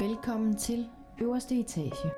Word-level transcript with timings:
Velkommen 0.00 0.56
til 0.56 0.90
øverste 1.20 1.54
etage. 1.54 2.10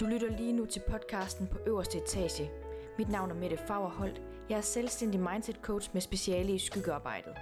Du 0.00 0.06
lytter 0.06 0.36
lige 0.36 0.52
nu 0.52 0.66
til 0.66 0.82
podcasten 0.90 1.46
på 1.46 1.58
øverste 1.66 1.98
etage. 1.98 2.50
Mit 2.98 3.08
navn 3.08 3.30
er 3.30 3.34
Mette 3.34 3.56
Fagerholt. 3.56 4.22
Jeg 4.48 4.56
er 4.56 4.60
selvstændig 4.60 5.20
mindset 5.20 5.56
coach 5.62 5.90
med 5.92 6.00
speciale 6.00 6.52
i 6.52 6.58
skyggearbejdet. 6.58 7.32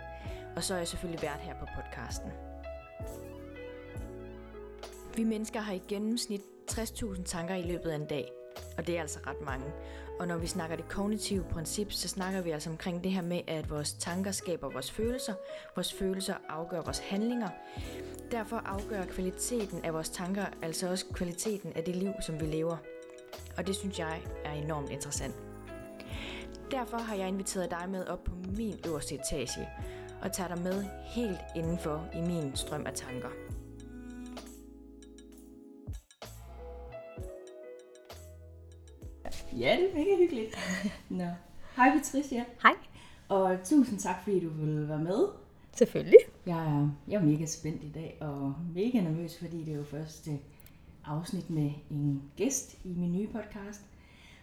Og 0.56 0.62
så 0.64 0.74
er 0.74 0.78
jeg 0.78 0.88
selvfølgelig 0.88 1.22
vært 1.22 1.40
her 1.40 1.54
på 1.60 1.66
podcasten. 1.76 2.30
Vi 5.16 5.24
mennesker 5.24 5.60
har 5.60 5.72
i 5.72 5.82
gennemsnit 5.88 6.42
60.000 6.70 7.22
tanker 7.22 7.54
i 7.54 7.62
løbet 7.62 7.90
af 7.90 7.96
en 7.96 8.06
dag, 8.06 8.37
og 8.78 8.86
det 8.86 8.96
er 8.96 9.00
altså 9.00 9.18
ret 9.26 9.40
mange. 9.40 9.66
Og 10.18 10.28
når 10.28 10.36
vi 10.36 10.46
snakker 10.46 10.76
det 10.76 10.88
kognitive 10.88 11.44
princip, 11.44 11.92
så 11.92 12.08
snakker 12.08 12.40
vi 12.40 12.50
altså 12.50 12.70
omkring 12.70 13.04
det 13.04 13.12
her 13.12 13.22
med, 13.22 13.40
at 13.46 13.70
vores 13.70 13.92
tanker 13.92 14.30
skaber 14.30 14.70
vores 14.70 14.90
følelser, 14.90 15.34
vores 15.74 15.92
følelser 15.92 16.34
afgør 16.48 16.82
vores 16.82 16.98
handlinger. 16.98 17.48
Derfor 18.30 18.56
afgør 18.56 19.04
kvaliteten 19.04 19.84
af 19.84 19.94
vores 19.94 20.08
tanker 20.08 20.44
altså 20.62 20.90
også 20.90 21.06
kvaliteten 21.12 21.72
af 21.72 21.84
det 21.84 21.96
liv, 21.96 22.12
som 22.20 22.40
vi 22.40 22.46
lever. 22.46 22.76
Og 23.56 23.66
det 23.66 23.76
synes 23.76 23.98
jeg 23.98 24.22
er 24.44 24.52
enormt 24.52 24.90
interessant. 24.90 25.34
Derfor 26.70 26.98
har 26.98 27.14
jeg 27.14 27.28
inviteret 27.28 27.70
dig 27.70 27.88
med 27.90 28.06
op 28.06 28.24
på 28.24 28.32
min 28.56 28.80
øverste 28.86 29.14
etage 29.14 29.68
og 30.22 30.32
tager 30.32 30.54
dig 30.54 30.62
med 30.62 30.84
helt 31.04 31.40
indenfor 31.56 32.08
i 32.14 32.20
min 32.20 32.56
strøm 32.56 32.86
af 32.86 32.92
tanker. 32.94 33.57
Ja, 39.58 39.76
det 39.80 39.90
er 39.90 39.94
mega 39.94 40.16
hyggeligt. 40.18 40.56
Nå. 41.08 41.24
Hej 41.76 41.90
Patricia, 41.96 42.44
Hej. 42.62 42.74
og 43.28 43.58
tusind 43.64 43.98
tak, 43.98 44.22
fordi 44.22 44.40
du 44.40 44.48
ville 44.48 44.88
være 44.88 44.98
med. 44.98 45.28
Selvfølgelig. 45.72 46.18
Jeg 46.46 46.58
er, 46.58 46.90
jeg 47.08 47.16
er 47.16 47.24
mega 47.24 47.46
spændt 47.46 47.84
i 47.84 47.88
dag, 47.88 48.18
og 48.20 48.54
mega 48.74 49.00
nervøs, 49.00 49.38
fordi 49.38 49.64
det 49.64 49.72
er 49.72 49.76
jo 49.76 49.84
første 49.84 50.38
afsnit 51.04 51.50
med 51.50 51.70
en 51.90 52.22
gæst 52.36 52.78
i 52.84 52.94
min 52.96 53.12
nye 53.12 53.26
podcast. 53.26 53.80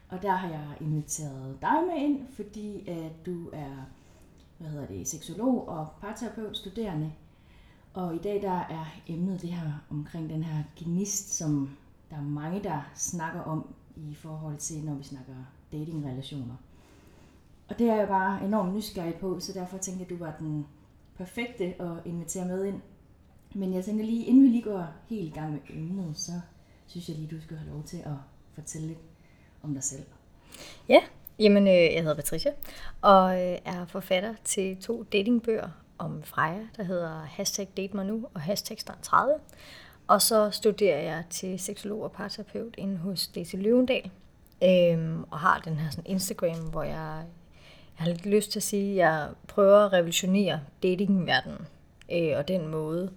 Og 0.09 0.21
der 0.21 0.31
har 0.31 0.49
jeg 0.49 0.67
inviteret 0.81 1.57
dig 1.61 1.83
med 1.87 2.03
ind, 2.03 2.27
fordi 2.35 2.89
at 2.89 3.25
du 3.25 3.49
er 3.53 3.85
hvad 4.57 4.69
hedder 4.69 4.87
det, 4.87 5.07
seksolog 5.07 5.67
og 5.67 5.87
parterapeut 6.01 6.57
studerende. 6.57 7.11
Og 7.93 8.15
i 8.15 8.17
dag 8.17 8.41
der 8.41 8.59
er 8.59 8.85
emnet 9.07 9.41
det 9.41 9.49
her 9.49 9.71
omkring 9.89 10.29
den 10.29 10.43
her 10.43 10.63
gnist, 10.77 11.33
som 11.33 11.77
der 12.09 12.15
er 12.15 12.21
mange, 12.21 12.63
der 12.63 12.91
snakker 12.95 13.41
om 13.41 13.67
i 13.95 14.13
forhold 14.13 14.57
til, 14.57 14.85
når 14.85 14.93
vi 14.93 15.03
snakker 15.03 15.35
datingrelationer. 15.71 16.55
Og 17.67 17.79
det 17.79 17.89
er 17.89 17.95
jeg 17.95 18.07
bare 18.07 18.45
enormt 18.45 18.73
nysgerrig 18.73 19.15
på, 19.15 19.39
så 19.39 19.53
derfor 19.53 19.77
tænkte 19.77 20.03
jeg, 20.03 20.11
at 20.11 20.19
du 20.19 20.23
var 20.25 20.35
den 20.39 20.67
perfekte 21.17 21.63
at 21.63 21.91
invitere 22.05 22.45
med 22.45 22.65
ind. 22.65 22.81
Men 23.53 23.73
jeg 23.73 23.85
tænker 23.85 24.05
lige, 24.05 24.25
inden 24.25 24.43
vi 24.43 24.47
lige 24.47 24.63
går 24.63 24.87
helt 25.07 25.27
i 25.27 25.39
gang 25.39 25.51
med 25.51 25.59
emnet, 25.69 26.17
så 26.17 26.31
synes 26.87 27.09
jeg 27.09 27.17
lige, 27.17 27.35
du 27.35 27.41
skal 27.41 27.57
have 27.57 27.71
lov 27.71 27.83
til 27.83 27.97
at 27.97 28.15
fortælle 28.53 28.87
lidt 28.87 28.99
om 29.63 29.73
dig 29.73 29.83
selv. 29.83 30.03
Ja, 30.89 30.99
jamen 31.39 31.67
øh, 31.67 31.73
jeg 31.73 32.01
hedder 32.01 32.15
Patricia, 32.15 32.51
og 33.01 33.41
øh, 33.41 33.57
er 33.65 33.85
forfatter 33.85 34.35
til 34.43 34.81
to 34.81 35.03
datingbøger 35.03 35.69
om 35.97 36.23
Freja, 36.23 36.67
der 36.77 36.83
hedder 36.83 37.23
hashtag 37.23 37.67
date 37.77 37.95
mig 37.95 38.05
nu 38.05 38.27
og 38.33 38.41
hashtag 38.41 38.79
start 38.79 38.99
30. 39.01 39.35
Og 40.07 40.21
så 40.21 40.49
studerer 40.51 40.99
jeg 40.99 41.23
til 41.29 41.59
seksolog 41.59 42.03
og 42.03 42.11
parterapeut 42.11 42.75
inde 42.77 42.97
hos 42.97 43.27
Daisy 43.27 43.55
Løvendal, 43.55 44.11
øhm, 44.63 45.23
og 45.31 45.39
har 45.39 45.61
den 45.65 45.75
her 45.75 45.89
sådan 45.89 46.11
Instagram, 46.11 46.59
hvor 46.71 46.83
jeg, 46.83 47.23
jeg 47.97 48.05
har 48.05 48.07
lidt 48.07 48.25
lyst 48.25 48.51
til 48.51 48.59
at 48.59 48.63
sige, 48.63 48.91
at 48.91 48.97
jeg 48.97 49.29
prøver 49.47 49.85
at 49.85 49.93
revolutionere 49.93 50.59
datingverdenen, 50.83 51.67
øh, 52.11 52.37
og 52.37 52.47
den 52.47 52.67
måde, 52.67 53.11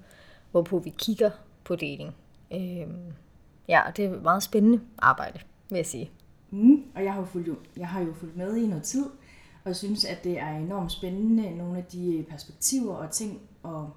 hvorpå 0.50 0.78
vi 0.78 0.94
kigger 0.98 1.30
på 1.64 1.76
dating. 1.76 2.14
Øhm, 2.52 3.12
ja, 3.68 3.82
det 3.96 4.04
er 4.04 4.14
et 4.14 4.22
meget 4.22 4.42
spændende 4.42 4.80
arbejde, 4.98 5.40
vil 5.70 5.76
jeg 5.76 5.86
sige. 5.86 6.10
Mm, 6.50 6.82
og 6.94 7.04
jeg 7.04 7.12
har, 7.12 7.20
jo 7.20 7.26
fulgt, 7.26 7.48
jeg 7.76 7.88
har 7.88 8.00
jo 8.00 8.14
fulgt 8.14 8.36
med 8.36 8.56
i 8.56 8.66
noget 8.66 8.82
tid, 8.82 9.06
og 9.64 9.76
synes, 9.76 10.04
at 10.04 10.24
det 10.24 10.38
er 10.38 10.48
enormt 10.48 10.92
spændende, 10.92 11.56
nogle 11.56 11.78
af 11.78 11.84
de 11.84 12.24
perspektiver 12.30 12.94
og 12.94 13.10
ting, 13.10 13.40
og 13.62 13.90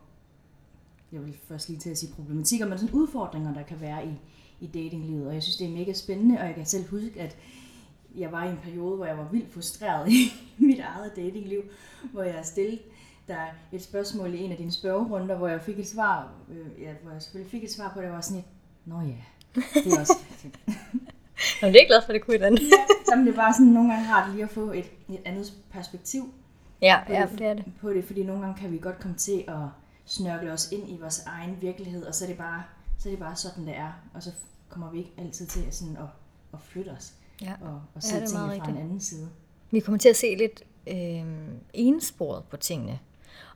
jeg 1.12 1.26
vil 1.26 1.38
først 1.48 1.70
lige 1.70 1.80
til 1.80 1.90
at 1.90 1.98
sige 1.98 2.14
problematikker, 2.14 2.68
men 2.68 2.78
sådan 2.78 2.96
udfordringer, 2.96 3.54
der 3.54 3.64
kan 3.64 3.82
være 3.82 4.06
i, 4.06 4.12
i 4.60 4.68
datinglivet. 4.68 5.28
Og 5.28 5.34
jeg 5.34 5.44
synes, 5.44 5.58
det 5.58 5.68
er 5.68 5.72
mega 5.72 5.94
spændende, 5.94 6.40
og 6.40 6.46
jeg 6.46 6.56
kan 6.56 6.66
selv 6.66 6.88
huske, 6.88 7.12
at 7.22 7.38
jeg 8.16 8.32
var 8.32 8.46
i 8.46 8.50
en 8.50 8.58
periode, 8.64 8.96
hvor 8.96 9.06
jeg 9.06 9.18
var 9.18 9.28
vildt 9.32 9.54
frustreret 9.54 10.10
i 10.12 10.32
mit 10.68 10.80
eget 10.80 11.12
datingliv, 11.16 11.62
hvor 12.12 12.24
jeg 12.24 12.40
stillede 12.46 12.80
der 13.28 13.46
et 13.72 13.84
spørgsmål 13.84 14.34
i 14.34 14.38
en 14.40 14.52
af 14.52 14.58
dine 14.58 14.72
spørgerunder, 14.72 15.36
hvor 15.38 15.48
jeg 15.48 15.62
fik 15.62 15.80
et 15.80 15.88
svar, 15.88 16.32
øh, 16.50 16.82
ja, 16.84 16.94
hvor 17.04 17.12
jeg 17.12 17.22
selvfølgelig 17.22 17.52
fik 17.52 17.64
et 17.64 17.72
svar 17.72 17.92
på 17.94 18.02
det, 18.02 18.12
var 18.12 18.22
sådan 18.22 18.38
et, 18.38 18.46
nå 18.86 19.00
ja, 19.02 19.62
det 19.74 19.94
er 19.94 20.00
også. 20.00 20.14
Jamen, 21.62 21.74
det 21.74 21.82
er 21.82 21.88
glad 21.88 22.02
for, 22.06 22.14
det 22.14 22.22
kunne 22.22 22.36
et 22.36 22.42
andet. 22.42 22.62
ja, 22.62 22.86
så 23.06 23.16
det 23.20 23.28
er 23.28 23.36
bare 23.36 23.54
sådan 23.54 23.68
nogle 23.68 23.94
gange 23.94 24.10
rart 24.14 24.32
lige 24.34 24.44
at 24.44 24.50
få 24.50 24.72
et, 24.72 24.86
et 25.10 25.20
andet 25.26 25.54
perspektiv 25.72 26.34
Ja, 26.82 27.00
på, 27.08 27.14
ja, 27.14 27.28
det, 27.32 27.40
det 27.40 27.48
er 27.48 27.54
det. 27.54 27.66
på 27.82 27.90
det, 27.94 28.04
fordi 28.04 28.24
nogle 28.24 28.42
gange 28.42 28.62
kan 28.62 28.72
vi 28.72 28.78
godt 28.78 29.00
komme 29.00 29.18
til 29.18 29.44
at 29.48 29.56
snørkle 30.06 30.52
os 30.52 30.72
ind 30.72 30.90
i 30.90 30.98
vores 31.02 31.24
egen 31.26 31.58
virkelighed, 31.62 32.06
og 32.06 32.16
så 32.16 32.26
er 32.26 32.30
det 32.30 32.38
bare, 32.38 32.64
så 33.00 33.10
er 33.10 33.12
det 33.12 33.20
bare 33.20 33.36
sådan, 33.36 33.68
det 33.68 33.76
er, 33.78 33.92
og 34.14 34.24
så 34.24 34.32
kommer 34.70 34.92
vi 34.92 34.98
ikke 34.98 35.12
altid 35.18 35.46
til 35.48 35.64
at, 35.68 35.76
sådan 35.76 35.98
at, 35.98 36.04
at 36.54 36.60
flytte 36.62 36.90
os 36.90 37.14
Ja. 37.42 37.54
og, 37.62 37.70
og 37.74 37.82
Ja, 37.96 38.00
se 38.00 38.16
er 38.16 38.26
tingene 38.26 38.46
fra 38.48 38.52
rigtigt. 38.52 38.70
en 38.78 38.82
anden 38.84 39.00
side. 39.02 39.30
Vi 39.72 39.80
kommer 39.80 40.00
til 40.00 40.10
at 40.10 40.16
se 40.16 40.36
lidt 40.36 40.64
øh, 40.88 41.26
ensporet 41.74 42.44
på 42.44 42.58
tingene. 42.58 43.00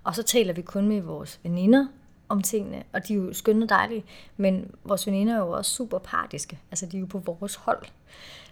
Og 0.03 0.15
så 0.15 0.23
taler 0.23 0.53
vi 0.53 0.61
kun 0.61 0.87
med 0.87 1.01
vores 1.01 1.39
veninder 1.43 1.87
om 2.29 2.41
tingene, 2.41 2.83
og 2.93 3.07
de 3.07 3.13
er 3.13 3.17
jo 3.17 3.33
skønne 3.33 3.65
og 3.65 3.69
dejlige, 3.69 4.03
men 4.37 4.71
vores 4.83 5.07
veninder 5.07 5.33
er 5.35 5.39
jo 5.39 5.49
også 5.51 5.71
super 5.71 5.97
partiske. 5.97 6.59
Altså, 6.71 6.85
de 6.85 6.97
er 6.97 7.01
jo 7.01 7.05
på 7.05 7.19
vores 7.19 7.55
hold. 7.55 7.85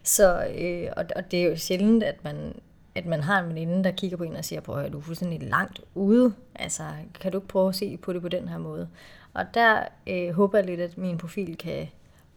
Så, 0.04 0.46
øh, 0.60 0.88
og, 0.98 1.06
og 1.16 1.32
det 1.32 1.44
er 1.44 1.50
jo 1.50 1.56
sjældent, 1.58 2.04
at 2.04 2.24
man, 2.24 2.54
at 2.96 3.06
man 3.06 3.24
har 3.24 3.40
en 3.40 3.50
veninde, 3.50 3.84
der 3.84 3.92
kigger 3.92 4.18
på 4.18 4.24
en 4.24 4.36
og 4.36 4.46
siger, 4.46 4.62
prøv 4.62 4.78
at 4.78 4.94
du 4.94 4.98
er 4.98 5.02
fuldstændig 5.02 5.44
langt 5.44 5.82
ude. 5.96 6.34
Altså, 6.56 6.84
kan 7.22 7.32
du 7.32 7.38
ikke 7.38 7.48
prøve 7.48 7.70
at 7.70 7.76
se 7.76 7.98
på 7.98 8.14
det 8.14 8.22
på 8.22 8.30
den 8.30 8.48
her 8.48 8.58
måde? 8.58 8.90
Og 9.34 9.46
der 9.54 9.84
øh, 10.08 10.30
håber 10.30 10.58
jeg 10.58 10.66
lidt, 10.66 10.82
at 10.82 10.98
min 10.98 11.18
profil 11.18 11.58
kan 11.58 11.88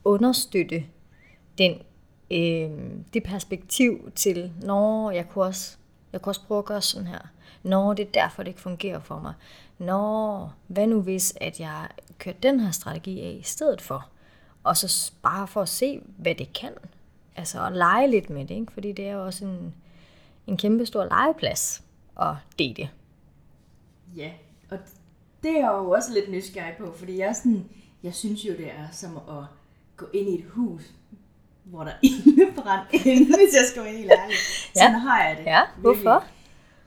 understøtte 0.05 0.85
den, 1.59 1.73
øh, 2.31 2.71
det 3.15 3.23
perspektiv 3.25 4.11
til, 4.15 4.53
når 4.63 5.11
jeg 5.11 5.29
kunne 5.29 5.45
også 5.45 5.77
jeg 6.13 6.23
kunne 6.23 6.31
også 6.31 6.47
prøve 6.47 6.59
at 6.59 6.65
gøre 6.65 6.83
sådan 6.83 7.07
her. 7.07 7.19
Nå, 7.63 7.95
det 7.95 8.07
er 8.07 8.11
derfor, 8.11 8.43
det 8.43 8.49
ikke 8.49 8.61
fungerer 8.61 9.01
for 9.01 9.21
mig. 9.21 9.35
Nå, 9.79 10.49
hvad 10.67 10.87
nu 10.87 11.01
hvis, 11.01 11.35
at 11.41 11.61
jeg 11.61 11.89
kørte 12.19 12.39
den 12.43 12.61
her 12.61 12.71
strategi 12.71 13.21
af 13.21 13.37
i 13.41 13.43
stedet 13.43 13.81
for? 13.81 14.09
Og 14.65 14.77
så 14.77 15.13
bare 15.23 15.47
for 15.47 15.63
at 15.63 15.69
se, 15.69 16.01
hvad 16.17 16.35
det 16.35 16.53
kan. 16.53 16.73
Altså 17.37 17.67
at 17.67 17.73
lege 17.73 18.11
lidt 18.11 18.31
med 18.31 18.47
det, 18.47 18.55
ikke? 18.55 18.73
fordi 18.73 18.93
det 18.93 19.09
er 19.09 19.13
jo 19.13 19.25
også 19.25 19.45
en, 19.45 19.75
en 20.47 20.57
kæmpe 20.57 20.87
stor 20.87 21.05
legeplads 21.05 21.83
at 22.21 22.35
date. 22.59 22.91
Ja, 24.17 24.33
og 24.71 24.79
det 25.43 25.51
er 25.51 25.59
jeg 25.61 25.69
jo 25.73 25.91
også 25.91 26.13
lidt 26.13 26.31
nysgerrig 26.31 26.75
på, 26.79 26.93
fordi 26.97 27.19
jeg, 27.19 27.37
sådan, 27.37 27.69
jeg 28.03 28.15
synes 28.15 28.45
jo, 28.45 28.53
det 28.53 28.71
er 28.71 28.89
som 28.93 29.17
at 29.17 29.45
gå 29.97 30.07
ind 30.15 30.29
i 30.29 30.39
et 30.39 30.45
hus, 30.51 30.83
hvor 31.65 31.85
der 31.85 31.91
er 31.93 31.97
ildebrand 32.03 32.87
inde, 32.93 33.25
hvis 33.27 33.55
jeg 33.55 33.67
skal 33.71 33.85
være 33.85 33.93
helt 33.97 34.11
ærlig. 34.13 34.37
Sådan 34.75 34.91
Ja. 34.93 34.99
har 34.99 35.23
jeg 35.25 35.37
det. 35.37 35.45
Ja, 35.45 35.61
virkelig. 35.77 36.03
hvorfor? 36.03 36.25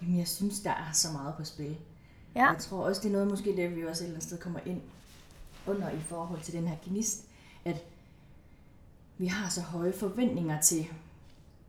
Jamen, 0.01 0.17
jeg 0.19 0.27
synes, 0.27 0.59
der 0.59 0.69
er 0.71 0.91
så 0.93 1.07
meget 1.13 1.33
på 1.37 1.43
spil. 1.43 1.77
Ja. 2.35 2.45
Jeg 2.51 2.57
tror 2.59 2.85
også, 2.85 3.01
det 3.01 3.07
er 3.07 3.11
noget, 3.11 3.27
måske 3.27 3.55
det, 3.55 3.75
vi 3.75 3.85
også 3.85 4.03
et 4.03 4.07
eller 4.07 4.15
andet 4.15 4.27
sted 4.27 4.37
kommer 4.37 4.59
ind 4.65 4.81
under 5.67 5.89
i 5.89 5.99
forhold 5.99 6.41
til 6.41 6.53
den 6.53 6.67
her 6.67 6.75
gnist, 6.87 7.25
at 7.65 7.75
vi 9.17 9.27
har 9.27 9.50
så 9.50 9.62
høje 9.62 9.94
forventninger 9.94 10.62
til 10.62 10.88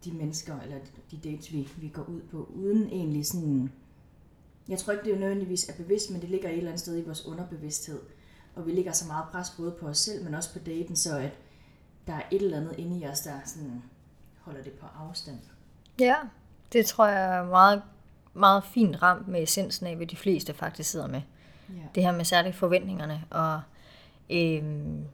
de 0.05 0.12
mennesker, 0.12 0.61
eller 0.61 0.76
de 1.11 1.17
dates, 1.17 1.52
vi, 1.52 1.69
vi 1.76 1.88
går 1.88 2.02
ud 2.02 2.20
på, 2.20 2.49
uden 2.55 2.88
egentlig 2.88 3.26
sådan... 3.26 3.73
Jeg 4.69 4.79
tror 4.79 4.93
ikke, 4.93 5.05
det 5.05 5.14
er 5.14 5.19
nødvendigvis 5.19 5.69
er 5.69 5.73
bevidst, 5.76 6.11
men 6.11 6.20
det 6.20 6.31
ligger 6.31 6.49
et 6.49 6.56
eller 6.56 6.70
andet 6.70 6.81
sted 6.81 6.99
i 6.99 7.05
vores 7.05 7.26
underbevidsthed. 7.26 8.00
Og 8.55 8.67
vi 8.67 8.73
ligger 8.73 8.93
så 8.93 9.06
meget 9.06 9.25
pres 9.32 9.50
både 9.56 9.73
på 9.81 9.87
os 9.87 9.99
selv, 9.99 10.25
men 10.25 10.35
også 10.35 10.52
på 10.52 10.58
daten, 10.58 10.97
så 10.97 11.19
at 11.19 11.32
der 12.06 12.12
er 12.12 12.23
et 12.31 12.43
eller 12.43 12.56
andet 12.56 12.75
inde 12.79 12.99
i 12.99 13.06
os, 13.06 13.20
der 13.20 13.32
sådan 13.44 13.82
holder 14.41 14.62
det 14.62 14.73
på 14.73 14.87
afstand. 14.87 15.38
Ja, 16.00 16.17
det 16.73 16.87
tror 16.87 17.06
jeg 17.06 17.37
er 17.37 17.44
meget, 17.44 17.82
meget 18.35 18.64
fint 18.64 19.03
ramt 19.03 19.29
med 19.29 19.43
essensen 19.43 19.87
af, 19.87 19.96
hvad 19.96 20.06
de 20.06 20.17
fleste 20.17 20.55
faktisk 20.55 20.91
sidder 20.91 21.06
med. 21.06 21.20
Ja. 21.69 21.82
Det 21.94 22.03
her 22.03 22.12
med 22.12 22.25
særligt 22.25 22.56
forventningerne 22.56 23.25
og 23.31 23.61
øhm, 24.31 25.05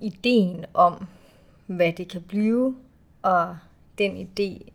ideen 0.00 0.64
om, 0.74 1.06
hvad 1.76 1.92
det 1.92 2.08
kan 2.08 2.22
blive, 2.22 2.76
og 3.22 3.56
den 3.98 4.28
idé 4.28 4.70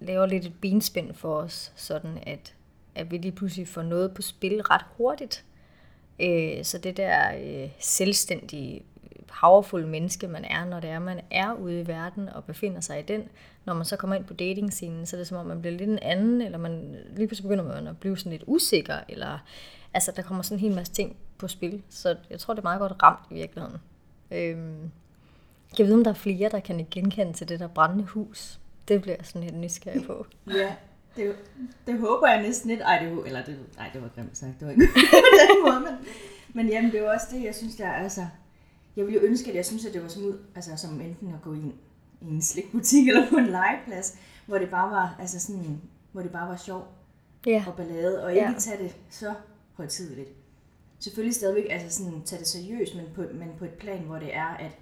laver 0.00 0.26
lidt 0.26 0.44
et 0.44 0.54
benspænd 0.60 1.14
for 1.14 1.36
os, 1.36 1.72
sådan 1.76 2.18
at, 2.22 2.54
at 2.94 3.10
vi 3.10 3.18
lige 3.18 3.32
pludselig 3.32 3.68
får 3.68 3.82
noget 3.82 4.14
på 4.14 4.22
spil 4.22 4.62
ret 4.62 4.84
hurtigt. 4.96 5.44
Øh, 6.20 6.64
så 6.64 6.78
det 6.78 6.96
der 6.96 7.34
øh, 7.34 7.70
selvstændige 7.78 8.82
powerful 9.40 9.86
menneske 9.86 10.28
man 10.28 10.44
er, 10.44 10.64
når 10.64 10.80
det 10.80 10.90
er, 10.90 10.98
man 10.98 11.20
er 11.30 11.54
ude 11.54 11.80
i 11.80 11.86
verden 11.86 12.28
og 12.28 12.44
befinder 12.44 12.80
sig 12.80 12.98
i 12.98 13.02
den. 13.02 13.28
Når 13.64 13.74
man 13.74 13.84
så 13.84 13.96
kommer 13.96 14.16
ind 14.16 14.24
på 14.24 14.34
datingscenen, 14.34 15.06
så 15.06 15.16
er 15.16 15.18
det 15.18 15.26
som 15.26 15.38
om, 15.38 15.46
man 15.46 15.60
bliver 15.60 15.76
lidt 15.76 15.90
en 15.90 15.98
anden, 16.02 16.42
eller 16.42 16.58
man 16.58 16.96
lige 17.16 17.26
pludselig 17.26 17.48
begynder 17.48 17.74
man 17.74 17.86
at 17.86 17.98
blive 17.98 18.18
sådan 18.18 18.32
lidt 18.32 18.44
usikker, 18.46 18.98
eller 19.08 19.38
altså, 19.94 20.12
der 20.16 20.22
kommer 20.22 20.42
sådan 20.42 20.56
en 20.56 20.60
hel 20.60 20.74
masse 20.74 20.92
ting 20.92 21.16
på 21.38 21.48
spil. 21.48 21.82
Så 21.90 22.16
jeg 22.30 22.38
tror, 22.38 22.54
det 22.54 22.58
er 22.58 22.62
meget 22.62 22.80
godt 22.80 23.02
ramt 23.02 23.26
i 23.30 23.34
virkeligheden. 23.34 23.78
Øhm, 24.30 24.90
jeg 25.78 25.86
ved, 25.86 25.94
om 25.94 26.04
der 26.04 26.10
er 26.10 26.14
flere, 26.14 26.48
der 26.48 26.60
kan 26.60 26.86
genkende 26.90 27.32
til 27.32 27.48
det 27.48 27.60
der 27.60 27.68
brændende 27.68 28.04
hus. 28.04 28.60
Det 28.88 29.02
bliver 29.02 29.16
jeg 29.18 29.26
sådan 29.26 29.42
lidt 29.42 29.56
nysgerrig 29.56 30.06
på. 30.06 30.26
Ja, 30.56 30.74
det, 31.16 31.34
det 31.86 31.98
håber 31.98 32.28
jeg 32.28 32.42
næsten 32.42 32.70
lidt. 32.70 32.80
Ej, 32.80 33.04
det, 33.04 33.26
eller 33.26 33.44
det, 33.44 33.58
ej, 33.78 33.90
det 33.92 34.02
var 34.02 34.08
grimt 34.08 34.36
sagt. 34.36 34.60
Det 34.60 34.66
var 34.66 34.72
ikke 34.72 34.86
på 34.94 35.36
den 35.40 35.62
måde, 35.62 35.80
men, 35.80 36.08
men 36.54 36.68
jamen, 36.68 36.92
det 36.92 37.02
var 37.02 37.14
også 37.14 37.26
det, 37.30 37.44
jeg 37.44 37.54
synes, 37.54 37.76
der 37.76 37.86
er, 37.86 38.02
altså, 38.02 38.26
jeg 38.96 39.06
ville 39.06 39.20
jo 39.20 39.26
ønske, 39.26 39.50
at 39.50 39.56
jeg 39.56 39.66
synes, 39.66 39.84
at 39.86 39.94
det 39.94 40.02
var 40.02 40.08
som 40.08 40.24
ud, 40.24 40.38
altså 40.54 40.76
som 40.76 41.00
enten 41.00 41.28
at 41.34 41.42
gå 41.42 41.52
ind 41.52 41.72
i 42.20 42.30
en 42.30 42.42
slikbutik 42.42 43.08
eller 43.08 43.28
på 43.30 43.36
en 43.36 43.46
legeplads, 43.46 44.18
hvor 44.46 44.58
det 44.58 44.70
bare 44.70 44.90
var, 44.90 45.16
altså 45.20 45.40
sådan, 45.40 45.80
hvor 46.12 46.22
det 46.22 46.30
bare 46.30 46.48
var 46.48 46.56
sjov 46.56 46.88
Ja, 47.46 47.64
og 47.66 47.76
ballade, 47.76 48.24
og 48.24 48.32
ikke 48.34 48.46
ja. 48.46 48.54
tage 48.58 48.82
det 48.82 48.96
så 49.10 49.34
højtidligt. 49.72 50.28
Selvfølgelig 50.98 51.34
stadigvæk 51.34 51.66
altså 51.70 52.04
sådan, 52.04 52.22
tage 52.22 52.40
det 52.40 52.48
seriøst, 52.48 52.94
men 52.94 53.04
på, 53.14 53.24
men 53.34 53.48
på 53.58 53.64
et 53.64 53.70
plan, 53.70 54.02
hvor 54.02 54.16
det 54.16 54.36
er, 54.36 54.46
at, 54.46 54.78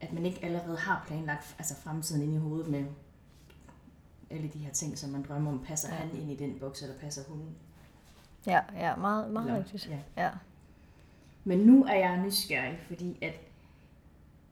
at 0.00 0.12
man 0.12 0.26
ikke 0.26 0.44
allerede 0.44 0.76
har 0.76 1.04
planlagt 1.06 1.54
altså 1.58 1.74
fremtiden 1.76 2.22
ind 2.22 2.34
i 2.34 2.38
hovedet 2.38 2.68
med 2.70 2.84
alle 4.30 4.48
de 4.48 4.58
her 4.58 4.72
ting, 4.72 4.98
som 4.98 5.10
man 5.10 5.22
drømmer 5.28 5.50
om. 5.52 5.64
Passer 5.64 5.88
Ja. 5.88 5.94
han 5.94 6.16
ind 6.16 6.30
i 6.30 6.36
den 6.36 6.58
boks, 6.58 6.82
eller 6.82 6.96
passer 6.98 7.22
hun? 7.28 7.40
ja, 8.46 8.60
ja 8.76 8.96
meget, 8.96 9.30
meget 9.32 9.46
Eller- 9.46 9.58
rigtigt. 9.58 9.88
ja. 9.88 9.98
Ja. 10.24 10.30
Men 11.44 11.58
nu 11.58 11.84
er 11.84 11.94
jeg 11.94 12.22
nysgerrig, 12.24 12.78
fordi 12.86 13.18
at 13.22 13.34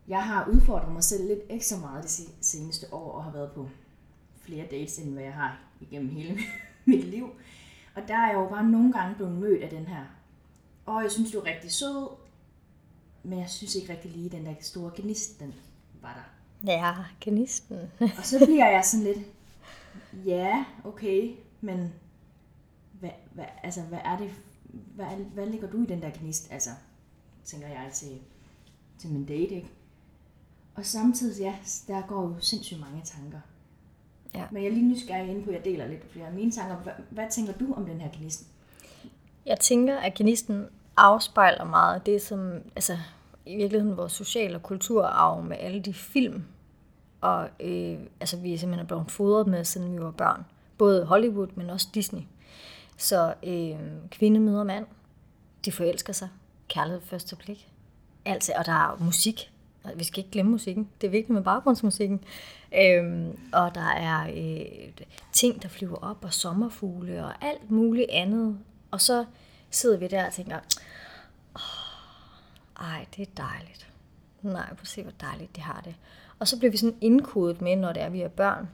jeg 0.09 0.23
har 0.25 0.49
udfordret 0.49 0.93
mig 0.93 1.05
selv 1.05 1.27
lidt 1.29 1.41
ekstra 1.50 1.79
meget 1.79 2.03
det 2.03 2.11
se- 2.11 2.33
seneste 2.41 2.94
år, 2.94 3.12
og 3.12 3.25
har 3.25 3.31
været 3.31 3.53
på 3.53 3.69
flere 4.35 4.67
dates, 4.71 4.99
end 4.99 5.12
hvad 5.12 5.23
jeg 5.23 5.35
har 5.35 5.59
igennem 5.81 6.11
hele 6.11 6.39
mit 6.85 7.05
liv. 7.05 7.31
Og 7.94 8.03
der 8.09 8.15
er 8.17 8.27
jeg 8.27 8.35
jo 8.35 8.49
bare 8.49 8.65
nogle 8.65 8.93
gange 8.93 9.15
blevet 9.15 9.33
mødt 9.33 9.62
af 9.62 9.71
den 9.71 9.87
her, 9.87 10.05
og 10.87 11.03
jeg 11.03 11.11
synes, 11.11 11.31
du 11.33 11.39
er 11.39 11.44
rigtig 11.47 11.71
sød, 11.73 12.09
men 13.23 13.39
jeg 13.39 13.51
synes 13.51 13.75
ikke 13.75 13.93
rigtig 13.93 14.11
lige, 14.11 14.29
den 14.29 14.47
der 14.47 14.55
store 14.61 14.93
gnist, 14.97 15.41
den 15.41 15.55
var 16.01 16.15
der. 16.15 16.73
Ja, 16.73 16.95
kanisten. 17.21 17.77
Og 18.19 18.25
så 18.25 18.45
bliver 18.45 18.69
jeg 18.69 18.85
sådan 18.85 19.05
lidt, 19.05 19.19
ja, 20.27 20.65
okay, 20.85 21.35
men 21.61 21.93
hvad, 22.93 23.11
hvad, 23.33 23.45
altså, 23.63 23.83
hvad 23.83 23.99
er 24.05 24.19
det, 24.19 24.31
hvad, 24.95 25.07
hvad 25.07 25.47
ligger 25.47 25.71
du 25.71 25.83
i 25.83 25.87
den 25.87 26.03
der 26.03 26.11
gnist, 26.11 26.53
altså, 26.53 26.71
tænker 27.45 27.69
jeg 27.69 27.91
til, 27.93 28.19
til 28.99 29.11
min 29.11 29.25
date, 29.25 29.55
ikke? 29.55 29.71
Og 30.75 30.87
samtidig, 30.87 31.41
ja, 31.41 31.55
der 31.89 32.07
går 32.07 32.23
jo 32.23 32.41
sindssygt 32.41 32.81
mange 32.81 33.01
tanker. 33.05 33.41
Ja. 34.35 34.45
Men 34.51 34.63
jeg 34.63 34.69
er 34.69 34.75
lige 34.75 34.89
nysgerrig 34.89 35.31
inde 35.31 35.43
på, 35.43 35.51
at 35.51 35.57
jeg 35.57 35.65
deler 35.65 35.87
lidt 35.87 36.13
flere 36.13 36.27
af 36.27 36.33
mine 36.33 36.51
tanker. 36.51 36.77
Hvad, 36.77 36.93
hvad 37.11 37.27
tænker 37.31 37.53
du 37.53 37.75
om 37.75 37.87
den 37.87 38.01
her 38.01 38.11
gnist? 38.13 38.47
Jeg 39.47 39.61
tænker, 39.61 39.97
at 39.97 40.15
kanisten 40.15 40.67
afspejler 40.97 41.65
meget 41.65 41.94
af 41.94 42.00
det, 42.00 42.23
som 42.23 42.53
altså, 42.77 42.97
i 43.47 43.56
virkeligheden 43.56 43.97
vores 43.97 44.12
social- 44.12 44.55
og 44.55 44.62
kulturarv 44.62 45.43
med 45.43 45.56
alle 45.61 45.81
de 45.81 45.94
film, 45.94 46.44
og 47.21 47.49
øh, 47.61 47.99
altså, 48.21 48.37
vi 48.37 48.55
er 48.55 48.59
simpelthen 48.59 48.87
blevet 48.87 49.11
fodret 49.11 49.47
med, 49.47 49.65
siden 49.65 49.93
vi 49.93 50.03
var 50.03 50.11
børn. 50.11 50.44
Både 50.79 51.05
Hollywood, 51.05 51.49
men 51.55 51.71
også 51.71 51.89
Disney. 51.94 52.23
Så 52.97 53.35
øh, 53.43 53.79
kvinde 54.11 54.41
møder 54.41 54.65
mand, 54.65 54.87
de 55.65 55.73
forelsker 55.73 56.12
sig, 56.12 56.29
kærlighed 56.69 57.00
første 57.00 57.37
blik. 57.37 57.69
Altså, 58.25 58.53
og 58.56 58.67
der 58.67 58.73
er 58.73 58.97
musik. 59.00 59.53
Vi 59.97 60.05
skal 60.05 60.19
ikke 60.19 60.31
glemme 60.31 60.50
musikken. 60.50 60.89
Det 61.00 61.06
er 61.06 61.11
vigtigt 61.11 61.35
med 61.35 61.43
baggrundsmusikken. 61.43 62.25
Øhm, 62.79 63.39
og 63.53 63.75
der 63.75 63.89
er 63.89 64.27
øh, 64.37 64.67
ting, 65.33 65.62
der 65.62 65.69
flyver 65.69 65.97
op, 65.97 66.25
og 66.25 66.33
sommerfugle 66.33 67.25
og 67.25 67.33
alt 67.41 67.71
muligt 67.71 68.11
andet. 68.11 68.59
Og 68.91 69.00
så 69.00 69.25
sidder 69.73 69.97
vi 69.97 70.09
der 70.09 70.27
og 70.27 70.33
tænker, 70.33 70.59
åh, 71.57 72.87
ej, 72.87 73.07
det 73.17 73.29
er 73.29 73.33
dejligt. 73.37 73.89
Nej, 74.43 74.67
prøv 74.67 74.79
at 74.81 74.89
se, 74.89 75.03
hvor 75.03 75.13
dejligt 75.21 75.57
det 75.57 75.63
har 75.63 75.81
det. 75.85 75.95
Og 76.39 76.49
så 76.49 76.59
bliver 76.59 76.71
vi 76.71 76.77
sådan 76.77 76.99
indkodet 77.01 77.61
med, 77.61 77.77
når 77.77 77.93
det 77.93 78.03
er, 78.03 78.09
vi 78.09 78.21
er 78.21 78.29
børn, 78.29 78.69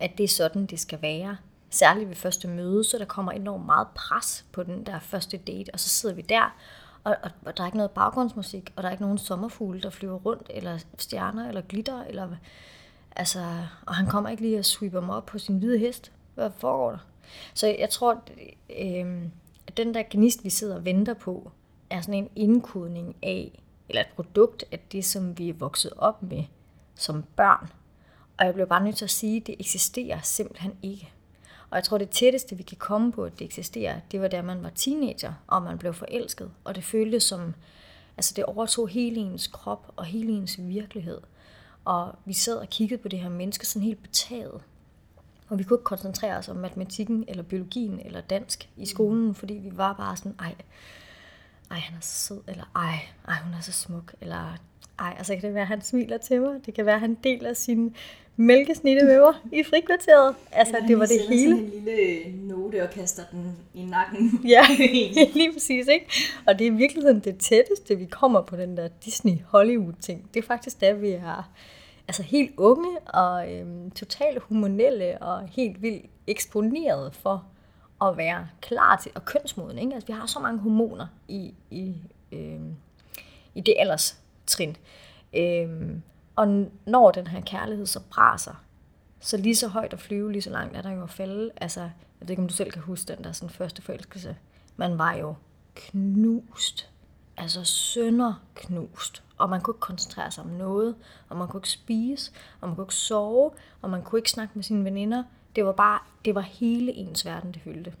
at 0.00 0.18
det 0.18 0.24
er 0.24 0.28
sådan, 0.28 0.66
det 0.66 0.80
skal 0.80 1.02
være. 1.02 1.36
Særligt 1.70 2.08
ved 2.08 2.16
første 2.16 2.48
møde, 2.48 2.84
så 2.84 2.98
der 2.98 3.04
kommer 3.04 3.32
enormt 3.32 3.66
meget 3.66 3.86
pres 3.94 4.44
på 4.52 4.62
den 4.62 4.86
der 4.86 4.98
første 4.98 5.36
date, 5.36 5.70
og 5.72 5.80
så 5.80 5.88
sidder 5.88 6.14
vi 6.14 6.22
der, 6.22 6.56
og, 7.04 7.16
og, 7.22 7.30
og 7.46 7.56
der 7.56 7.62
er 7.62 7.66
ikke 7.66 7.76
noget 7.76 7.90
baggrundsmusik, 7.90 8.72
og 8.76 8.82
der 8.82 8.88
er 8.88 8.92
ikke 8.92 9.02
nogen 9.02 9.18
sommerfugle, 9.18 9.80
der 9.80 9.90
flyver 9.90 10.18
rundt, 10.18 10.46
eller 10.50 10.78
stjerner, 10.98 11.48
eller 11.48 11.60
glitter, 11.60 12.04
eller 12.04 12.28
altså, 13.16 13.64
og 13.86 13.94
han 13.94 14.06
kommer 14.06 14.30
ikke 14.30 14.42
lige 14.42 14.58
og 14.58 14.64
sweeper 14.64 15.00
mig 15.00 15.16
op 15.16 15.26
på 15.26 15.38
sin 15.38 15.58
hvide 15.58 15.78
hest. 15.78 16.12
Hvad 16.34 16.50
foregår 16.56 16.90
der? 16.90 16.98
Så 17.54 17.66
jeg 17.66 17.90
tror, 17.90 18.22
øh, 18.78 19.22
at 19.72 19.76
den 19.76 19.94
der 19.94 20.02
gnist, 20.10 20.44
vi 20.44 20.50
sidder 20.50 20.76
og 20.76 20.84
venter 20.84 21.14
på, 21.14 21.50
er 21.90 22.00
sådan 22.00 22.14
en 22.14 22.30
indkodning 22.36 23.16
af, 23.22 23.62
eller 23.88 24.00
et 24.00 24.08
produkt 24.16 24.64
af 24.72 24.78
det, 24.92 25.04
som 25.04 25.38
vi 25.38 25.48
er 25.48 25.54
vokset 25.54 25.92
op 25.96 26.22
med 26.22 26.44
som 26.94 27.24
børn. 27.36 27.68
Og 28.38 28.46
jeg 28.46 28.54
bliver 28.54 28.66
bare 28.66 28.84
nødt 28.84 28.96
til 28.96 29.04
at 29.04 29.10
sige, 29.10 29.36
at 29.36 29.46
det 29.46 29.56
eksisterer 29.58 30.20
simpelthen 30.22 30.72
ikke. 30.82 31.12
Og 31.70 31.76
jeg 31.76 31.84
tror, 31.84 31.98
det 31.98 32.10
tætteste, 32.10 32.56
vi 32.56 32.62
kan 32.62 32.76
komme 32.76 33.12
på, 33.12 33.24
at 33.24 33.38
det 33.38 33.44
eksisterer, 33.44 34.00
det 34.10 34.20
var 34.20 34.28
da 34.28 34.42
man 34.42 34.62
var 34.62 34.70
teenager, 34.74 35.32
og 35.46 35.62
man 35.62 35.78
blev 35.78 35.94
forelsket. 35.94 36.50
Og 36.64 36.74
det 36.74 36.84
føltes 36.84 37.22
som, 37.22 37.54
altså 38.16 38.32
det 38.36 38.44
overtog 38.44 38.88
hele 38.88 39.20
ens 39.20 39.46
krop 39.46 39.92
og 39.96 40.04
hele 40.04 40.32
ens 40.32 40.58
virkelighed. 40.58 41.20
Og 41.84 42.14
vi 42.24 42.32
sad 42.32 42.56
og 42.56 42.68
kiggede 42.68 43.02
på 43.02 43.08
det 43.08 43.18
her 43.18 43.28
menneske 43.28 43.66
sådan 43.66 43.86
helt 43.86 44.02
betaget. 44.02 44.60
Og 45.52 45.58
vi 45.58 45.64
kunne 45.64 45.76
ikke 45.76 45.84
koncentrere 45.84 46.36
os 46.36 46.48
om 46.48 46.56
matematikken, 46.56 47.24
eller 47.28 47.42
biologien, 47.42 48.00
eller 48.04 48.20
dansk 48.20 48.68
i 48.76 48.86
skolen, 48.86 49.34
fordi 49.34 49.54
vi 49.54 49.70
var 49.72 49.92
bare 49.92 50.16
sådan, 50.16 50.34
ej, 50.38 50.54
ej, 51.70 51.78
han 51.78 51.96
er 51.96 52.00
så 52.00 52.26
sød, 52.26 52.40
eller 52.48 52.64
ej, 52.76 52.98
ej, 53.28 53.34
hun 53.44 53.54
er 53.54 53.60
så 53.60 53.72
smuk, 53.72 54.14
eller 54.20 54.58
ej, 54.98 55.14
altså 55.18 55.34
kan 55.34 55.42
det 55.42 55.54
være, 55.54 55.62
at 55.62 55.68
han 55.68 55.82
smiler 55.82 56.18
til 56.18 56.40
mig, 56.40 56.66
det 56.66 56.74
kan 56.74 56.86
være, 56.86 56.94
at 56.94 57.00
han 57.00 57.14
deler 57.24 57.52
sin 57.52 57.96
mælkesnitte 58.36 59.04
med 59.04 59.20
mig 59.20 59.34
i 59.52 59.62
frikvarteret. 59.62 60.34
Altså, 60.52 60.76
Eller 60.76 60.88
det 60.88 60.98
var 60.98 61.06
det 61.06 61.20
hele. 61.28 61.56
sådan 61.56 61.64
en 61.64 61.84
lille 61.84 62.46
note 62.48 62.82
og 62.82 62.90
kaster 62.90 63.22
den 63.32 63.56
i 63.74 63.84
nakken. 63.84 64.40
Ja, 64.44 64.66
lige 65.34 65.52
præcis, 65.52 65.86
ikke? 65.86 66.06
Og 66.46 66.58
det 66.58 66.66
er 66.66 66.70
i 66.70 66.74
virkeligheden 66.74 67.20
det 67.20 67.38
tætteste, 67.38 67.98
vi 67.98 68.04
kommer 68.04 68.42
på 68.42 68.56
den 68.56 68.76
der 68.76 68.88
Disney-Hollywood-ting. 69.04 70.30
Det 70.34 70.42
er 70.42 70.46
faktisk 70.46 70.80
der, 70.80 70.94
vi 70.94 71.10
er 71.10 71.50
altså 72.12 72.22
helt 72.22 72.52
unge 72.56 72.98
og 73.00 73.52
øhm, 73.52 73.90
totalt 73.90 74.42
hormonelle 74.42 75.22
og 75.22 75.48
helt 75.48 75.82
vildt 75.82 76.06
eksponeret 76.26 77.14
for 77.14 77.44
at 78.02 78.16
være 78.16 78.48
klar 78.60 78.96
til, 78.96 79.12
og 79.14 79.24
kønsmoden, 79.24 79.78
ikke? 79.78 79.94
Altså, 79.94 80.06
vi 80.06 80.12
har 80.12 80.26
så 80.26 80.38
mange 80.38 80.60
hormoner 80.60 81.06
i, 81.28 81.54
i, 81.70 81.94
øhm, 82.32 82.76
i 83.54 83.60
det 83.60 83.74
alderstrin. 83.78 84.76
Øhm, 85.36 86.02
og 86.36 86.66
når 86.86 87.10
den 87.10 87.26
her 87.26 87.40
kærlighed 87.40 87.86
så 87.86 88.00
braser, 88.10 88.64
så 89.20 89.36
lige 89.36 89.56
så 89.56 89.68
højt 89.68 89.92
at 89.92 90.00
flyve, 90.00 90.32
lige 90.32 90.42
så 90.42 90.50
langt 90.50 90.76
er 90.76 90.82
der 90.82 90.90
jo 90.90 91.02
at 91.02 91.10
falde. 91.10 91.50
Altså, 91.56 91.80
jeg 91.80 91.90
ved 92.20 92.30
ikke, 92.30 92.42
om 92.42 92.48
du 92.48 92.54
selv 92.54 92.70
kan 92.70 92.82
huske 92.82 93.12
den 93.16 93.24
der 93.24 93.32
sådan 93.32 93.50
første 93.50 93.82
forelskelse. 93.82 94.36
Man 94.76 94.98
var 94.98 95.14
jo 95.14 95.34
knust. 95.74 96.91
Altså 97.36 97.64
sønderknust. 97.64 99.22
Og 99.38 99.50
man 99.50 99.60
kunne 99.60 99.72
ikke 99.72 99.80
koncentrere 99.80 100.30
sig 100.30 100.44
om 100.44 100.50
noget, 100.50 100.94
og 101.28 101.36
man 101.36 101.48
kunne 101.48 101.58
ikke 101.58 101.70
spise, 101.70 102.32
og 102.60 102.68
man 102.68 102.76
kunne 102.76 102.84
ikke 102.84 102.94
sove, 102.94 103.50
og 103.82 103.90
man 103.90 104.02
kunne 104.02 104.18
ikke 104.18 104.30
snakke 104.30 104.52
med 104.54 104.62
sine 104.62 104.84
veninder. 104.84 105.24
Det 105.56 105.64
var 105.64 105.72
bare, 105.72 105.98
det 106.24 106.34
var 106.34 106.40
hele 106.40 106.92
ens 106.92 107.26
verden, 107.26 107.52
det 107.52 107.62
fyldte. 107.62 107.94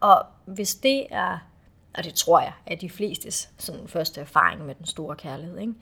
Og 0.00 0.26
hvis 0.44 0.74
det 0.74 1.06
er, 1.10 1.38
og 1.94 2.04
det 2.04 2.14
tror 2.14 2.40
jeg, 2.40 2.52
er 2.66 2.76
de 2.76 2.90
flestes 2.90 3.50
sådan 3.58 3.88
første 3.88 4.20
erfaring 4.20 4.66
med 4.66 4.74
den 4.74 4.86
store 4.86 5.16
kærlighed, 5.16 5.58
ikke? 5.58 5.74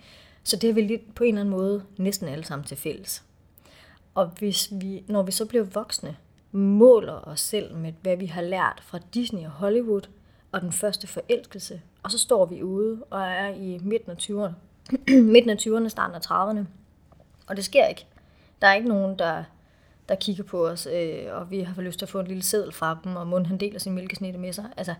så 0.42 0.56
det 0.56 0.70
er 0.70 0.74
vi 0.74 0.80
lidt 0.80 1.14
på 1.14 1.24
en 1.24 1.28
eller 1.28 1.40
anden 1.40 1.54
måde 1.54 1.84
næsten 1.96 2.28
alle 2.28 2.44
sammen 2.44 2.66
til 2.66 2.76
fælles. 2.76 3.24
Og 4.14 4.26
hvis 4.26 4.68
vi, 4.72 5.04
når 5.08 5.22
vi 5.22 5.32
så 5.32 5.46
bliver 5.46 5.64
voksne, 5.64 6.16
måler 6.52 7.28
os 7.28 7.40
selv 7.40 7.74
med, 7.74 7.92
hvad 8.02 8.16
vi 8.16 8.26
har 8.26 8.42
lært 8.42 8.82
fra 8.86 8.98
Disney 9.14 9.44
og 9.44 9.50
Hollywood, 9.50 10.02
og 10.52 10.60
den 10.60 10.72
første 10.72 11.06
forelskelse, 11.06 11.80
og 12.02 12.10
så 12.10 12.18
står 12.18 12.46
vi 12.46 12.62
ude 12.62 13.04
og 13.10 13.20
er 13.20 13.48
i 13.48 13.78
midten 13.82 14.10
af 14.10 14.16
20'erne, 14.16 14.52
midten 15.34 15.50
af 15.50 15.56
20'erne, 15.56 15.88
starten 15.88 16.14
af 16.14 16.20
30'erne, 16.30 16.64
og 17.46 17.56
det 17.56 17.64
sker 17.64 17.86
ikke. 17.86 18.06
Der 18.62 18.66
er 18.66 18.74
ikke 18.74 18.88
nogen, 18.88 19.18
der, 19.18 19.44
der 20.08 20.14
kigger 20.14 20.44
på 20.44 20.68
os, 20.68 20.86
øh, 20.86 21.24
og 21.30 21.50
vi 21.50 21.60
har 21.60 21.82
lyst 21.82 21.98
til 21.98 22.04
at 22.04 22.10
få 22.10 22.20
en 22.20 22.26
lille 22.26 22.42
seddel 22.42 22.72
fra 22.72 22.98
dem, 23.04 23.16
og 23.16 23.26
munden 23.26 23.46
han 23.46 23.58
deler 23.58 23.78
sin 23.78 23.92
mælkesnitte 23.92 24.38
med 24.38 24.52
sig. 24.52 24.64
Altså, 24.76 24.94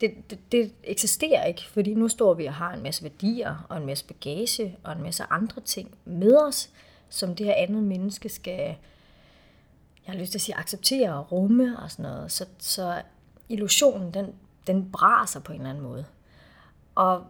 det, 0.00 0.30
det, 0.30 0.38
det 0.52 0.72
eksisterer 0.84 1.44
ikke, 1.44 1.62
fordi 1.68 1.94
nu 1.94 2.08
står 2.08 2.34
vi 2.34 2.46
og 2.46 2.54
har 2.54 2.72
en 2.72 2.82
masse 2.82 3.02
værdier, 3.02 3.66
og 3.68 3.76
en 3.76 3.86
masse 3.86 4.04
bagage, 4.04 4.76
og 4.84 4.92
en 4.92 5.02
masse 5.02 5.24
andre 5.30 5.62
ting 5.62 5.94
med 6.04 6.36
os, 6.36 6.70
som 7.08 7.36
det 7.36 7.46
her 7.46 7.54
andet 7.54 7.82
menneske 7.82 8.28
skal, 8.28 8.76
jeg 10.06 10.14
har 10.14 10.14
lyst 10.14 10.30
til 10.30 10.38
at 10.38 10.42
sige, 10.42 10.56
acceptere 10.56 11.14
og 11.14 11.32
rumme 11.32 11.78
og 11.78 11.90
sådan 11.90 12.02
noget. 12.02 12.32
Så, 12.32 12.46
så 12.58 13.02
illusionen, 13.48 14.14
den, 14.14 14.26
den 14.66 14.92
braser 14.92 15.40
på 15.40 15.52
en 15.52 15.58
eller 15.58 15.70
anden 15.70 15.84
måde. 15.84 16.04
Og 16.94 17.26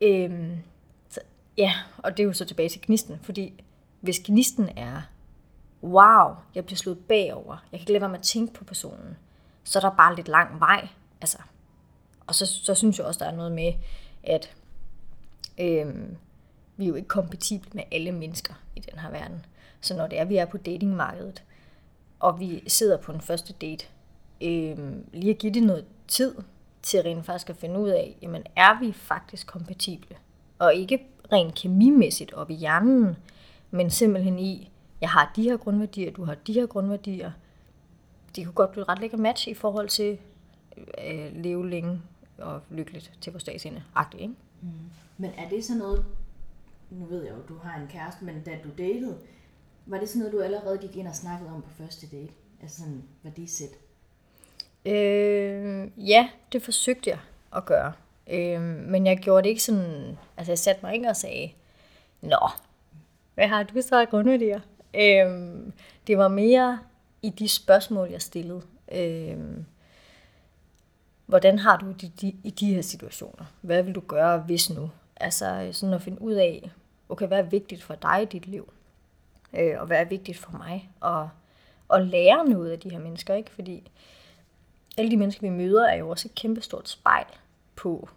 øhm, 0.00 0.58
så, 1.08 1.20
Ja, 1.58 1.74
og 1.98 2.16
det 2.16 2.22
er 2.22 2.26
jo 2.26 2.32
så 2.32 2.44
tilbage 2.44 2.68
til 2.68 2.80
gnisten, 2.82 3.18
fordi 3.22 3.64
hvis 4.00 4.20
gnisten 4.20 4.68
er, 4.76 5.02
wow, 5.82 6.34
jeg 6.54 6.64
bliver 6.64 6.76
slået 6.76 6.98
bagover, 6.98 7.56
jeg 7.72 7.78
kan 7.78 7.80
ikke 7.80 7.92
lade 7.92 8.00
være 8.00 8.10
med 8.10 8.18
at 8.18 8.24
tænke 8.24 8.54
på 8.54 8.64
personen, 8.64 9.16
så 9.64 9.78
er 9.78 9.80
der 9.80 9.96
bare 9.96 10.16
lidt 10.16 10.28
lang 10.28 10.60
vej. 10.60 10.88
Altså, 11.20 11.38
og 12.26 12.34
så, 12.34 12.46
så 12.46 12.74
synes 12.74 12.98
jeg 12.98 13.06
også, 13.06 13.24
der 13.24 13.30
er 13.30 13.36
noget 13.36 13.52
med, 13.52 13.72
at 14.22 14.56
øhm, 15.60 16.16
vi 16.76 16.84
er 16.84 16.88
jo 16.88 16.94
ikke 16.94 17.08
kompatible 17.08 17.70
med 17.74 17.84
alle 17.92 18.12
mennesker 18.12 18.54
i 18.76 18.80
den 18.80 18.98
her 18.98 19.10
verden. 19.10 19.46
Så 19.80 19.96
når 19.96 20.06
det 20.06 20.18
er, 20.18 20.24
vi 20.24 20.36
er 20.36 20.44
på 20.44 20.56
datingmarkedet, 20.56 21.44
og 22.20 22.40
vi 22.40 22.62
sidder 22.66 22.96
på 22.96 23.12
en 23.12 23.20
første 23.20 23.52
date, 23.52 23.86
øhm, 24.40 25.06
lige 25.12 25.30
at 25.30 25.38
give 25.38 25.54
det 25.54 25.62
noget 25.62 25.84
tid 26.08 26.34
til 26.82 27.02
rent 27.02 27.26
faktisk 27.26 27.50
at 27.50 27.56
finde 27.56 27.80
ud 27.80 27.88
af, 27.88 28.16
jamen 28.22 28.42
er 28.56 28.80
vi 28.80 28.92
faktisk 28.92 29.46
kompatible? 29.46 30.16
Og 30.58 30.74
ikke 30.74 31.06
rent 31.32 31.54
kemimæssigt 31.54 32.32
op 32.32 32.50
i 32.50 32.54
hjernen, 32.54 33.16
men 33.70 33.90
simpelthen 33.90 34.38
i, 34.38 34.70
jeg 35.00 35.10
har 35.10 35.32
de 35.36 35.42
her 35.42 35.56
grundværdier, 35.56 36.12
du 36.12 36.24
har 36.24 36.34
de 36.34 36.52
her 36.52 36.66
grundværdier. 36.66 37.32
Det 38.36 38.44
kunne 38.44 38.54
godt 38.54 38.72
blive 38.72 38.84
ret 38.84 38.98
lækker 38.98 39.16
match 39.16 39.48
i 39.48 39.54
forhold 39.54 39.88
til 39.88 40.18
øh, 41.04 41.42
leve 41.42 41.70
længe 41.70 42.02
og 42.38 42.60
lykkeligt 42.70 43.12
til 43.20 43.32
vores 43.32 43.44
dags 43.44 43.66
ende. 43.66 43.82
Agtigt, 43.94 44.22
ikke? 44.22 44.34
Mm. 44.62 44.68
Men 45.18 45.30
er 45.38 45.48
det 45.48 45.64
sådan 45.64 45.78
noget, 45.78 46.04
nu 46.90 47.04
ved 47.04 47.24
jeg 47.24 47.32
jo, 47.32 47.54
du 47.54 47.58
har 47.58 47.80
en 47.80 47.88
kæreste, 47.88 48.24
men 48.24 48.42
da 48.42 48.58
du 48.64 48.68
datede, 48.78 49.18
var 49.86 49.98
det 49.98 50.08
sådan 50.08 50.18
noget, 50.18 50.32
du 50.32 50.40
allerede 50.40 50.78
gik 50.78 50.96
ind 50.96 51.08
og 51.08 51.14
snakkede 51.14 51.50
om 51.50 51.62
på 51.62 51.70
første 51.70 52.06
date? 52.06 52.32
Altså 52.62 52.78
sådan 52.78 53.02
værdisæt? 53.22 53.70
Øh, 54.86 55.88
ja, 55.96 56.28
det 56.52 56.62
forsøgte 56.62 57.10
jeg 57.10 57.18
at 57.56 57.64
gøre. 57.64 57.92
Øh, 58.30 58.60
men 58.62 59.06
jeg 59.06 59.18
gjorde 59.18 59.42
det 59.42 59.48
ikke 59.48 59.62
sådan... 59.62 60.18
Altså, 60.36 60.52
jeg 60.52 60.58
satte 60.58 60.80
mig 60.82 60.94
ikke 60.94 61.08
og 61.08 61.16
sagde, 61.16 61.52
Nå, 62.22 62.48
hvad 63.34 63.48
har 63.48 63.62
du 63.62 63.82
så 63.82 64.00
af 64.00 64.08
grundværdier? 64.08 64.60
Øh, 64.94 65.56
det 66.06 66.18
var 66.18 66.28
mere 66.28 66.78
i 67.22 67.30
de 67.30 67.48
spørgsmål, 67.48 68.08
jeg 68.10 68.22
stillede. 68.22 68.62
Øh, 68.92 69.38
hvordan 71.26 71.58
har 71.58 71.76
du 71.76 71.92
det 71.92 72.20
de, 72.20 72.36
i 72.44 72.50
de 72.50 72.74
her 72.74 72.82
situationer? 72.82 73.44
Hvad 73.60 73.82
vil 73.82 73.94
du 73.94 74.00
gøre, 74.00 74.38
hvis 74.38 74.70
nu? 74.70 74.90
Altså 75.16 75.68
sådan 75.72 75.94
at 75.94 76.02
finde 76.02 76.22
ud 76.22 76.32
af, 76.32 76.70
okay, 77.08 77.26
hvad 77.26 77.38
er 77.38 77.42
vigtigt 77.42 77.82
for 77.82 77.94
dig 77.94 78.22
i 78.22 78.24
dit 78.24 78.46
liv? 78.46 78.72
Øh, 79.54 79.80
og 79.80 79.86
hvad 79.86 80.00
er 80.00 80.04
vigtigt 80.04 80.38
for 80.38 80.52
mig? 80.52 80.90
Og, 81.00 81.28
og 81.88 82.00
lære 82.02 82.44
noget 82.48 82.70
af 82.70 82.80
de 82.80 82.90
her 82.90 82.98
mennesker, 82.98 83.34
ikke? 83.34 83.50
Fordi 83.50 83.90
alle 84.96 85.10
de 85.10 85.16
mennesker, 85.16 85.50
vi 85.50 85.56
møder, 85.56 85.86
er 85.88 85.96
jo 85.96 86.08
også 86.08 86.28
et 86.28 86.34
kæmpestort 86.34 86.88
spejl 86.88 87.26
på, 87.76 88.08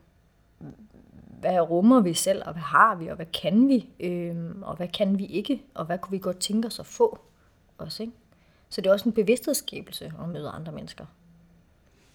hvad 1.40 1.60
rummer 1.60 2.02
vi 2.02 2.14
selv, 2.14 2.44
og 2.46 2.52
hvad 2.54 2.62
har 2.62 2.96
vi, 2.96 3.08
og 3.08 3.16
hvad 3.16 3.26
kan 3.26 3.68
vi, 3.68 3.90
øhm, 4.00 4.64
og 4.64 4.76
hvad 4.76 4.88
kan 4.88 5.20
vi 5.20 5.26
ikke, 5.26 5.64
og 5.74 5.86
hvad 5.86 5.98
kunne 6.00 6.12
vi 6.12 6.20
godt 6.20 6.40
tænke 6.40 6.68
os 6.68 6.80
at 6.80 6.86
få 6.86 7.20
også, 7.78 8.04
ikke? 8.04 8.14
Så 8.70 8.82
det 8.82 8.90
er 8.90 8.94
også 8.94 9.10
en 9.10 9.14
bevidsthedsskabelse 9.14 10.14
at 10.24 10.30
møde 10.30 10.50
andre 10.50 10.72
mennesker. 10.72 11.06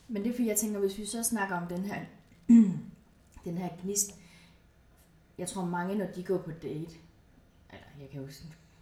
Men 0.09 0.23
det 0.23 0.31
er 0.31 0.35
fordi, 0.35 0.49
jeg 0.49 0.57
tænker, 0.57 0.79
hvis 0.81 0.99
vi 0.99 1.07
så 1.07 1.23
snakker 1.23 1.57
om 1.57 1.67
den 1.67 1.85
her, 1.85 2.01
den 3.45 3.59
her 3.59 3.69
gnist, 3.83 4.15
jeg 5.39 5.49
tror 5.49 5.65
mange, 5.65 5.95
når 5.95 6.07
de 6.07 6.23
går 6.23 6.39
på 6.39 6.51
date, 6.51 6.95
eller 7.71 7.87
jeg 8.01 8.09
kan 8.13 8.21
jo, 8.21 8.27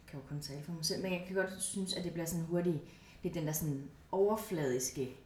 kan 0.09 0.21
jo 0.21 0.27
kun 0.29 0.41
tale 0.41 0.63
for 0.63 0.73
mig 0.73 0.85
selv, 0.85 1.03
men 1.03 1.13
jeg 1.13 1.25
kan 1.27 1.37
godt 1.37 1.63
synes, 1.63 1.95
at 1.95 2.05
det 2.05 2.13
bliver 2.13 2.27
sådan 2.27 2.45
hurtigt, 2.45 2.79
det 3.23 3.29
er 3.29 3.33
den 3.33 3.47
der 3.47 3.53
sådan 3.53 3.91
overfladiske 4.13 5.17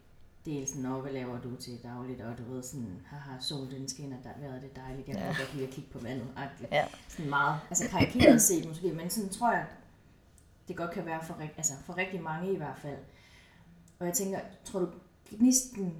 del, 0.44 0.68
sådan, 0.68 1.00
hvad 1.00 1.12
laver 1.12 1.40
du 1.40 1.56
til 1.56 1.78
dagligt, 1.82 2.20
og 2.20 2.38
du 2.38 2.52
ved 2.52 2.62
sådan, 2.62 3.00
haha, 3.06 3.40
sol 3.40 3.70
den 3.70 3.88
skinner, 3.88 4.16
der 4.22 4.30
været 4.40 4.62
det 4.62 4.76
dejligt, 4.76 5.08
jeg 5.08 5.16
kan 5.16 5.26
ja. 5.26 5.38
godt 5.38 5.54
lide 5.54 5.66
at 5.66 5.72
kigge 5.72 5.90
på 5.90 5.98
vandet, 5.98 6.26
Ja. 6.72 6.86
Sådan 7.08 7.30
meget, 7.30 7.60
altså 7.70 7.88
karikeret 7.88 8.42
set 8.42 8.68
måske, 8.68 8.92
men 8.92 9.10
sådan 9.10 9.30
tror 9.30 9.52
jeg, 9.52 9.66
det 10.68 10.76
godt 10.76 10.90
kan 10.90 11.06
være 11.06 11.24
for, 11.24 11.40
altså 11.56 11.72
for 11.84 11.96
rigtig 11.96 12.22
mange 12.22 12.52
i 12.52 12.56
hvert 12.56 12.78
fald. 12.78 12.98
Og 13.98 14.06
jeg 14.06 14.14
tænker, 14.14 14.40
tror 14.64 14.80
du, 14.80 14.88
gnisten, 15.30 15.96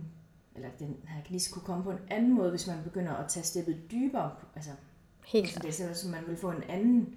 eller 0.55 0.69
den 0.79 0.97
her 1.07 1.23
gnist 1.29 1.53
kunne 1.53 1.65
komme 1.65 1.85
på 1.85 1.91
en 1.91 1.99
anden 2.11 2.35
måde, 2.35 2.51
hvis 2.51 2.67
man 2.67 2.83
begynder 2.85 3.13
at 3.13 3.31
tage 3.31 3.45
steppet 3.45 3.91
dybere, 3.91 4.31
altså 4.55 4.71
Helt 5.27 5.49
klart. 5.49 5.63
Det 5.65 5.81
er 5.81 5.95
så 5.95 6.09
man 6.09 6.25
vil 6.27 6.37
få 6.37 6.51
en 6.51 6.63
anden 6.63 7.15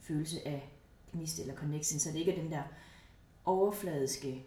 følelse 0.00 0.48
af 0.48 0.72
gnist 1.12 1.38
eller 1.38 1.54
connection, 1.54 2.00
så 2.00 2.10
det 2.12 2.18
ikke 2.18 2.32
er 2.32 2.42
den 2.42 2.50
der 2.50 2.62
overfladiske 3.44 4.46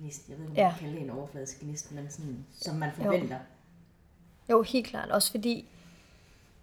gnist. 0.00 0.28
Jeg 0.28 0.38
ved 0.38 0.44
ikke, 0.44 0.52
om 0.52 0.56
ja. 0.56 0.62
man 0.64 0.72
kan 0.72 0.80
kalde 0.80 0.94
det 0.94 1.02
en 1.02 1.10
overfladisk 1.10 1.60
gnist, 1.60 1.92
men 1.92 2.10
sådan, 2.10 2.46
som 2.52 2.76
man 2.76 2.92
forventer. 2.92 3.38
Jo, 4.50 4.56
jo 4.56 4.62
helt 4.62 4.86
klart. 4.86 5.10
Også 5.10 5.30
fordi, 5.30 5.68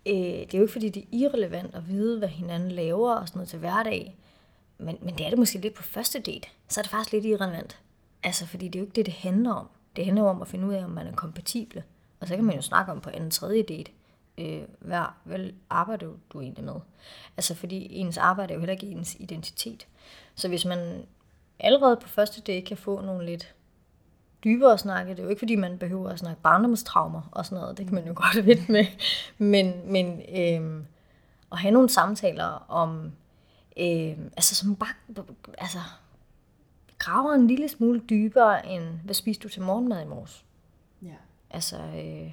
øh, 0.06 0.14
det 0.14 0.54
er 0.54 0.58
jo 0.58 0.64
ikke 0.64 0.74
fordi, 0.74 0.90
det 0.90 1.04
er 1.04 1.08
irrelevant 1.12 1.76
at 1.76 1.88
vide, 1.88 2.18
hvad 2.18 2.30
hinanden 2.30 2.72
laver 2.72 3.14
og 3.14 3.28
sådan 3.28 3.38
noget 3.38 3.50
til 3.50 3.60
hverdag. 3.60 4.16
Men, 4.78 4.98
men 5.02 5.18
det 5.18 5.26
er 5.26 5.30
det 5.30 5.40
måske 5.40 5.60
lidt 5.60 5.74
på 5.74 5.84
første 5.84 6.20
date. 6.20 6.48
Så 6.68 6.80
er 6.80 6.82
det 6.82 6.92
faktisk 6.92 7.12
lidt 7.12 7.26
irrelevant. 7.26 7.80
Altså, 8.24 8.46
fordi 8.46 8.68
det 8.68 8.76
er 8.76 8.80
jo 8.80 8.86
ikke 8.86 8.96
det, 8.96 9.06
det 9.06 9.14
handler 9.14 9.54
om. 9.54 9.68
Det 9.96 10.06
handler 10.06 10.24
om 10.24 10.42
at 10.42 10.48
finde 10.48 10.68
ud 10.68 10.74
af, 10.74 10.84
om 10.84 10.90
man 10.90 11.08
er 11.08 11.16
kompatible. 11.16 11.84
Og 12.20 12.28
så 12.28 12.36
kan 12.36 12.44
man 12.44 12.56
jo 12.56 12.62
snakke 12.62 12.92
om 12.92 13.02
på 13.02 13.10
anden 13.10 13.32
tredje 13.32 13.64
date 13.64 13.92
øh, 14.38 14.62
hvad, 14.80 15.02
hvad 15.24 15.50
arbejder 15.70 16.08
du 16.30 16.42
egentlig 16.42 16.64
med? 16.64 16.76
Altså 17.38 17.56
fordi 17.56 17.88
ens 17.92 18.18
arbejde 18.18 18.54
er 18.54 18.56
jo 18.56 18.60
heller 18.60 18.74
ikke 18.74 18.88
ens 18.88 19.16
identitet. 19.20 19.88
Så 20.36 20.48
hvis 20.48 20.66
man 20.66 21.06
allerede 21.60 21.98
på 22.02 22.08
første 22.08 22.42
dag 22.42 22.64
kan 22.66 22.78
få 22.78 23.02
nogle 23.02 23.26
lidt 23.26 23.56
dybere 24.44 24.78
snakke, 24.78 25.12
det 25.12 25.20
er 25.20 25.24
jo 25.24 25.30
ikke 25.30 25.40
fordi 25.40 25.56
man 25.56 25.78
behøver 25.78 26.10
at 26.10 26.20
snakke 26.20 26.42
barndomstraumer 26.42 27.22
og 27.32 27.46
sådan 27.46 27.62
noget, 27.62 27.78
det 27.78 27.86
kan 27.86 27.96
man 27.96 28.08
jo 28.08 28.14
godt 28.16 28.46
vide 28.46 28.72
med, 28.72 28.86
men, 29.38 29.92
men 29.92 30.22
øh, 30.38 30.84
at 31.52 31.58
have 31.58 31.72
nogle 31.72 31.90
samtaler 31.90 32.66
om, 32.70 33.12
øh, 33.78 34.18
altså 34.38 34.56
som 34.56 34.76
bare, 34.76 35.24
altså 35.58 35.80
graver 36.98 37.34
en 37.34 37.48
lille 37.48 37.68
smule 37.68 38.00
dybere 38.00 38.68
end, 38.68 38.84
hvad 38.84 39.16
spiste 39.16 39.44
du 39.44 39.50
til 39.50 39.62
morgenmad 39.62 40.02
i 40.02 40.08
morges? 40.08 40.46
Ja. 41.02 41.16
Altså, 41.50 41.78
øh, 41.78 42.32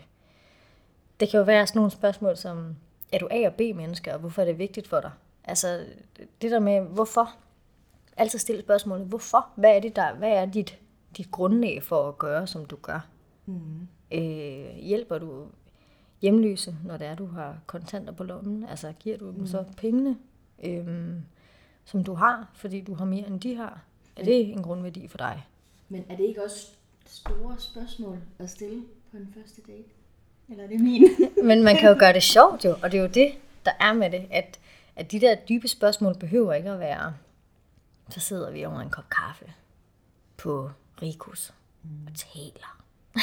det 1.20 1.28
kan 1.28 1.38
jo 1.38 1.44
være 1.44 1.66
sådan 1.66 1.78
nogle 1.78 1.90
spørgsmål 1.90 2.36
som, 2.36 2.76
er 3.12 3.18
du 3.18 3.28
A- 3.30 3.46
og 3.46 3.54
B-menneske, 3.54 4.14
og 4.14 4.20
hvorfor 4.20 4.42
er 4.42 4.46
det 4.46 4.58
vigtigt 4.58 4.88
for 4.88 5.00
dig? 5.00 5.10
Altså, 5.44 5.86
det 6.42 6.50
der 6.50 6.58
med, 6.58 6.80
hvorfor? 6.80 7.34
Altid 8.16 8.38
stille 8.38 8.62
spørgsmålet, 8.62 9.06
hvorfor? 9.06 9.48
Hvad 9.56 9.76
er, 9.76 9.80
det 9.80 9.96
der, 9.96 10.14
hvad 10.14 10.30
er 10.30 10.46
dit, 10.46 10.78
dit 11.16 11.30
grundlag 11.30 11.82
for 11.82 12.08
at 12.08 12.18
gøre, 12.18 12.46
som 12.46 12.64
du 12.64 12.76
gør? 12.76 13.08
Mm. 13.46 13.88
Øh, 14.12 14.76
hjælper 14.76 15.18
du 15.18 15.46
hjemløse, 16.22 16.76
når 16.84 16.96
det 16.96 17.06
er, 17.06 17.14
du 17.14 17.26
har 17.26 17.58
kontanter 17.66 18.12
på 18.12 18.24
lommen? 18.24 18.64
Altså, 18.64 18.92
giver 19.00 19.18
du 19.18 19.26
dem 19.26 19.38
mm. 19.38 19.46
så 19.46 19.64
pengene, 19.76 20.16
øh, 20.64 21.14
som 21.84 22.04
du 22.04 22.14
har, 22.14 22.50
fordi 22.54 22.80
du 22.80 22.94
har 22.94 23.04
mere, 23.04 23.26
end 23.26 23.40
de 23.40 23.56
har? 23.56 23.80
Er 24.16 24.24
det 24.24 24.52
en 24.52 24.62
grundværdi 24.62 25.08
for 25.08 25.18
dig? 25.18 25.46
Men 25.88 26.04
er 26.08 26.16
det 26.16 26.24
ikke 26.24 26.44
også 26.44 26.70
store 27.06 27.54
spørgsmål 27.58 28.18
at 28.38 28.50
stille 28.50 28.82
på 29.10 29.16
en 29.16 29.34
første 29.36 29.62
date? 29.66 29.88
Eller 30.48 30.64
er 30.64 30.68
det 30.68 30.80
min? 30.80 31.02
Men 31.48 31.62
man 31.62 31.76
kan 31.76 31.88
jo 31.88 31.96
gøre 31.98 32.12
det 32.12 32.22
sjovt 32.22 32.64
jo, 32.64 32.76
og 32.82 32.92
det 32.92 32.98
er 32.98 33.02
jo 33.02 33.08
det, 33.08 33.32
der 33.64 33.70
er 33.80 33.92
med 33.92 34.10
det, 34.10 34.26
at, 34.30 34.58
at 34.96 35.12
de 35.12 35.20
der 35.20 35.34
dybe 35.34 35.68
spørgsmål 35.68 36.14
behøver 36.18 36.52
ikke 36.52 36.70
at 36.70 36.78
være, 36.78 37.14
så 38.08 38.20
sidder 38.20 38.50
vi 38.50 38.64
over 38.64 38.80
en 38.80 38.90
kop 38.90 39.10
kaffe 39.10 39.52
på 40.36 40.70
Rikus 41.02 41.54
mm. 41.82 41.90
og 42.06 42.12
taler. 42.14 42.80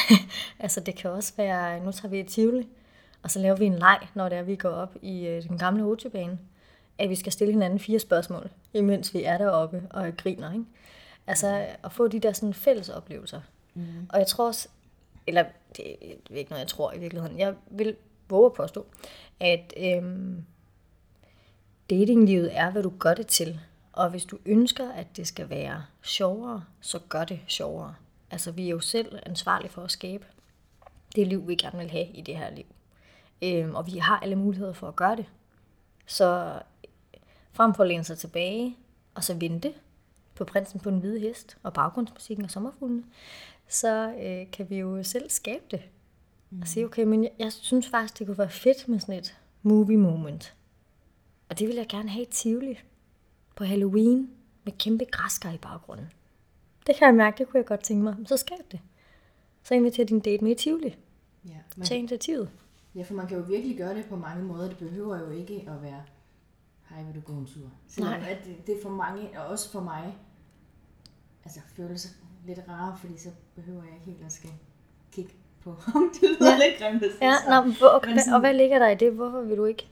altså 0.64 0.80
det 0.80 0.96
kan 0.96 1.10
også 1.10 1.32
være, 1.36 1.84
nu 1.84 1.92
tager 1.92 2.08
vi 2.08 2.20
et 2.20 2.26
Tivoli, 2.26 2.68
og 3.22 3.30
så 3.30 3.38
laver 3.38 3.56
vi 3.56 3.64
en 3.64 3.78
leg, 3.78 3.98
når 4.14 4.28
det 4.28 4.38
er, 4.38 4.42
vi 4.42 4.56
går 4.56 4.68
op 4.68 4.96
i 5.02 5.26
øh, 5.26 5.42
den 5.42 5.58
gamle 5.58 5.84
rutsjebane, 5.84 6.38
at 6.98 7.10
vi 7.10 7.14
skal 7.14 7.32
stille 7.32 7.52
hinanden 7.52 7.78
fire 7.78 7.98
spørgsmål, 7.98 8.50
imens 8.72 9.14
vi 9.14 9.22
er 9.24 9.38
deroppe 9.38 9.82
og 9.90 10.16
griner. 10.16 10.52
Ikke? 10.52 10.64
Altså 11.26 11.66
at 11.84 11.92
få 11.92 12.08
de 12.08 12.20
der 12.20 12.32
sådan 12.32 12.54
fælles 12.54 12.88
oplevelser. 12.88 13.40
Mm. 13.74 14.06
Og 14.08 14.18
jeg 14.18 14.26
tror 14.26 14.46
også, 14.46 14.68
eller 15.26 15.44
det 15.76 15.86
er 16.30 16.34
ikke 16.34 16.50
noget, 16.50 16.60
jeg 16.60 16.68
tror 16.68 16.92
i 16.92 16.98
virkeligheden. 16.98 17.38
Jeg 17.38 17.54
vil 17.70 17.96
våge 18.28 18.46
at 18.46 18.52
påstå, 18.52 18.86
at 19.40 19.74
øhm, 19.76 20.44
datinglivet 21.90 22.56
er, 22.58 22.70
hvad 22.70 22.82
du 22.82 22.92
gør 22.98 23.14
det 23.14 23.26
til. 23.26 23.60
Og 23.92 24.10
hvis 24.10 24.24
du 24.24 24.38
ønsker, 24.46 24.92
at 24.92 25.16
det 25.16 25.26
skal 25.26 25.50
være 25.50 25.84
sjovere, 26.02 26.64
så 26.80 27.00
gør 27.08 27.24
det 27.24 27.40
sjovere. 27.46 27.94
Altså, 28.30 28.50
vi 28.50 28.66
er 28.66 28.70
jo 28.70 28.80
selv 28.80 29.18
ansvarlige 29.26 29.70
for 29.70 29.82
at 29.82 29.90
skabe 29.90 30.26
det 31.16 31.26
liv, 31.26 31.48
vi 31.48 31.54
gerne 31.54 31.78
vil 31.78 31.90
have 31.90 32.06
i 32.06 32.20
det 32.20 32.36
her 32.36 32.50
liv. 32.50 32.64
Øhm, 33.42 33.74
og 33.74 33.86
vi 33.86 33.98
har 33.98 34.20
alle 34.20 34.36
muligheder 34.36 34.72
for 34.72 34.88
at 34.88 34.96
gøre 34.96 35.16
det. 35.16 35.26
Så 36.06 36.60
frem 37.52 37.74
for 37.74 37.82
at 37.82 37.88
læne 37.88 38.04
sig 38.04 38.18
tilbage, 38.18 38.76
og 39.14 39.24
så 39.24 39.34
vente 39.34 39.74
på 40.34 40.44
prinsen 40.44 40.80
på 40.80 40.90
den 40.90 40.98
hvide 40.98 41.20
hest, 41.20 41.56
og 41.62 41.72
baggrundsmusikken 41.72 42.44
og 42.44 42.50
sommerfuglene, 42.50 43.04
så 43.68 44.14
øh, 44.22 44.50
kan 44.50 44.70
vi 44.70 44.76
jo 44.76 45.02
selv 45.02 45.30
skabe 45.30 45.64
det. 45.70 45.82
Mm. 46.50 46.60
Og 46.60 46.68
sige, 46.68 46.86
okay, 46.86 47.04
men 47.04 47.24
jeg, 47.24 47.32
jeg 47.38 47.52
synes 47.52 47.88
faktisk, 47.88 48.18
det 48.18 48.26
kunne 48.26 48.38
være 48.38 48.50
fedt 48.50 48.88
med 48.88 49.00
sådan 49.00 49.14
et 49.14 49.38
movie 49.62 49.96
moment. 49.96 50.54
Og 51.48 51.58
det 51.58 51.68
vil 51.68 51.76
jeg 51.76 51.86
gerne 51.88 52.08
have 52.08 52.22
i 52.22 52.30
Tivoli 52.30 52.78
på 53.56 53.64
Halloween 53.64 54.30
med 54.64 54.72
kæmpe 54.78 55.04
græskar 55.04 55.52
i 55.52 55.58
baggrunden. 55.58 56.06
Det 56.86 56.96
kan 56.96 57.06
jeg 57.06 57.14
mærke, 57.14 57.38
det 57.38 57.48
kunne 57.48 57.58
jeg 57.58 57.66
godt 57.66 57.80
tænke 57.82 58.04
mig. 58.04 58.16
Så 58.26 58.36
skab 58.36 58.58
det. 58.72 58.80
Så 59.62 59.74
inviter 59.74 60.04
din 60.04 60.20
date 60.20 60.44
med 60.44 60.52
i 60.52 60.54
Tivoli. 60.54 60.96
Ja, 61.48 61.56
men... 61.76 61.86
Tag 61.86 61.98
initiativet. 61.98 62.50
Ja, 62.94 63.02
for 63.02 63.14
man 63.14 63.26
kan 63.26 63.36
jo 63.38 63.44
virkelig 63.48 63.76
gøre 63.76 63.94
det 63.94 64.04
på 64.04 64.16
mange 64.16 64.44
måder. 64.44 64.68
Det 64.68 64.76
behøver 64.78 65.18
jo 65.18 65.30
ikke 65.30 65.54
at 65.68 65.82
være, 65.82 66.02
hej, 66.90 67.02
vil 67.02 67.14
du 67.14 67.20
gå 67.20 67.32
en 67.32 67.46
tur? 67.46 67.70
Selvom 67.88 68.12
Nej. 68.20 68.30
at 68.30 68.44
det, 68.44 68.66
det 68.66 68.76
er 68.78 68.82
for 68.82 68.90
mange, 68.90 69.28
og 69.40 69.46
også 69.46 69.72
for 69.72 69.80
mig, 69.80 70.14
altså 71.44 71.60
føles 71.76 72.16
lidt 72.46 72.58
rare, 72.68 72.96
fordi 72.98 73.18
så 73.18 73.28
behøver 73.54 73.82
jeg 73.84 73.92
ikke 73.94 74.06
helt 74.06 74.24
at 74.26 74.32
skal 74.32 74.50
kigge 75.12 75.32
på, 75.64 75.70
om 75.94 76.10
det 76.20 76.30
lyder 76.40 76.50
Ja. 76.52 76.58
lidt 76.68 76.78
grimt. 76.78 77.02
Ja, 77.22 77.34
så. 77.44 77.50
nå, 77.50 77.60
hvor, 77.72 78.06
Men 78.06 78.18
sådan- 78.18 78.34
og 78.34 78.40
hvad 78.40 78.54
ligger 78.54 78.78
der 78.78 78.88
i 78.88 78.94
det? 78.94 79.12
Hvorfor 79.12 79.40
vil 79.40 79.56
du 79.56 79.64
ikke? 79.64 79.88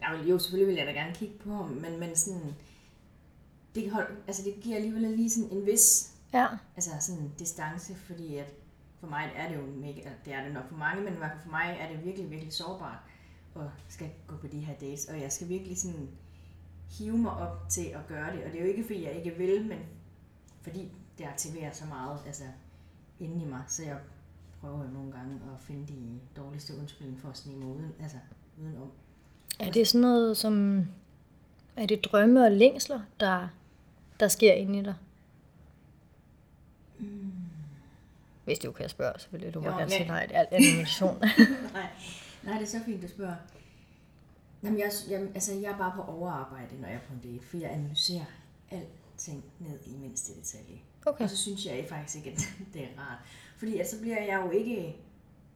Jeg 0.00 0.18
vil, 0.18 0.28
jo, 0.28 0.38
selvfølgelig 0.38 0.68
vil 0.68 0.76
jeg 0.76 0.86
da 0.86 0.92
gerne 0.92 1.14
kigge 1.14 1.34
på 1.38 1.50
ham, 1.54 1.66
men, 1.68 2.00
men 2.00 2.16
sådan, 2.16 2.54
det, 3.74 3.82
kan 3.82 3.92
holde, 3.92 4.16
altså 4.26 4.42
det 4.44 4.54
giver 4.62 4.76
alligevel 4.76 5.02
lige 5.02 5.30
sådan 5.30 5.50
en 5.50 5.66
vis 5.66 6.10
Ja, 6.34 6.46
altså 6.76 6.90
sådan 7.00 7.32
distance, 7.38 7.94
fordi 7.94 8.36
at 8.36 8.52
for 9.00 9.06
mig 9.06 9.32
er 9.36 9.48
det 9.48 9.56
jo 9.56 9.66
mega, 9.66 10.00
eller 10.00 10.18
det 10.24 10.34
er 10.34 10.44
det 10.44 10.52
nok 10.52 10.68
for 10.68 10.76
mange, 10.76 11.02
men 11.02 11.14
i 11.14 11.16
hvert 11.16 11.30
fald 11.30 11.42
for 11.42 11.50
mig 11.50 11.76
er 11.80 11.88
det 11.88 12.04
virkelig, 12.04 12.30
virkelig 12.30 12.52
sårbart 12.52 12.98
at 13.56 13.62
skal 13.88 14.10
gå 14.26 14.36
på 14.36 14.46
de 14.46 14.58
her 14.58 14.74
dates, 14.74 15.04
og 15.04 15.20
jeg 15.20 15.32
skal 15.32 15.48
virkelig 15.48 15.78
sådan 15.78 16.08
hive 16.90 17.18
mig 17.18 17.32
op 17.32 17.68
til 17.68 17.84
at 17.84 18.06
gøre 18.08 18.36
det, 18.36 18.44
og 18.44 18.52
det 18.52 18.60
er 18.60 18.62
jo 18.64 18.68
ikke 18.68 18.84
fordi 18.84 19.04
jeg 19.04 19.12
ikke 19.12 19.38
vil, 19.38 19.66
men 19.66 19.78
fordi 20.62 20.92
det 21.18 21.24
aktiverer 21.24 21.72
så 21.72 21.86
meget, 21.86 22.18
altså 22.26 22.44
inde 23.20 23.42
i 23.42 23.48
mig, 23.48 23.62
så 23.68 23.82
jeg 23.84 23.98
prøver 24.60 24.84
jo 24.84 24.90
nogle 24.90 25.12
gange 25.12 25.34
at 25.34 25.60
finde 25.60 25.88
de 25.88 26.20
dårligste 26.36 26.76
undskyldninger 26.78 27.20
for 27.20 27.28
at 27.28 27.36
snige 27.36 27.58
mig 27.58 27.68
uden, 27.68 27.92
altså 28.00 28.16
udenom. 28.62 28.90
er 29.60 29.70
det 29.70 29.88
sådan 29.88 30.00
noget 30.00 30.36
som... 30.36 30.86
Er 31.76 31.86
det 31.86 32.04
drømme 32.04 32.44
og 32.44 32.50
længsler, 32.50 33.00
der, 33.20 33.48
der 34.20 34.28
sker 34.28 34.52
inde 34.52 34.78
i 34.78 34.82
dig? 34.82 34.94
Hvis 38.44 38.58
du 38.58 38.72
kan 38.72 38.88
spørge, 38.88 39.18
selvfølgelig. 39.18 39.54
Du 39.54 39.60
må 39.60 39.68
gerne 39.68 39.90
sige 39.90 40.06
nej. 40.06 40.26
Det 40.26 40.36
er 40.36 40.44
meditation. 40.50 41.18
Nej, 41.72 41.86
nej, 42.42 42.54
det 42.54 42.62
er 42.62 42.66
så 42.66 42.80
fint, 42.84 43.02
du 43.02 43.08
spørger. 43.08 43.34
Jamen, 44.62 44.78
jeg, 44.78 44.90
jeg, 45.10 45.20
altså, 45.20 45.54
jeg 45.54 45.70
er 45.70 45.78
bare 45.78 45.92
på 45.96 46.02
overarbejde, 46.02 46.80
når 46.80 46.88
jeg 46.88 46.96
er 46.96 47.00
på 47.08 47.12
en 47.12 47.32
date, 47.32 47.46
for 47.46 47.56
jeg 47.56 47.70
analyserer 47.70 48.24
alting 48.70 49.44
ned 49.58 49.78
i 49.86 49.96
mindste 49.96 50.40
detalje. 50.40 50.78
Okay. 51.06 51.24
Og 51.24 51.30
så 51.30 51.36
synes 51.36 51.66
jeg 51.66 51.86
faktisk 51.88 52.16
ikke, 52.16 52.30
at 52.30 52.48
det 52.74 52.82
er 52.82 52.88
rart. 52.98 53.18
Fordi 53.56 53.78
at 53.78 53.90
så 53.90 54.00
bliver 54.00 54.22
jeg 54.22 54.42
jo 54.44 54.50
ikke, 54.50 54.96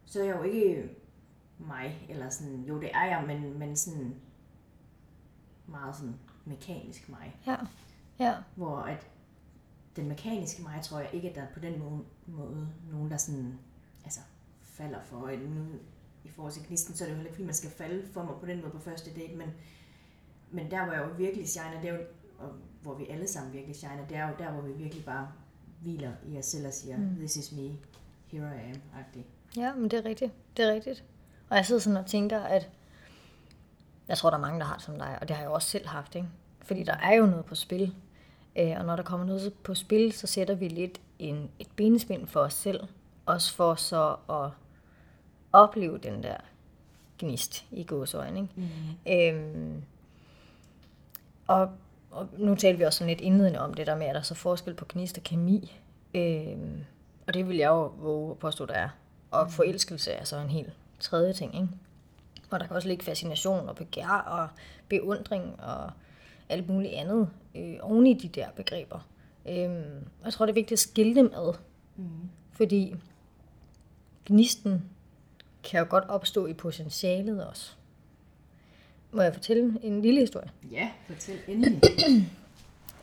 så 0.05 0.21
er 0.21 0.25
jeg 0.25 0.35
jo 0.35 0.43
ikke 0.43 0.89
mig, 1.57 2.05
eller 2.09 2.29
sådan, 2.29 2.63
jo 2.63 2.81
det 2.81 2.89
er 2.93 3.05
jeg, 3.05 3.23
men, 3.27 3.59
men 3.59 3.75
sådan 3.75 4.15
meget 5.67 5.95
sådan 5.95 6.15
mekanisk 6.45 7.09
mig. 7.09 7.35
Ja, 7.47 7.55
ja. 8.19 8.35
Hvor 8.55 8.77
at 8.77 9.07
den 9.95 10.07
mekaniske 10.07 10.63
mig, 10.63 10.79
tror 10.83 10.99
jeg 10.99 11.09
ikke, 11.13 11.29
at 11.29 11.35
der 11.35 11.41
er 11.41 11.53
på 11.53 11.59
den 11.59 11.79
måde, 11.79 12.03
måde 12.25 12.69
nogen, 12.91 13.11
der 13.11 13.17
sådan, 13.17 13.59
altså, 14.03 14.19
falder 14.61 14.99
for. 15.03 15.17
Nu, 15.27 15.65
I 16.23 16.29
forhold 16.29 16.53
til 16.53 16.67
gnisten, 16.67 16.95
så 16.95 17.03
er 17.03 17.07
det 17.07 17.11
jo 17.11 17.15
heller 17.15 17.29
ikke, 17.29 17.35
fordi 17.35 17.45
man 17.45 17.55
skal 17.55 17.69
falde 17.69 18.07
for 18.13 18.23
mig 18.23 18.35
på 18.39 18.45
den 18.45 18.61
måde 18.61 18.71
på 18.71 18.79
første 18.79 19.13
date, 19.13 19.35
men, 19.35 19.49
men 20.51 20.71
der, 20.71 20.83
hvor 20.83 20.93
jeg 20.93 21.03
jo 21.03 21.13
virkelig 21.17 21.49
shiner, 21.49 21.81
det 21.81 21.89
er 21.89 21.93
jo, 21.93 21.99
og 22.39 22.49
hvor 22.81 22.93
vi 22.93 23.07
alle 23.09 23.27
sammen 23.27 23.53
virkelig 23.53 23.75
shiner, 23.75 24.07
det 24.09 24.17
er 24.17 24.27
jo 24.27 24.35
der, 24.39 24.51
hvor 24.51 24.61
vi 24.61 24.71
virkelig 24.71 25.05
bare 25.05 25.31
hviler 25.81 26.11
i 26.27 26.37
os 26.37 26.45
selv 26.45 26.67
og 26.67 26.73
siger, 26.73 26.97
mm. 26.97 27.15
this 27.17 27.35
is 27.35 27.51
me, 27.51 27.77
here 28.27 28.51
I 28.55 28.71
am, 28.71 28.81
agtig. 28.99 29.25
Ja, 29.57 29.73
men 29.73 29.91
det 29.91 29.99
er 29.99 30.05
rigtigt. 30.05 30.31
Det 30.57 30.65
er 30.65 30.73
rigtigt. 30.73 31.03
Og 31.49 31.57
jeg 31.57 31.65
sidder 31.65 31.81
sådan 31.81 31.97
og 31.97 32.05
tænker, 32.05 32.39
at 32.39 32.69
jeg 34.07 34.17
tror, 34.17 34.29
der 34.29 34.37
er 34.37 34.41
mange, 34.41 34.59
der 34.59 34.65
har 34.65 34.75
det 34.75 34.83
som 34.83 34.97
dig, 34.97 35.17
og 35.21 35.27
det 35.27 35.35
har 35.35 35.43
jeg 35.43 35.49
jo 35.49 35.53
også 35.53 35.67
selv 35.67 35.87
haft, 35.87 36.15
ikke? 36.15 36.27
Fordi 36.65 36.83
der 36.83 36.95
er 36.97 37.13
jo 37.13 37.25
noget 37.25 37.45
på 37.45 37.55
spil. 37.55 37.95
Øh, 38.55 38.73
Og 38.77 38.85
når 38.85 38.95
der 38.95 39.03
kommer 39.03 39.25
noget 39.25 39.53
på 39.53 39.73
spil, 39.75 40.11
så 40.13 40.27
sætter 40.27 40.55
vi 40.55 40.67
lidt 40.67 41.01
en, 41.19 41.49
et 41.59 41.67
benespænd 41.75 42.27
for 42.27 42.39
os 42.39 42.53
selv. 42.53 42.79
Også 43.25 43.53
for 43.55 43.75
så 43.75 44.15
at 44.29 44.49
opleve 45.53 45.97
den 45.97 46.23
der 46.23 46.37
gnist 47.19 47.65
i 47.71 47.83
gåsøjne. 47.83 48.39
Ikke? 48.39 48.53
Mm. 48.55 49.11
Øhm, 49.11 49.83
og, 51.47 51.69
og 52.11 52.27
nu 52.37 52.55
talte 52.55 52.77
vi 52.77 52.83
også 52.83 52.97
sådan 52.97 53.09
lidt 53.09 53.21
indledende 53.21 53.59
om 53.59 53.73
det 53.73 53.87
der 53.87 53.95
med, 53.97 54.05
at 54.05 54.13
der 54.13 54.19
er 54.19 54.23
så 54.23 54.35
forskel 54.35 54.73
på 54.73 54.85
gnist 54.89 55.17
og 55.17 55.23
kemi. 55.23 55.81
Øhm, 56.13 56.85
og 57.27 57.33
det 57.33 57.47
vil 57.47 57.57
jeg 57.57 57.67
jo 57.67 57.85
våge 57.85 58.31
at 58.31 58.37
påstå, 58.37 58.65
der 58.65 58.73
er. 58.73 58.89
Og 59.31 59.51
forelskelse 59.51 60.11
er 60.11 60.23
så 60.23 60.37
en 60.37 60.49
helt 60.49 60.73
tredje 60.99 61.33
ting. 61.33 61.55
Ikke? 61.55 61.67
Og 62.51 62.59
der 62.59 62.67
kan 62.67 62.75
også 62.75 62.87
ligge 62.87 63.05
fascination 63.05 63.69
og 63.69 63.75
begær 63.75 64.07
og 64.09 64.47
beundring 64.89 65.59
og 65.61 65.91
alt 66.49 66.69
muligt 66.69 66.93
andet 66.93 67.29
øh, 67.55 67.75
oven 67.81 68.07
i 68.07 68.13
de 68.13 68.27
der 68.27 68.47
begreber. 68.55 69.07
Øhm, 69.49 70.07
og 70.19 70.25
jeg 70.25 70.33
tror, 70.33 70.45
det 70.45 70.51
er 70.51 70.55
vigtigt 70.55 70.71
at 70.71 70.79
skille 70.79 71.15
dem 71.15 71.31
ad. 71.35 71.53
Mm. 71.95 72.05
Fordi 72.51 72.95
gnisten 74.25 74.83
kan 75.63 75.79
jo 75.79 75.85
godt 75.89 76.03
opstå 76.09 76.47
i 76.47 76.53
potentialet 76.53 77.47
også. 77.47 77.71
Må 79.11 79.21
jeg 79.21 79.33
fortælle 79.33 79.79
en 79.83 80.01
lille 80.01 80.19
historie? 80.19 80.49
Ja, 80.71 80.89
fortæl 81.07 81.39
endelig. 81.47 81.81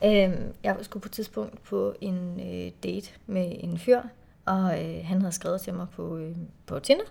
Øhm, 0.05 0.53
jeg 0.63 0.77
skulle 0.81 1.01
på 1.03 1.09
et 1.09 1.13
tidspunkt 1.13 1.63
på 1.63 1.95
en 2.01 2.41
øh, 2.41 2.73
date 2.83 3.11
med 3.27 3.57
en 3.59 3.79
fyr, 3.79 4.03
og 4.45 4.85
øh, 4.85 5.07
han 5.07 5.21
havde 5.21 5.33
skrevet 5.33 5.61
til 5.61 5.75
mig 5.75 5.87
på, 5.89 6.17
øh, 6.17 6.37
på 6.67 6.79
Tinder. 6.79 7.05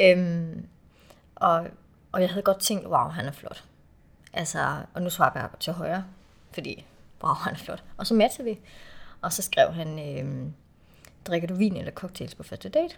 Øhm, 0.00 0.66
og, 1.34 1.66
og 2.12 2.20
jeg 2.20 2.30
havde 2.30 2.42
godt 2.42 2.58
tænkt, 2.58 2.86
wow, 2.86 3.08
han 3.08 3.26
er 3.26 3.32
flot. 3.32 3.64
Altså, 4.32 4.76
og 4.94 5.02
nu 5.02 5.10
svarer 5.10 5.40
jeg 5.40 5.48
til 5.60 5.72
højre, 5.72 6.04
fordi, 6.52 6.84
wow, 7.24 7.34
han 7.34 7.52
er 7.54 7.58
flot. 7.58 7.82
Og 7.96 8.06
så 8.06 8.14
matchede 8.14 8.48
vi, 8.48 8.58
og 9.20 9.32
så 9.32 9.42
skrev 9.42 9.72
han, 9.72 9.98
øh, 10.18 10.50
drikker 11.26 11.48
du 11.48 11.54
vin 11.54 11.76
eller 11.76 11.92
cocktails 11.92 12.34
på 12.34 12.42
første 12.42 12.68
date? 12.68 12.94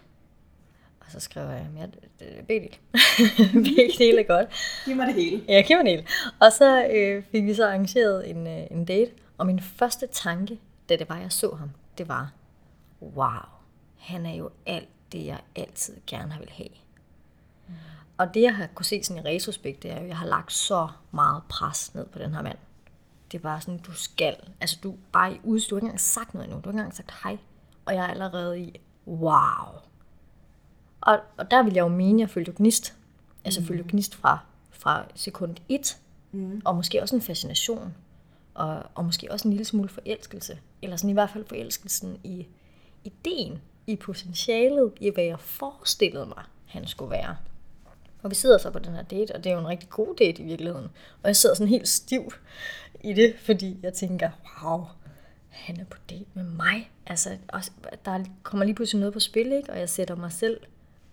Og 0.99 1.11
så 1.11 1.19
skrev 1.19 1.49
jeg, 1.49 1.67
ja, 1.77 1.81
det- 1.85 2.09
det- 2.19 2.47
begge 2.47 2.67
dele. 2.69 2.77
begge 3.75 3.93
dele 3.97 4.19
er 4.21 4.27
godt. 4.27 4.49
Giv 4.85 4.95
mig 4.95 5.07
det 5.07 5.15
hele. 5.15 5.43
Ja, 5.47 5.61
Kim 5.61 5.77
og 5.77 5.83
Niel. 5.83 6.07
Og 6.39 6.51
så 6.51 6.87
øh, 6.87 7.23
fik 7.31 7.43
vi 7.45 7.53
så 7.53 7.67
arrangeret 7.67 8.29
en, 8.29 8.47
øh, 8.47 8.63
en 8.71 8.85
date, 8.85 9.11
og 9.37 9.45
min 9.45 9.59
første 9.59 10.07
tanke, 10.07 10.59
da 10.89 10.95
det 10.95 11.09
var, 11.09 11.17
jeg 11.17 11.31
så 11.31 11.55
ham, 11.59 11.71
det 11.97 12.07
var, 12.07 12.31
wow, 13.01 13.27
han 13.99 14.25
er 14.25 14.33
jo 14.35 14.49
alt 14.65 14.89
det, 15.11 15.25
jeg 15.25 15.37
altid 15.55 15.93
gerne 16.07 16.31
har 16.31 16.39
vil 16.39 16.49
have. 16.51 16.69
Og 18.17 18.33
det, 18.33 18.41
jeg 18.41 18.55
har 18.55 18.67
kunne 18.75 18.85
se 18.85 19.03
sådan 19.03 19.25
i 19.25 19.29
retrospekt, 19.29 19.83
det 19.83 19.91
er 19.91 19.95
jo, 19.95 20.03
at 20.03 20.07
jeg 20.07 20.17
har 20.17 20.27
lagt 20.27 20.53
så 20.53 20.87
meget 21.11 21.43
pres 21.49 21.95
ned 21.95 22.05
på 22.05 22.19
den 22.19 22.33
her 22.33 22.41
mand. 22.41 22.57
Det 23.31 23.37
er 23.37 23.41
bare 23.41 23.61
sådan, 23.61 23.77
du 23.77 23.91
skal, 23.91 24.35
altså 24.61 24.77
du 24.83 24.95
bare 25.11 25.33
i 25.33 25.39
udstyr, 25.43 25.69
du 25.69 25.75
har 25.75 25.79
ikke 25.79 25.85
engang 25.85 25.99
sagt 25.99 26.33
noget 26.33 26.45
endnu, 26.45 26.61
du 26.61 26.65
har 26.65 26.71
ikke 26.71 26.79
engang 26.79 26.95
sagt 26.95 27.13
hej, 27.23 27.37
og 27.85 27.93
jeg 27.95 28.05
er 28.05 28.07
allerede 28.07 28.59
i, 28.59 28.79
wow. 29.07 29.81
Og, 31.01 31.19
og 31.37 31.51
der 31.51 31.63
vil 31.63 31.73
jeg 31.73 31.81
jo 31.81 31.87
mene, 31.87 32.17
at 32.17 32.19
jeg 32.19 32.29
følte 32.29 32.53
gnist. 32.57 32.95
Altså 33.45 33.61
mm. 33.61 33.67
følte 33.67 33.83
gnist 33.87 34.15
fra, 34.15 34.39
fra 34.71 35.05
sekund 35.15 35.55
1. 35.69 35.97
Mm. 36.31 36.61
Og 36.65 36.75
måske 36.75 37.01
også 37.01 37.15
en 37.15 37.21
fascination. 37.21 37.95
Og, 38.53 38.83
og 38.95 39.05
måske 39.05 39.31
også 39.31 39.47
en 39.47 39.51
lille 39.51 39.65
smule 39.65 39.89
forelskelse. 39.89 40.59
Eller 40.81 40.97
sådan 40.97 41.09
i 41.09 41.13
hvert 41.13 41.29
fald 41.29 41.45
forelskelsen 41.45 42.19
i 42.23 42.47
ideen, 43.03 43.61
i 43.87 43.95
potentialet, 43.95 44.93
i 45.01 45.09
hvad 45.09 45.23
jeg 45.23 45.39
forestillede 45.39 46.25
mig, 46.25 46.43
han 46.65 46.87
skulle 46.87 47.11
være. 47.11 47.35
Og 48.25 48.31
vi 48.31 48.35
sidder 48.35 48.57
så 48.57 48.69
på 48.69 48.79
den 48.79 48.93
her 48.93 49.03
date, 49.03 49.35
og 49.35 49.43
det 49.43 49.49
er 49.49 49.53
jo 49.53 49.59
en 49.59 49.67
rigtig 49.67 49.89
god 49.89 50.15
date 50.15 50.41
i 50.41 50.45
virkeligheden. 50.45 50.89
Og 51.23 51.27
jeg 51.27 51.35
sidder 51.35 51.55
sådan 51.55 51.67
helt 51.67 51.87
stiv 51.87 52.33
i 53.03 53.13
det, 53.13 53.35
fordi 53.39 53.79
jeg 53.83 53.93
tænker, 53.93 54.29
wow, 54.63 54.85
han 55.49 55.79
er 55.79 55.85
på 55.85 55.97
date 56.09 56.25
med 56.33 56.43
mig. 56.43 56.91
Altså, 57.05 57.29
også, 57.47 57.71
der 58.05 58.23
kommer 58.43 58.65
lige 58.65 58.75
pludselig 58.75 58.99
noget 58.99 59.13
på 59.13 59.19
spil, 59.19 59.51
ikke? 59.51 59.71
og 59.71 59.79
jeg 59.79 59.89
sætter 59.89 60.15
mig 60.15 60.31
selv 60.31 60.59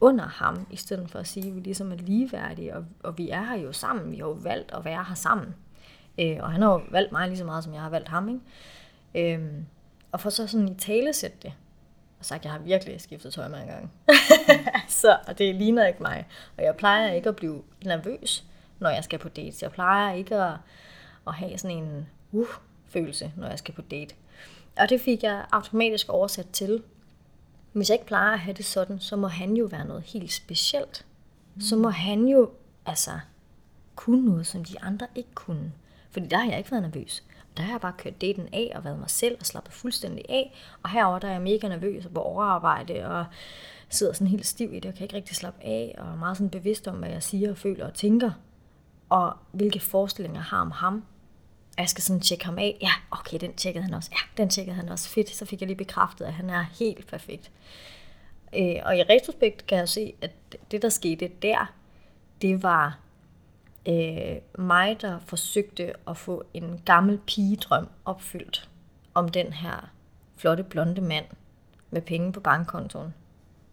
under 0.00 0.24
ham, 0.24 0.66
i 0.70 0.76
stedet 0.76 1.10
for 1.10 1.18
at 1.18 1.26
sige, 1.26 1.48
at 1.48 1.54
vi 1.54 1.60
ligesom 1.60 1.92
er 1.92 1.96
ligeværdige, 1.96 2.76
og, 2.76 2.84
og 3.02 3.18
vi 3.18 3.30
er 3.30 3.42
her 3.42 3.56
jo 3.56 3.72
sammen. 3.72 4.10
Vi 4.10 4.16
har 4.16 4.26
jo 4.26 4.32
valgt 4.32 4.72
at 4.74 4.84
være 4.84 5.04
her 5.08 5.14
sammen. 5.14 5.54
Øh, 6.18 6.36
og 6.40 6.52
han 6.52 6.62
har 6.62 6.72
jo 6.72 6.82
valgt 6.90 7.12
mig 7.12 7.28
lige 7.28 7.38
så 7.38 7.44
meget, 7.44 7.64
som 7.64 7.74
jeg 7.74 7.82
har 7.82 7.90
valgt 7.90 8.08
ham. 8.08 8.40
Ikke? 9.14 9.34
Øh, 9.34 9.48
og 10.12 10.20
for 10.20 10.30
så 10.30 10.46
sådan 10.46 10.68
i 10.68 10.74
tale 10.74 11.12
sætte 11.12 11.36
det, 11.42 11.52
og 12.22 12.26
sagt, 12.26 12.38
at 12.38 12.44
jeg 12.44 12.52
har 12.52 12.58
virkelig 12.58 13.00
skiftet 13.00 13.32
tøj 13.32 13.48
mange 13.48 13.72
gange. 13.72 13.88
så 15.02 15.18
og 15.26 15.38
det 15.38 15.54
ligner 15.54 15.86
ikke 15.86 16.02
mig. 16.02 16.26
Og 16.56 16.64
jeg 16.64 16.76
plejer 16.76 17.12
ikke 17.12 17.28
at 17.28 17.36
blive 17.36 17.62
nervøs, 17.84 18.44
når 18.78 18.90
jeg 18.90 19.04
skal 19.04 19.18
på 19.18 19.28
date. 19.28 19.56
Jeg 19.62 19.72
plejer 19.72 20.14
ikke 20.14 20.36
at, 20.36 20.54
at 21.26 21.34
have 21.34 21.58
sådan 21.58 21.76
en 21.76 22.06
uh, 22.32 22.46
følelse, 22.88 23.32
når 23.36 23.48
jeg 23.48 23.58
skal 23.58 23.74
på 23.74 23.82
date. 23.82 24.14
Og 24.76 24.88
det 24.88 25.00
fik 25.00 25.22
jeg 25.22 25.44
automatisk 25.52 26.08
oversat 26.08 26.46
til, 26.52 26.82
hvis 27.72 27.88
jeg 27.88 27.94
ikke 27.94 28.06
plejer 28.06 28.32
at 28.32 28.38
have 28.38 28.54
det 28.54 28.64
sådan, 28.64 29.00
så 29.00 29.16
må 29.16 29.28
han 29.28 29.56
jo 29.56 29.64
være 29.64 29.84
noget 29.84 30.02
helt 30.02 30.32
specielt. 30.32 31.06
Så 31.60 31.76
må 31.76 31.88
han 31.88 32.28
jo 32.28 32.50
altså 32.86 33.10
kunne 33.96 34.24
noget, 34.24 34.46
som 34.46 34.64
de 34.64 34.80
andre 34.80 35.06
ikke 35.14 35.34
kunne. 35.34 35.72
Fordi 36.10 36.26
der 36.26 36.38
har 36.38 36.48
jeg 36.48 36.58
ikke 36.58 36.70
været 36.70 36.82
nervøs. 36.82 37.22
Der 37.56 37.62
har 37.62 37.72
jeg 37.72 37.80
bare 37.80 37.92
kørt 37.98 38.20
daten 38.20 38.48
af 38.52 38.72
og 38.74 38.84
været 38.84 38.98
mig 38.98 39.10
selv 39.10 39.36
og 39.40 39.46
slappet 39.46 39.74
fuldstændig 39.74 40.24
af. 40.28 40.54
Og 40.82 40.90
herover 40.90 41.18
der 41.18 41.28
er 41.28 41.32
jeg 41.32 41.42
mega 41.42 41.68
nervøs 41.68 42.06
og 42.06 42.12
på 42.12 42.20
overarbejde 42.20 43.06
og 43.06 43.24
sidder 43.88 44.12
sådan 44.12 44.26
helt 44.26 44.46
stiv 44.46 44.74
i 44.74 44.80
det 44.80 44.90
og 44.90 44.94
kan 44.94 45.04
ikke 45.04 45.16
rigtig 45.16 45.36
slappe 45.36 45.64
af. 45.64 45.94
Og 45.98 46.06
er 46.06 46.16
meget 46.16 46.36
sådan 46.36 46.50
bevidst 46.50 46.88
om, 46.88 46.96
hvad 46.96 47.10
jeg 47.10 47.22
siger 47.22 47.50
og 47.50 47.58
føler 47.58 47.86
og 47.86 47.94
tænker. 47.94 48.30
Og 49.08 49.36
hvilke 49.52 49.80
forestillinger 49.80 50.38
jeg 50.38 50.44
har 50.44 50.60
om 50.60 50.70
ham. 50.70 51.04
Og 51.76 51.78
jeg 51.78 51.88
skal 51.88 52.02
sådan 52.02 52.20
tjekke 52.20 52.44
ham 52.44 52.58
af. 52.58 52.78
Ja, 52.82 52.92
okay, 53.10 53.38
den 53.40 53.54
tjekkede 53.54 53.84
han 53.84 53.94
også. 53.94 54.10
Ja, 54.12 54.42
den 54.42 54.48
tjekkede 54.48 54.76
han 54.76 54.88
også. 54.88 55.08
Fedt, 55.08 55.30
så 55.30 55.46
fik 55.46 55.60
jeg 55.60 55.66
lige 55.66 55.76
bekræftet, 55.76 56.24
at 56.24 56.32
han 56.32 56.50
er 56.50 56.64
helt 56.78 57.06
perfekt. 57.06 57.50
Øh, 58.56 58.76
og 58.84 58.96
i 58.96 59.02
retrospekt 59.02 59.66
kan 59.66 59.78
jeg 59.78 59.88
se, 59.88 60.14
at 60.20 60.30
det, 60.70 60.82
der 60.82 60.88
skete 60.88 61.30
der, 61.42 61.72
det 62.42 62.62
var 62.62 62.98
øh, 63.88 64.36
mig, 64.58 64.96
der 65.00 65.18
forsøgte 65.18 65.92
at 66.08 66.16
få 66.16 66.44
en 66.54 66.80
gammel 66.84 67.18
pigedrøm 67.18 67.88
opfyldt 68.04 68.68
om 69.14 69.28
den 69.28 69.52
her 69.52 69.90
flotte 70.36 70.62
blonde 70.62 71.00
mand 71.00 71.24
med 71.90 72.02
penge 72.02 72.32
på 72.32 72.40
bankkontoen, 72.40 73.14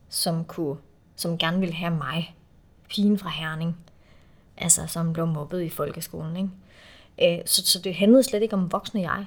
som, 0.10 0.45
kunne, 0.45 0.78
som 1.15 1.38
gerne 1.38 1.60
ville 1.60 1.76
have 1.76 1.95
mig, 1.95 2.36
pigen 2.89 3.17
fra 3.17 3.30
Herning, 3.30 3.78
altså 4.58 4.88
som 4.88 5.13
blev 5.13 5.28
mobbet 5.28 5.62
i 5.62 5.69
folkeskolen. 5.69 6.36
Ikke? 6.36 7.39
Øh, 7.39 7.45
så, 7.45 7.65
så 7.65 7.80
det 7.80 7.95
handlede 7.95 8.24
slet 8.24 8.41
ikke 8.41 8.56
om 8.56 8.72
voksne 8.72 9.02
jeg. 9.02 9.26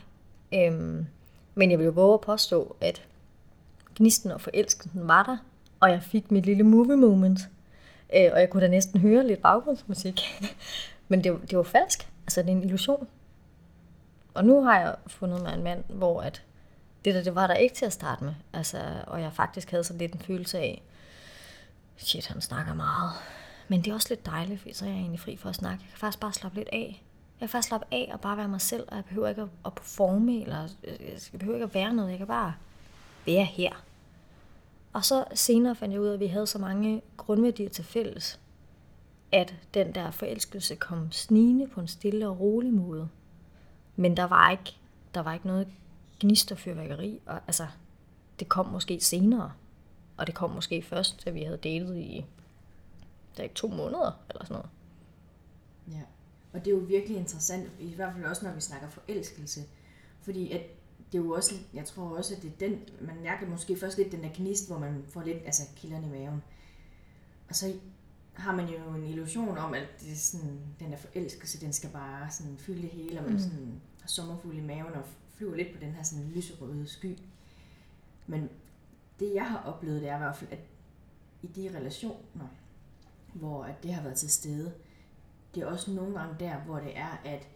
Øh, 0.54 1.04
men 1.54 1.70
jeg 1.70 1.78
vil 1.78 1.84
jo 1.84 1.90
våge 1.90 2.14
at 2.14 2.20
påstå, 2.20 2.76
at 2.80 3.02
gnisten 3.96 4.30
og 4.30 4.40
forelskelsen 4.40 5.08
var 5.08 5.22
der, 5.22 5.36
og 5.80 5.90
jeg 5.90 6.02
fik 6.02 6.30
mit 6.30 6.46
lille 6.46 6.62
movie 6.62 6.96
moment. 6.96 7.40
Øh, 8.14 8.30
og 8.32 8.40
jeg 8.40 8.50
kunne 8.50 8.62
da 8.62 8.68
næsten 8.68 9.00
høre 9.00 9.26
lidt 9.26 9.42
baggrundsmusik. 9.42 10.20
Men 11.08 11.24
det, 11.24 11.40
det 11.50 11.56
var 11.56 11.62
falsk. 11.62 12.08
Altså, 12.26 12.42
det 12.42 12.48
er 12.48 12.52
en 12.52 12.64
illusion. 12.64 13.08
Og 14.34 14.44
nu 14.44 14.62
har 14.62 14.80
jeg 14.80 14.94
fundet 15.06 15.42
mig 15.42 15.54
en 15.54 15.62
mand, 15.62 15.84
hvor 15.88 16.22
at 16.22 16.42
det 17.04 17.14
der, 17.14 17.22
det 17.22 17.34
var 17.34 17.46
der 17.46 17.54
ikke 17.54 17.74
til 17.74 17.86
at 17.86 17.92
starte 17.92 18.24
med. 18.24 18.34
Altså, 18.52 18.78
og 19.06 19.20
jeg 19.20 19.32
faktisk 19.32 19.70
havde 19.70 19.84
sådan 19.84 19.98
lidt 19.98 20.12
en 20.12 20.20
følelse 20.20 20.58
af, 20.58 20.82
shit, 21.96 22.26
han 22.26 22.40
snakker 22.40 22.74
meget. 22.74 23.10
Men 23.68 23.82
det 23.82 23.90
er 23.90 23.94
også 23.94 24.06
lidt 24.10 24.26
dejligt, 24.26 24.60
for 24.60 24.68
så 24.72 24.84
er 24.84 24.88
jeg 24.88 24.98
egentlig 24.98 25.20
fri 25.20 25.36
for 25.36 25.48
at 25.48 25.54
snakke. 25.54 25.84
Jeg 25.84 25.90
kan 25.90 25.98
faktisk 25.98 26.20
bare 26.20 26.32
slappe 26.32 26.58
lidt 26.58 26.68
af. 26.72 27.02
Jeg 27.40 27.48
kan 27.48 27.52
faktisk 27.52 27.68
slappe 27.68 27.86
af 27.90 28.10
og 28.12 28.20
bare 28.20 28.36
være 28.36 28.48
mig 28.48 28.60
selv, 28.60 28.84
og 28.88 28.96
jeg 28.96 29.04
behøver 29.04 29.28
ikke 29.28 29.46
at 29.64 29.74
performe, 29.74 30.42
eller 30.42 30.68
øh, 30.84 31.00
jeg 31.32 31.40
behøver 31.40 31.56
ikke 31.56 31.64
at 31.64 31.74
være 31.74 31.94
noget. 31.94 32.10
Jeg 32.10 32.18
kan 32.18 32.26
bare 32.26 32.54
være 33.26 33.44
her. 33.44 33.72
Og 34.92 35.04
så 35.04 35.24
senere 35.34 35.74
fandt 35.74 35.92
jeg 35.92 36.00
ud 36.00 36.06
af, 36.06 36.14
at 36.14 36.20
vi 36.20 36.26
havde 36.26 36.46
så 36.46 36.58
mange 36.58 37.02
grundværdier 37.16 37.68
til 37.68 37.84
fælles, 37.84 38.40
at 39.32 39.54
den 39.74 39.94
der 39.94 40.10
forelskelse 40.10 40.74
kom 40.76 41.12
snigende 41.12 41.66
på 41.66 41.80
en 41.80 41.88
stille 41.88 42.28
og 42.28 42.40
rolig 42.40 42.72
måde. 42.72 43.08
Men 43.96 44.16
der 44.16 44.24
var 44.24 44.50
ikke, 44.50 44.76
der 45.14 45.20
var 45.20 45.34
ikke 45.34 45.46
noget 45.46 45.68
gnist 46.20 46.52
og 46.52 46.58
fyrværkeri. 46.58 47.20
Og, 47.26 47.40
altså, 47.46 47.66
det 48.40 48.48
kom 48.48 48.66
måske 48.66 49.00
senere. 49.00 49.52
Og 50.16 50.26
det 50.26 50.34
kom 50.34 50.50
måske 50.50 50.82
først, 50.82 51.24
da 51.24 51.30
vi 51.30 51.42
havde 51.42 51.56
datet 51.56 51.96
i 51.96 52.24
der 53.36 53.40
er 53.40 53.42
ikke 53.42 53.54
to 53.54 53.68
måneder 53.68 54.20
eller 54.30 54.44
sådan 54.44 54.54
noget. 54.54 54.70
Ja, 55.88 56.02
og 56.52 56.64
det 56.64 56.66
er 56.66 56.74
jo 56.74 56.82
virkelig 56.82 57.16
interessant, 57.16 57.70
i 57.80 57.94
hvert 57.94 58.12
fald 58.14 58.24
også 58.24 58.44
når 58.44 58.52
vi 58.52 58.60
snakker 58.60 58.88
forelskelse. 58.88 59.60
Fordi 60.20 60.52
at 60.52 60.62
det 61.12 61.18
er 61.18 61.22
jo 61.22 61.30
også, 61.30 61.54
jeg 61.74 61.84
tror 61.84 62.16
også, 62.16 62.34
at 62.34 62.42
det 62.42 62.52
er 62.52 62.68
den, 62.68 62.80
man 63.00 63.22
mærker 63.22 63.46
måske 63.46 63.76
først 63.76 63.98
lidt 63.98 64.12
den 64.12 64.22
der 64.22 64.30
gnist, 64.34 64.68
hvor 64.68 64.78
man 64.78 65.04
får 65.08 65.22
lidt 65.22 65.38
altså 65.44 65.62
kilderne 65.76 66.06
i 66.06 66.10
maven. 66.10 66.42
Og 67.48 67.54
så 67.54 67.74
har 68.32 68.56
man 68.56 68.68
jo 68.68 68.94
en 68.94 69.04
illusion 69.04 69.58
om, 69.58 69.74
at 69.74 69.86
det 70.00 70.12
er 70.12 70.16
sådan, 70.16 70.60
den 70.80 70.90
der 70.90 70.96
forelskelse, 70.96 71.60
den 71.60 71.72
skal 71.72 71.90
bare 71.90 72.30
sådan 72.30 72.56
fylde 72.58 72.82
det 72.82 72.90
hele, 72.90 73.18
og 73.18 73.24
man 73.24 73.32
mm. 73.32 73.38
sådan 73.38 73.80
har 74.00 74.08
sommerfuld 74.08 74.56
i 74.56 74.60
maven 74.60 74.92
og 74.94 75.02
flyver 75.34 75.56
lidt 75.56 75.74
på 75.74 75.80
den 75.80 75.92
her 75.92 76.02
sådan 76.02 76.30
lyserøde 76.34 76.86
sky. 76.86 77.18
Men 78.26 78.48
det 79.20 79.34
jeg 79.34 79.50
har 79.50 79.58
oplevet, 79.58 80.00
det 80.00 80.10
er 80.10 80.14
i 80.14 80.18
hvert 80.18 80.36
fald, 80.36 80.52
at 80.52 80.60
i 81.42 81.46
de 81.46 81.76
relationer, 81.76 82.46
hvor 83.34 83.64
at 83.64 83.82
det 83.82 83.94
har 83.94 84.02
været 84.02 84.16
til 84.16 84.30
stede, 84.30 84.72
det 85.54 85.62
er 85.62 85.66
også 85.66 85.90
nogle 85.90 86.18
gange 86.18 86.36
der, 86.40 86.60
hvor 86.60 86.78
det 86.78 86.98
er, 86.98 87.20
at 87.24 87.48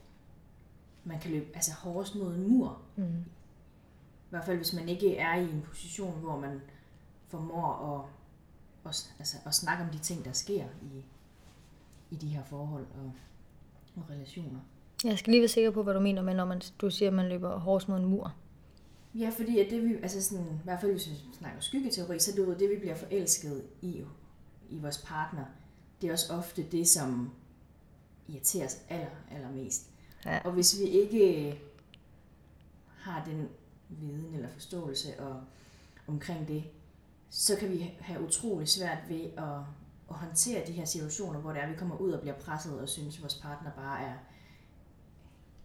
man 1.04 1.20
kan 1.20 1.30
løbe 1.30 1.46
altså 1.54 1.72
hårdest 1.72 2.14
mod 2.14 2.34
en 2.34 2.48
mur. 2.48 2.82
Mm. 2.96 3.24
Hvert 4.36 4.46
fald 4.46 4.56
hvis 4.56 4.72
man 4.72 4.88
ikke 4.88 5.16
er 5.16 5.34
i 5.34 5.50
en 5.50 5.62
position, 5.62 6.20
hvor 6.20 6.40
man 6.40 6.60
formår 7.28 7.94
at, 8.84 8.90
at, 8.90 9.14
altså, 9.18 9.36
at 9.46 9.54
snakke 9.54 9.84
om 9.84 9.90
de 9.90 9.98
ting, 9.98 10.24
der 10.24 10.32
sker 10.32 10.64
i, 10.82 11.04
i 12.10 12.16
de 12.16 12.26
her 12.26 12.44
forhold 12.44 12.86
og, 12.94 13.12
og 13.96 14.10
relationer. 14.10 14.60
Jeg 15.04 15.18
skal 15.18 15.30
lige 15.30 15.40
være 15.40 15.48
sikker 15.48 15.70
på, 15.70 15.82
hvad 15.82 15.94
du 15.94 16.00
mener 16.00 16.22
med, 16.22 16.34
når 16.34 16.44
man, 16.44 16.60
du 16.80 16.90
siger, 16.90 17.08
at 17.08 17.14
man 17.14 17.28
løber 17.28 17.58
hårdest 17.58 17.88
mod 17.88 17.98
en 17.98 18.04
mur. 18.04 18.34
Ja, 19.14 19.30
fordi 19.36 19.58
at 19.58 19.70
det 19.70 19.84
vi, 19.84 19.94
altså 19.94 20.22
sådan, 20.22 20.46
i 20.46 20.64
hvert 20.64 20.80
fald 20.80 20.92
hvis 20.92 21.10
vi 21.10 21.14
snakker 21.38 21.60
skyggeteori, 21.60 22.18
så 22.18 22.32
det 22.36 22.58
det, 22.58 22.70
vi 22.70 22.76
bliver 22.80 22.94
forelsket 22.94 23.64
i, 23.82 24.04
i 24.70 24.78
vores 24.78 25.04
partner. 25.06 25.44
Det 26.00 26.08
er 26.08 26.12
også 26.12 26.34
ofte 26.34 26.62
det, 26.62 26.88
som 26.88 27.30
irriterer 28.28 28.66
os 28.66 28.78
aller, 28.88 29.10
allermest. 29.30 29.90
Ja. 30.24 30.38
Og 30.44 30.52
hvis 30.52 30.80
vi 30.80 30.84
ikke 30.84 31.60
har 32.96 33.24
den 33.24 33.48
viden 33.88 34.34
eller 34.34 34.48
forståelse 34.48 35.20
og, 35.20 35.40
omkring 36.06 36.48
det, 36.48 36.64
så 37.30 37.56
kan 37.56 37.70
vi 37.70 37.94
have 38.00 38.26
utrolig 38.26 38.68
svært 38.68 38.98
ved 39.08 39.24
at, 39.36 39.58
at 40.10 40.16
håndtere 40.16 40.66
de 40.66 40.72
her 40.72 40.84
situationer, 40.84 41.40
hvor 41.40 41.52
det 41.52 41.62
er, 41.62 41.68
vi 41.68 41.76
kommer 41.76 41.96
ud 41.96 42.12
og 42.12 42.20
bliver 42.20 42.34
presset 42.34 42.80
og 42.80 42.88
synes, 42.88 43.16
at 43.16 43.22
vores 43.22 43.34
partner 43.34 43.70
bare 43.70 44.02
er 44.02 44.14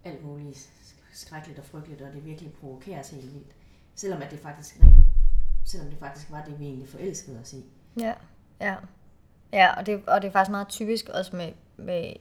alt 0.04 0.26
muligt 0.26 0.72
skrækkeligt 1.14 1.60
og 1.60 1.66
frygteligt, 1.66 2.02
og 2.02 2.14
det 2.14 2.26
virkelig 2.26 2.54
provokerer 2.54 3.00
os 3.00 3.10
helt 3.10 3.34
vildt. 3.34 3.56
Selvom, 3.96 4.22
at 4.22 4.32
det 4.32 4.40
faktisk, 4.40 4.82
selvom 5.66 5.90
det 5.90 6.00
faktisk 6.00 6.32
var 6.32 6.44
det, 6.46 6.60
vi 6.60 6.66
egentlig 6.66 6.90
forelskede 6.90 7.40
os 7.40 7.54
i. 7.54 7.66
Ja, 8.00 8.14
ja. 8.62 8.76
Ja, 9.54 9.74
og 9.74 9.86
det, 9.86 10.04
og 10.08 10.22
det 10.22 10.28
er 10.28 10.32
faktisk 10.32 10.52
meget 10.52 10.68
typisk 10.68 11.10
også 11.10 11.36
med, 11.36 11.52
med 11.78 12.14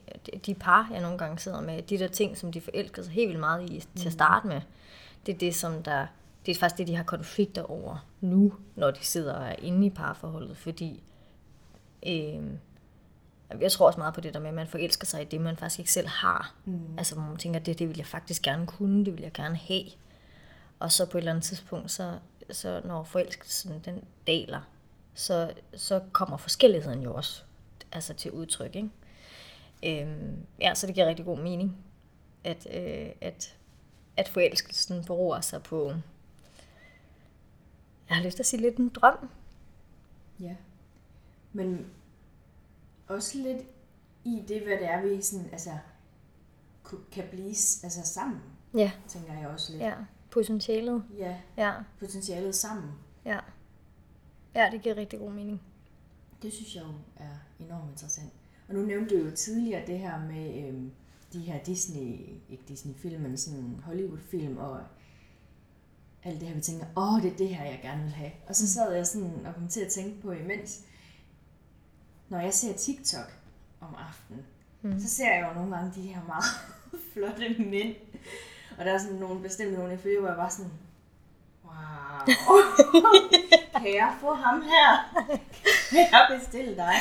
de 0.45 0.55
par, 0.55 0.89
jeg 0.91 1.01
nogle 1.01 1.17
gange 1.17 1.39
sidder 1.39 1.61
med, 1.61 1.81
de 1.81 1.99
der 1.99 2.07
ting, 2.07 2.37
som 2.37 2.51
de 2.51 2.61
forelsker 2.61 3.03
sig 3.03 3.13
helt 3.13 3.27
vildt 3.27 3.39
meget 3.39 3.69
i 3.69 3.79
til 3.79 3.85
at 3.99 4.05
mm. 4.05 4.11
starte 4.11 4.47
med. 4.47 4.61
Det 5.25 5.33
er 5.33 5.37
det, 5.37 5.55
som 5.55 5.83
der, 5.83 6.07
det 6.45 6.51
er 6.51 6.59
faktisk 6.59 6.77
det, 6.77 6.87
de 6.87 6.95
har 6.95 7.03
konflikter 7.03 7.63
over 7.63 8.07
nu, 8.21 8.53
når 8.75 8.91
de 8.91 9.05
sidder 9.05 9.33
og 9.33 9.47
er 9.47 9.55
inde 9.55 9.87
i 9.87 9.89
parforholdet, 9.89 10.57
fordi 10.57 11.03
øh, 12.07 12.43
jeg 13.59 13.71
tror 13.71 13.87
også 13.87 13.99
meget 13.99 14.13
på 14.13 14.21
det 14.21 14.33
der 14.33 14.39
med, 14.39 14.49
at 14.49 14.53
man 14.53 14.67
forelsker 14.67 15.05
sig 15.05 15.21
i 15.21 15.25
det, 15.25 15.41
man 15.41 15.57
faktisk 15.57 15.79
ikke 15.79 15.91
selv 15.91 16.07
har. 16.07 16.55
Mm. 16.65 16.97
Altså, 16.97 17.15
hvor 17.15 17.23
man 17.23 17.37
tænker, 17.37 17.59
det, 17.59 17.79
det 17.79 17.89
vil 17.89 17.97
jeg 17.97 18.05
faktisk 18.05 18.41
gerne 18.41 18.67
kunne, 18.67 19.05
det 19.05 19.13
vil 19.13 19.21
jeg 19.21 19.33
gerne 19.33 19.55
have. 19.55 19.85
Og 20.79 20.91
så 20.91 21.05
på 21.05 21.17
et 21.17 21.21
eller 21.21 21.31
andet 21.31 21.43
tidspunkt, 21.43 21.91
så, 21.91 22.19
så 22.49 22.81
når 22.85 23.03
forelskelsen 23.03 23.81
den 23.85 24.03
daler, 24.27 24.61
så, 25.13 25.53
så 25.73 26.01
kommer 26.11 26.37
forskelligheden 26.37 27.01
jo 27.01 27.13
også 27.13 27.43
altså 27.91 28.13
til 28.13 28.31
udtryk. 28.31 28.75
Ikke? 28.75 28.89
Øhm, 29.83 30.37
ja, 30.59 30.73
så 30.73 30.87
det 30.87 30.95
giver 30.95 31.07
rigtig 31.07 31.25
god 31.25 31.37
mening, 31.37 31.77
at, 32.43 32.67
øh, 32.73 33.09
at, 33.21 33.55
at 34.17 34.29
forelskelsen 34.29 35.05
beror 35.05 35.41
sig 35.41 35.63
på, 35.63 35.93
jeg 38.09 38.17
har 38.17 38.23
lyst 38.23 38.35
til 38.35 38.43
at 38.43 38.47
sige 38.47 38.61
lidt 38.61 38.77
en 38.77 38.89
drøm. 38.89 39.29
Ja, 40.39 40.55
men 41.53 41.87
også 43.07 43.37
lidt 43.37 43.67
i 44.23 44.43
det, 44.47 44.61
hvad 44.61 44.77
det 44.77 44.85
er, 44.85 45.01
vi 45.01 45.21
sådan, 45.21 45.49
altså, 45.51 45.77
kan 47.11 47.23
blive 47.31 47.55
altså, 47.83 48.01
sammen. 48.03 48.41
Ja. 48.73 48.91
Tænker 49.07 49.33
jeg 49.33 49.47
også 49.47 49.71
lidt. 49.71 49.83
Ja, 49.83 49.93
potentialet. 50.29 51.03
Ja, 51.17 51.37
ja. 51.57 51.73
potentialet 51.99 52.55
sammen. 52.55 52.91
Ja. 53.25 53.39
Ja, 54.55 54.69
det 54.71 54.81
giver 54.81 54.95
rigtig 54.95 55.19
god 55.19 55.31
mening. 55.31 55.61
Det 56.41 56.53
synes 56.53 56.75
jeg 56.75 56.83
jo 56.83 56.93
er 57.17 57.63
enormt 57.65 57.91
interessant. 57.91 58.33
Og 58.67 58.75
nu 58.75 58.81
nævnte 58.81 59.15
du 59.15 59.23
jo 59.23 59.35
tidligere 59.35 59.87
det 59.87 59.99
her 59.99 60.19
med 60.19 60.67
øhm, 60.67 60.91
de 61.33 61.39
her 61.39 61.63
Disney, 61.63 62.19
ikke 62.49 62.63
Disney-film, 62.67 63.21
men 63.21 63.37
sådan 63.37 63.79
Hollywood-film 63.85 64.57
og 64.57 64.81
alt 66.23 66.39
det 66.39 66.47
her, 66.47 66.55
vi 66.55 66.61
tænker, 66.61 66.85
åh, 66.97 67.21
det 67.21 67.31
er 67.31 67.37
det 67.37 67.49
her, 67.49 67.65
jeg 67.65 67.79
gerne 67.81 68.03
vil 68.03 68.11
have. 68.11 68.31
Og 68.47 68.55
så 68.55 68.63
mm. 68.63 68.67
sad 68.67 68.95
jeg 68.95 69.07
sådan 69.07 69.45
og 69.45 69.55
kom 69.55 69.67
til 69.67 69.81
at 69.81 69.91
tænke 69.91 70.21
på 70.21 70.31
imens, 70.31 70.81
når 72.29 72.39
jeg 72.39 72.53
ser 72.53 72.73
TikTok 72.73 73.33
om 73.81 73.95
aftenen, 74.09 74.45
mm. 74.81 74.99
så 74.99 75.09
ser 75.09 75.33
jeg 75.33 75.47
jo 75.49 75.59
nogle 75.59 75.75
gange 75.75 75.91
de 75.95 76.01
her 76.01 76.23
meget 76.27 76.43
flotte 77.13 77.63
mænd. 77.63 77.95
Og 78.77 78.85
der 78.85 78.93
er 78.93 78.97
sådan 78.97 79.15
nogle 79.15 79.41
bestemte 79.41 79.73
nogle, 79.73 79.91
jeg 79.91 79.99
følger, 79.99 80.19
hvor 80.19 80.29
jeg 80.29 80.37
var 80.37 80.49
sådan, 80.49 80.71
wow, 81.65 82.61
kan 83.81 83.95
jeg 83.95 84.15
få 84.21 84.33
ham 84.33 84.61
her? 84.61 85.13
Kan 85.89 85.99
jeg 86.11 86.39
bestille 86.39 86.75
dig? 86.75 86.93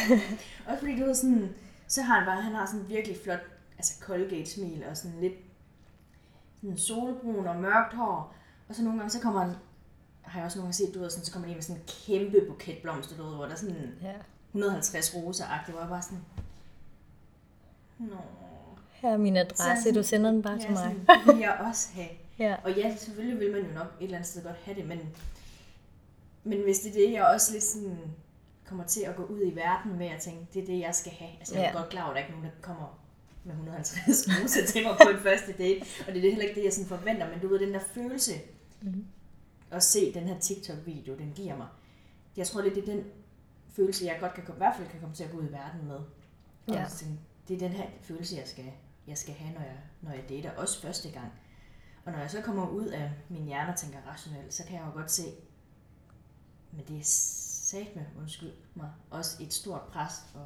Og 0.66 0.79
fordi 0.79 1.01
du 1.01 1.05
er 1.05 1.14
sådan, 1.14 1.55
så 1.88 2.03
har 2.03 2.14
han 2.14 2.27
bare, 2.27 2.43
han 2.43 2.55
har 2.55 2.66
sådan 2.66 2.88
virkelig 2.88 3.16
flot, 3.25 3.40
altså 3.81 4.01
Colgate-smil 4.01 4.85
og 4.90 4.97
sådan 4.97 5.21
lidt 5.21 5.35
sådan 6.61 6.79
solbrun 6.79 7.47
og 7.47 7.57
mørkt 7.57 7.95
hår. 7.95 8.35
Og 8.69 8.75
så 8.75 8.83
nogle 8.83 8.99
gange, 8.99 9.11
så 9.11 9.21
kommer 9.21 9.40
han, 9.40 9.55
har 10.23 10.38
jeg 10.38 10.47
også 10.47 10.59
nogle 10.59 10.66
gange 10.66 10.77
set, 10.77 10.95
du 10.95 11.01
ved, 11.01 11.11
sådan, 11.11 11.25
så 11.25 11.33
kommer 11.33 11.47
han 11.47 11.51
ind 11.51 11.57
med 11.57 11.62
sådan 11.62 11.83
en 11.83 11.88
kæmpe 12.07 12.47
buket 12.49 12.79
blomster, 12.83 13.16
du 13.16 13.23
ved, 13.23 13.35
hvor 13.35 13.45
der 13.45 13.53
er 13.53 13.57
sådan 13.57 13.95
ja. 14.03 14.12
150 14.49 15.14
roser-agtigt, 15.14 15.73
hvor 15.73 15.81
jeg 15.81 15.88
bare 15.88 16.03
sådan, 16.03 16.25
Nå. 17.99 18.16
Her 18.93 19.11
er 19.11 19.16
min 19.16 19.37
adresse, 19.37 19.83
sådan, 19.83 19.95
du 19.95 20.03
sender 20.03 20.31
den 20.31 20.43
bare 20.43 20.53
ja, 20.53 20.61
til 20.61 20.71
mig. 20.71 20.79
Sådan, 20.79 21.27
det 21.27 21.35
vil 21.35 21.40
jeg 21.40 21.61
også 21.69 21.93
have. 21.95 22.09
ja. 22.38 22.57
Og 22.64 22.73
ja, 22.73 22.97
selvfølgelig 22.97 23.40
vil 23.40 23.53
man 23.53 23.62
jo 23.66 23.75
nok 23.75 23.87
et 24.01 24.05
eller 24.05 24.16
andet 24.16 24.31
sted 24.31 24.43
godt 24.43 24.57
have 24.57 24.77
det, 24.77 24.87
men, 24.88 24.99
men 26.45 26.62
hvis 26.62 26.79
det 26.79 26.90
er 26.90 27.07
det, 27.07 27.12
jeg 27.12 27.25
også 27.25 27.53
lidt 27.53 27.64
sådan 27.64 27.99
kommer 28.64 28.85
til 28.85 29.01
at 29.01 29.16
gå 29.16 29.25
ud 29.25 29.40
i 29.45 29.57
verden 29.57 29.99
med 29.99 30.07
at 30.07 30.21
tænke, 30.21 30.47
det 30.55 30.62
er 30.62 30.66
det, 30.66 30.81
jeg 30.81 30.95
skal 30.95 31.12
have. 31.12 31.31
Altså 31.38 31.55
jeg 31.55 31.64
er 31.64 31.69
ja. 31.69 31.77
godt 31.79 31.88
klar 31.88 32.03
over, 32.03 32.11
at 32.11 32.14
der 32.14 32.21
ikke 32.21 32.33
er 32.33 32.37
nogen, 32.37 32.51
der 32.51 32.62
kommer 32.62 32.99
med 33.44 33.53
150 33.55 34.29
roser 34.29 34.66
til 34.66 34.83
mig 34.83 34.96
på 35.03 35.09
en 35.09 35.18
første 35.18 35.53
date, 35.53 35.81
og 36.09 36.14
det 36.14 36.16
er 36.16 36.31
heller 36.31 36.42
ikke 36.44 36.55
det, 36.61 36.64
jeg 36.64 36.72
sådan 36.72 36.88
forventer, 36.88 37.31
men 37.31 37.40
du 37.40 37.48
ved, 37.48 37.59
den 37.59 37.74
der 37.74 37.81
følelse, 37.94 38.33
mm-hmm. 38.83 39.07
at 39.70 39.83
se 39.83 40.14
den 40.14 40.29
her 40.29 40.38
TikTok-video, 40.38 41.16
den 41.18 41.33
giver 41.35 41.57
mig. 41.57 41.66
Jeg 42.37 42.46
tror, 42.46 42.61
det 42.62 42.79
er 42.79 42.83
den 42.87 43.05
følelse, 43.72 44.05
jeg 44.05 44.16
godt 44.20 44.35
kan, 44.35 44.44
i 44.48 44.57
hvert 44.57 44.76
fald 44.76 44.88
kan 44.88 45.00
komme 45.00 45.14
til 45.14 45.24
at 45.24 45.31
gå 45.31 45.38
ud 45.38 45.48
i 45.48 45.53
verden 45.53 45.87
med. 45.88 45.96
Og 45.96 46.74
Ja. 46.74 46.87
tænkte, 46.98 47.18
det 47.48 47.55
er 47.55 47.59
den 47.59 47.72
her 47.72 47.87
følelse, 48.03 48.37
jeg 48.37 48.48
skal, 48.48 48.64
jeg 49.07 49.18
skal 49.18 49.35
have, 49.35 49.55
når 49.55 49.61
jeg, 49.61 49.76
når 50.03 50.11
jeg 50.11 50.24
dater. 50.29 50.50
Også 50.57 50.83
første 50.83 51.11
gang. 51.11 51.33
Og 52.05 52.12
når 52.12 52.18
jeg 52.18 52.31
så 52.31 52.40
kommer 52.40 52.68
ud 52.68 52.87
af 52.87 53.11
min 53.29 53.44
hjerne 53.44 53.72
og 53.72 53.79
tænker 53.79 53.98
rationelt, 54.07 54.55
så 54.55 54.64
kan 54.64 54.74
jeg 54.76 54.87
jo 54.87 54.92
godt 54.92 55.11
se, 55.11 55.22
men 56.72 56.85
det 56.88 56.96
er 56.98 57.05
sat 57.05 57.96
med, 57.96 58.05
undskyld 58.18 58.53
mig, 58.74 58.90
også 59.11 59.42
et 59.42 59.53
stort 59.53 59.81
pres 59.83 60.12
at, 60.35 60.40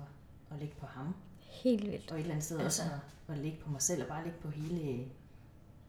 at 0.54 0.58
lægge 0.60 0.74
på 0.80 0.86
ham. 0.86 1.14
Helt 1.62 1.92
vildt. 1.92 2.10
Og 2.10 2.16
et 2.16 2.20
eller 2.20 2.32
andet 2.32 2.44
sted 2.44 2.60
Altså. 2.60 2.82
også 2.82 2.94
at, 3.28 3.34
at 3.34 3.42
lægge 3.42 3.58
på 3.58 3.70
mig 3.70 3.82
selv, 3.82 4.02
og 4.02 4.08
bare 4.08 4.24
lægge 4.24 4.38
på 4.38 4.48
hele, 4.48 5.04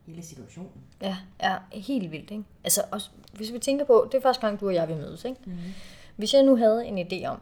hele 0.05 0.23
situationen. 0.23 0.83
Ja, 1.01 1.17
ja, 1.41 1.57
helt 1.71 2.11
vildt, 2.11 2.31
ikke? 2.31 2.43
Altså, 2.63 2.83
også, 2.91 3.09
hvis 3.33 3.53
vi 3.53 3.59
tænker 3.59 3.85
på, 3.85 4.09
det 4.11 4.17
er 4.17 4.21
første 4.21 4.41
gang, 4.41 4.59
du 4.59 4.67
og 4.67 4.73
jeg 4.73 4.87
vil 4.87 4.97
mødes, 4.97 5.25
ikke? 5.25 5.39
Mm. 5.45 5.57
Hvis 6.15 6.33
jeg 6.33 6.43
nu 6.43 6.55
havde 6.55 6.85
en 6.85 7.07
idé 7.07 7.25
om, 7.25 7.41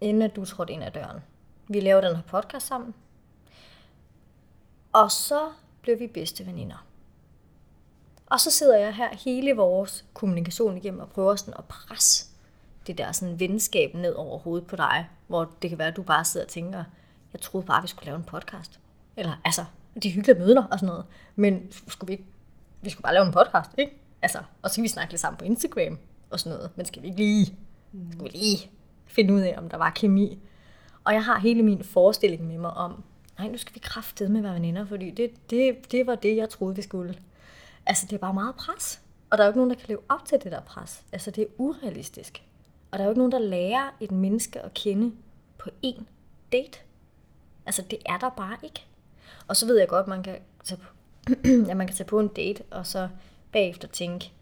inden 0.00 0.22
at 0.22 0.36
du 0.36 0.44
trådte 0.44 0.72
ind 0.72 0.84
ad 0.84 0.90
døren, 0.90 1.20
vi 1.68 1.80
laver 1.80 2.00
den 2.00 2.16
her 2.16 2.22
podcast 2.22 2.66
sammen, 2.66 2.94
og 4.92 5.10
så 5.10 5.50
blev 5.82 5.98
vi 5.98 6.06
bedste 6.06 6.46
veninder. 6.46 6.86
Og 8.26 8.40
så 8.40 8.50
sidder 8.50 8.78
jeg 8.78 8.94
her 8.94 9.16
hele 9.16 9.52
vores 9.56 10.04
kommunikation 10.14 10.76
igennem 10.76 11.00
og 11.00 11.08
prøver 11.08 11.36
sådan 11.36 11.54
at 11.58 11.64
presse 11.64 12.30
det 12.86 12.98
der 12.98 13.12
sådan 13.12 13.40
venskab 13.40 13.94
ned 13.94 14.14
over 14.14 14.38
hovedet 14.38 14.66
på 14.66 14.76
dig, 14.76 15.08
hvor 15.26 15.50
det 15.62 15.70
kan 15.70 15.78
være, 15.78 15.88
at 15.88 15.96
du 15.96 16.02
bare 16.02 16.24
sidder 16.24 16.46
og 16.46 16.50
tænker, 16.52 16.84
jeg 17.32 17.40
troede 17.40 17.66
bare, 17.66 17.82
vi 17.82 17.88
skulle 17.88 18.06
lave 18.06 18.16
en 18.16 18.24
podcast. 18.24 18.80
Eller 19.16 19.40
altså, 19.44 19.64
det 19.94 20.04
er 20.06 20.12
hyggeligt 20.12 20.38
at 20.38 20.44
møde 20.44 20.54
dig 20.54 20.64
og 20.70 20.78
sådan 20.78 20.86
noget, 20.86 21.04
men 21.36 21.72
skulle 21.88 22.08
vi 22.08 22.12
ikke, 22.12 22.24
vi 22.82 22.90
skulle 22.90 23.02
bare 23.02 23.14
lave 23.14 23.26
en 23.26 23.32
podcast, 23.32 23.70
ikke? 23.78 23.92
Altså, 24.22 24.38
og 24.62 24.70
så 24.70 24.74
kan 24.74 24.82
vi 24.82 24.88
snakke 24.88 25.12
lidt 25.12 25.20
sammen 25.20 25.38
på 25.38 25.44
Instagram 25.44 25.98
og 26.30 26.40
sådan 26.40 26.56
noget, 26.56 26.70
men 26.76 26.86
skal 26.86 27.02
vi 27.02 27.06
ikke 27.06 27.18
lige, 27.18 27.46
skal 28.10 28.24
vi 28.24 28.28
lige 28.28 28.70
finde 29.06 29.34
ud 29.34 29.40
af, 29.40 29.54
om 29.58 29.68
der 29.68 29.76
var 29.76 29.90
kemi. 29.90 30.38
Og 31.04 31.14
jeg 31.14 31.24
har 31.24 31.38
hele 31.38 31.62
min 31.62 31.84
forestilling 31.84 32.46
med 32.46 32.58
mig 32.58 32.70
om, 32.70 33.04
nej, 33.38 33.48
nu 33.48 33.58
skal 33.58 33.74
vi 33.74 33.80
kraftedeme 33.82 34.32
med 34.32 34.42
være 34.42 34.54
veninder, 34.54 34.84
fordi 34.84 35.10
det, 35.10 35.50
det, 35.50 35.92
det 35.92 36.06
var 36.06 36.14
det, 36.14 36.36
jeg 36.36 36.48
troede, 36.48 36.76
vi 36.76 36.82
skulle. 36.82 37.14
Altså, 37.86 38.06
det 38.06 38.12
er 38.12 38.18
bare 38.18 38.34
meget 38.34 38.54
pres. 38.54 39.00
Og 39.30 39.38
der 39.38 39.44
er 39.44 39.46
jo 39.46 39.50
ikke 39.50 39.58
nogen, 39.58 39.70
der 39.70 39.76
kan 39.76 39.88
leve 39.88 40.00
op 40.08 40.24
til 40.24 40.38
det 40.44 40.52
der 40.52 40.60
pres. 40.60 41.04
Altså, 41.12 41.30
det 41.30 41.42
er 41.42 41.46
urealistisk. 41.58 42.42
Og 42.90 42.98
der 42.98 43.04
er 43.04 43.06
jo 43.06 43.10
ikke 43.10 43.18
nogen, 43.18 43.32
der 43.32 43.38
lærer 43.38 43.94
et 44.00 44.10
menneske 44.10 44.60
at 44.60 44.74
kende 44.74 45.12
på 45.58 45.70
én 45.86 46.02
date. 46.52 46.78
Altså, 47.66 47.82
det 47.90 47.98
er 48.06 48.18
der 48.18 48.30
bare 48.30 48.56
ikke. 48.62 48.86
Og 49.48 49.56
så 49.56 49.66
ved 49.66 49.78
jeg 49.78 49.88
godt, 49.88 50.06
man 50.06 50.22
kan 50.22 50.38
tage 50.64 50.80
på, 50.80 50.92
at 51.70 51.76
man 51.76 51.86
kan 51.86 51.96
tage 51.96 52.06
på 52.06 52.20
en 52.20 52.28
date, 52.28 52.62
og 52.70 52.86
så 52.86 53.08
bagefter 53.52 53.88
tænke, 53.88 54.32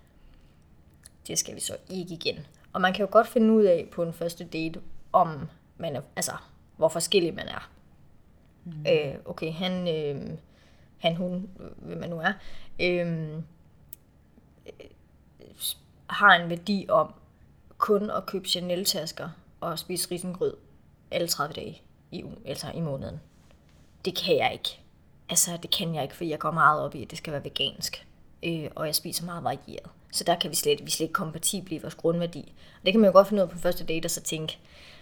det 1.26 1.38
skal 1.38 1.54
vi 1.54 1.60
så 1.60 1.76
ikke 1.90 2.14
igen. 2.14 2.46
Og 2.72 2.80
man 2.80 2.92
kan 2.92 3.06
jo 3.06 3.08
godt 3.12 3.26
finde 3.26 3.52
ud 3.52 3.62
af 3.62 3.88
på 3.92 4.02
en 4.02 4.12
første 4.12 4.44
date, 4.44 4.80
om 5.12 5.48
man 5.76 5.96
er, 5.96 6.00
altså, 6.16 6.32
hvor 6.76 6.88
forskellig 6.88 7.34
man 7.34 7.48
er. 7.48 7.70
Mm. 8.64 8.86
Øh, 8.88 9.14
okay, 9.24 9.52
han, 9.52 9.88
øh, 9.88 10.38
han, 10.98 11.16
hun, 11.16 11.50
hvem 11.76 11.98
man 11.98 12.10
nu 12.10 12.20
er, 12.20 12.32
øh, 12.80 13.42
har 16.10 16.34
en 16.34 16.50
værdi 16.50 16.86
om 16.88 17.14
kun 17.78 18.10
at 18.10 18.26
købe 18.26 18.48
Chanel-tasker 18.48 19.28
og 19.60 19.78
spise 19.78 20.10
risengrød 20.10 20.56
alle 21.10 21.28
30 21.28 21.54
dage 21.54 21.82
i, 22.10 22.24
altså 22.46 22.70
i 22.74 22.80
måneden. 22.80 23.20
Det 24.04 24.16
kan 24.16 24.36
jeg 24.36 24.52
ikke. 24.52 24.80
Altså, 25.28 25.58
det 25.62 25.70
kan 25.70 25.94
jeg 25.94 26.02
ikke, 26.02 26.16
for 26.16 26.24
jeg 26.24 26.38
går 26.38 26.50
meget 26.50 26.80
op 26.80 26.94
i, 26.94 27.02
at 27.02 27.10
det 27.10 27.18
skal 27.18 27.32
være 27.32 27.44
vegansk. 27.44 28.06
Øh, 28.42 28.70
og 28.74 28.86
jeg 28.86 28.94
spiser 28.94 29.24
meget 29.24 29.44
varieret. 29.44 29.90
Så 30.12 30.24
der 30.24 30.38
kan 30.38 30.50
vi 30.50 30.56
slet, 30.56 30.86
vi 30.86 30.90
slet 30.90 31.04
ikke 31.04 31.12
kompatible 31.12 31.76
i 31.76 31.78
vores 31.78 31.94
grundværdi. 31.94 32.54
Og 32.80 32.86
det 32.86 32.92
kan 32.92 33.00
man 33.00 33.08
jo 33.08 33.12
godt 33.12 33.28
finde 33.28 33.42
ud 33.42 33.48
af 33.48 33.52
på 33.52 33.58
første 33.58 33.84
date, 33.84 34.06
og 34.06 34.10
så 34.10 34.20
tænke, 34.20 34.58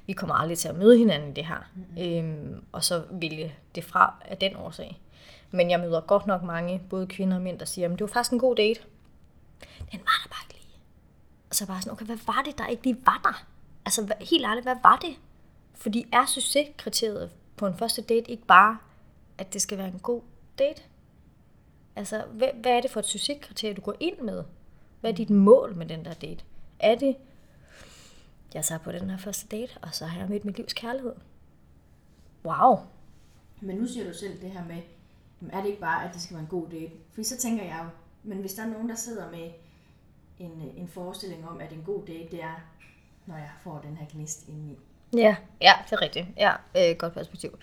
vi 0.06 0.12
kommer 0.12 0.34
aldrig 0.34 0.58
til 0.58 0.68
at 0.68 0.74
møde 0.74 0.98
hinanden 0.98 1.30
i 1.30 1.32
det 1.32 1.46
her. 1.46 1.70
Mm-hmm. 1.74 2.02
Øhm, 2.02 2.64
og 2.72 2.84
så 2.84 3.02
vælge 3.10 3.54
det 3.74 3.84
fra 3.84 4.14
af 4.24 4.36
den 4.36 4.56
årsag. 4.56 5.00
Men 5.50 5.70
jeg 5.70 5.80
møder 5.80 6.00
godt 6.00 6.26
nok 6.26 6.42
mange, 6.42 6.82
både 6.90 7.06
kvinder 7.06 7.36
og 7.36 7.42
mænd, 7.42 7.58
der 7.58 7.64
siger, 7.64 7.88
at 7.88 7.92
det 7.92 8.00
var 8.00 8.06
faktisk 8.06 8.32
en 8.32 8.38
god 8.38 8.56
date. 8.56 8.80
Den 9.92 10.00
var 10.00 10.20
der 10.24 10.28
bare 10.28 10.44
ikke 10.44 10.54
lige. 10.54 10.78
Og 11.50 11.54
så 11.54 11.66
bare 11.66 11.82
sådan, 11.82 11.92
okay, 11.92 12.06
hvad 12.06 12.18
var 12.26 12.42
det, 12.44 12.58
der 12.58 12.66
ikke 12.66 12.82
lige 12.82 12.98
var 13.06 13.20
der? 13.24 13.44
Altså 13.84 14.14
helt 14.20 14.46
ærligt, 14.46 14.64
hvad 14.64 14.76
var 14.82 14.96
det? 14.96 15.16
Fordi 15.76 16.06
er 16.12 16.26
succeskriteriet 16.26 17.30
på 17.56 17.66
en 17.66 17.74
første 17.74 18.02
date 18.02 18.30
ikke 18.30 18.46
bare, 18.46 18.78
at 19.38 19.52
det 19.52 19.62
skal 19.62 19.78
være 19.78 19.88
en 19.88 19.98
god 19.98 20.22
date? 20.58 20.82
Altså, 21.96 22.24
hvad, 22.32 22.48
hvad 22.54 22.72
er 22.72 22.80
det 22.80 22.90
for 22.90 23.00
et 23.00 23.06
succeskriterie, 23.06 23.74
du 23.74 23.80
går 23.80 23.94
ind 24.00 24.18
med? 24.18 24.44
Hvad 25.00 25.10
er 25.10 25.14
dit 25.14 25.30
mål 25.30 25.76
med 25.76 25.86
den 25.86 26.04
der 26.04 26.14
date? 26.14 26.44
Er 26.80 26.94
det, 26.94 27.16
jeg 28.54 28.64
tager 28.64 28.78
på 28.78 28.92
den 28.92 29.10
her 29.10 29.18
første 29.18 29.46
date, 29.56 29.78
og 29.82 29.94
så 29.94 30.06
har 30.06 30.20
jeg 30.20 30.28
mødt 30.28 30.44
mit 30.44 30.56
livs 30.56 30.72
kærlighed? 30.72 31.14
Wow. 32.44 32.78
Men 33.60 33.76
nu 33.76 33.86
siger 33.86 34.06
du 34.06 34.14
selv 34.14 34.40
det 34.40 34.50
her 34.50 34.64
med, 34.64 34.82
er 35.52 35.60
det 35.60 35.68
ikke 35.68 35.80
bare, 35.80 36.08
at 36.08 36.14
det 36.14 36.22
skal 36.22 36.34
være 36.34 36.42
en 36.42 36.50
god 36.50 36.68
date? 36.68 36.92
For 37.12 37.22
så 37.22 37.36
tænker 37.36 37.64
jeg 37.64 37.80
jo, 37.84 37.88
men 38.22 38.38
hvis 38.38 38.54
der 38.54 38.62
er 38.62 38.66
nogen, 38.66 38.88
der 38.88 38.94
sidder 38.94 39.30
med 39.30 39.50
en, 40.38 40.72
en 40.76 40.88
forestilling 40.88 41.48
om, 41.48 41.60
at 41.60 41.72
en 41.72 41.82
god 41.82 42.06
date, 42.06 42.30
det 42.30 42.42
er, 42.42 42.60
når 43.26 43.36
jeg 43.36 43.50
får 43.62 43.80
den 43.80 43.96
her 43.96 44.06
gnist 44.10 44.48
indeni. 44.48 44.78
Ja, 45.14 45.36
ja, 45.60 45.72
det 45.84 45.92
er 45.92 46.02
rigtigt. 46.02 46.26
Ja, 46.36 46.52
øh, 46.76 46.96
godt 46.98 47.14
perspektiv. 47.14 47.58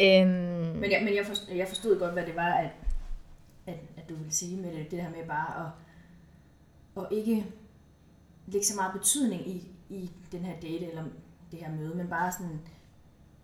Øhm, 0.00 0.28
Men, 0.28 0.90
jeg, 0.90 1.02
men 1.04 1.16
jeg, 1.16 1.26
forstod, 1.26 1.54
jeg 1.54 1.68
forstod 1.68 1.98
godt, 1.98 2.12
hvad 2.12 2.26
det 2.26 2.36
var, 2.36 2.52
at, 2.52 2.70
at, 3.66 3.74
at 3.96 4.08
du 4.08 4.14
ville 4.14 4.32
sige 4.32 4.56
med 4.56 4.72
det, 4.72 4.90
det 4.90 5.02
her 5.02 5.10
med 5.10 5.26
bare 5.28 5.66
at, 6.96 7.02
at 7.02 7.08
ikke 7.18 7.46
lægge 8.46 8.66
så 8.66 8.76
meget 8.76 8.92
betydning 8.92 9.48
i, 9.48 9.68
i 9.88 10.10
den 10.32 10.44
her 10.44 10.54
date 10.54 10.88
eller 10.88 11.04
det 11.50 11.58
her 11.58 11.70
møde, 11.70 11.94
men 11.94 12.08
bare 12.08 12.32
sådan, 12.32 12.60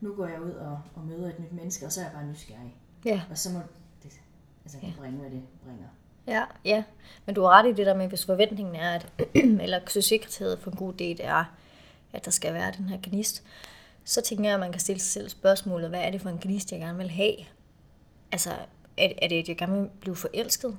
nu 0.00 0.14
går 0.14 0.26
jeg 0.26 0.40
ud 0.40 0.50
og, 0.50 0.80
og 0.94 1.02
møder 1.04 1.28
et 1.28 1.38
nyt 1.40 1.52
menneske, 1.52 1.86
og 1.86 1.92
så 1.92 2.00
er 2.00 2.04
jeg 2.04 2.12
bare 2.12 2.26
nysgerrig. 2.26 2.74
ja. 3.04 3.22
Og 3.30 3.38
så 3.38 3.52
må 3.52 3.58
det, 4.02 4.12
altså, 4.64 4.78
det 4.82 4.94
bringe, 4.98 5.18
hvad 5.18 5.30
det 5.30 5.42
bringer. 5.64 5.86
Ja, 6.26 6.44
ja. 6.64 6.84
Men 7.26 7.34
du 7.34 7.42
har 7.42 7.50
ret 7.50 7.68
i 7.68 7.72
det 7.72 7.86
der 7.86 7.94
med, 7.94 8.08
hvis 8.08 8.26
forventningen 8.26 8.74
er, 8.74 8.90
at, 8.90 9.06
eller 9.64 9.80
succeskriteriet 9.86 10.58
for 10.58 10.70
en 10.70 10.76
god 10.76 10.92
date 10.92 11.22
er, 11.22 11.44
at 12.16 12.24
der 12.24 12.30
skal 12.30 12.54
være 12.54 12.72
den 12.78 12.88
her 12.88 12.98
gnist, 13.02 13.42
så 14.04 14.20
tænker 14.20 14.44
jeg, 14.44 14.54
at 14.54 14.60
man 14.60 14.72
kan 14.72 14.80
stille 14.80 15.00
sig 15.00 15.12
selv 15.12 15.28
spørgsmålet, 15.28 15.88
hvad 15.88 16.00
er 16.00 16.10
det 16.10 16.20
for 16.20 16.28
en 16.28 16.38
gnist, 16.38 16.72
jeg 16.72 16.80
gerne 16.80 16.98
vil 16.98 17.10
have? 17.10 17.36
Altså, 18.32 18.50
er, 18.96 19.12
er 19.22 19.28
det, 19.28 19.38
at 19.38 19.48
jeg 19.48 19.56
gerne 19.56 19.80
vil 19.80 19.90
blive 20.00 20.16
forelsket 20.16 20.78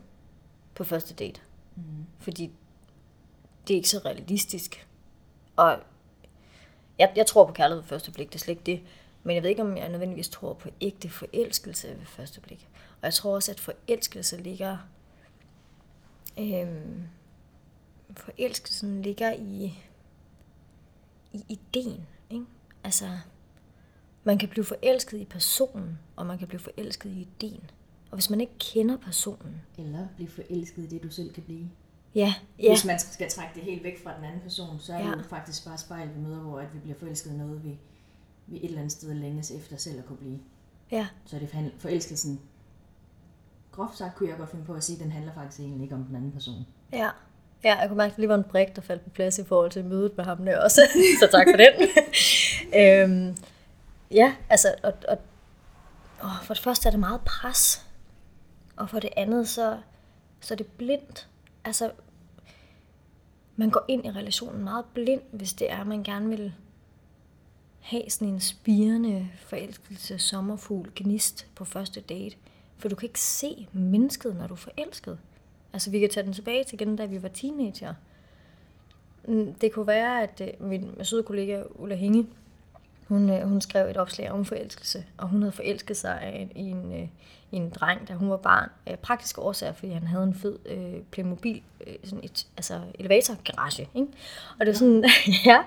på 0.76 0.84
første 0.84 1.13
date? 1.13 1.41
Mm. 1.76 1.84
Fordi 2.19 2.52
det 3.67 3.73
er 3.73 3.78
ikke 3.78 3.89
så 3.89 4.02
realistisk. 4.06 4.88
Og 5.56 5.80
jeg, 7.00 7.13
jeg 7.15 7.26
tror 7.26 7.45
på 7.45 7.54
kærlighed 7.54 7.82
ved 7.82 7.88
første 7.88 8.12
blik, 8.12 8.28
det 8.28 8.36
er 8.36 8.39
slet 8.39 8.52
ikke 8.52 8.65
det. 8.65 8.82
Men 9.23 9.36
jeg 9.36 9.43
ved 9.43 9.50
ikke, 9.50 9.62
om 9.62 9.78
jeg 9.78 9.89
nødvendigvis 9.89 10.30
tror 10.30 10.54
på 10.54 10.69
ægte 10.82 11.10
forelskelse 11.10 11.88
ved 11.88 12.06
første 12.06 12.41
blik. 12.41 12.67
Og 13.02 13.06
jeg 13.06 13.13
tror 13.13 13.36
også, 13.36 13.52
at 13.52 13.60
forelskelse 13.60 14.38
ligger 14.38 14.78
Øhm, 16.39 17.08
forelskelsen 18.17 19.02
ligger 19.02 19.34
i, 19.34 19.80
i 21.34 21.46
ideen. 21.50 22.08
Ikke? 22.30 22.46
Altså, 22.84 23.06
man 24.24 24.38
kan 24.38 24.50
blive 24.50 24.66
forelsket 24.66 25.18
i 25.20 25.26
personen, 25.26 26.00
og 26.16 26.26
man 26.26 26.38
kan 26.38 26.48
blive 26.48 26.60
forelsket 26.60 27.10
i 27.10 27.22
ideen. 27.22 27.70
Og 28.12 28.16
hvis 28.18 28.30
man 28.30 28.42
ikke 28.42 28.54
kender 28.60 28.98
personen, 28.98 29.62
Eller 29.78 30.08
blive 30.16 30.30
forelsket 30.30 30.84
i 30.84 30.88
det, 30.88 31.04
du 31.04 31.10
selv 31.10 31.34
kan 31.34 31.44
blive. 31.44 31.70
ja, 32.16 32.34
Ja. 32.60 32.70
Hvis 32.72 32.86
man 32.86 33.00
skal 33.00 33.30
trække 33.32 33.56
det 33.56 33.63
helt 33.63 33.84
væk 33.84 34.04
fra 34.04 34.16
den 34.16 34.24
anden 34.24 34.42
person, 34.42 34.80
så 34.80 34.94
er 34.94 34.98
det 34.98 35.06
Ja. 35.10 35.18
jo 35.18 35.24
faktisk 35.24 35.66
bare 35.66 35.78
spejl, 35.78 36.16
vi 36.16 36.20
møder, 36.20 36.40
hvor 36.40 36.60
at 36.60 36.74
vi 36.74 36.80
bliver 36.80 36.98
forelsket 36.98 37.32
i 37.32 37.38
noget, 37.38 37.63
vi, 37.63 37.78
vi 38.48 38.58
et 38.58 38.66
eller 38.66 38.78
andet 38.78 38.92
sted 38.92 39.13
længes 39.13 39.52
efter 39.52 39.78
selv 39.78 40.00
at 40.00 40.06
kunne 40.06 40.18
blive. 40.18 40.40
ja, 40.92 41.08
Så 41.26 41.36
er 41.36 41.40
det 41.40 41.50
for- 41.50 41.70
forelskelsen, 41.80 42.42
groft 43.72 43.98
sagt 43.98 44.16
kunne 44.16 44.30
jeg 44.30 44.38
godt 44.38 44.50
finde 44.50 44.66
på 44.66 44.74
at 44.74 44.84
sige, 44.84 44.96
at 44.98 45.04
den 45.04 45.12
handler 45.12 45.34
faktisk 45.34 45.60
egentlig 45.60 45.84
ikke 45.84 45.96
om 45.96 46.04
den 46.04 46.16
anden 46.16 46.32
person. 46.32 46.66
ja. 46.94 47.10
Ja, 47.63 47.76
jeg 47.76 47.88
kunne 47.88 47.98
mærke, 47.98 48.10
at 48.10 48.15
det 48.15 48.20
lige 48.20 48.30
var 48.30 48.36
en 48.36 48.43
brik, 48.43 48.76
der 48.76 48.82
faldt 48.82 49.04
på 49.04 49.10
plads 49.10 49.39
i 49.39 49.43
forhold 49.43 49.72
til 49.72 49.86
mødet 49.86 50.17
med 50.17 50.26
ham 50.26 50.46
der 50.46 50.60
også. 50.60 50.82
Så 51.20 51.28
tak 51.32 51.48
for 51.52 51.58
den. 51.58 51.74
øhm, 52.82 53.38
ja, 54.12 54.36
altså, 54.50 54.76
og, 54.84 54.93
og, 55.08 55.17
og 56.20 56.32
for 56.43 56.54
det 56.54 56.63
første 56.63 56.88
er 56.88 56.91
det 56.91 57.00
meget 57.00 57.22
pres. 57.26 57.86
Og 58.76 58.89
for 58.89 59.00
det 59.00 59.10
andet, 59.17 59.50
så, 59.50 59.78
så 60.39 60.54
er 60.54 60.56
det 60.56 60.67
blindt. 60.67 61.28
Altså, 61.65 61.91
man 63.56 63.70
går 63.70 63.86
ind 63.88 64.06
i 64.06 64.12
relationen 64.12 64.63
meget 64.63 64.86
blind, 64.93 65.22
hvis 65.32 65.54
det 65.54 65.72
er, 65.72 65.78
at 65.78 65.88
man 65.88 66.04
gerne 66.04 66.30
vil 66.30 66.54
have 67.80 68.10
sådan 68.10 68.28
en 68.28 68.39
spirende 68.39 69.30
forelskelse, 69.46 70.20
sommerfugl, 70.20 70.91
gnist 70.96 71.48
på 71.56 71.65
første 71.65 72.02
date. 72.02 72.36
For 72.78 72.89
du 72.89 72.96
kan 72.96 73.10
ikke 73.10 73.22
se 73.22 73.67
mennesket, 73.72 74.36
når 74.36 74.48
du 74.48 74.54
er 74.54 74.58
forelsket. 74.58 75.20
Altså, 75.73 75.91
vi 75.91 75.99
kan 75.99 76.10
tage 76.10 76.25
den 76.25 76.34
tilbage 76.34 76.63
til 76.63 76.82
igen, 76.82 76.95
da 76.95 77.06
vi 77.06 77.23
var 77.23 77.30
teenager. 77.30 77.93
Mm, 79.27 79.53
Det 79.53 79.71
kunne 79.71 79.88
være, 79.88 80.23
at 80.23 80.41
øh, 80.41 80.67
min 80.67 80.91
søde 81.03 81.23
kollega 81.23 81.63
Ulla 81.75 81.95
Hinge, 81.95 82.27
hun, 83.08 83.30
øh, 83.30 83.47
hun 83.47 83.62
skrev 83.62 83.89
et 83.89 83.97
opslag 83.97 84.32
om 84.32 84.45
forelskelse, 84.45 85.06
og 85.17 85.27
hun 85.27 85.41
havde 85.41 85.51
forelsket 85.51 85.97
sig 85.97 86.21
af, 86.21 86.51
i, 86.56 86.62
en, 86.62 86.93
øh, 86.93 87.08
i 87.51 87.56
en 87.56 87.69
dreng, 87.69 88.08
da 88.08 88.13
hun 88.13 88.30
var 88.30 88.38
barn. 88.38 88.69
Øh, 88.89 88.95
praktiske 88.97 89.41
årsager, 89.41 89.73
fordi 89.73 89.91
han 89.91 90.08
havde 90.08 90.23
en 90.23 90.34
fed 90.36 90.60
øh, 90.65 91.01
Playmobil, 91.12 91.62
øh, 91.88 91.93
sådan 92.03 92.23
et 92.23 92.47
altså 92.58 92.82
elevatorgarage. 92.99 93.89
Ikke? 93.95 94.08
Og 94.60 94.65
det 94.65 94.69
er 94.71 94.75
sådan, 94.75 95.06
ja, 95.45 95.58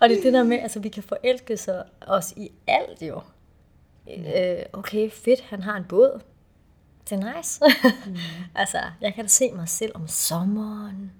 og 0.00 0.08
det 0.08 0.18
er 0.18 0.22
det 0.22 0.32
der 0.32 0.42
med, 0.42 0.58
altså 0.58 0.80
vi 0.80 0.88
kan 0.88 1.02
forelske 1.02 1.56
sig 1.56 1.84
os 2.06 2.32
i 2.36 2.50
alt 2.66 3.02
jo. 3.02 3.20
Øh, 4.16 4.58
okay, 4.72 5.10
fedt, 5.10 5.40
han 5.40 5.62
har 5.62 5.76
en 5.76 5.84
båd. 5.88 6.20
Det 7.10 7.24
er 7.24 7.36
nice. 7.36 7.60
Mm. 8.06 8.16
altså, 8.60 8.78
jeg 9.00 9.14
kan 9.14 9.24
da 9.24 9.28
se 9.28 9.52
mig 9.52 9.68
selv 9.68 9.92
om 9.94 10.08
sommeren, 10.08 11.12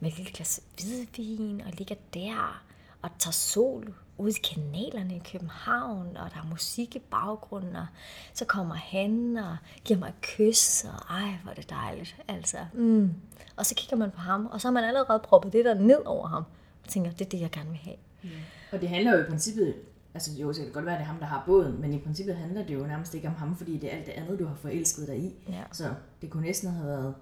med 0.00 0.10
et 0.10 0.16
lille 0.16 0.32
glas 0.32 0.60
hvidvin, 0.74 1.60
og 1.60 1.72
ligger 1.72 1.94
der, 2.14 2.62
og 3.02 3.10
tager 3.18 3.32
sol 3.32 3.94
ude 4.18 4.30
i 4.30 4.54
kanalerne 4.54 5.16
i 5.16 5.22
København, 5.32 6.16
og 6.16 6.30
der 6.30 6.40
er 6.40 6.46
musik 6.50 6.96
i 6.96 6.98
baggrunden, 6.98 7.76
og 7.76 7.86
så 8.34 8.44
kommer 8.44 8.74
han 8.74 9.36
og 9.36 9.56
giver 9.84 9.98
mig 10.00 10.08
et 10.08 10.20
kys, 10.20 10.84
og 10.84 11.16
ej, 11.16 11.28
hvor 11.42 11.50
er 11.50 11.54
det 11.54 11.70
dejligt, 11.70 12.16
altså. 12.28 12.58
Mm. 12.72 13.14
Og 13.56 13.66
så 13.66 13.74
kigger 13.74 13.96
man 13.96 14.10
på 14.10 14.20
ham, 14.20 14.46
og 14.46 14.60
så 14.60 14.68
har 14.68 14.72
man 14.72 14.84
allerede 14.84 15.20
proppet 15.24 15.52
det 15.52 15.64
der 15.64 15.74
ned 15.74 16.02
over 16.04 16.28
ham, 16.28 16.44
og 16.84 16.88
tænker, 16.88 17.10
det 17.10 17.24
er 17.24 17.28
det, 17.28 17.40
jeg 17.40 17.50
gerne 17.50 17.70
vil 17.70 17.78
have. 17.78 17.96
Mm. 18.22 18.30
Og 18.72 18.80
det 18.80 18.88
handler 18.88 19.12
jo 19.16 19.24
i 19.24 19.26
princippet, 19.28 19.74
altså 20.14 20.30
jo, 20.40 20.52
så 20.52 20.58
kan 20.58 20.66
det 20.66 20.74
godt 20.74 20.86
være, 20.86 20.94
at 20.94 20.98
det 20.98 21.04
er 21.04 21.08
ham, 21.08 21.18
der 21.18 21.26
har 21.26 21.42
båden, 21.46 21.80
men 21.80 21.92
i 21.92 21.98
princippet 21.98 22.36
handler 22.36 22.66
det 22.66 22.74
jo 22.74 22.86
nærmest 22.86 23.14
ikke 23.14 23.28
om 23.28 23.34
ham, 23.34 23.56
fordi 23.56 23.78
det 23.78 23.92
er 23.92 23.96
alt 23.96 24.06
det 24.06 24.12
andet, 24.12 24.38
du 24.38 24.46
har 24.46 24.54
forelsket 24.54 25.08
dig 25.08 25.18
i. 25.18 25.34
Ja. 25.48 25.62
Så 25.72 25.94
det 26.22 26.30
kunne 26.30 26.42
næsten 26.42 26.70
have 26.70 26.86
været 26.88 27.14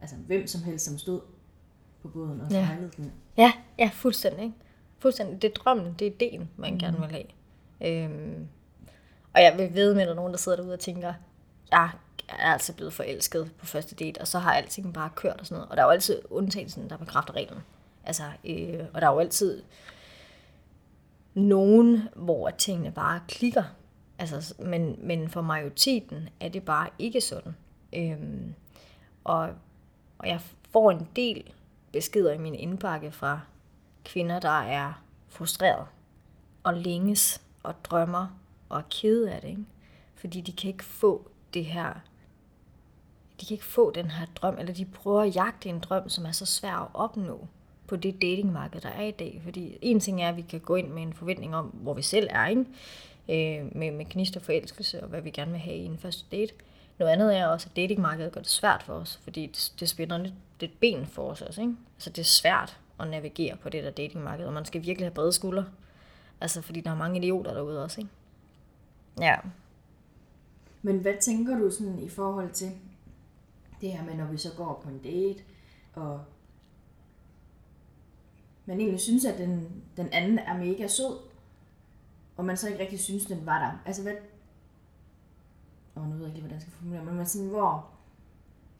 altså, 0.00 0.16
hvem 0.16 0.46
som 0.46 0.62
helst, 0.62 0.84
som 0.84 0.98
stod 0.98 1.20
på 2.02 2.08
båden 2.08 2.40
og 2.40 2.50
Ja. 2.50 2.66
sejlede 2.66 2.90
den. 2.96 3.12
Ja, 3.36 3.52
ja, 3.78 3.90
fuldstændig. 3.92 4.54
Fuldstændig. 4.98 5.42
Det 5.42 5.48
er 5.50 5.54
drømmen, 5.54 5.94
det 5.98 6.06
er 6.06 6.10
ideen, 6.10 6.50
man 6.56 6.72
mm. 6.72 6.78
gerne 6.78 6.98
vil 6.98 7.10
have. 7.10 7.24
Øhm, 8.04 8.48
og 9.34 9.42
jeg 9.42 9.54
vil 9.58 9.74
ved 9.74 9.94
med, 9.94 10.02
at 10.02 10.06
der 10.06 10.12
er 10.12 10.16
nogen, 10.16 10.32
der 10.32 10.38
sidder 10.38 10.56
derude 10.56 10.72
og 10.72 10.80
tænker, 10.80 11.12
jeg 11.70 11.90
er 12.28 12.52
altså 12.52 12.72
blevet 12.74 12.92
forelsket 12.92 13.50
på 13.58 13.66
første 13.66 13.94
date, 13.94 14.20
og 14.20 14.28
så 14.28 14.38
har 14.38 14.52
alting 14.52 14.94
bare 14.94 15.10
kørt 15.14 15.40
og 15.40 15.46
sådan 15.46 15.54
noget. 15.56 15.70
Og 15.70 15.76
der 15.76 15.82
er 15.82 15.86
jo 15.86 15.92
altid 15.92 16.22
undtagelsen, 16.30 16.90
der 16.90 16.96
bekræfter 16.96 17.36
reglen. 17.36 17.58
Altså, 18.04 18.22
øh, 18.44 18.80
og 18.94 19.00
der 19.00 19.08
er 19.08 19.12
jo 19.12 19.18
altid 19.18 19.62
nogen, 21.34 22.08
hvor 22.16 22.50
tingene 22.50 22.92
bare 22.92 23.20
klikker. 23.28 23.64
Altså, 24.18 24.54
men, 24.58 24.98
men 25.02 25.28
for 25.28 25.42
majoriteten 25.42 26.28
er 26.40 26.48
det 26.48 26.62
bare 26.62 26.88
ikke 26.98 27.20
sådan. 27.20 27.56
Øhm, 27.92 28.54
og, 29.24 29.50
og 30.18 30.28
jeg 30.28 30.40
får 30.70 30.90
en 30.90 31.08
del 31.16 31.52
beskeder 31.92 32.32
i 32.32 32.38
min 32.38 32.54
indbakke 32.54 33.10
fra 33.10 33.40
kvinder, 34.04 34.40
der 34.40 34.60
er 34.60 35.02
frustreret 35.28 35.86
og 36.62 36.74
længes 36.74 37.42
og 37.62 37.74
drømmer 37.84 38.38
og 38.68 38.78
er 38.78 38.82
kede 38.90 39.32
af 39.32 39.40
det. 39.40 39.48
Ikke? 39.48 39.64
Fordi 40.14 40.40
de 40.40 40.52
kan 40.52 40.68
ikke 40.68 40.84
få 40.84 41.30
det 41.54 41.64
her, 41.64 41.92
de 43.40 43.46
kan 43.46 43.54
ikke 43.54 43.64
få 43.64 43.90
den 43.90 44.10
her 44.10 44.26
drøm, 44.34 44.58
eller 44.58 44.74
de 44.74 44.84
prøver 44.84 45.22
at 45.22 45.36
jagte 45.36 45.68
en 45.68 45.80
drøm, 45.80 46.08
som 46.08 46.26
er 46.26 46.32
så 46.32 46.46
svær 46.46 46.74
at 46.74 46.88
opnå 46.94 47.48
på 47.86 47.96
det 47.96 48.22
datingmarked, 48.22 48.80
der 48.80 48.88
er 48.88 49.02
i 49.02 49.10
dag. 49.10 49.40
Fordi 49.44 49.78
en 49.82 50.00
ting 50.00 50.22
er, 50.22 50.28
at 50.28 50.36
vi 50.36 50.42
kan 50.42 50.60
gå 50.60 50.76
ind 50.76 50.88
med 50.88 51.02
en 51.02 51.12
forventning 51.12 51.56
om, 51.56 51.66
hvor 51.66 51.94
vi 51.94 52.02
selv 52.02 52.28
er, 52.30 52.46
ikke? 52.46 52.64
Øh, 53.28 53.76
med, 53.76 53.90
med 53.90 54.04
knist 54.04 54.36
og 54.36 54.42
forelskelse, 54.42 55.02
og 55.02 55.08
hvad 55.08 55.20
vi 55.20 55.30
gerne 55.30 55.50
vil 55.50 55.60
have 55.60 55.76
i 55.76 55.84
en 55.84 55.98
første 55.98 56.24
date. 56.36 56.54
Noget 56.98 57.12
andet 57.12 57.36
er 57.36 57.46
også, 57.46 57.68
at 57.70 57.76
datingmarkedet 57.76 58.32
gør 58.32 58.40
det 58.40 58.50
svært 58.50 58.82
for 58.82 58.94
os, 58.94 59.20
fordi 59.22 59.46
det, 59.46 59.72
det 59.80 59.88
spænder 59.88 60.18
lidt, 60.18 60.34
lidt 60.60 60.80
ben 60.80 61.06
for 61.06 61.30
os 61.30 61.42
også. 61.42 61.60
Ikke? 61.60 61.74
Altså 61.96 62.10
det 62.10 62.18
er 62.18 62.24
svært 62.24 62.78
at 63.00 63.08
navigere 63.08 63.56
på 63.56 63.68
det 63.68 63.84
der 63.84 63.90
datingmarked, 63.90 64.46
og 64.46 64.52
man 64.52 64.64
skal 64.64 64.82
virkelig 64.82 65.06
have 65.06 65.14
brede 65.14 65.32
skuldre. 65.32 65.66
Altså 66.40 66.62
fordi 66.62 66.80
der 66.80 66.90
er 66.90 66.96
mange 66.96 67.18
idioter 67.18 67.54
derude 67.54 67.84
også. 67.84 68.00
Ikke? 68.00 68.10
Ja. 69.20 69.36
Men 70.82 70.98
hvad 70.98 71.14
tænker 71.20 71.58
du 71.58 71.70
sådan 71.70 71.98
i 71.98 72.08
forhold 72.08 72.50
til 72.50 72.70
det 73.80 73.92
her 73.92 74.04
med, 74.04 74.14
når 74.14 74.26
vi 74.26 74.36
så 74.38 74.48
går 74.56 74.80
på 74.84 74.88
en 74.88 74.98
date, 74.98 75.42
og 75.94 76.20
man 78.66 78.80
egentlig 78.80 79.00
synes, 79.00 79.24
at 79.24 79.38
den, 79.38 79.82
den 79.96 80.08
anden 80.12 80.38
er 80.38 80.58
mega 80.58 80.86
sød, 80.86 81.18
og 82.36 82.44
man 82.44 82.56
så 82.56 82.68
ikke 82.68 82.80
rigtig 82.80 83.00
synes, 83.00 83.26
den 83.26 83.46
var 83.46 83.58
der. 83.58 83.82
Altså 83.86 84.02
hvad... 84.02 84.14
Åh, 85.96 86.10
nu 86.10 86.12
ved 86.12 86.26
jeg 86.26 86.28
ikke 86.28 86.40
hvordan 86.40 86.54
jeg 86.54 86.62
skal 86.62 86.72
formulere, 86.72 87.04
men 87.04 87.14
man 87.14 87.26
sådan, 87.26 87.48
hvor... 87.48 87.90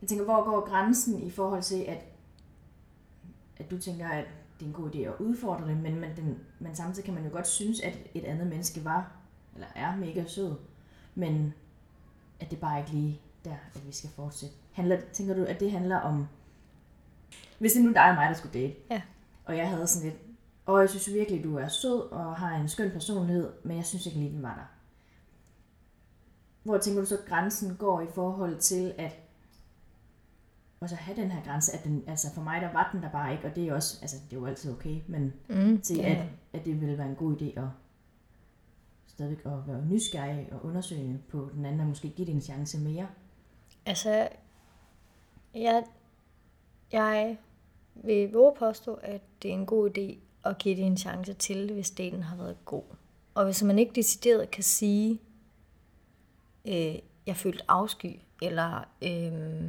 Jeg 0.01 0.09
tænker, 0.09 0.25
hvor 0.25 0.45
går 0.45 0.69
grænsen 0.69 1.23
i 1.23 1.31
forhold 1.31 1.63
til, 1.63 1.83
at, 1.83 2.05
at 3.57 3.71
du 3.71 3.79
tænker, 3.79 4.09
at 4.09 4.25
det 4.59 4.65
er 4.65 4.69
en 4.69 4.75
god 4.75 4.91
idé 4.95 4.99
at 4.99 5.15
udfordre 5.19 5.69
det, 5.69 5.77
men, 5.77 6.01
man, 6.01 6.17
den, 6.17 6.39
men 6.59 6.75
samtidig 6.75 7.05
kan 7.05 7.15
man 7.15 7.25
jo 7.25 7.31
godt 7.33 7.47
synes, 7.47 7.81
at 7.81 7.99
et 8.15 8.25
andet 8.25 8.47
menneske 8.47 8.85
var, 8.85 9.13
eller 9.55 9.67
er 9.75 9.97
mega 9.97 10.25
sød, 10.27 10.55
men 11.15 11.55
at 12.41 12.51
det 12.51 12.61
bare 12.61 12.79
ikke 12.79 12.91
lige 12.91 13.21
der, 13.45 13.57
at 13.75 13.87
vi 13.87 13.93
skal 13.93 14.11
fortsætte. 14.11 14.55
Handler, 14.73 15.01
tænker 15.13 15.35
du, 15.35 15.45
at 15.45 15.61
det 15.61 15.71
handler 15.71 15.97
om... 15.97 16.29
Hvis 17.59 17.73
det 17.73 17.83
nu 17.83 17.89
er 17.89 17.95
dig 17.95 18.09
og 18.09 18.15
mig, 18.15 18.29
der 18.29 18.35
skulle 18.35 18.61
date, 18.61 18.75
Ja 18.91 19.03
og 19.45 19.57
jeg 19.57 19.69
havde 19.71 19.87
sådan 19.87 20.09
lidt, 20.11 20.21
og 20.67 20.81
jeg 20.81 20.91
synes 20.91 21.13
virkelig, 21.15 21.45
du 21.45 21.57
er 21.57 21.69
sød 21.69 22.01
og 22.01 22.37
har 22.37 22.57
en 22.57 22.69
skøn 22.69 22.91
personlighed, 22.91 23.53
men 23.65 23.77
jeg 23.77 23.85
synes 23.87 24.07
ikke 24.07 24.19
lige, 24.19 24.31
den 24.33 24.43
var 24.43 24.55
der. 24.55 24.65
Hvor 26.63 26.79
tænker 26.79 27.01
du 27.01 27.07
så, 27.07 27.19
at 27.19 27.25
grænsen 27.29 27.77
går 27.77 28.01
i 28.01 28.07
forhold 28.15 28.59
til 28.59 28.95
at 28.99 29.21
og 30.81 30.89
så 30.91 30.97
have 30.97 31.17
den 31.23 31.31
her 31.31 31.43
grænse, 31.45 31.73
at 31.73 31.85
den, 31.85 32.05
altså 32.07 32.35
for 32.35 32.43
mig, 32.43 32.61
der 32.61 32.73
var 32.73 32.89
den 32.93 33.03
der 33.03 33.11
bare 33.11 33.33
ikke, 33.33 33.45
og 33.49 33.57
det 33.57 33.69
er 33.69 33.75
også, 33.75 33.99
altså 34.03 34.17
det 34.31 34.37
er 34.37 34.41
jo 34.41 34.47
altid 34.47 34.73
okay, 34.73 35.01
men 35.07 35.33
Mm, 35.49 35.81
til 35.81 35.97
det- 35.97 36.05
at, 36.05 36.27
at 36.53 36.65
det 36.65 36.81
ville 36.81 36.99
være 36.99 37.09
en 37.09 37.15
god 37.17 37.37
idé 37.37 37.61
at 37.61 37.67
stadigvæk 39.07 39.47
at 39.47 39.53
være 39.67 39.85
nysgerrig 39.87 40.49
og 40.53 40.65
undersøge 40.65 41.23
på 41.29 41.51
den 41.55 41.65
anden, 41.65 41.81
og 41.81 41.87
måske 41.87 42.09
give 42.11 42.27
det 42.27 42.35
en 42.35 42.41
chance 42.41 42.79
mere. 42.79 43.07
Altså, 43.87 44.29
jeg, 45.55 45.85
jeg 46.93 47.39
vil 47.95 48.33
våge 48.33 48.55
påstå, 48.59 48.95
at 48.95 49.21
det 49.43 49.49
er 49.49 49.55
en 49.55 49.67
god 49.67 49.91
idé 49.91 50.19
at 50.45 50.59
give 50.59 50.77
det 50.77 50.85
en 50.85 50.97
chance 50.97 51.33
til, 51.33 51.73
hvis 51.73 51.91
daten 51.91 52.23
har 52.23 52.37
været 52.37 52.65
god. 52.65 52.83
Og 53.35 53.45
hvis 53.45 53.63
man 53.63 53.79
ikke 53.79 53.93
decideret 53.95 54.51
kan 54.51 54.63
sige, 54.63 55.21
øh, 56.65 56.95
jeg 57.27 57.37
følte 57.37 57.65
afsky, 57.69 58.21
eller 58.43 58.85
øh, 59.03 59.65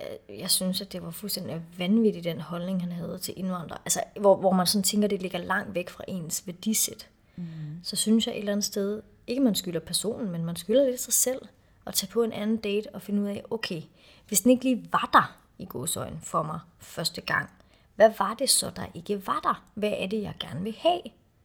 øh, 0.00 0.38
jeg 0.40 0.50
synes, 0.50 0.80
at 0.80 0.92
det 0.92 1.02
var 1.02 1.10
fuldstændig 1.10 1.62
vanvittigt, 1.78 2.24
den 2.24 2.40
holdning, 2.40 2.80
han 2.80 2.92
havde 2.92 3.18
til 3.18 3.34
indvandrere. 3.36 3.78
Altså, 3.84 4.02
hvor, 4.20 4.36
hvor 4.36 4.52
man 4.52 4.66
sådan 4.66 4.82
tænker, 4.82 5.06
at 5.06 5.10
det 5.10 5.22
ligger 5.22 5.38
langt 5.38 5.74
væk 5.74 5.88
fra 5.88 6.04
ens 6.08 6.46
værdisæt. 6.46 7.08
Mm. 7.36 7.44
Så 7.82 7.96
synes 7.96 8.26
jeg 8.26 8.34
et 8.34 8.38
eller 8.38 8.52
andet 8.52 8.64
sted, 8.64 9.02
ikke 9.26 9.42
man 9.42 9.54
skylder 9.54 9.80
personen, 9.80 10.30
men 10.30 10.44
man 10.44 10.56
skylder 10.56 10.84
lidt 10.84 11.00
sig 11.00 11.12
selv, 11.12 11.42
at 11.86 11.94
tage 11.94 12.10
på 12.10 12.22
en 12.22 12.32
anden 12.32 12.56
date 12.56 12.94
og 12.94 13.02
finde 13.02 13.22
ud 13.22 13.26
af, 13.26 13.44
okay, 13.50 13.82
hvis 14.28 14.40
den 14.40 14.50
ikke 14.50 14.64
lige 14.64 14.88
var 14.92 15.10
der 15.12 15.37
i 15.58 15.66
godsøjen 15.68 16.18
for 16.22 16.42
mig 16.42 16.60
første 16.78 17.20
gang, 17.20 17.50
hvad 17.96 18.10
var 18.18 18.34
det 18.34 18.50
så, 18.50 18.70
der 18.76 18.86
ikke 18.94 19.26
var 19.26 19.40
der? 19.42 19.64
Hvad 19.74 19.92
er 19.96 20.06
det, 20.06 20.22
jeg 20.22 20.34
gerne 20.40 20.62
vil 20.62 20.76
have? 20.78 21.00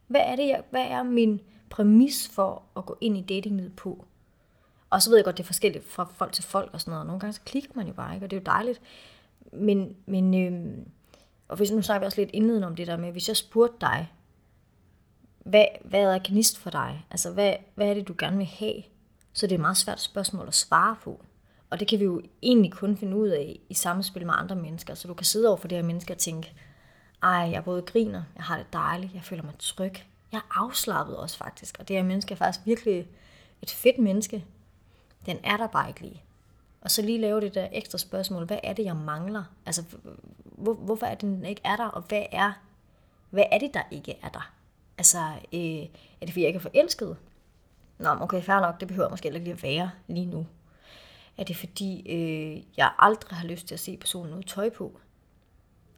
Hvad 0.07 0.21
er, 0.21 0.35
det, 0.35 0.47
jeg, 0.47 0.63
hvad 0.69 0.85
er 0.85 1.03
min 1.03 1.41
præmis 1.69 2.29
for 2.33 2.63
at 2.77 2.85
gå 2.85 2.97
ind 3.01 3.17
i 3.17 3.21
datinglivet 3.21 3.75
på? 3.75 4.05
Og 4.89 5.01
så 5.01 5.09
ved 5.09 5.17
jeg 5.17 5.25
godt, 5.25 5.37
det 5.37 5.43
er 5.43 5.47
forskelligt 5.47 5.91
fra 5.91 6.07
folk 6.15 6.31
til 6.31 6.43
folk 6.43 6.69
og 6.73 6.81
sådan 6.81 6.91
noget. 6.91 7.07
Nogle 7.07 7.19
gange 7.19 7.33
så 7.33 7.41
klikker 7.45 7.71
man 7.75 7.87
jo 7.87 7.93
bare 7.93 8.13
ikke, 8.13 8.25
og 8.25 8.31
det 8.31 8.37
er 8.37 8.41
jo 8.41 8.45
dejligt. 8.45 8.81
Men, 9.51 9.95
men 10.05 10.33
øhm, 10.33 10.91
og 11.47 11.57
hvis 11.57 11.71
nu 11.71 11.81
snakker 11.81 11.99
vi 11.99 12.05
også 12.05 12.21
lidt 12.21 12.29
indledende 12.33 12.67
om 12.67 12.75
det 12.75 12.87
der 12.87 12.97
med, 12.97 13.11
hvis 13.11 13.27
jeg 13.27 13.37
spurgte 13.37 13.77
dig, 13.81 14.11
hvad, 15.43 15.65
hvad 15.81 16.03
er 16.03 16.19
gnist 16.23 16.57
for 16.57 16.69
dig? 16.69 17.05
Altså, 17.11 17.31
hvad, 17.31 17.55
hvad 17.75 17.87
er 17.87 17.93
det, 17.93 18.07
du 18.07 18.15
gerne 18.17 18.37
vil 18.37 18.45
have? 18.45 18.83
Så 19.33 19.47
det 19.47 19.51
er 19.51 19.57
et 19.57 19.61
meget 19.61 19.77
svært 19.77 20.01
spørgsmål 20.01 20.47
at 20.47 20.55
svare 20.55 20.95
på. 21.03 21.25
Og 21.73 21.79
det 21.79 21.87
kan 21.87 21.99
vi 21.99 22.03
jo 22.03 22.21
egentlig 22.41 22.71
kun 22.71 22.97
finde 22.97 23.17
ud 23.17 23.27
af 23.27 23.59
i 23.69 23.73
samspil 23.73 24.25
med 24.25 24.33
andre 24.37 24.55
mennesker. 24.55 24.95
Så 24.95 25.07
du 25.07 25.13
kan 25.13 25.25
sidde 25.25 25.47
over 25.47 25.57
for 25.57 25.67
det 25.67 25.77
her 25.77 25.85
menneske 25.85 26.13
og 26.13 26.17
tænke, 26.17 26.53
ej, 27.23 27.29
jeg 27.31 27.63
både 27.63 27.81
griner, 27.81 28.23
jeg 28.35 28.43
har 28.43 28.57
det 28.57 28.73
dejligt, 28.73 29.13
jeg 29.13 29.23
føler 29.23 29.43
mig 29.43 29.53
tryg. 29.59 29.93
Jeg 30.31 30.37
er 30.37 30.63
afslappet 30.63 31.17
også 31.17 31.37
faktisk, 31.37 31.75
og 31.79 31.87
det 31.87 31.95
her 31.95 32.03
menneske 32.03 32.31
er 32.31 32.35
faktisk 32.35 32.65
virkelig 32.65 33.07
et 33.61 33.71
fedt 33.71 33.97
menneske. 33.97 34.45
Den 35.25 35.37
er 35.43 35.57
der 35.57 35.67
bare 35.67 35.87
ikke 35.87 36.01
lige. 36.01 36.21
Og 36.81 36.91
så 36.91 37.01
lige 37.01 37.21
lave 37.21 37.41
det 37.41 37.53
der 37.53 37.67
ekstra 37.71 37.97
spørgsmål, 37.97 38.45
hvad 38.45 38.59
er 38.63 38.73
det, 38.73 38.85
jeg 38.85 38.95
mangler? 38.95 39.43
Altså, 39.65 39.83
hvor, 40.43 40.73
hvorfor 40.73 41.05
er 41.05 41.15
det, 41.15 41.21
den 41.21 41.45
ikke 41.45 41.61
er 41.63 41.75
der, 41.75 41.85
og 41.85 42.01
hvad 42.01 42.23
er, 42.31 42.51
hvad 43.29 43.43
er 43.51 43.57
det, 43.57 43.73
der 43.73 43.83
ikke 43.91 44.15
er 44.21 44.29
der? 44.29 44.51
Altså, 44.97 45.19
øh, 45.53 45.59
er 45.61 46.25
det 46.25 46.29
fordi, 46.29 46.41
jeg 46.41 46.47
ikke 46.47 46.57
er 46.57 46.61
forelsket? 46.61 47.17
Nå, 47.97 48.09
okay, 48.09 48.41
fair 48.41 48.59
nok, 48.59 48.79
det 48.79 48.87
behøver 48.87 49.09
måske 49.09 49.25
heller 49.25 49.39
ikke 49.39 49.51
lige 49.51 49.57
at 49.57 49.63
være 49.63 49.91
lige 50.07 50.25
nu. 50.25 50.45
Er 51.37 51.43
det 51.43 51.57
fordi, 51.57 52.11
øh, 52.11 52.63
jeg 52.77 52.91
aldrig 52.99 53.37
har 53.37 53.47
lyst 53.47 53.67
til 53.67 53.73
at 53.75 53.79
se 53.79 53.97
personen 53.97 54.33
uden 54.33 54.43
tøj 54.43 54.69
på? 54.69 54.99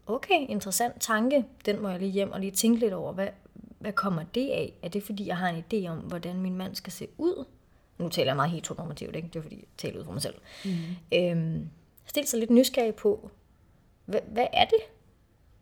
Okay, 0.07 0.45
interessant 0.49 1.01
tanke. 1.01 1.45
Den 1.65 1.81
må 1.81 1.89
jeg 1.89 1.99
lige 1.99 2.11
hjem 2.11 2.31
og 2.31 2.39
lige 2.39 2.51
tænke 2.51 2.79
lidt 2.79 2.93
over. 2.93 3.13
Hvad, 3.13 3.27
hvad 3.79 3.93
kommer 3.93 4.23
det 4.23 4.49
af? 4.49 4.73
Er 4.83 4.89
det 4.89 5.03
fordi, 5.03 5.27
jeg 5.27 5.38
har 5.38 5.49
en 5.49 5.63
idé 5.73 5.88
om, 5.89 5.97
hvordan 5.97 6.41
min 6.41 6.57
mand 6.57 6.75
skal 6.75 6.93
se 6.93 7.07
ud? 7.17 7.45
Nu 7.97 8.09
taler 8.09 8.29
jeg 8.29 8.36
meget 8.36 8.51
heteronormativt, 8.51 9.15
ikke? 9.15 9.27
Det 9.27 9.36
er 9.36 9.41
fordi, 9.43 9.55
jeg 9.55 9.65
taler 9.77 9.99
ud 9.99 10.05
for 10.05 10.11
mig 10.11 10.21
selv. 10.21 10.36
Mm. 10.65 10.71
Øhm, 11.13 11.69
stil 12.05 12.27
sig 12.27 12.39
lidt 12.39 12.51
nysgerrig 12.51 12.95
på, 12.95 13.31
hvad, 14.05 14.19
hvad 14.27 14.47
er 14.53 14.65
det? 14.65 14.79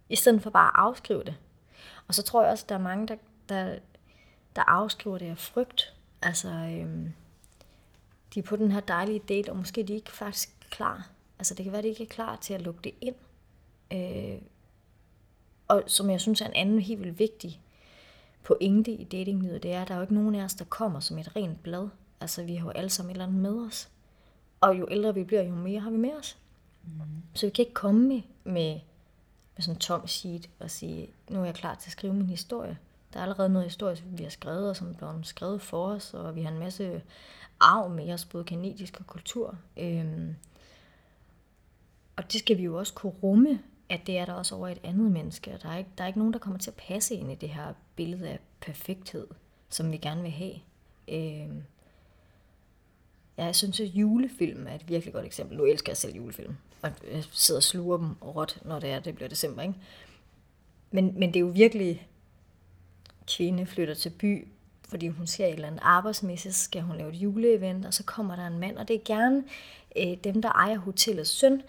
I 0.10 0.16
stedet 0.16 0.42
for 0.42 0.50
bare 0.50 0.68
at 0.68 0.74
afskrive 0.76 1.24
det. 1.24 1.36
Og 2.08 2.14
så 2.14 2.24
tror 2.24 2.44
jeg 2.44 2.52
også, 2.52 2.66
der 2.70 2.76
er 2.76 2.80
mange, 2.80 3.08
der, 3.08 3.16
der, 3.50 3.76
der 4.56 4.62
afskriver 4.62 5.18
det 5.18 5.30
af 5.30 5.38
frygt. 5.38 5.94
Altså, 6.22 6.50
øhm, 6.50 7.14
de 8.34 8.40
er 8.40 8.44
på 8.44 8.56
den 8.56 8.72
her 8.72 8.80
dejlige 8.80 9.20
date, 9.20 9.50
og 9.50 9.58
måske 9.58 9.84
de 9.84 9.94
ikke 9.94 10.12
faktisk 10.12 10.70
klar. 10.70 11.10
Altså, 11.40 11.54
det 11.54 11.64
kan 11.64 11.74
være, 11.74 11.82
de 11.82 11.88
ikke 11.88 12.04
er 12.04 12.08
klar 12.08 12.36
til 12.36 12.54
at 12.54 12.62
lukke 12.62 12.80
det 12.84 12.94
ind. 13.02 13.16
Øh, 13.94 14.42
og 15.68 15.84
som 15.88 16.10
jeg 16.10 16.22
synes 16.22 16.42
er 16.42 16.46
en 16.46 16.56
anden 16.56 16.80
helt 16.80 17.00
vildt 17.00 17.20
vigtig 17.20 17.62
pointe 18.44 18.92
i 18.92 19.04
datinglivet, 19.04 19.64
det 19.64 19.74
er, 19.74 19.82
at 19.82 19.88
der 19.88 19.94
er 19.94 19.98
jo 19.98 20.02
ikke 20.02 20.14
nogen 20.14 20.36
af 20.36 20.44
os, 20.44 20.54
der 20.54 20.66
kommer 20.66 21.00
som 21.00 21.18
et 21.18 21.36
rent 21.36 21.64
blad. 21.64 21.90
Altså, 22.22 22.44
vi 22.44 22.56
har 22.56 22.66
jo 22.66 22.72
alle 22.72 22.90
sammen 22.90 23.10
et 23.10 23.14
eller 23.14 23.26
andet 23.26 23.42
med 23.42 23.68
os. 23.68 23.90
Og 24.62 24.80
jo 24.80 24.88
ældre 24.92 25.14
vi 25.14 25.24
bliver, 25.24 25.44
jo 25.44 25.56
mere 25.56 25.80
har 25.80 25.92
vi 25.92 25.98
med 25.98 26.14
os. 26.20 26.38
Mm. 26.84 27.00
Så 27.34 27.46
vi 27.46 27.50
kan 27.50 27.64
ikke 27.64 27.74
komme 27.74 28.08
med, 28.08 28.22
med, 28.44 28.80
med 29.56 29.62
sådan 29.62 29.76
en 29.76 29.80
tom 29.80 30.08
sheet 30.08 30.50
og 30.60 30.72
sige, 30.72 31.10
nu 31.30 31.42
er 31.42 31.46
jeg 31.46 31.56
klar 31.56 31.76
til 31.76 31.88
at 31.88 31.92
skrive 31.92 32.14
min 32.14 32.30
historie. 32.30 32.78
Der 33.14 33.20
er 33.20 33.24
allerede 33.24 33.50
noget 33.50 33.66
historie, 33.66 33.98
vi 34.06 34.24
har 34.24 34.30
skrevet, 34.30 34.70
og 34.70 34.76
som 34.76 34.90
er 34.90 34.94
blevet 34.94 35.28
skrevet 35.28 35.62
for 35.62 35.88
os, 35.88 36.14
og 36.14 36.36
vi 36.36 36.42
har 36.42 36.52
en 36.52 36.60
masse 36.60 37.02
arv 37.64 37.90
med 37.90 38.14
os, 38.14 38.26
både 38.26 38.44
genetisk 38.44 39.00
og 39.00 39.08
kultur. 39.08 39.58
Øhm, 39.78 40.36
og 42.16 42.34
det 42.34 42.40
skal 42.40 42.58
vi 42.58 42.64
jo 42.64 42.78
også 42.78 42.94
kunne 42.94 43.14
rumme, 43.24 43.60
at 43.90 44.08
det 44.08 44.18
er 44.18 44.26
der 44.26 44.34
også 44.34 44.56
over 44.56 44.68
et 44.68 44.80
andet 44.84 45.12
menneske. 45.12 45.54
Og 45.54 45.64
der 45.64 45.70
er, 45.70 45.78
ikke, 45.78 45.90
der 45.98 46.04
er 46.04 46.08
ikke 46.08 46.20
nogen, 46.20 46.34
der 46.34 46.40
kommer 46.40 46.60
til 46.60 46.72
at 46.72 46.76
passe 46.88 47.16
ind 47.16 47.32
i 47.32 47.36
det 47.36 47.50
her 47.50 47.74
billede 47.96 48.30
af 48.30 48.40
perfekthed, 48.62 49.28
som 49.70 49.92
vi 49.92 49.98
gerne 49.98 50.22
vil 50.22 50.32
have. 50.32 50.54
Øhm, 51.08 51.64
jeg 53.38 53.56
synes, 53.56 53.80
at 53.80 53.88
julefilm 53.88 54.68
er 54.68 54.76
et 54.76 54.90
virkelig 54.90 55.14
godt 55.14 55.26
eksempel. 55.26 55.58
Nu 55.58 55.66
elsker 55.66 55.92
jeg 55.92 55.98
selv 55.98 56.16
julefilm. 56.16 56.56
Og 56.82 56.92
jeg 57.12 57.24
sidder 57.32 57.60
og 57.60 57.64
sluger 57.64 57.98
dem 57.98 58.14
råt, 58.14 58.60
når 58.66 58.80
det 58.80 58.90
er, 58.90 59.00
det 59.00 59.16
bliver 59.16 59.30
december. 59.30 59.62
Ikke? 59.62 59.76
Men, 60.92 61.20
men 61.20 61.30
det 61.30 61.36
er 61.36 61.40
jo 61.42 61.48
virkelig 61.48 62.08
kvinde 63.28 63.66
flytter 63.66 63.94
til 63.94 64.10
by, 64.10 64.48
fordi 64.90 65.08
hun 65.08 65.28
ser 65.28 65.46
et 65.46 65.54
eller 65.54 65.68
andet 65.68 65.82
arbejdsmæssigt, 65.84 66.56
skal 66.56 66.82
hun 66.82 66.98
lave 66.98 67.10
et 67.10 67.16
juleevent, 67.16 67.86
og 67.86 67.94
så 67.94 68.04
kommer 68.04 68.36
der 68.36 68.48
en 68.48 68.60
mand, 68.60 68.78
og 68.78 68.88
det 68.88 68.96
er 68.96 69.00
gerne 69.06 69.44
øh, 69.98 70.18
dem, 70.24 70.42
der 70.42 70.50
ejer 70.50 70.78
hotellets 70.78 71.30
søn, 71.30 71.62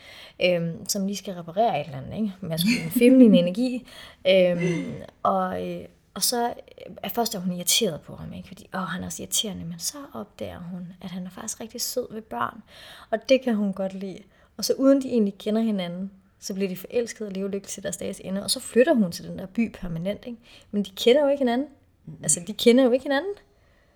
øh, 0.43 0.75
som 0.89 1.07
lige 1.07 1.17
skal 1.17 1.35
reparere 1.35 1.81
et 1.81 1.87
eller 1.87 1.99
andet, 1.99 2.17
ikke? 2.17 2.33
Maskulin, 2.41 2.91
feminin 3.01 3.35
energi. 3.35 3.87
Øh, 4.29 4.85
og, 5.23 5.69
øh, 5.69 5.85
og 6.15 6.23
så 6.23 6.47
øh, 6.47 6.97
er 7.03 7.09
først 7.09 7.35
er 7.35 7.39
hun 7.39 7.53
irriteret 7.53 8.01
på 8.01 8.17
ham, 8.17 8.33
ikke? 8.33 8.49
fordi 8.49 8.69
åh, 8.75 8.81
han 8.81 9.03
er 9.03 9.07
også 9.07 9.23
irriterende, 9.23 9.65
men 9.65 9.79
så 9.79 9.99
opdager 10.15 10.59
hun, 10.59 10.93
at 11.01 11.11
han 11.11 11.27
er 11.27 11.31
faktisk 11.31 11.61
rigtig 11.61 11.81
sød 11.81 12.13
ved 12.15 12.23
børn, 12.23 12.63
og 13.11 13.29
det 13.29 13.43
kan 13.43 13.55
hun 13.55 13.73
godt 13.73 13.95
lide. 13.95 14.19
Og 14.57 14.65
så 14.65 14.73
uden 14.73 15.03
de 15.03 15.09
egentlig 15.09 15.39
kender 15.39 15.63
hinanden, 15.63 16.11
så 16.41 16.55
bliver 16.55 16.69
de 16.69 16.77
forelskede 16.77 17.29
og 17.29 17.33
lever 17.33 17.49
lykkeligt 17.49 17.73
til 17.73 17.83
deres 17.83 17.97
dages 17.97 18.21
ende, 18.25 18.45
og 18.45 18.51
så 18.51 18.61
flytter 18.61 18.95
hun 18.95 19.13
til 19.13 19.25
den 19.25 19.39
der 19.39 19.47
by 19.47 19.73
permanent. 19.73 20.25
Ikke? 20.27 20.39
Men 20.71 20.83
de 20.83 20.91
kender 20.91 21.23
jo 21.23 21.29
ikke 21.29 21.41
hinanden. 21.41 21.69
Mm. 22.07 22.19
Altså, 22.23 22.41
de 22.47 22.53
kender 22.53 22.85
jo 22.85 22.91
ikke 22.91 23.03
hinanden. 23.03 23.35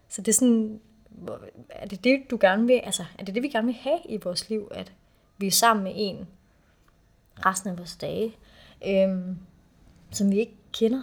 Så 0.08 0.22
det 0.22 0.28
er 0.28 0.32
sådan, 0.32 0.80
er 1.68 1.86
det 1.86 2.04
det, 2.04 2.22
du 2.30 2.38
gerne 2.40 2.66
vil, 2.66 2.80
altså, 2.84 3.04
er 3.18 3.24
det 3.24 3.34
det, 3.34 3.42
vi 3.42 3.48
gerne 3.48 3.66
vil 3.66 3.74
have 3.74 3.98
i 4.08 4.18
vores 4.24 4.48
liv, 4.48 4.68
at 4.70 4.92
vi 5.38 5.46
er 5.46 5.50
sammen 5.50 5.84
med 5.84 5.92
en 5.96 6.28
resten 7.46 7.70
af 7.70 7.78
vores 7.78 7.96
dage, 7.96 8.36
øhm, 8.86 9.38
som 10.10 10.30
vi 10.30 10.38
ikke 10.38 10.56
kender? 10.72 11.02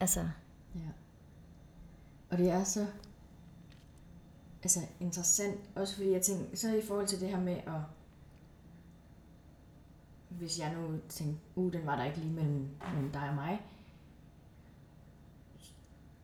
Altså. 0.00 0.20
Ja. 0.74 0.90
Og 2.30 2.38
det 2.38 2.50
er 2.50 2.64
så 2.64 2.86
altså, 4.62 4.80
interessant, 5.00 5.60
også 5.74 5.94
fordi 5.96 6.10
jeg 6.10 6.22
tænker, 6.22 6.56
så 6.56 6.74
i 6.74 6.82
forhold 6.82 7.06
til 7.06 7.20
det 7.20 7.28
her 7.28 7.40
med 7.40 7.56
at 7.56 7.80
hvis 10.30 10.58
jeg 10.58 10.74
nu 10.74 10.98
tænkte, 11.08 11.40
uh, 11.54 11.72
den 11.72 11.86
var 11.86 11.96
der 11.96 12.04
ikke 12.04 12.18
lige 12.18 12.32
mellem, 12.32 12.68
mellem 12.94 13.12
dig 13.12 13.28
og 13.28 13.34
mig, 13.34 13.60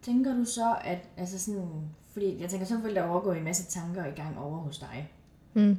tænker 0.06 0.34
du 0.34 0.44
så, 0.44 0.76
at, 0.84 1.08
altså 1.16 1.38
sådan, 1.38 1.90
fordi 2.12 2.40
jeg 2.40 2.50
tænker, 2.50 2.66
så 2.66 2.76
vil 2.78 2.94
der 2.94 3.02
overgå 3.02 3.32
en 3.32 3.44
masse 3.44 3.64
tanker 3.64 4.06
i 4.06 4.10
gang 4.10 4.38
over 4.38 4.58
hos 4.58 4.78
dig. 4.78 5.12
Mm. 5.54 5.78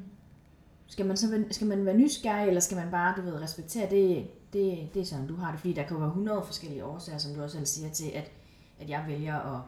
Skal 0.87 1.05
man 1.05 1.17
så 1.17 1.45
skal 1.51 1.67
man 1.67 1.85
være 1.85 1.97
nysgerrig, 1.97 2.47
eller 2.47 2.61
skal 2.61 2.77
man 2.77 2.91
bare, 2.91 3.13
du 3.17 3.21
ved, 3.21 3.41
respektere 3.41 3.89
det, 3.89 4.27
det, 4.53 4.89
det 4.93 5.01
er 5.01 5.05
sådan, 5.05 5.27
du 5.27 5.35
har 5.35 5.51
det? 5.51 5.59
Fordi 5.59 5.73
der 5.73 5.83
kan 5.83 5.91
jo 5.91 5.97
være 5.97 6.07
100 6.07 6.43
forskellige 6.45 6.85
årsager, 6.85 7.17
som 7.17 7.35
du 7.35 7.43
også 7.43 7.55
selv 7.57 7.65
siger 7.65 7.89
til, 7.89 8.11
at, 8.15 8.31
at 8.79 8.89
jeg 8.89 9.03
vælger 9.07 9.35
at, 9.35 9.61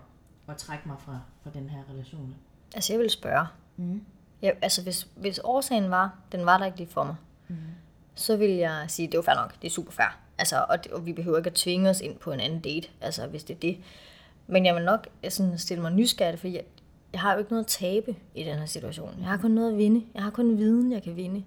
at 0.48 0.58
trække 0.58 0.88
mig 0.88 0.98
fra, 1.00 1.20
fra 1.44 1.50
den 1.54 1.70
her 1.70 1.80
relation. 1.94 2.36
Altså, 2.76 2.94
jeg 2.94 3.00
vil 3.00 3.10
spørge. 3.10 3.48
Mm. 3.78 4.02
Ja, 4.42 4.52
altså, 4.62 4.84
hvis, 4.84 5.08
hvis 5.16 5.40
årsagen 5.44 5.92
var, 5.92 6.20
den 6.32 6.46
var 6.46 6.58
der 6.58 6.66
ikke 6.66 6.78
lige 6.78 6.90
for 6.90 7.04
mig, 7.04 7.16
mm 7.48 7.56
så 8.20 8.38
vil 8.38 8.50
jeg 8.50 8.86
sige, 8.88 9.08
det 9.08 9.18
er 9.18 9.22
fair 9.22 9.36
nok, 9.36 9.62
det 9.62 9.68
er 9.68 9.72
super 9.72 9.92
fair. 9.92 10.18
Altså, 10.38 10.66
og, 10.70 10.84
det, 10.84 10.92
og 10.92 11.06
vi 11.06 11.14
behøver 11.14 11.38
ikke 11.38 11.50
at 11.50 11.56
tvinge 11.56 11.90
os 11.90 12.02
ind 12.02 12.18
på 12.18 12.32
en 12.32 12.40
anden 12.40 12.60
date, 12.60 12.88
altså 13.02 13.28
hvis 13.28 13.44
det 13.44 13.56
er 13.56 13.60
det. 13.60 13.78
Men 14.50 14.66
jeg 14.66 14.76
vil 14.76 14.84
nok 14.84 15.08
sådan 15.30 15.58
stille 15.58 15.82
mig 15.82 15.92
nysgerrig, 15.92 16.40
for 16.40 16.48
jeg, 16.48 16.64
jeg 17.14 17.22
har 17.22 17.34
jo 17.34 17.40
ikke 17.40 17.52
noget 17.52 17.64
at 17.64 17.68
tabe 17.68 18.16
i 18.36 18.44
den 18.44 18.58
her 18.58 18.66
situation. 18.66 19.16
Jeg 19.20 19.28
har 19.28 19.38
kun 19.38 19.52
noget 19.52 19.72
at 19.72 19.78
vinde. 19.78 20.06
Jeg 20.14 20.24
har 20.24 20.30
kun 20.30 20.58
viden, 20.58 20.92
jeg 20.92 21.04
kan 21.04 21.16
vinde. 21.16 21.44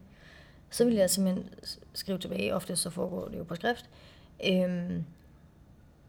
Så 0.70 0.84
vil 0.84 0.94
jeg 0.94 1.11
simpelthen 1.11 1.48
skrive 1.92 2.18
tilbage, 2.18 2.55
ofte 2.55 2.76
så 2.76 2.90
foregår 2.90 3.28
det 3.28 3.38
jo 3.38 3.44
på 3.44 3.55
skrift. 3.55 3.90
Øhm, 4.46 5.05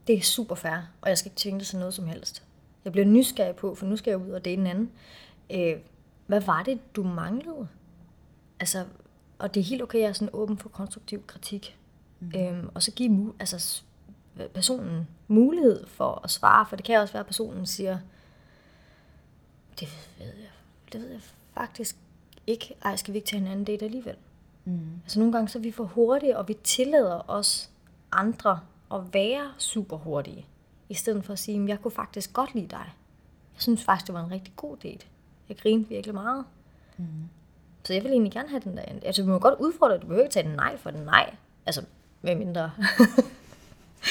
det 0.06 0.16
er 0.16 0.20
super 0.20 0.54
fair, 0.54 0.76
og 1.00 1.08
jeg 1.08 1.18
skal 1.18 1.30
ikke 1.30 1.40
tvinge 1.40 1.60
dig 1.60 1.66
til 1.66 1.78
noget 1.78 1.94
som 1.94 2.06
helst. 2.06 2.42
Jeg 2.84 2.92
bliver 2.92 3.06
nysgerrig 3.06 3.56
på, 3.56 3.74
for 3.74 3.86
nu 3.86 3.96
skal 3.96 4.10
jeg 4.10 4.18
ud 4.18 4.30
og 4.30 4.44
date 4.44 4.60
en 4.60 4.66
anden. 4.66 4.90
Øh, 5.50 5.76
hvad 6.26 6.40
var 6.40 6.62
det, 6.62 6.96
du 6.96 7.02
manglede? 7.02 7.68
Altså, 8.60 8.84
og 9.38 9.54
det 9.54 9.60
er 9.60 9.64
helt 9.64 9.82
okay, 9.82 9.98
at 9.98 10.02
jeg 10.02 10.08
er 10.08 10.12
sådan 10.12 10.34
åben 10.34 10.58
for 10.58 10.68
konstruktiv 10.68 11.26
kritik. 11.26 11.76
Mm. 12.20 12.32
Øhm, 12.36 12.68
og 12.74 12.82
så 12.82 12.90
give 12.90 13.32
altså, 13.40 13.82
personen 14.54 15.08
mulighed 15.28 15.86
for 15.86 16.20
at 16.24 16.30
svare, 16.30 16.66
for 16.66 16.76
det 16.76 16.84
kan 16.84 17.00
også 17.00 17.12
være, 17.12 17.20
at 17.20 17.26
personen 17.26 17.66
siger, 17.66 17.98
det 19.80 19.88
ved 20.18 20.26
jeg, 20.26 20.50
det 20.92 21.00
ved 21.00 21.08
jeg 21.08 21.20
faktisk 21.54 21.96
ikke. 22.46 22.74
Ej, 22.84 22.96
skal 22.96 23.12
vi 23.12 23.18
ikke 23.18 23.28
tage 23.28 23.40
en 23.40 23.46
anden 23.46 23.64
date 23.64 23.84
alligevel? 23.84 24.16
Mm. 24.64 25.00
Altså 25.04 25.18
nogle 25.18 25.32
gange 25.32 25.48
så 25.48 25.58
er 25.58 25.62
vi 25.62 25.70
for 25.70 25.84
hurtige, 25.84 26.38
og 26.38 26.48
vi 26.48 26.54
tillader 26.64 27.30
os 27.30 27.70
andre 28.12 28.60
at 28.94 29.00
være 29.12 29.52
super 29.58 29.96
hurtige. 29.96 30.46
I 30.88 30.94
stedet 30.94 31.24
for 31.24 31.32
at 31.32 31.38
sige, 31.38 31.68
jeg 31.68 31.82
kunne 31.82 31.90
faktisk 31.90 32.32
godt 32.32 32.54
lide 32.54 32.68
dig. 32.68 32.92
Jeg 33.54 33.62
synes 33.62 33.84
faktisk, 33.84 34.06
det 34.06 34.14
var 34.14 34.24
en 34.24 34.30
rigtig 34.30 34.52
god 34.56 34.76
date. 34.76 35.06
Jeg 35.48 35.56
grinede 35.56 35.88
virkelig 35.88 36.14
meget. 36.14 36.44
Mm. 36.96 37.04
Så 37.84 37.94
jeg 37.94 38.02
vil 38.04 38.12
egentlig 38.12 38.32
gerne 38.32 38.48
have 38.48 38.60
den 38.60 38.76
der. 38.76 38.82
Altså, 38.82 39.22
du 39.22 39.28
må 39.28 39.38
godt 39.38 39.60
udfordre, 39.60 39.98
du 39.98 40.06
behøver 40.06 40.22
ikke 40.22 40.32
tage 40.32 40.48
den 40.48 40.56
nej 40.56 40.76
for 40.76 40.90
den 40.90 41.00
nej. 41.00 41.34
Altså, 41.66 41.84
med 42.22 42.34
mindre. 42.34 42.70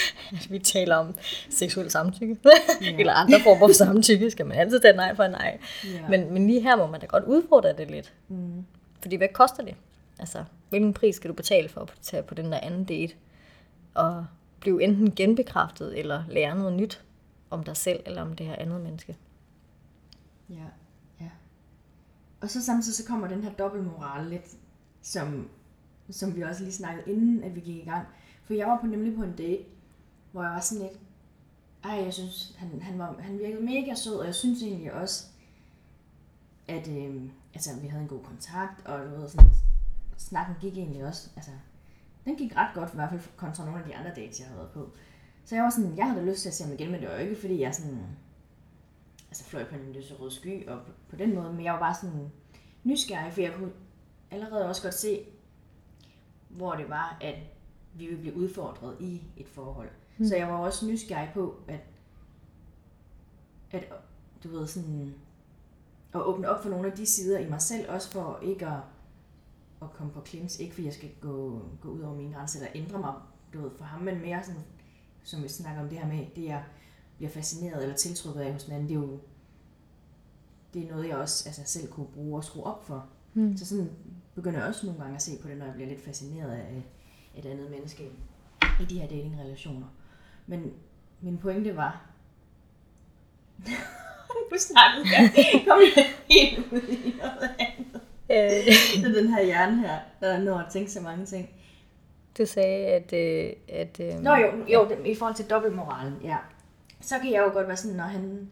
vi 0.49 0.59
taler 0.59 0.95
om 0.95 1.15
seksuel 1.49 1.91
samtykke. 1.91 2.37
Yeah. 2.45 2.99
Eller 2.99 3.13
andre 3.13 3.39
former 3.39 3.67
for 3.67 3.73
samtykke, 3.73 4.31
skal 4.31 4.45
man 4.45 4.57
altid 4.57 4.79
tage 4.79 4.95
nej 4.95 5.15
for 5.15 5.27
nej. 5.27 5.59
Yeah. 5.85 6.09
Men, 6.09 6.33
men 6.33 6.47
lige 6.47 6.61
her 6.61 6.75
må 6.75 6.87
man 6.87 6.99
da 6.99 7.05
godt 7.05 7.23
udfordre 7.23 7.73
det 7.73 7.91
lidt. 7.91 8.13
Mm. 8.27 8.65
Fordi 9.01 9.15
hvad 9.15 9.27
koster 9.33 9.63
det? 9.63 9.75
Altså, 10.19 10.43
hvilken 10.69 10.93
pris 10.93 11.15
skal 11.15 11.29
du 11.29 11.33
betale 11.33 11.69
for 11.69 11.81
at 11.81 11.93
tage 12.01 12.23
på 12.23 12.33
den 12.33 12.51
der 12.51 12.59
anden 12.59 12.83
date? 12.83 13.13
Og 13.93 14.25
blive 14.59 14.83
enten 14.83 15.15
genbekræftet, 15.15 15.99
eller 15.99 16.23
lære 16.29 16.57
noget 16.57 16.73
nyt 16.73 17.03
om 17.49 17.63
dig 17.63 17.77
selv, 17.77 17.99
eller 18.05 18.21
om 18.21 18.35
det 18.35 18.45
her 18.45 18.55
andet 18.55 18.81
menneske. 18.81 19.17
Ja. 20.49 20.65
Og 22.43 22.49
så 22.49 22.65
samtidig 22.65 22.95
så 22.95 23.05
kommer 23.05 23.27
den 23.27 23.43
her 23.43 23.51
dobbeltmoral 23.51 24.27
lidt, 24.27 24.47
som, 25.01 25.49
som 26.09 26.35
vi 26.35 26.41
også 26.41 26.63
lige 26.63 26.73
snakkede 26.73 27.11
inden, 27.11 27.43
at 27.43 27.55
vi 27.55 27.59
gik 27.59 27.75
i 27.75 27.89
gang. 27.89 28.07
For 28.43 28.53
jeg 28.53 28.67
var 28.67 28.79
på, 28.81 28.87
nemlig 28.87 29.15
på 29.15 29.23
en 29.23 29.35
date, 29.35 29.63
hvor 30.33 30.43
jeg 30.43 30.51
var 30.51 30.59
sådan 30.59 30.83
lidt, 30.83 30.99
ej, 31.83 31.91
jeg 31.91 32.13
synes, 32.13 32.55
han, 32.57 32.81
han, 32.81 32.99
var, 32.99 33.15
han 33.19 33.39
virkede 33.39 33.63
mega 33.63 33.95
sød, 33.95 34.15
og 34.15 34.25
jeg 34.25 34.35
synes 34.35 34.63
egentlig 34.63 34.93
også, 34.93 35.25
at 36.67 36.87
øh, 36.87 37.23
altså, 37.53 37.79
vi 37.81 37.87
havde 37.87 38.03
en 38.03 38.09
god 38.09 38.23
kontakt, 38.23 38.85
og 38.85 38.99
du 38.99 39.09
ved, 39.09 39.29
sådan, 39.29 39.51
snakken 40.17 40.55
gik 40.61 40.77
egentlig 40.77 41.05
også, 41.05 41.29
altså, 41.35 41.51
den 42.25 42.35
gik 42.35 42.55
ret 42.55 42.73
godt, 42.73 42.93
i 42.93 42.95
hvert 42.95 43.09
fald 43.09 43.21
kontra 43.37 43.65
nogle 43.65 43.79
af 43.79 43.85
de 43.85 43.95
andre 43.95 44.11
dates, 44.15 44.39
jeg 44.39 44.47
havde 44.47 44.59
været 44.59 44.71
på. 44.71 44.89
Så 45.45 45.55
jeg 45.55 45.63
var 45.63 45.69
sådan, 45.69 45.97
jeg 45.97 46.11
havde 46.11 46.25
lyst 46.25 46.41
til 46.41 46.49
at 46.49 46.55
se 46.55 46.63
ham 46.63 46.73
igen, 46.73 46.91
men 46.91 47.01
det 47.01 47.09
var 47.09 47.15
jo 47.15 47.21
ikke, 47.21 47.41
fordi 47.41 47.61
jeg 47.61 47.75
sådan, 47.75 48.05
altså 49.29 49.43
fløj 49.43 49.69
på 49.69 49.75
en 49.75 49.93
lyserød 49.93 50.31
sky, 50.31 50.67
og 50.67 50.81
på, 50.85 50.91
på 51.09 51.15
den 51.15 51.35
måde, 51.35 51.53
men 51.53 51.63
jeg 51.65 51.73
var 51.73 51.79
bare 51.79 51.95
sådan 51.95 52.31
nysgerrig, 52.83 53.33
for 53.33 53.41
jeg 53.41 53.53
kunne 53.53 53.71
allerede 54.31 54.69
også 54.69 54.81
godt 54.81 54.93
se, 54.93 55.25
hvor 56.49 56.75
det 56.75 56.89
var, 56.89 57.17
at 57.21 57.35
vi 57.93 58.05
ville 58.05 58.21
blive 58.21 58.35
udfordret 58.35 58.97
i 58.99 59.21
et 59.37 59.47
forhold. 59.47 59.89
Mm. 60.17 60.25
Så 60.25 60.35
jeg 60.35 60.47
var 60.47 60.57
også 60.57 60.85
nysgerrig 60.85 61.31
på, 61.33 61.55
at, 61.67 61.79
at 63.71 63.93
du 64.43 64.49
ved, 64.49 64.67
sådan, 64.67 65.13
at 66.13 66.21
åbne 66.21 66.49
op 66.49 66.63
for 66.63 66.69
nogle 66.69 66.91
af 66.91 66.97
de 66.97 67.05
sider 67.05 67.39
i 67.39 67.49
mig 67.49 67.61
selv, 67.61 67.89
også 67.89 68.11
for 68.11 68.39
ikke 68.41 68.67
at, 68.67 68.79
at 69.81 69.93
komme 69.93 70.13
på 70.13 70.21
klins, 70.21 70.59
ikke 70.59 70.73
fordi 70.73 70.85
jeg 70.85 70.93
skal 70.93 71.09
gå, 71.21 71.61
gå 71.81 71.89
ud 71.89 72.01
over 72.01 72.15
mine 72.15 72.33
grænser, 72.33 72.59
eller 72.59 72.71
ændre 72.75 72.99
mig, 72.99 73.13
du 73.53 73.61
ved, 73.61 73.71
for 73.77 73.83
ham, 73.83 74.01
men 74.01 74.21
mere 74.21 74.43
sådan, 74.43 74.61
som 75.23 75.43
vi 75.43 75.47
snakker 75.47 75.81
om 75.81 75.89
det 75.89 75.97
her 75.97 76.07
med, 76.07 76.25
det 76.35 76.43
jeg 76.43 76.63
bliver 77.17 77.31
fascineret 77.31 77.83
eller 77.83 77.95
tiltrukket 77.95 78.41
af 78.41 78.53
hos 78.53 78.63
den 78.63 78.73
anden, 78.73 78.89
det 78.89 78.95
er 78.95 78.99
jo 78.99 79.19
det 80.73 80.83
er 80.83 80.89
noget, 80.89 81.07
jeg 81.07 81.17
også 81.17 81.49
altså, 81.49 81.61
selv 81.65 81.91
kunne 81.91 82.07
bruge 82.07 82.39
og 82.39 82.43
skrue 82.43 82.63
op 82.63 82.85
for. 82.85 83.05
Mm. 83.33 83.57
Så 83.57 83.65
sådan 83.65 83.89
begynder 84.35 84.59
jeg 84.59 84.67
også 84.67 84.85
nogle 84.85 85.01
gange 85.01 85.15
at 85.15 85.21
se 85.21 85.31
på 85.41 85.47
det, 85.47 85.57
når 85.57 85.65
jeg 85.65 85.73
bliver 85.73 85.89
lidt 85.89 86.01
fascineret 86.01 86.51
af 86.51 86.83
et 87.35 87.45
andet 87.45 87.71
menneske 87.71 88.09
i 88.81 88.85
de 88.85 88.99
her 88.99 89.07
datingrelationer. 89.07 89.87
Men 90.47 90.73
min 91.21 91.37
pointe 91.37 91.75
var, 91.75 92.05
du 94.51 94.57
snakkede 94.57 95.05
jeg. 95.11 95.31
Kom 95.67 95.79
helt 96.29 96.71
ud 96.71 96.81
i 96.81 97.15
noget 97.17 97.49
andet. 97.59 98.01
Øh. 98.31 99.15
den 99.15 99.33
her 99.33 99.43
hjerne 99.43 99.79
her, 99.79 99.99
der 100.21 100.37
når 100.37 100.57
at 100.57 100.71
tænke 100.71 100.91
så 100.91 101.01
mange 101.01 101.25
ting. 101.25 101.49
Du 102.37 102.45
sagde, 102.45 102.85
at... 102.85 103.13
Øh, 103.13 103.53
at 103.67 103.99
øh, 103.99 104.19
Nå 104.19 104.35
jo, 104.35 104.47
jo 104.67 104.87
det, 104.89 105.05
i 105.05 105.15
forhold 105.15 105.35
til 105.35 105.49
dobbeltmoralen, 105.49 106.13
ja. 106.23 106.37
så 107.01 107.19
kan 107.19 107.31
jeg 107.31 107.39
jo 107.39 107.53
godt 107.53 107.67
være 107.67 107.77
sådan, 107.77 107.97
når 107.97 108.03
han 108.03 108.49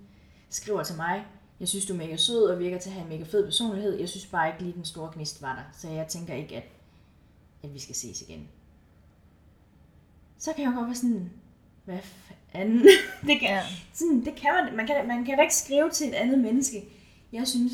skriver 0.50 0.84
til 0.84 0.96
mig, 0.96 1.26
jeg 1.60 1.68
synes, 1.68 1.86
du 1.86 1.94
er 1.94 1.98
mega 1.98 2.16
sød 2.16 2.44
og 2.44 2.60
virker 2.60 2.78
til 2.78 2.90
at 2.90 2.94
have 2.94 3.04
en 3.04 3.10
mega 3.10 3.24
fed 3.24 3.46
personlighed. 3.46 4.00
Jeg 4.00 4.10
synes 4.10 4.26
bare 4.26 4.48
ikke 4.48 4.62
lige, 4.62 4.74
den 4.74 4.86
store 4.86 5.12
gnist 5.14 5.42
var 5.42 5.56
der. 5.56 5.62
Så 5.74 5.90
jeg 5.90 6.08
tænker 6.08 6.34
ikke, 6.34 6.56
at, 6.56 6.64
at 7.64 7.74
vi 7.74 7.80
skal 7.80 7.96
ses 7.96 8.22
igen. 8.22 8.48
Så 10.38 10.54
kan 10.54 10.64
jeg 10.64 10.72
jo 10.72 10.78
godt 10.78 10.88
være 10.88 10.96
sådan, 10.96 11.32
hvad 11.92 12.04
fanden? 12.52 12.80
det, 13.28 13.40
kan, 13.40 13.50
ja. 13.50 13.62
sådan, 13.94 14.26
det 14.26 14.36
kan 14.36 14.54
man, 14.54 14.76
man 14.76 14.88
kan, 14.88 15.08
man 15.08 15.26
kan 15.26 15.38
da 15.38 15.42
ikke 15.42 15.56
skrive 15.56 15.90
til 15.90 16.08
et 16.08 16.14
andet 16.14 16.40
menneske. 16.40 16.86
Jeg 17.34 17.48
synes, 17.48 17.74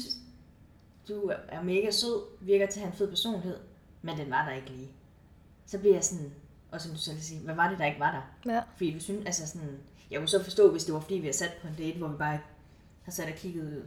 du 1.07 1.31
er 1.49 1.63
mega 1.63 1.91
sød, 1.91 2.21
virker 2.41 2.65
til 2.67 2.79
at 2.79 2.83
have 2.83 2.91
en 2.91 2.97
fed 2.97 3.09
personlighed, 3.09 3.57
men 4.01 4.17
den 4.17 4.31
var 4.31 4.45
der 4.49 4.55
ikke 4.55 4.69
lige. 4.69 4.91
Så 5.65 5.79
bliver 5.79 5.95
jeg 5.95 6.03
sådan, 6.03 6.31
og 6.71 6.81
som 6.81 6.91
du 6.91 6.97
selv 6.97 7.19
siger, 7.19 7.41
hvad 7.41 7.55
var 7.55 7.69
det, 7.69 7.79
der 7.79 7.85
ikke 7.85 7.99
var 7.99 8.11
der? 8.11 8.53
Ja. 8.53 8.61
Fordi 8.75 8.93
du 8.93 8.99
synes, 8.99 9.25
altså 9.25 9.47
sådan, 9.47 9.79
jeg 10.11 10.19
kunne 10.19 10.27
så 10.27 10.43
forstå, 10.43 10.71
hvis 10.71 10.83
det 10.83 10.93
var 10.93 10.99
fordi, 10.99 11.15
vi 11.15 11.25
har 11.25 11.33
sat 11.33 11.51
på 11.61 11.67
en 11.67 11.75
date, 11.77 11.97
hvor 11.97 12.07
vi 12.07 12.17
bare 12.17 12.39
har 13.03 13.11
sat 13.11 13.27
og 13.27 13.35
kigget 13.35 13.85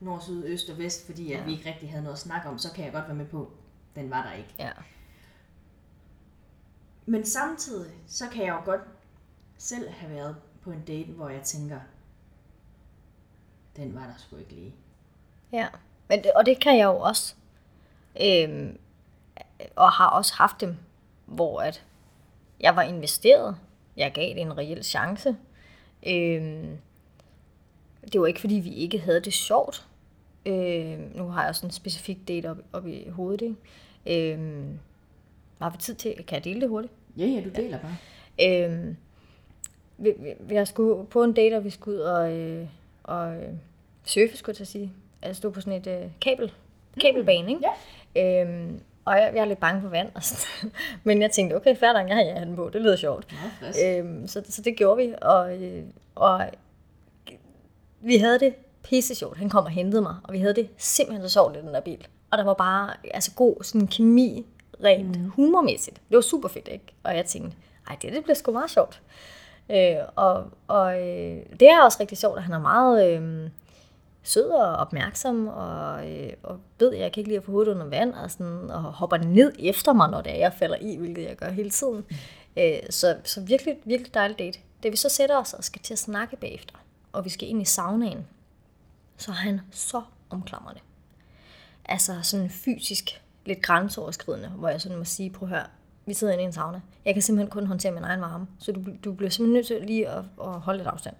nord, 0.00 0.20
syd, 0.22 0.44
øst 0.44 0.70
og 0.70 0.78
vest, 0.78 1.06
fordi 1.06 1.32
at 1.32 1.38
Ja. 1.38 1.44
vi 1.44 1.52
ikke 1.52 1.68
rigtig 1.68 1.90
havde 1.90 2.02
noget 2.02 2.16
at 2.16 2.20
snakke 2.20 2.48
om, 2.48 2.58
så 2.58 2.72
kan 2.72 2.84
jeg 2.84 2.92
godt 2.92 3.06
være 3.06 3.16
med 3.16 3.26
på, 3.26 3.50
den 3.96 4.10
var 4.10 4.22
der 4.22 4.32
ikke. 4.32 4.54
Ja. 4.58 4.70
Men 7.06 7.26
samtidig, 7.26 7.92
så 8.06 8.28
kan 8.28 8.44
jeg 8.44 8.54
jo 8.54 8.64
godt 8.64 8.80
selv 9.60 9.90
have 9.90 10.12
været 10.14 10.36
på 10.62 10.70
en 10.70 10.82
date, 10.86 11.12
hvor 11.12 11.28
jeg 11.28 11.42
tænker, 11.42 11.80
den 13.76 13.94
var 13.94 14.00
der 14.00 14.14
sgu 14.18 14.36
ikke 14.36 14.52
lige. 14.52 14.74
Ja, 15.52 15.68
men 16.08 16.22
det, 16.22 16.32
og 16.32 16.46
det 16.46 16.60
kan 16.60 16.78
jeg 16.78 16.84
jo 16.84 16.98
også. 16.98 17.34
Øhm, 18.22 18.78
og 19.76 19.92
har 19.92 20.10
også 20.10 20.34
haft 20.34 20.60
dem, 20.60 20.76
hvor 21.26 21.60
at 21.60 21.84
jeg 22.60 22.76
var 22.76 22.82
investeret. 22.82 23.56
Jeg 23.96 24.12
gav 24.12 24.28
det 24.28 24.40
en 24.40 24.58
reel 24.58 24.84
chance. 24.84 25.36
Øhm, 26.06 26.78
det 28.12 28.20
var 28.20 28.26
ikke, 28.26 28.40
fordi 28.40 28.54
vi 28.54 28.74
ikke 28.74 28.98
havde 28.98 29.20
det 29.20 29.32
sjovt. 29.32 29.88
Øhm, 30.46 31.12
nu 31.14 31.28
har 31.28 31.44
jeg 31.44 31.54
sådan 31.54 31.68
en 31.68 31.72
specifik 31.72 32.28
date 32.28 32.50
op, 32.50 32.58
op 32.72 32.86
i 32.86 33.08
hovedet. 33.08 33.56
Ikke? 34.06 34.32
Øhm, 34.34 34.78
har 35.60 35.70
vi 35.70 35.76
tid 35.78 35.94
til? 35.94 36.24
Kan 36.26 36.36
jeg 36.36 36.44
dele 36.44 36.60
det 36.60 36.68
hurtigt? 36.68 36.92
Ja, 37.16 37.26
ja, 37.26 37.42
du 37.44 37.48
deler 37.48 37.78
bare. 37.78 37.96
Øhm, 38.42 38.96
vi, 40.00 40.14
vi, 40.40 40.54
har 40.54 40.64
skulle 40.64 41.06
på 41.06 41.22
en 41.22 41.32
date, 41.32 41.54
og 41.54 41.64
vi 41.64 41.70
skulle 41.70 41.98
ud 41.98 42.02
og, 42.02 42.32
øh, 42.32 42.66
og 43.02 43.34
øh, 43.34 43.48
surfe, 44.04 44.36
skulle 44.36 44.50
jeg 44.50 44.56
til 44.56 44.64
at 44.64 44.68
sige. 44.68 44.92
Altså 45.22 45.38
stå 45.38 45.50
på 45.50 45.60
sådan 45.60 45.80
et 45.80 45.86
øh, 45.86 46.10
kabel, 46.20 46.52
kabelbane, 47.00 47.50
ikke? 47.50 47.62
Ja. 48.14 48.42
Øhm, 48.42 48.80
og 49.04 49.16
jeg, 49.16 49.32
jeg 49.34 49.40
er 49.40 49.44
lidt 49.44 49.60
bange 49.60 49.82
for 49.82 49.88
vand. 49.88 50.08
Og 50.14 50.22
sådan. 50.22 50.72
Men 51.04 51.22
jeg 51.22 51.30
tænkte, 51.30 51.54
okay, 51.54 51.76
nok, 51.82 52.08
jeg 52.08 52.16
har 52.16 52.22
ja, 52.22 52.40
den 52.40 52.56
på. 52.56 52.70
Det 52.72 52.80
lyder 52.80 52.96
sjovt. 52.96 53.26
Frisk. 53.60 53.78
Øhm, 53.84 54.28
så, 54.28 54.42
så 54.48 54.62
det 54.62 54.76
gjorde 54.76 54.96
vi. 54.96 55.14
Og, 55.22 55.62
øh, 55.62 55.82
og 56.14 56.50
vi 58.00 58.16
havde 58.16 58.38
det 58.38 58.54
pisse 58.82 59.14
sjovt. 59.14 59.36
Han 59.36 59.48
kom 59.48 59.64
og 59.64 59.70
hentede 59.70 60.02
mig, 60.02 60.16
og 60.24 60.32
vi 60.32 60.38
havde 60.38 60.54
det 60.54 60.68
simpelthen 60.76 61.28
så 61.28 61.32
sjovt 61.32 61.56
i 61.56 61.60
den 61.60 61.74
der 61.74 61.80
bil. 61.80 62.06
Og 62.30 62.38
der 62.38 62.44
var 62.44 62.54
bare 62.54 62.94
altså 63.14 63.32
god 63.34 63.56
sådan 63.62 63.86
kemi, 63.86 64.46
rent 64.84 65.20
mm. 65.20 65.28
humormæssigt. 65.30 65.96
Det 66.08 66.14
var 66.16 66.20
super 66.20 66.48
fedt, 66.48 66.68
ikke? 66.68 66.84
Og 67.02 67.16
jeg 67.16 67.26
tænkte, 67.26 67.56
ej, 67.88 67.96
det, 68.02 68.12
det 68.12 68.22
bliver 68.22 68.34
sgu 68.34 68.52
meget 68.52 68.70
sjovt. 68.70 69.02
Øh, 69.70 69.96
og 70.16 70.44
og 70.68 71.00
øh, 71.00 71.42
det 71.60 71.70
er 71.70 71.82
også 71.84 71.96
rigtig 72.00 72.18
sjovt, 72.18 72.36
at 72.36 72.42
han 72.42 72.54
er 72.54 72.58
meget 72.58 73.20
øh, 73.20 73.50
sød 74.22 74.50
og 74.50 74.76
opmærksom, 74.76 75.48
og, 75.48 76.10
øh, 76.10 76.32
og 76.42 76.60
ved, 76.78 76.94
at 76.94 77.00
jeg 77.00 77.12
kan 77.12 77.20
ikke 77.20 77.30
lide 77.30 77.38
at 77.38 77.44
få 77.44 77.50
hovedet 77.50 77.72
under 77.72 77.86
vand, 77.86 78.14
og, 78.14 78.30
sådan, 78.30 78.70
og 78.70 78.82
hopper 78.82 79.16
ned 79.16 79.52
efter 79.58 79.92
mig, 79.92 80.10
når 80.10 80.20
det 80.20 80.32
er, 80.32 80.38
jeg 80.38 80.52
falder 80.52 80.76
i, 80.80 80.96
hvilket 80.96 81.24
jeg 81.24 81.36
gør 81.36 81.50
hele 81.50 81.70
tiden. 81.70 82.04
Øh, 82.56 82.78
så, 82.90 83.16
så 83.24 83.40
virkelig, 83.40 83.76
virkelig 83.84 84.14
dejligt 84.14 84.38
date. 84.38 84.58
Da 84.82 84.88
vi 84.88 84.96
så 84.96 85.08
sætter 85.08 85.36
os 85.36 85.54
og 85.54 85.64
skal 85.64 85.82
til 85.82 85.94
at 85.94 85.98
snakke 85.98 86.36
bagefter, 86.36 86.74
og 87.12 87.24
vi 87.24 87.30
skal 87.30 87.48
ind 87.48 87.62
i 87.62 87.64
saunaen, 87.64 88.26
så 89.16 89.30
er 89.30 89.34
han 89.34 89.60
så 89.70 90.02
omklamrende. 90.30 90.80
Altså 91.84 92.12
sådan 92.22 92.50
fysisk 92.50 93.22
lidt 93.46 93.62
grænseoverskridende, 93.62 94.48
hvor 94.48 94.68
jeg 94.68 94.80
sådan 94.80 94.98
må 94.98 95.04
sige, 95.04 95.30
prøv 95.30 95.48
at 95.48 95.54
høre, 95.54 95.66
vi 96.10 96.14
sidder 96.14 96.32
inde 96.32 96.42
i 96.42 96.46
en 96.46 96.52
sauna. 96.52 96.80
Jeg 97.04 97.14
kan 97.14 97.22
simpelthen 97.22 97.50
kun 97.50 97.66
håndtere 97.66 97.92
min 97.92 98.04
egen 98.04 98.20
varme, 98.20 98.46
så 98.58 98.72
du, 98.72 98.84
du 99.04 99.12
bliver 99.12 99.30
simpelthen 99.30 99.54
nødt 99.54 99.66
til 99.66 99.86
lige 99.86 100.08
at, 100.08 100.24
at 100.42 100.60
holde 100.60 100.78
lidt 100.78 100.88
afstand. 100.88 101.16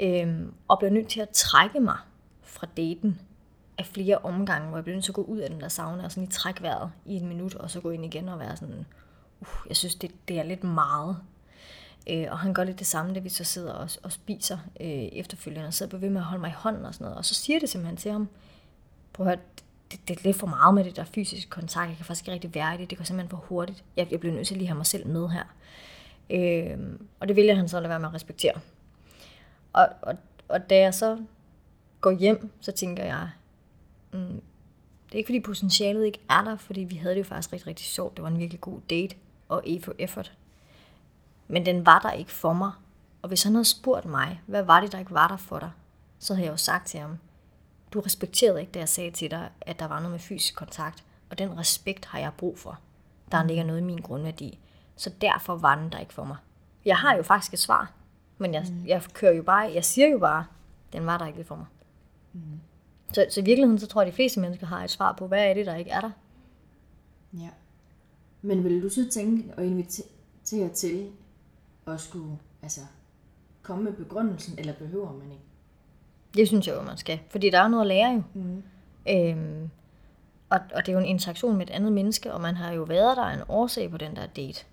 Øhm, 0.00 0.52
og 0.68 0.78
bliver 0.78 0.90
nødt 0.90 1.08
til 1.08 1.20
at 1.20 1.28
trække 1.28 1.80
mig 1.80 1.96
fra 2.42 2.66
daten 2.76 3.20
af 3.78 3.86
flere 3.86 4.18
omgange, 4.18 4.68
hvor 4.68 4.76
jeg 4.76 4.84
bliver 4.84 4.96
nødt 4.96 5.04
til 5.04 5.10
at 5.10 5.14
gå 5.14 5.22
ud 5.22 5.38
af 5.38 5.50
den 5.50 5.60
der 5.60 5.68
sauna 5.68 6.04
og 6.04 6.10
sådan 6.10 6.22
lige 6.22 6.32
trække 6.32 6.62
vejret 6.62 6.90
i 7.06 7.16
en 7.16 7.28
minut, 7.28 7.54
og 7.54 7.70
så 7.70 7.80
gå 7.80 7.90
ind 7.90 8.04
igen 8.04 8.28
og 8.28 8.38
være 8.38 8.56
sådan, 8.56 8.86
uh, 9.40 9.48
jeg 9.68 9.76
synes, 9.76 9.94
det, 9.94 10.10
det 10.28 10.38
er 10.38 10.42
lidt 10.42 10.64
meget. 10.64 11.16
Øh, 12.10 12.26
og 12.30 12.38
han 12.38 12.54
gør 12.54 12.64
lidt 12.64 12.78
det 12.78 12.86
samme, 12.86 13.14
da 13.14 13.20
vi 13.20 13.28
så 13.28 13.44
sidder 13.44 13.72
og, 13.72 13.90
og 14.02 14.12
spiser 14.12 14.58
øh, 14.80 14.88
efterfølgende, 14.88 15.66
og 15.66 15.74
sidder 15.74 15.98
ved 15.98 16.10
med 16.10 16.20
at 16.20 16.26
holde 16.26 16.40
mig 16.40 16.50
i 16.50 16.54
hånden 16.56 16.84
og 16.84 16.94
sådan 16.94 17.04
noget. 17.04 17.18
Og 17.18 17.24
så 17.24 17.34
siger 17.34 17.58
det 17.58 17.68
simpelthen 17.68 17.96
til 17.96 18.12
ham, 18.12 18.28
prøv 19.12 19.26
at 19.26 19.30
høre, 19.30 19.44
det, 19.90 20.08
det 20.08 20.18
er 20.18 20.20
lidt 20.24 20.36
for 20.36 20.46
meget 20.46 20.74
med 20.74 20.84
det 20.84 20.96
der 20.96 21.04
fysiske 21.04 21.50
kontakt. 21.50 21.88
Jeg 21.88 21.96
kan 21.96 22.06
faktisk 22.06 22.24
ikke 22.24 22.32
rigtig 22.32 22.54
være 22.54 22.74
i 22.74 22.78
det. 22.78 22.90
Det 22.90 22.98
går 22.98 23.04
simpelthen 23.04 23.30
for 23.30 23.44
hurtigt. 23.48 23.84
Jeg, 23.96 24.08
jeg 24.10 24.20
bliver 24.20 24.34
nødt 24.34 24.46
til 24.46 24.56
lige 24.56 24.64
at 24.64 24.68
have 24.68 24.76
mig 24.76 24.86
selv 24.86 25.06
med 25.06 25.28
her. 25.28 25.44
Øh, 26.30 26.78
og 27.20 27.28
det 27.28 27.36
vælger 27.36 27.54
han 27.54 27.68
så 27.68 27.76
at 27.76 27.82
lade 27.82 27.90
være 27.90 28.00
med 28.00 28.08
at 28.08 28.14
respektere. 28.14 28.54
Og, 29.72 29.88
og, 30.02 30.16
og 30.48 30.70
da 30.70 30.78
jeg 30.78 30.94
så 30.94 31.18
går 32.00 32.10
hjem, 32.10 32.50
så 32.60 32.72
tænker 32.72 33.04
jeg, 33.04 33.30
mm, 34.12 34.42
det 35.06 35.12
er 35.12 35.16
ikke 35.16 35.28
fordi 35.28 35.40
potentialet 35.40 36.06
ikke 36.06 36.20
er 36.30 36.44
der, 36.44 36.56
fordi 36.56 36.80
vi 36.80 36.94
havde 36.94 37.14
det 37.14 37.18
jo 37.18 37.24
faktisk 37.24 37.52
rigtig, 37.52 37.66
rigtig 37.66 37.86
sjovt. 37.86 38.16
Det 38.16 38.22
var 38.22 38.28
en 38.28 38.38
virkelig 38.38 38.60
god 38.60 38.80
date 38.90 39.16
og 39.48 39.62
E 39.66 39.80
for 39.82 39.94
effort. 39.98 40.32
Men 41.48 41.66
den 41.66 41.86
var 41.86 41.98
der 41.98 42.10
ikke 42.10 42.32
for 42.32 42.52
mig. 42.52 42.72
Og 43.22 43.28
hvis 43.28 43.42
han 43.42 43.52
havde 43.52 43.64
spurgt 43.64 44.04
mig, 44.04 44.40
hvad 44.46 44.62
var 44.62 44.80
det, 44.80 44.92
der 44.92 44.98
ikke 44.98 45.14
var 45.14 45.28
der 45.28 45.36
for 45.36 45.58
dig, 45.58 45.70
så 46.18 46.34
havde 46.34 46.46
jeg 46.46 46.52
jo 46.52 46.56
sagt 46.56 46.86
til 46.86 47.00
ham, 47.00 47.18
du 47.92 48.00
respekterede 48.00 48.60
ikke, 48.60 48.72
da 48.72 48.78
jeg 48.78 48.88
sagde 48.88 49.10
til 49.10 49.30
dig, 49.30 49.50
at 49.60 49.78
der 49.78 49.88
var 49.88 49.98
noget 49.98 50.10
med 50.10 50.18
fysisk 50.18 50.56
kontakt. 50.56 51.04
Og 51.30 51.38
den 51.38 51.58
respekt 51.58 52.04
har 52.04 52.18
jeg 52.18 52.32
brug 52.36 52.58
for. 52.58 52.78
Der 53.32 53.44
ligger 53.44 53.64
noget 53.64 53.80
i 53.80 53.84
min 53.84 53.98
grundværdi. 53.98 54.58
Så 54.96 55.10
derfor 55.20 55.56
var 55.56 55.80
den 55.80 55.92
der 55.92 55.98
ikke 55.98 56.14
for 56.14 56.24
mig. 56.24 56.36
Jeg 56.84 56.96
har 56.96 57.16
jo 57.16 57.22
faktisk 57.22 57.52
et 57.52 57.58
svar, 57.58 57.92
men 58.38 58.54
jeg, 58.54 58.66
jeg 58.86 59.02
kører 59.12 59.32
jo 59.32 59.42
bare, 59.42 59.72
jeg 59.74 59.84
siger 59.84 60.08
jo 60.08 60.18
bare, 60.18 60.46
den 60.92 61.06
var 61.06 61.18
der 61.18 61.26
ikke 61.26 61.44
for 61.44 61.56
mig. 61.56 61.66
Så, 63.12 63.26
så 63.30 63.40
i 63.40 63.44
virkeligheden, 63.44 63.78
så 63.78 63.86
tror 63.86 64.00
jeg, 64.02 64.08
at 64.08 64.12
de 64.12 64.16
fleste 64.16 64.40
mennesker 64.40 64.66
har 64.66 64.84
et 64.84 64.90
svar 64.90 65.12
på, 65.12 65.26
hvad 65.26 65.50
er 65.50 65.54
det, 65.54 65.66
der 65.66 65.74
ikke 65.74 65.90
er 65.90 66.00
der. 66.00 66.10
Ja. 67.34 67.48
Men 68.42 68.64
vil 68.64 68.82
du 68.82 68.88
så 68.88 69.10
tænke 69.10 69.54
og 69.56 69.64
invitere 69.64 70.68
til 70.74 71.10
at 71.86 72.00
skulle 72.00 72.38
altså, 72.62 72.80
komme 73.62 73.84
med 73.84 73.92
begrundelsen, 73.92 74.58
eller 74.58 74.72
behøver 74.72 75.12
man 75.12 75.32
ikke? 75.32 75.44
Det 76.34 76.48
synes 76.48 76.66
jeg 76.66 76.76
jo, 76.76 76.82
man 76.82 76.96
skal. 76.96 77.20
Fordi 77.30 77.50
der 77.50 77.60
er 77.60 77.68
noget 77.68 77.82
at 77.82 77.86
lære 77.86 78.12
jo. 78.12 78.22
Mm. 78.34 78.62
Øhm, 79.10 79.70
og, 80.50 80.60
og 80.74 80.86
det 80.86 80.88
er 80.88 80.92
jo 80.92 80.98
en 80.98 81.04
interaktion 81.04 81.56
med 81.56 81.66
et 81.66 81.72
andet 81.72 81.92
menneske, 81.92 82.32
og 82.32 82.40
man 82.40 82.56
har 82.56 82.72
jo 82.72 82.82
været 82.82 83.16
der 83.16 83.24
en 83.24 83.42
årsag 83.48 83.90
på 83.90 83.96
den 83.96 84.16
der 84.16 84.26
date. 84.26 84.64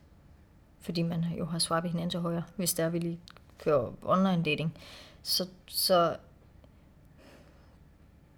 Fordi 0.79 1.01
man 1.01 1.25
jo 1.39 1.45
har 1.45 1.59
swappet 1.59 1.91
hinanden 1.91 2.09
til 2.09 2.19
højre, 2.19 2.43
hvis 2.55 2.73
der 2.73 2.89
vi 2.89 2.99
lige 2.99 3.19
kører 3.57 3.91
online 4.03 4.43
dating. 4.43 4.73
Så, 5.23 5.47
så 5.67 6.15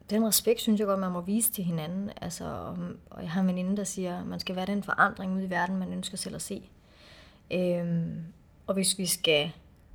den 0.09 0.27
respekt, 0.27 0.61
synes 0.61 0.79
jeg 0.79 0.87
godt, 0.87 0.99
man 0.99 1.11
må 1.11 1.21
vise 1.21 1.51
til 1.51 1.63
hinanden. 1.63 2.11
Altså, 2.21 2.75
og 3.09 3.21
jeg 3.21 3.31
har 3.31 3.41
en 3.41 3.47
veninde, 3.47 3.77
der 3.77 3.83
siger, 3.83 4.19
at 4.19 4.25
man 4.25 4.39
skal 4.39 4.55
være 4.55 4.65
den 4.65 4.83
forandring 4.83 5.35
ude 5.35 5.45
i 5.45 5.49
verden, 5.49 5.77
man 5.77 5.93
ønsker 5.93 6.17
selv 6.17 6.35
at 6.35 6.41
se. 6.41 6.69
Øhm, 7.51 8.23
og 8.67 8.73
hvis 8.73 8.97
vi 8.97 9.05
skal 9.05 9.51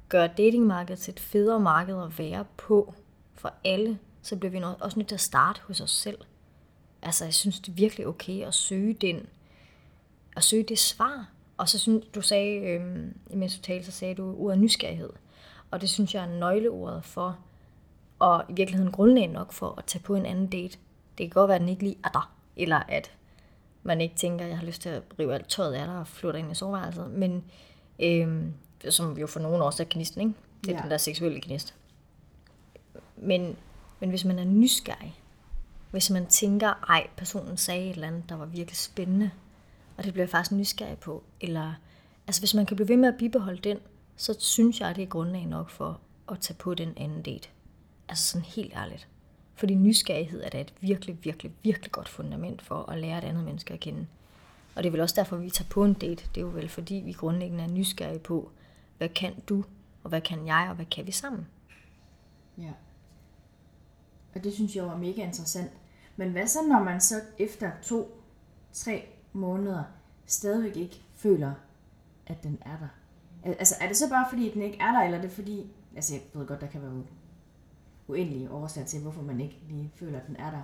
gøre 0.09 0.27
datingmarkedet 0.27 0.99
til 0.99 1.12
et 1.12 1.20
federe 1.20 1.61
marked 1.61 2.03
at 2.03 2.18
være 2.18 2.45
på 2.57 2.95
for 3.35 3.53
alle, 3.64 3.99
så 4.22 4.37
bliver 4.37 4.51
vi 4.51 4.61
også 4.80 4.99
nødt 4.99 5.09
til 5.09 5.14
at 5.14 5.20
starte 5.20 5.61
hos 5.66 5.80
os 5.80 5.91
selv. 5.91 6.18
Altså, 7.03 7.24
jeg 7.24 7.35
synes, 7.35 7.61
det 7.61 7.68
er 7.68 7.76
virkelig 7.76 8.07
okay 8.07 8.43
at 8.47 8.55
søge 8.55 8.95
den, 8.95 9.26
at 10.37 10.45
søge 10.45 10.62
det 10.62 10.78
svar. 10.78 11.28
Og 11.57 11.68
så 11.68 11.78
synes 11.78 12.05
du 12.14 12.20
sagde, 12.20 12.57
øhm, 12.57 13.16
imens 13.30 13.57
du 13.57 13.62
talte, 13.62 13.85
så 13.87 13.93
sagde 13.93 14.14
du 14.14 14.37
ordet 14.39 14.59
nysgerrighed. 14.59 15.11
Og 15.70 15.80
det 15.80 15.91
synes 15.91 16.14
jeg 16.14 16.24
er 16.24 16.39
nøgleordet 16.39 17.05
for, 17.05 17.39
og 18.18 18.45
i 18.49 18.53
virkeligheden 18.53 18.93
grundlæggende 18.93 19.35
nok 19.35 19.53
for 19.53 19.74
at 19.78 19.85
tage 19.85 20.03
på 20.03 20.14
en 20.14 20.26
anden 20.26 20.47
date. 20.47 20.78
Det 21.18 21.26
kan 21.26 21.30
godt 21.30 21.49
være, 21.49 21.55
at 21.55 21.61
den 21.61 21.68
ikke 21.68 21.83
lige 21.83 21.99
er 22.05 22.09
der, 22.09 22.35
eller 22.57 22.76
at 22.89 23.12
man 23.83 24.01
ikke 24.01 24.16
tænker, 24.16 24.45
at 24.45 24.51
jeg 24.51 24.59
har 24.59 24.66
lyst 24.66 24.83
til 24.83 24.89
at 24.89 25.03
rive 25.18 25.35
alt 25.35 25.49
tøjet 25.49 25.74
af 25.74 25.87
dig 25.87 25.99
og 25.99 26.07
flytte 26.07 26.39
ind 26.39 26.53
i 26.53 26.55
soveværelset. 26.55 27.11
Men 27.11 27.45
øhm, 27.99 28.53
som 28.91 29.18
jo 29.18 29.26
for 29.26 29.41
nogen 29.41 29.62
også 29.62 29.83
er 29.83 29.87
knisten, 29.87 30.20
ikke? 30.20 30.35
Det 30.64 30.70
er 30.70 30.76
Ja. 30.76 30.83
den 30.83 30.91
der 30.91 30.97
seksuelle 30.97 31.41
knist. 31.41 31.74
Men, 33.16 33.57
men 34.01 34.11
hvis 34.11 34.24
man 34.24 34.38
er 34.38 34.45
nysgerrig, 34.45 35.20
hvis 35.90 36.11
man 36.11 36.26
tænker, 36.26 36.68
ej, 36.88 37.07
personen 37.16 37.57
sagde 37.57 37.84
et 37.84 37.90
eller 37.90 38.09
andet, 38.09 38.28
der 38.28 38.34
var 38.34 38.47
virkelig 38.47 38.76
spændende, 38.76 39.30
og 39.97 40.05
det 40.05 40.12
bliver 40.12 40.24
jeg 40.24 40.30
faktisk 40.30 40.53
nysgerrig 40.53 40.99
på, 40.99 41.22
eller 41.40 41.72
altså 42.26 42.40
hvis 42.40 42.55
man 42.55 42.66
kan 42.66 42.76
blive 42.76 42.88
ved 42.88 42.97
med 42.97 43.09
at 43.09 43.18
bibeholde 43.18 43.61
den, 43.61 43.78
så 44.16 44.36
synes 44.38 44.80
jeg, 44.80 44.97
det 44.97 45.03
er 45.03 45.07
grundlag 45.07 45.47
nok 45.47 45.70
for 45.70 46.01
at 46.28 46.38
tage 46.40 46.57
på 46.57 46.74
den 46.74 46.93
anden 46.97 47.22
date. 47.22 47.49
Altså 48.09 48.24
sådan 48.24 48.45
helt 48.45 48.72
ærligt. 48.76 49.09
Fordi 49.55 49.74
nysgerrighed 49.74 50.43
er 50.43 50.49
da 50.49 50.61
et 50.61 50.74
virkelig, 50.80 51.18
virkelig, 51.22 51.53
virkelig 51.62 51.93
godt 51.93 52.09
fundament 52.09 52.62
for 52.62 52.90
at 52.90 52.99
lære 52.99 53.18
et 53.18 53.24
andet 53.24 53.45
menneske 53.45 53.74
at 53.74 53.80
kende. 53.80 54.07
Og 54.74 54.82
det 54.82 54.88
er 54.88 54.90
vel 54.90 55.01
også 55.01 55.14
derfor, 55.14 55.36
vi 55.36 55.51
tager 55.51 55.68
på 55.68 55.84
en 55.84 55.95
date. 55.95 56.24
Det 56.34 56.36
er 56.36 56.40
jo 56.40 56.49
vel 56.55 56.68
fordi, 56.68 56.95
vi 56.95 57.12
grundlæggende 57.12 57.64
er 57.64 57.68
nysgerrige 57.68 58.18
på, 58.18 58.51
hvad 58.99 59.09
kan 59.09 59.34
du, 59.49 59.64
og 60.05 60.09
hvad 60.09 60.20
kan 60.20 60.47
jeg, 60.47 60.66
og 60.68 60.74
hvad 60.74 60.86
kan 60.86 61.07
vi 61.07 61.12
sammen? 61.12 61.47
Ja. 62.59 62.70
Og 64.34 64.44
det 64.44 64.55
synes 64.55 64.76
jeg 64.76 64.84
var 64.86 64.96
mega 64.96 65.22
interessant. 65.24 65.70
Men 66.16 66.30
hvad 66.30 66.46
så, 66.46 66.59
når 66.68 66.82
man 66.82 67.00
så 67.00 67.14
efter 67.38 67.70
to, 67.82 68.22
tre 68.72 69.05
måneder 69.32 69.82
stadigvæk 70.26 70.76
ikke 70.76 71.03
føler, 71.14 71.53
at 72.26 72.42
den 72.42 72.59
er 72.66 72.76
der? 72.78 72.88
Al- 73.50 73.57
Altså, 73.59 73.74
er 73.80 73.88
det 73.88 73.96
så 73.96 74.09
bare 74.09 74.26
fordi, 74.30 74.50
den 74.50 74.62
ikke 74.62 74.78
er 74.80 74.92
der, 74.92 75.00
eller 75.00 75.18
er 75.18 75.22
det 75.22 75.30
fordi... 75.30 75.66
Altså, 75.96 76.14
jeg 76.14 76.22
ved 76.34 76.46
godt, 76.46 76.61
der 76.61 76.66
kan 76.66 76.82
være 76.82 77.03
uendelige 78.09 78.50
årsager 78.50 78.86
til, 78.86 79.00
hvorfor 79.00 79.22
man 79.22 79.40
ikke 79.40 79.59
lige 79.68 79.90
føler, 79.96 80.20
at 80.20 80.26
den 80.26 80.36
er 80.36 80.50
der. 80.50 80.62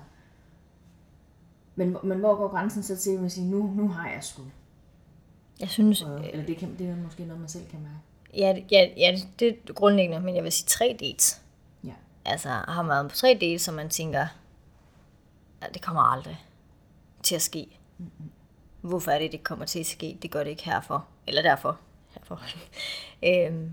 Men, 1.77 1.97
men 2.05 2.19
hvor 2.19 2.35
går 2.37 2.49
grænsen 2.49 2.83
så 2.83 2.97
til, 2.97 3.11
at 3.11 3.21
man 3.21 3.31
siger, 3.31 3.47
nu, 3.51 3.63
nu 3.77 3.89
har 3.89 4.11
jeg 4.11 4.25
sgu? 4.25 4.43
Jeg 5.61 5.69
synes, 5.69 6.03
Og, 6.03 6.27
eller 6.31 6.47
det, 6.47 6.57
kan, 6.57 6.79
det 6.79 6.89
er 6.89 6.97
måske 6.97 7.25
noget, 7.25 7.41
man 7.41 7.49
selv 7.49 7.67
kan 7.71 7.81
mærke. 7.81 7.95
ja, 8.35 8.63
ja, 8.71 8.89
ja, 8.97 9.19
det 9.39 9.49
er 9.69 9.73
grundlæggende, 9.73 10.21
men 10.21 10.35
jeg 10.37 10.45
vil 10.45 10.53
sige 10.53 10.67
tre 10.67 10.97
dates. 11.01 11.43
Altså, 12.25 12.49
har 12.49 12.83
man 12.83 12.89
været 12.89 13.11
på 13.11 13.17
tre 13.17 13.39
dates, 13.41 13.63
så 13.63 13.73
man 13.73 13.89
tænker, 13.89 14.27
at 15.61 15.75
det 15.75 15.83
kommer 15.83 16.03
aldrig 16.03 16.45
til 17.23 17.35
at 17.35 17.43
ske. 17.43 17.79
Hvorfor 18.81 19.11
er 19.11 19.19
det, 19.19 19.33
det 19.33 19.45
kommer 19.45 19.65
til 19.65 19.81
at 19.81 19.87
ske? 19.87 20.19
Det 20.23 20.31
gør 20.31 20.45
det 20.45 20.51
ikke 20.51 20.65
herfor. 20.65 21.07
Eller 21.27 21.43
derfor. 21.43 21.79
herfor. 22.09 22.43
øhm, 23.27 23.73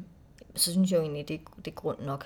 så 0.56 0.72
synes 0.72 0.92
jeg 0.92 0.98
jo 0.98 1.02
egentlig, 1.02 1.28
det, 1.28 1.42
det 1.58 1.68
er 1.68 1.76
grund 1.76 2.00
nok. 2.00 2.26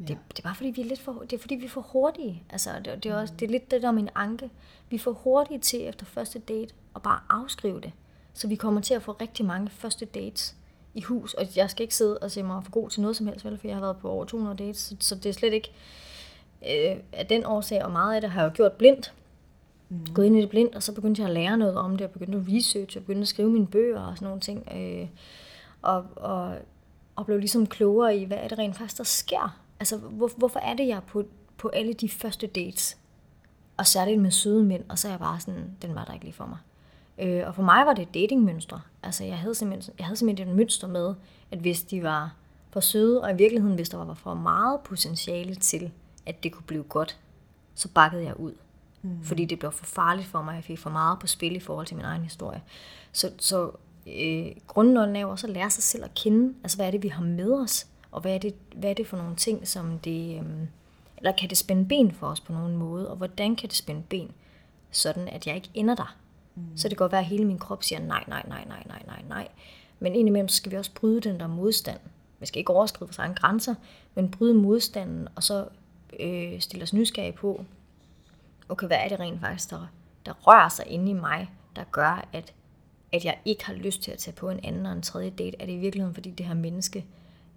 Ja. 0.00 0.04
Det, 0.04 0.18
det 0.28 0.38
er 0.38 0.42
bare 0.42 0.54
fordi, 0.54 0.70
vi 0.70 0.80
er 0.80 0.84
lidt 0.84 1.00
for, 1.00 1.12
det 1.12 1.32
er 1.32 1.38
fordi, 1.38 1.54
vi 1.54 1.64
er 1.64 1.70
for 1.70 1.80
hurtige. 1.80 2.42
Altså, 2.50 2.70
det, 2.84 3.04
det, 3.04 3.06
er 3.06 3.16
også, 3.16 3.34
det 3.34 3.46
er 3.46 3.50
lidt 3.50 3.70
det 3.70 3.82
der 3.82 3.88
er 3.88 3.92
min 3.92 4.08
anke. 4.14 4.50
Vi 4.88 4.96
er 4.96 5.00
for 5.00 5.12
hurtige 5.12 5.60
til 5.60 5.88
efter 5.88 6.06
første 6.06 6.38
date 6.38 6.74
at 6.96 7.02
bare 7.02 7.20
afskrive 7.28 7.80
det. 7.80 7.92
Så 8.34 8.48
vi 8.48 8.56
kommer 8.56 8.80
til 8.80 8.94
at 8.94 9.02
få 9.02 9.12
rigtig 9.12 9.46
mange 9.46 9.70
første 9.70 10.04
dates 10.04 10.56
i 10.94 11.02
hus. 11.02 11.34
Og 11.34 11.46
jeg 11.56 11.70
skal 11.70 11.82
ikke 11.82 11.94
sidde 11.94 12.18
og 12.18 12.30
se 12.30 12.42
mig 12.42 12.64
for 12.64 12.70
god 12.70 12.90
til 12.90 13.00
noget 13.02 13.16
som 13.16 13.26
helst, 13.26 13.44
vel, 13.44 13.58
for 13.58 13.66
jeg 13.66 13.76
har 13.76 13.80
været 13.80 13.96
på 13.96 14.10
over 14.10 14.24
200 14.24 14.56
dates. 14.56 14.78
Så, 14.78 14.96
så 15.00 15.14
det 15.14 15.26
er 15.26 15.32
slet 15.32 15.52
ikke 15.52 15.72
øh, 16.62 16.96
af 17.12 17.26
den 17.26 17.46
årsag, 17.46 17.84
og 17.84 17.90
meget 17.90 18.14
af 18.14 18.20
det 18.20 18.30
har 18.30 18.42
jeg 18.42 18.50
jo 18.50 18.56
gjort 18.56 18.72
blindt. 18.72 19.12
Mm. 19.88 20.06
Gået 20.14 20.26
ind 20.26 20.36
i 20.36 20.40
det 20.40 20.50
blindt, 20.50 20.74
og 20.74 20.82
så 20.82 20.92
begyndte 20.92 21.22
jeg 21.22 21.28
at 21.28 21.34
lære 21.34 21.58
noget 21.58 21.76
om 21.76 21.96
det, 21.96 22.06
og 22.06 22.12
begyndte 22.12 22.38
at 22.38 22.44
research, 22.48 22.96
og 22.96 23.02
begyndte 23.02 23.22
at 23.22 23.28
skrive 23.28 23.50
mine 23.50 23.66
bøger 23.66 24.00
og 24.00 24.16
sådan 24.16 24.26
nogle 24.26 24.40
ting. 24.40 24.68
Øh, 24.76 25.08
og, 25.82 26.04
og, 26.16 26.56
og 27.16 27.26
blev 27.26 27.38
ligesom 27.38 27.66
klogere 27.66 28.16
i, 28.16 28.24
hvad 28.24 28.38
er 28.40 28.48
det 28.48 28.58
rent 28.58 28.76
faktisk, 28.76 28.98
der 28.98 29.04
sker. 29.04 29.60
Altså, 29.80 29.96
hvor, 29.96 30.30
hvorfor 30.36 30.60
er 30.60 30.74
det, 30.74 30.86
jeg 30.86 31.00
på, 31.06 31.24
på 31.56 31.68
alle 31.68 31.92
de 31.92 32.08
første 32.08 32.46
dates, 32.46 32.96
og 33.76 33.86
særligt 33.86 34.20
med 34.20 34.30
søde 34.30 34.64
mænd, 34.64 34.84
og 34.88 34.98
så 34.98 35.08
er 35.08 35.12
jeg 35.12 35.18
bare 35.18 35.40
sådan, 35.40 35.76
den 35.82 35.94
var 35.94 36.04
der 36.04 36.12
ikke 36.12 36.24
lige 36.24 36.34
for 36.34 36.46
mig. 36.46 36.58
Øh, 37.20 37.46
og 37.46 37.54
for 37.54 37.62
mig 37.62 37.86
var 37.86 37.92
det 37.92 38.02
et 38.02 38.14
datingmønster. 38.14 38.80
Altså, 39.02 39.24
jeg 39.24 39.38
havde, 39.38 39.54
simpelthen, 39.54 39.94
jeg 39.98 40.06
havde 40.06 40.16
simpelthen 40.16 40.48
et 40.48 40.56
mønster 40.56 40.88
med, 40.88 41.14
at 41.50 41.58
hvis 41.58 41.82
de 41.82 42.02
var 42.02 42.34
for 42.70 42.80
søde, 42.80 43.22
og 43.22 43.30
i 43.30 43.36
virkeligheden, 43.36 43.74
hvis 43.74 43.88
der 43.88 44.04
var 44.04 44.14
for 44.14 44.34
meget 44.34 44.80
potentiale 44.80 45.54
til, 45.54 45.90
at 46.26 46.42
det 46.42 46.52
kunne 46.52 46.66
blive 46.66 46.82
godt, 46.82 47.18
så 47.74 47.88
bakkede 47.88 48.24
jeg 48.24 48.40
ud. 48.40 48.52
Mm. 49.02 49.22
Fordi 49.22 49.44
det 49.44 49.58
blev 49.58 49.72
for 49.72 49.84
farligt 49.84 50.26
for 50.26 50.42
mig. 50.42 50.54
Jeg 50.54 50.64
fik 50.64 50.78
for 50.78 50.90
meget 50.90 51.18
på 51.18 51.26
spil 51.26 51.56
i 51.56 51.60
forhold 51.60 51.86
til 51.86 51.96
min 51.96 52.04
egen 52.04 52.22
historie. 52.22 52.62
Så, 53.12 53.32
så 53.38 53.70
øh, 54.06 54.46
grundnånden 54.66 55.16
er 55.16 55.20
jo 55.20 55.30
også 55.30 55.46
at 55.46 55.52
lære 55.52 55.70
sig 55.70 55.82
selv 55.82 56.04
at 56.04 56.14
kende. 56.14 56.54
Altså, 56.62 56.78
hvad 56.78 56.86
er 56.86 56.90
det, 56.90 57.02
vi 57.02 57.08
har 57.08 57.22
med 57.22 57.52
os? 57.52 57.86
Og 58.10 58.20
hvad 58.20 58.34
er 58.34 58.38
det, 58.38 58.54
hvad 58.76 58.90
er 58.90 58.94
det 58.94 59.06
for 59.06 59.16
nogle 59.16 59.36
ting, 59.36 59.68
som 59.68 59.98
det... 59.98 60.38
Øh, 60.38 60.46
eller 61.16 61.32
kan 61.32 61.50
det 61.50 61.58
spænde 61.58 61.88
ben 61.88 62.12
for 62.12 62.26
os 62.26 62.40
på 62.40 62.52
nogen 62.52 62.76
måde? 62.76 63.10
Og 63.10 63.16
hvordan 63.16 63.56
kan 63.56 63.68
det 63.68 63.76
spænde 63.76 64.02
ben? 64.08 64.30
Sådan, 64.90 65.28
at 65.28 65.46
jeg 65.46 65.54
ikke 65.54 65.70
ender 65.74 65.94
der. 65.94 66.16
Mm. 66.60 66.76
Så 66.76 66.88
det 66.88 66.96
kan 66.96 67.04
godt 67.04 67.12
være, 67.12 67.20
at 67.20 67.26
hele 67.26 67.44
min 67.44 67.58
krop 67.58 67.82
siger 67.82 67.98
nej, 67.98 68.24
nej, 68.28 68.42
nej, 68.48 68.64
nej, 68.68 68.82
nej, 68.86 69.02
nej, 69.06 69.22
nej. 69.28 69.48
Men 69.98 70.14
indimellem 70.14 70.48
skal 70.48 70.72
vi 70.72 70.76
også 70.76 70.94
bryde 70.94 71.20
den 71.20 71.40
der 71.40 71.46
modstand. 71.46 72.00
Vi 72.40 72.46
skal 72.46 72.58
ikke 72.58 72.72
overskride 72.72 73.08
vores 73.08 73.18
egne 73.18 73.34
grænser, 73.34 73.74
men 74.14 74.30
bryde 74.30 74.54
modstanden, 74.54 75.28
og 75.34 75.42
så 75.42 75.68
øh, 76.20 76.60
stille 76.60 76.82
os 76.82 76.92
nysgerrige 76.92 77.32
på, 77.32 77.64
okay, 78.68 78.86
hvad 78.86 78.96
er 78.96 79.08
det 79.08 79.20
rent 79.20 79.40
faktisk, 79.40 79.70
der, 79.70 79.86
der 80.26 80.32
rører 80.32 80.68
sig 80.68 80.86
inde 80.86 81.10
i 81.10 81.14
mig, 81.14 81.50
der 81.76 81.84
gør, 81.92 82.28
at, 82.32 82.54
at 83.12 83.24
jeg 83.24 83.38
ikke 83.44 83.66
har 83.66 83.74
lyst 83.74 84.02
til 84.02 84.10
at 84.10 84.18
tage 84.18 84.34
på 84.34 84.50
en 84.50 84.60
anden 84.64 84.86
og 84.86 84.92
en 84.92 85.02
tredje 85.02 85.30
date? 85.30 85.56
Er 85.60 85.66
det 85.66 85.72
i 85.72 85.76
virkeligheden, 85.76 86.14
fordi 86.14 86.30
det 86.30 86.46
her 86.46 86.54
menneske 86.54 87.06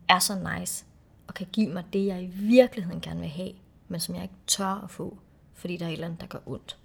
er 0.09 0.19
så 0.19 0.57
nice, 0.57 0.85
og 1.27 1.33
kan 1.33 1.47
give 1.51 1.69
mig 1.69 1.83
det, 1.93 2.05
jeg 2.05 2.23
i 2.23 2.31
virkeligheden 2.33 3.01
gerne 3.01 3.19
vil 3.19 3.29
have, 3.29 3.51
men 3.87 3.99
som 3.99 4.15
jeg 4.15 4.23
ikke 4.23 4.35
tør 4.47 4.83
at 4.83 4.89
få, 4.89 5.17
fordi 5.53 5.77
der 5.77 5.85
er 5.85 5.89
et 5.89 5.93
eller 5.93 6.05
andet, 6.07 6.21
der 6.21 6.27
gør 6.27 6.39
ondt? 6.45 6.77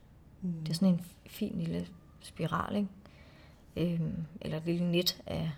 Mm. 0.42 0.52
Det 0.52 0.70
er 0.70 0.74
sådan 0.74 0.88
en 0.88 1.04
fin 1.26 1.52
lille 1.58 1.86
spiral, 2.20 2.76
ikke? 2.76 2.88
Øhm, 3.94 4.24
eller 4.40 4.56
et 4.56 4.64
lille 4.64 4.90
net 4.90 5.22
af, 5.26 5.50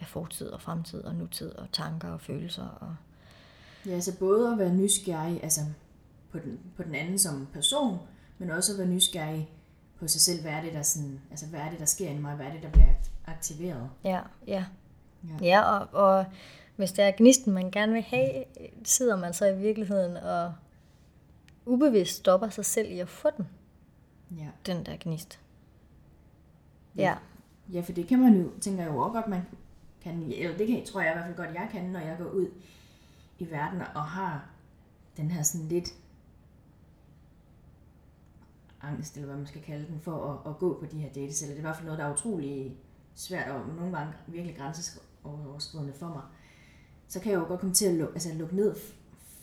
af 0.00 0.06
fortid 0.06 0.46
og 0.48 0.60
fremtid 0.62 1.00
og 1.04 1.14
nutid 1.14 1.50
og 1.52 1.66
tanker 1.72 2.08
og 2.08 2.20
følelser. 2.20 2.66
Og, 2.68 2.96
Ja, 3.86 3.90
altså 3.90 4.18
både 4.18 4.52
at 4.52 4.58
være 4.58 4.74
nysgerrig 4.74 5.42
altså 5.42 5.60
på, 6.30 6.38
den, 6.38 6.60
på 6.76 6.82
den 6.82 6.94
anden 6.94 7.18
som 7.18 7.48
person, 7.52 7.98
men 8.38 8.50
også 8.50 8.72
at 8.72 8.78
være 8.78 8.86
nysgerrig 8.88 9.50
på 9.98 10.08
sig 10.08 10.20
selv. 10.20 10.40
Hvad 10.42 10.52
er 10.52 10.60
det, 10.62 10.72
der, 10.72 10.82
sådan, 10.82 11.20
altså, 11.30 11.46
hvad 11.46 11.60
er 11.60 11.70
det, 11.70 11.78
der 11.78 11.84
sker 11.84 12.10
i 12.10 12.18
mig? 12.18 12.34
Hvad 12.36 12.46
er 12.46 12.52
det, 12.52 12.62
der 12.62 12.70
bliver 12.70 12.86
aktiveret? 13.26 13.90
ja, 14.04 14.20
ja. 14.46 14.64
Ja. 15.40 15.44
Ja, 15.46 15.62
og, 15.62 15.88
og 15.92 16.26
hvis 16.76 16.92
det 16.92 17.04
er 17.04 17.12
gnisten, 17.16 17.52
man 17.52 17.70
gerne 17.70 17.92
vil 17.92 18.02
have, 18.02 18.44
sidder 18.84 19.16
man 19.16 19.32
så 19.34 19.46
i 19.46 19.58
virkeligheden 19.58 20.16
og 20.16 20.54
ubevidst 21.66 22.16
stopper 22.16 22.48
sig 22.48 22.64
selv 22.64 22.90
i 22.90 22.98
at 22.98 23.08
få 23.08 23.28
den, 23.36 23.46
Ja. 24.38 24.48
den 24.66 24.86
der 24.86 24.96
gnist. 25.00 25.38
Ja. 26.96 27.16
Ja, 27.72 27.80
for 27.80 27.92
det 27.92 28.06
kan 28.06 28.18
man 28.18 28.40
jo, 28.40 28.50
tænker 28.60 28.82
jeg 28.82 28.92
jo 28.92 28.98
også 28.98 29.12
godt, 29.12 29.28
man 29.28 29.42
kan, 30.02 30.22
eller 30.22 30.56
det 30.56 30.66
kan, 30.66 30.84
tror 30.84 31.00
jeg 31.00 31.10
i 31.10 31.14
hvert 31.14 31.26
fald 31.26 31.36
godt, 31.36 31.54
jeg 31.54 31.68
kan, 31.72 31.84
når 31.84 32.00
jeg 32.00 32.18
går 32.18 32.30
ud 32.30 32.48
i 33.38 33.50
verden 33.50 33.80
og 33.94 34.02
har 34.02 34.48
den 35.16 35.30
her 35.30 35.42
sådan 35.42 35.68
lidt 35.68 35.88
angst, 38.82 39.16
eller 39.16 39.26
hvad 39.26 39.36
man 39.36 39.46
skal 39.46 39.62
kalde 39.62 39.86
den, 39.86 40.00
for 40.00 40.32
at, 40.32 40.50
at 40.52 40.58
gå 40.58 40.80
på 40.80 40.86
de 40.86 40.98
her 40.98 41.08
dates, 41.12 41.42
eller 41.42 41.54
det 41.54 41.58
er 41.58 41.58
i 41.58 41.66
hvert 41.66 41.76
fald 41.76 41.86
noget, 41.86 41.98
der 41.98 42.04
er 42.04 42.12
utrolig 42.12 42.76
svært 43.14 43.50
og 43.50 43.74
nogle 43.76 43.98
gange 43.98 44.12
virkelig 44.26 44.56
grænseoverskridende 44.56 45.92
for 45.92 46.08
mig, 46.08 46.22
så 47.08 47.20
kan 47.20 47.32
jeg 47.32 47.38
jo 47.38 47.44
godt 47.44 47.60
komme 47.60 47.74
til 47.74 47.86
at 47.86 47.94
lukke, 47.94 48.14
altså 48.14 48.34
lukke 48.34 48.56
ned 48.56 48.76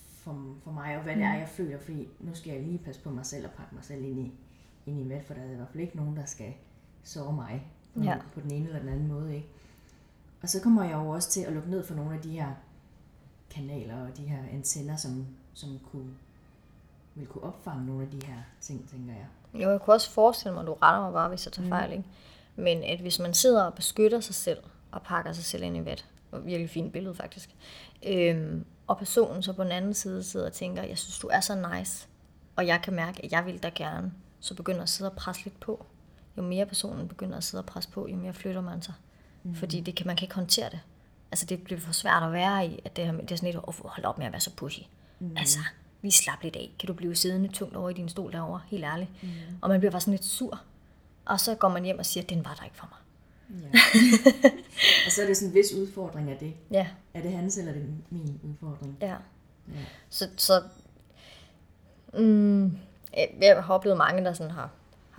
for, 0.09 0.55
for 0.63 0.71
mig, 0.71 0.97
og 0.97 1.03
hvad 1.03 1.15
det 1.15 1.23
er, 1.23 1.33
jeg 1.33 1.49
føler, 1.49 1.79
fordi 1.79 2.07
nu 2.19 2.33
skal 2.33 2.53
jeg 2.53 2.63
lige 2.63 2.77
passe 2.77 3.01
på 3.01 3.09
mig 3.09 3.25
selv 3.25 3.45
og 3.45 3.51
pakke 3.51 3.75
mig 3.75 3.83
selv 3.83 4.03
ind 4.03 4.19
i, 4.19 4.33
ind 4.85 4.99
i 4.99 5.03
mat, 5.03 5.25
for 5.25 5.33
der 5.33 5.41
er 5.41 5.51
i 5.51 5.55
hvert 5.55 5.69
fald 5.69 5.83
ikke 5.83 5.97
nogen, 5.97 6.17
der 6.17 6.25
skal 6.25 6.53
såre 7.03 7.33
mig 7.33 7.67
på, 7.95 8.03
Ja. 8.03 8.17
på 8.33 8.39
den 8.41 8.51
ene 8.51 8.65
eller 8.67 8.79
den 8.79 8.89
anden 8.89 9.07
måde. 9.07 9.35
Ikke? 9.35 9.47
Og 10.41 10.49
så 10.49 10.61
kommer 10.61 10.83
jeg 10.83 10.93
jo 10.93 11.09
også 11.09 11.29
til 11.29 11.41
at 11.41 11.53
lukke 11.53 11.69
ned 11.69 11.83
for 11.85 11.95
nogle 11.95 12.15
af 12.15 12.21
de 12.21 12.29
her 12.31 12.47
kanaler 13.49 14.01
og 14.07 14.17
de 14.17 14.21
her 14.23 14.37
antenner, 14.53 14.95
som, 14.95 15.27
som 15.53 15.79
kunne, 15.91 16.09
vil 17.15 17.27
kunne 17.27 17.43
opfange 17.43 17.85
nogle 17.85 18.03
af 18.03 18.09
de 18.09 18.25
her 18.27 18.37
ting, 18.61 18.89
tænker 18.89 19.13
jeg. 19.13 19.27
Jo, 19.61 19.69
jeg 19.71 19.81
kunne 19.81 19.93
også 19.93 20.11
forestille 20.11 20.53
mig, 20.53 20.61
at 20.61 20.67
du 20.67 20.73
retter 20.73 21.01
mig 21.01 21.13
bare, 21.13 21.29
hvis 21.29 21.45
jeg 21.45 21.53
tager 21.53 21.69
fejl, 21.69 21.91
ikke? 21.91 22.03
Men 22.55 22.83
at 22.83 22.99
hvis 22.99 23.19
man 23.19 23.33
sidder 23.33 23.63
og 23.63 23.73
beskytter 23.73 24.19
sig 24.19 24.35
selv, 24.35 24.59
og 24.91 25.01
pakker 25.01 25.33
sig 25.33 25.43
selv 25.45 25.63
ind 25.63 25.77
i 25.77 25.85
vat, 25.85 26.05
og 26.31 26.45
virkelig 26.45 26.69
fint 26.69 26.93
billede 26.93 27.15
faktisk, 27.15 27.55
øhm, 28.07 28.65
og 28.87 28.97
personen 28.97 29.43
så 29.43 29.53
på 29.53 29.63
den 29.63 29.71
anden 29.71 29.93
side 29.93 30.23
sidder 30.23 30.45
og 30.45 30.53
tænker, 30.53 30.83
jeg 30.83 30.97
synes, 30.97 31.19
du 31.19 31.27
er 31.27 31.39
så 31.39 31.69
nice, 31.73 32.07
og 32.55 32.67
jeg 32.67 32.81
kan 32.83 32.93
mærke, 32.93 33.25
at 33.25 33.31
jeg 33.31 33.45
vil 33.45 33.63
da 33.63 33.69
gerne, 33.75 34.13
så 34.39 34.55
begynder 34.55 34.81
at 34.81 34.89
sidde 34.89 35.11
og 35.11 35.15
presse 35.17 35.43
lidt 35.43 35.59
på. 35.59 35.85
Jo 36.39 36.43
mere 36.43 36.65
personen 36.65 37.07
begynder 37.07 37.37
at 37.37 37.43
sidde 37.43 37.61
og 37.61 37.65
presse 37.65 37.89
på, 37.89 38.07
jo 38.07 38.15
mere 38.15 38.33
flytter 38.33 38.61
man 38.61 38.81
sig. 38.81 38.93
Mm. 39.43 39.55
Fordi 39.55 39.79
det 39.81 39.95
kan, 39.95 40.07
man 40.07 40.15
kan 40.15 40.25
ikke 40.25 40.35
håndtere 40.35 40.69
det. 40.69 40.79
Altså 41.31 41.45
det 41.45 41.63
bliver 41.63 41.79
for 41.79 41.93
svært 41.93 42.23
at 42.23 42.31
være 42.33 42.67
i, 42.67 42.79
at 42.85 42.95
det, 42.95 43.05
her, 43.05 43.11
det 43.11 43.31
er 43.31 43.35
sådan 43.35 43.53
lidt, 43.53 43.63
oh, 43.67 43.73
hold 43.85 44.05
op 44.05 44.17
med 44.17 44.25
at 44.25 44.31
være 44.31 44.41
så 44.41 44.55
pushy. 44.55 44.81
Mm. 45.19 45.37
Altså, 45.37 45.59
vi 46.01 46.11
slap 46.11 46.43
lidt 46.43 46.55
af. 46.55 46.71
Kan 46.79 46.87
du 46.87 46.93
blive 46.93 47.15
siddende 47.15 47.47
tungt 47.47 47.75
over 47.75 47.89
i 47.89 47.93
din 47.93 48.09
stol 48.09 48.31
derovre? 48.31 48.61
Helt 48.67 48.83
ærligt. 48.83 49.09
Mm. 49.23 49.29
Og 49.61 49.69
man 49.69 49.79
bliver 49.79 49.91
bare 49.91 50.01
sådan 50.01 50.11
lidt 50.13 50.25
sur. 50.25 50.61
Og 51.25 51.39
så 51.39 51.55
går 51.55 51.69
man 51.69 51.83
hjem 51.83 51.99
og 51.99 52.05
siger, 52.05 52.23
den 52.23 52.45
var 52.45 52.53
der 52.53 52.63
ikke 52.63 52.77
for 52.77 52.89
mig. 52.91 52.99
Ja. 53.61 53.79
og 55.05 55.11
så 55.11 55.21
er 55.21 55.25
det 55.27 55.37
sådan 55.37 55.49
en 55.49 55.55
vis 55.55 55.73
udfordring 55.73 56.31
af 56.31 56.37
det. 56.37 56.53
Ja, 56.71 56.87
Er 57.13 57.21
det 57.21 57.31
hans 57.31 57.57
eller 57.57 57.71
er 57.71 57.75
det 57.75 57.85
min 58.09 58.39
udfordring? 58.43 58.97
ja. 59.01 59.15
Ja. 59.67 59.79
Så, 60.09 60.29
så 60.37 60.63
mm, 62.13 62.63
jeg, 63.13 63.29
jeg 63.41 63.63
har 63.63 63.73
oplevet 63.73 63.97
mange, 63.97 64.23
der 64.23 64.33
sådan 64.33 64.51
har, 64.51 64.69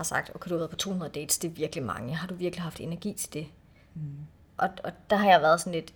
har 0.01 0.05
sagt, 0.05 0.31
okay, 0.35 0.49
du 0.49 0.55
har 0.55 0.59
været 0.59 0.71
på 0.71 0.77
200 0.77 1.13
dates, 1.13 1.39
det 1.39 1.51
er 1.51 1.55
virkelig 1.55 1.85
mange. 1.85 2.15
Har 2.15 2.27
du 2.27 2.35
virkelig 2.35 2.63
haft 2.63 2.81
energi 2.81 3.13
til 3.13 3.33
det? 3.33 3.47
Mm. 3.95 4.03
Og, 4.57 4.69
og 4.85 4.93
der 5.11 5.17
har 5.17 5.31
jeg 5.31 5.43
været 5.43 5.61
sådan 5.61 5.73
lidt, 5.73 5.95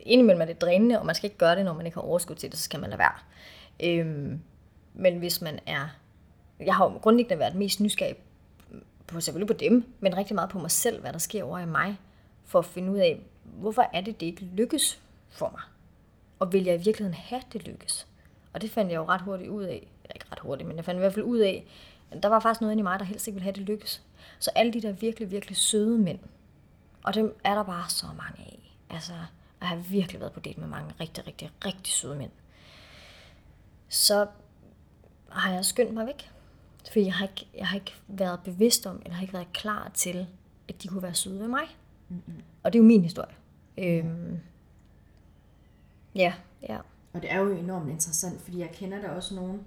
indimellem 0.00 0.40
er 0.40 0.46
det 0.46 0.60
drænende, 0.60 0.98
og 0.98 1.06
man 1.06 1.14
skal 1.14 1.26
ikke 1.26 1.38
gøre 1.38 1.56
det, 1.56 1.64
når 1.64 1.74
man 1.74 1.86
ikke 1.86 1.96
har 1.96 2.02
overskud 2.02 2.36
til 2.36 2.50
det, 2.50 2.58
så 2.58 2.64
skal 2.64 2.80
man 2.80 2.90
lade 2.90 2.98
være. 2.98 3.12
Øhm, 3.84 4.40
men 4.94 5.18
hvis 5.18 5.40
man 5.40 5.58
er, 5.66 5.88
jeg 6.60 6.74
har 6.74 6.84
jo 6.84 6.98
grundlæggende 6.98 7.38
været 7.38 7.54
mest 7.54 7.80
nysgerrig 7.80 8.16
på 9.06 9.20
selvfølgelig 9.20 9.56
på 9.56 9.60
dem, 9.60 9.84
men 10.00 10.16
rigtig 10.16 10.34
meget 10.34 10.50
på 10.50 10.58
mig 10.58 10.70
selv, 10.70 11.00
hvad 11.00 11.12
der 11.12 11.18
sker 11.18 11.44
over 11.44 11.58
i 11.58 11.66
mig, 11.66 11.98
for 12.44 12.58
at 12.58 12.64
finde 12.64 12.92
ud 12.92 12.98
af, 12.98 13.20
hvorfor 13.42 13.90
er 13.92 14.00
det, 14.00 14.20
det 14.20 14.26
ikke 14.26 14.44
lykkes 14.44 15.00
for 15.30 15.50
mig? 15.50 15.60
Og 16.38 16.52
vil 16.52 16.64
jeg 16.64 16.74
i 16.74 16.84
virkeligheden 16.84 17.14
have 17.14 17.42
det 17.52 17.66
lykkes? 17.66 18.06
Og 18.52 18.62
det 18.62 18.70
fandt 18.70 18.90
jeg 18.90 18.96
jo 18.96 19.04
ret 19.04 19.20
hurtigt 19.20 19.50
ud 19.50 19.62
af, 19.62 19.88
ikke 20.14 20.26
ret 20.32 20.38
hurtigt, 20.38 20.68
men 20.68 20.76
jeg 20.76 20.84
fandt 20.84 20.98
i 20.98 21.00
hvert 21.00 21.14
fald 21.14 21.24
ud 21.24 21.38
af, 21.38 21.66
der 22.22 22.28
var 22.28 22.40
faktisk 22.40 22.60
noget 22.60 22.72
inde 22.72 22.80
i 22.80 22.82
mig, 22.82 22.98
der 22.98 23.04
helst 23.04 23.26
ikke 23.26 23.34
ville 23.34 23.44
have 23.44 23.52
det 23.52 23.62
lykkes. 23.62 24.02
Så 24.38 24.50
alle 24.54 24.72
de 24.72 24.82
der 24.82 24.92
virkelig, 24.92 25.30
virkelig 25.30 25.56
søde 25.56 25.98
mænd, 25.98 26.18
og 27.02 27.14
dem 27.14 27.36
er 27.44 27.54
der 27.54 27.62
bare 27.62 27.90
så 27.90 28.06
mange 28.06 28.40
af. 28.40 28.76
Altså, 28.90 29.12
jeg 29.60 29.68
har 29.68 29.76
virkelig 29.76 30.20
været 30.20 30.32
på 30.32 30.40
date 30.40 30.60
med 30.60 30.68
mange 30.68 30.94
rigtig, 31.00 31.26
rigtig, 31.26 31.50
rigtig 31.64 31.92
søde 31.92 32.16
mænd, 32.16 32.30
så 33.88 34.26
har 35.28 35.52
jeg 35.52 35.64
skyndt 35.64 35.94
mig 35.94 36.06
væk. 36.06 36.30
Fordi 36.86 37.04
jeg 37.04 37.14
har 37.14 37.26
ikke, 37.26 37.48
jeg 37.54 37.68
har 37.68 37.76
ikke 37.76 37.94
været 38.08 38.40
bevidst 38.44 38.86
om, 38.86 39.02
eller 39.04 39.14
har 39.14 39.22
ikke 39.22 39.34
været 39.34 39.52
klar 39.52 39.90
til, 39.94 40.26
at 40.68 40.82
de 40.82 40.88
kunne 40.88 41.02
være 41.02 41.14
søde 41.14 41.40
ved 41.40 41.48
mig. 41.48 41.64
Mm-hmm. 42.08 42.42
Og 42.62 42.72
det 42.72 42.78
er 42.78 42.82
jo 42.82 42.86
min 42.86 43.02
historie. 43.02 43.34
Øhm, 43.78 44.38
ja, 46.14 46.34
ja. 46.68 46.78
Og 47.12 47.22
det 47.22 47.32
er 47.32 47.38
jo 47.38 47.52
enormt 47.52 47.90
interessant, 47.90 48.40
fordi 48.40 48.58
jeg 48.58 48.70
kender 48.72 49.00
der 49.00 49.10
også 49.10 49.34
nogen, 49.34 49.62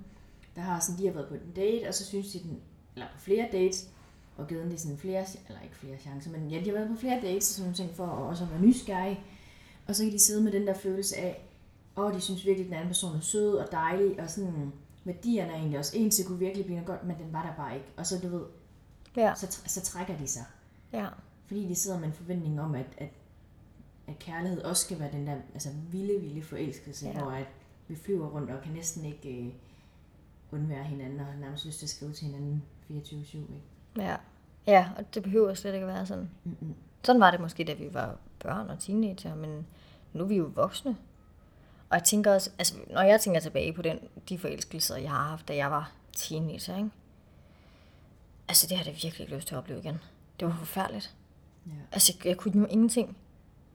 der 0.56 0.62
har 0.62 0.80
sådan, 0.80 1.00
de 1.00 1.06
har 1.06 1.14
været 1.14 1.28
på 1.28 1.34
en 1.34 1.52
date, 1.56 1.88
og 1.88 1.94
så 1.94 2.06
synes 2.06 2.32
de 2.32 2.40
den, 2.40 2.60
eller 2.96 3.08
på 3.14 3.20
flere 3.20 3.48
dates, 3.52 3.90
og 4.38 4.48
givet 4.48 4.64
dem 4.64 4.78
sådan 4.78 4.98
flere, 4.98 5.26
eller 5.48 5.62
ikke 5.62 5.76
flere 5.76 5.98
chancer, 5.98 6.32
men 6.32 6.50
ja, 6.50 6.60
de 6.60 6.66
har 6.66 6.74
været 6.74 6.90
på 6.90 6.96
flere 6.96 7.22
dates 7.22 7.50
og 7.50 7.56
sådan 7.56 7.64
nogle 7.64 7.76
ting 7.76 7.96
for 7.96 8.06
at 8.06 8.28
også 8.28 8.44
at 8.44 8.52
være 8.52 8.62
nysgerrige. 8.62 9.20
Og 9.88 9.96
så 9.96 10.04
kan 10.04 10.14
de 10.14 10.20
sidde 10.20 10.44
med 10.44 10.52
den 10.52 10.68
der 10.68 10.74
følelse 10.74 11.18
af, 11.18 11.42
åh, 11.98 12.06
oh, 12.06 12.14
de 12.14 12.22
synes 12.22 12.46
virkelig, 12.46 12.66
at 12.66 12.70
den 12.70 12.74
anden 12.74 12.90
person 12.90 13.16
er 13.16 13.20
sød 13.20 13.56
og 13.56 13.72
dejlig, 13.72 14.20
og 14.22 14.30
sådan, 14.30 14.72
værdierne 15.04 15.52
er 15.52 15.56
egentlig 15.56 15.80
også, 15.80 15.98
en 15.98 16.12
til 16.12 16.26
kunne 16.26 16.40
virkelig 16.40 16.66
blive 16.66 16.76
noget 16.76 16.88
godt, 16.88 17.08
men 17.08 17.16
den 17.26 17.34
var 17.34 17.44
der 17.44 17.64
bare 17.64 17.76
ikke. 17.76 17.88
Og 17.98 18.06
så, 18.06 18.20
du 18.20 18.28
ved, 18.28 18.44
Ja, 19.18 19.34
så, 19.36 19.62
så 19.66 19.82
trækker 19.82 20.18
de 20.18 20.28
sig. 20.28 20.44
ja, 20.94 21.08
Fordi 21.46 21.68
de 21.68 21.76
sidder 21.76 22.00
med 22.00 22.08
en 22.08 22.14
forventning 22.14 22.62
om, 22.62 22.76
at, 22.76 22.86
at, 22.98 23.10
at 24.08 24.20
kærlighed 24.20 24.62
også 24.62 24.86
skal 24.86 25.00
være 25.00 25.12
den 25.12 25.28
der 25.28 25.36
altså, 25.54 25.70
vilde, 25.92 26.22
vilde 26.22 26.44
forelskelse, 26.44 27.08
ja. 27.08 27.20
hvor 27.20 27.32
at 27.32 27.48
vi 27.88 27.96
flyver 27.96 28.28
rundt 28.30 28.52
og 28.52 28.62
kan 28.64 28.74
næsten 28.74 29.06
ikke 29.06 29.30
øh, 29.30 29.54
undvære 30.52 30.84
hinanden, 30.84 31.20
og 31.20 31.26
nærmest 31.40 31.66
lyst 31.66 31.80
til 31.80 31.86
at 31.86 31.90
skrive 31.90 32.14
til 32.14 32.26
hinanden 32.26 32.64
24-7. 32.90 33.38
Ikke? 33.38 33.48
ja. 33.98 34.16
Ja, 34.68 34.90
og 34.98 35.14
det 35.14 35.24
behøver 35.24 35.54
slet 35.54 35.74
ikke 35.74 35.86
at 35.88 35.94
være 35.94 36.06
sådan. 36.06 36.30
Mm-mm. 36.44 36.76
Sådan 37.04 37.20
var 37.20 37.32
det 37.32 37.40
måske, 37.40 37.64
da 37.64 37.74
vi 37.74 37.94
var 37.94 38.16
børn 38.40 38.70
og 38.70 38.80
teenager, 38.80 39.36
men 39.36 39.68
nu 40.14 40.24
er 40.24 40.28
vi 40.28 40.36
jo 40.36 40.52
voksne. 40.56 40.98
Og 41.90 41.98
jeg 41.98 42.04
tænker 42.04 42.34
også, 42.34 42.50
altså, 42.58 42.76
når 42.90 43.02
jeg 43.02 43.22
tænker 43.22 43.40
tilbage 43.40 43.74
på 43.74 43.82
den, 43.82 44.00
de 44.30 44.38
forelskelser, 44.38 44.98
jeg 44.98 45.10
har 45.10 45.28
haft, 45.28 45.48
da 45.48 45.56
jeg 45.56 45.72
var 45.72 45.92
teenager, 46.16 46.78
ikke? 46.78 46.90
Altså, 48.48 48.68
det 48.68 48.78
har 48.78 48.86
jeg 48.86 48.94
da 48.94 49.00
virkelig 49.02 49.20
ikke 49.20 49.36
lyst 49.36 49.48
til 49.48 49.56
at 49.56 49.60
opleve 49.60 49.80
igen. 49.80 50.00
Det 50.40 50.48
var 50.48 50.56
forfærdeligt. 50.56 51.16
Ja. 51.66 51.72
Altså, 51.92 52.14
jeg, 52.18 52.26
jeg 52.26 52.38
kunne 52.38 52.60
jo 52.60 52.66
ingenting. 52.66 53.18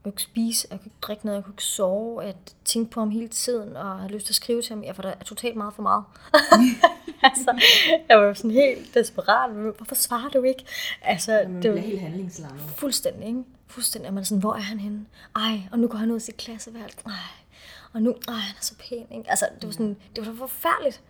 Kunne 0.06 0.12
ikke 0.12 0.22
spise, 0.22 0.68
jeg 0.70 0.78
kunne 0.78 0.86
ikke 0.86 0.96
drikke 1.02 1.26
noget, 1.26 1.36
jeg 1.36 1.44
kunne 1.44 1.52
ikke 1.52 1.64
sove, 1.64 2.20
jeg 2.20 2.34
tænkte 2.64 2.94
på 2.94 3.00
ham 3.00 3.10
hele 3.10 3.28
tiden, 3.28 3.76
og 3.76 3.98
havde 3.98 4.12
lyst 4.12 4.26
til 4.26 4.32
at 4.32 4.36
skrive 4.36 4.62
til 4.62 4.74
ham. 4.74 4.84
Jeg 4.84 4.96
var 4.96 5.02
da 5.02 5.14
totalt 5.24 5.56
meget 5.56 5.74
for 5.74 5.82
meget. 5.82 6.04
altså, 7.28 7.60
jeg 8.08 8.18
var 8.20 8.34
sådan 8.34 8.50
helt 8.50 8.94
desperat. 8.94 9.50
Hvorfor 9.50 9.94
svarer 9.94 10.28
du 10.28 10.42
ikke? 10.42 10.64
Altså, 11.02 11.44
Man 11.48 11.62
det 11.62 11.72
var 11.72 11.78
helt 11.78 12.00
handlingslammet. 12.00 12.60
fuldstændig, 12.76 13.26
ikke? 13.26 13.42
Fuldstændig 13.66 14.08
er 14.08 14.12
man 14.12 14.24
sådan, 14.24 14.40
hvor 14.40 14.54
er 14.54 14.60
han 14.60 14.80
henne? 14.80 15.06
Ej, 15.36 15.60
og 15.72 15.78
nu 15.78 15.88
går 15.88 15.98
han 15.98 16.10
ud 16.10 16.16
af 16.16 16.22
sit 16.22 16.36
klasseværelse. 16.36 16.98
Ej, 17.06 17.12
og 17.92 18.02
nu, 18.02 18.10
ej, 18.28 18.34
han 18.34 18.54
er 18.58 18.62
så 18.62 18.74
pæn, 18.88 19.06
ikke? 19.18 19.30
Altså, 19.30 19.48
det 19.60 19.66
var 19.66 19.72
sådan, 19.72 19.96
det 20.16 20.26
var 20.26 20.32
da 20.32 20.38
forfærdeligt. 20.38 21.00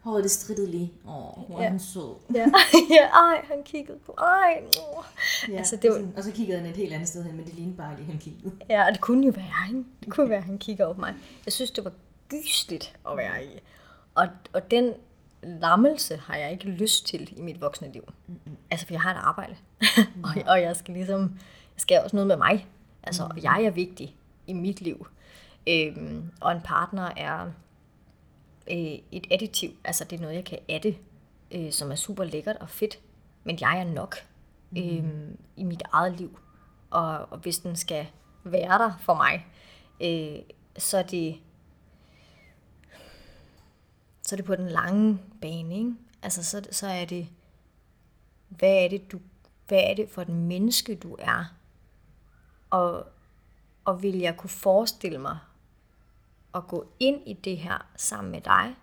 Håret 0.00 0.22
det 0.24 0.30
strittede 0.30 0.70
lige. 0.70 0.92
Åh, 1.04 1.10
hvor 1.12 1.58
er 1.58 1.62
Ja. 1.62 1.68
han 1.68 1.80
sød. 1.80 2.14
Ja, 2.34 2.40
ja 2.96 3.06
ej, 3.06 3.44
han 3.44 3.62
kiggede 3.64 3.98
på, 4.06 4.12
ej, 4.18 4.62
åh. 4.96 5.04
Ja, 5.48 5.56
Altså, 5.58 5.76
det 5.76 5.90
var- 5.90 6.06
og 6.16 6.24
så 6.24 6.32
kiggede 6.32 6.58
han 6.60 6.70
et 6.70 6.76
helt 6.76 6.92
andet 6.92 7.08
sted 7.08 7.24
hen, 7.24 7.36
men 7.36 7.46
det 7.46 7.54
lignede 7.54 7.76
bare 7.76 7.96
lige, 7.96 8.06
han 8.06 8.18
kiggede. 8.18 8.52
Ja, 8.70 8.86
og 8.86 8.92
det 8.92 9.00
kunne 9.00 9.26
jo 9.26 9.32
være, 9.36 9.68
ikke? 9.68 9.84
Det 10.04 10.12
kunne 10.12 10.30
være, 10.30 10.40
han 10.40 10.58
kigger 10.58 10.86
op 10.86 10.94
på 10.94 11.00
mig. 11.00 11.14
Jeg 11.46 11.52
synes, 11.52 11.70
det 11.70 11.84
var 11.84 11.92
gysligt 12.28 12.96
at 13.10 13.16
være 13.16 13.44
i. 13.44 13.48
Og, 14.14 14.28
og 14.52 14.70
den 14.70 14.92
lammelse 15.42 16.16
har 16.16 16.36
jeg 16.36 16.52
ikke 16.52 16.64
lyst 16.64 17.06
til 17.06 17.32
i 17.38 17.40
mit 17.42 17.60
voksne 17.60 17.92
liv. 17.92 18.02
Mm-hmm. 18.26 18.56
Altså, 18.70 18.86
for 18.86 18.94
jeg 18.94 19.00
har 19.00 19.10
et 19.14 19.18
arbejde. 19.20 19.56
og, 20.24 20.30
og 20.46 20.62
jeg 20.62 20.76
skal 20.76 20.94
ligesom, 20.94 21.20
jeg 21.74 21.80
skal 21.80 22.00
også 22.04 22.16
noget 22.16 22.26
med 22.26 22.36
mig. 22.36 22.66
Altså, 23.02 23.22
og 23.24 23.42
jeg 23.42 23.64
er 23.64 23.70
vigtig 23.70 24.16
i 24.46 24.52
mit 24.52 24.80
liv. 24.80 25.06
Øhm, 25.68 26.30
og 26.40 26.52
en 26.52 26.60
partner 26.64 27.10
er 27.16 27.46
øh, 28.70 28.98
et 29.12 29.26
additiv. 29.30 29.70
Altså, 29.84 30.04
det 30.04 30.16
er 30.16 30.20
noget, 30.20 30.34
jeg 30.34 30.44
kan 30.44 30.58
adde, 30.68 30.96
øh, 31.50 31.72
som 31.72 31.90
er 31.90 31.94
super 31.94 32.24
lækkert 32.24 32.56
og 32.56 32.70
fedt. 32.70 32.98
Men 33.44 33.58
jeg 33.60 33.80
er 33.80 33.84
nok 33.84 34.16
mm. 34.70 34.78
øhm, 34.78 35.38
i 35.56 35.64
mit 35.64 35.82
eget 35.92 36.12
liv. 36.12 36.38
Og, 36.90 37.18
og 37.30 37.38
hvis 37.38 37.58
den 37.58 37.76
skal 37.76 38.06
være 38.44 38.78
der 38.78 38.92
for 39.00 39.14
mig, 39.14 39.46
øh, 40.00 40.42
så 40.78 40.98
er 40.98 41.02
det 41.02 41.40
så 44.28 44.34
er 44.34 44.36
det 44.36 44.44
på 44.44 44.56
den 44.56 44.68
lange 44.68 45.18
bane, 45.40 45.76
ikke? 45.76 45.94
Altså, 46.22 46.44
så, 46.44 46.66
så 46.70 46.86
er 46.86 47.04
det, 47.04 47.28
hvad 48.48 48.84
er 48.84 48.88
det, 48.88 49.12
du, 49.12 49.20
hvad 49.68 49.80
er 49.82 49.94
det 49.94 50.10
for 50.10 50.22
et 50.22 50.28
menneske, 50.28 50.94
du 50.94 51.16
er? 51.18 51.44
Og, 52.70 53.06
og 53.84 54.02
vil 54.02 54.18
jeg 54.18 54.36
kunne 54.36 54.50
forestille 54.50 55.18
mig 55.18 55.38
at 56.58 56.68
gå 56.68 56.86
ind 57.00 57.20
i 57.26 57.32
det 57.32 57.58
her 57.58 57.86
sammen 57.96 58.32
med 58.32 58.40
dig? 58.40 58.74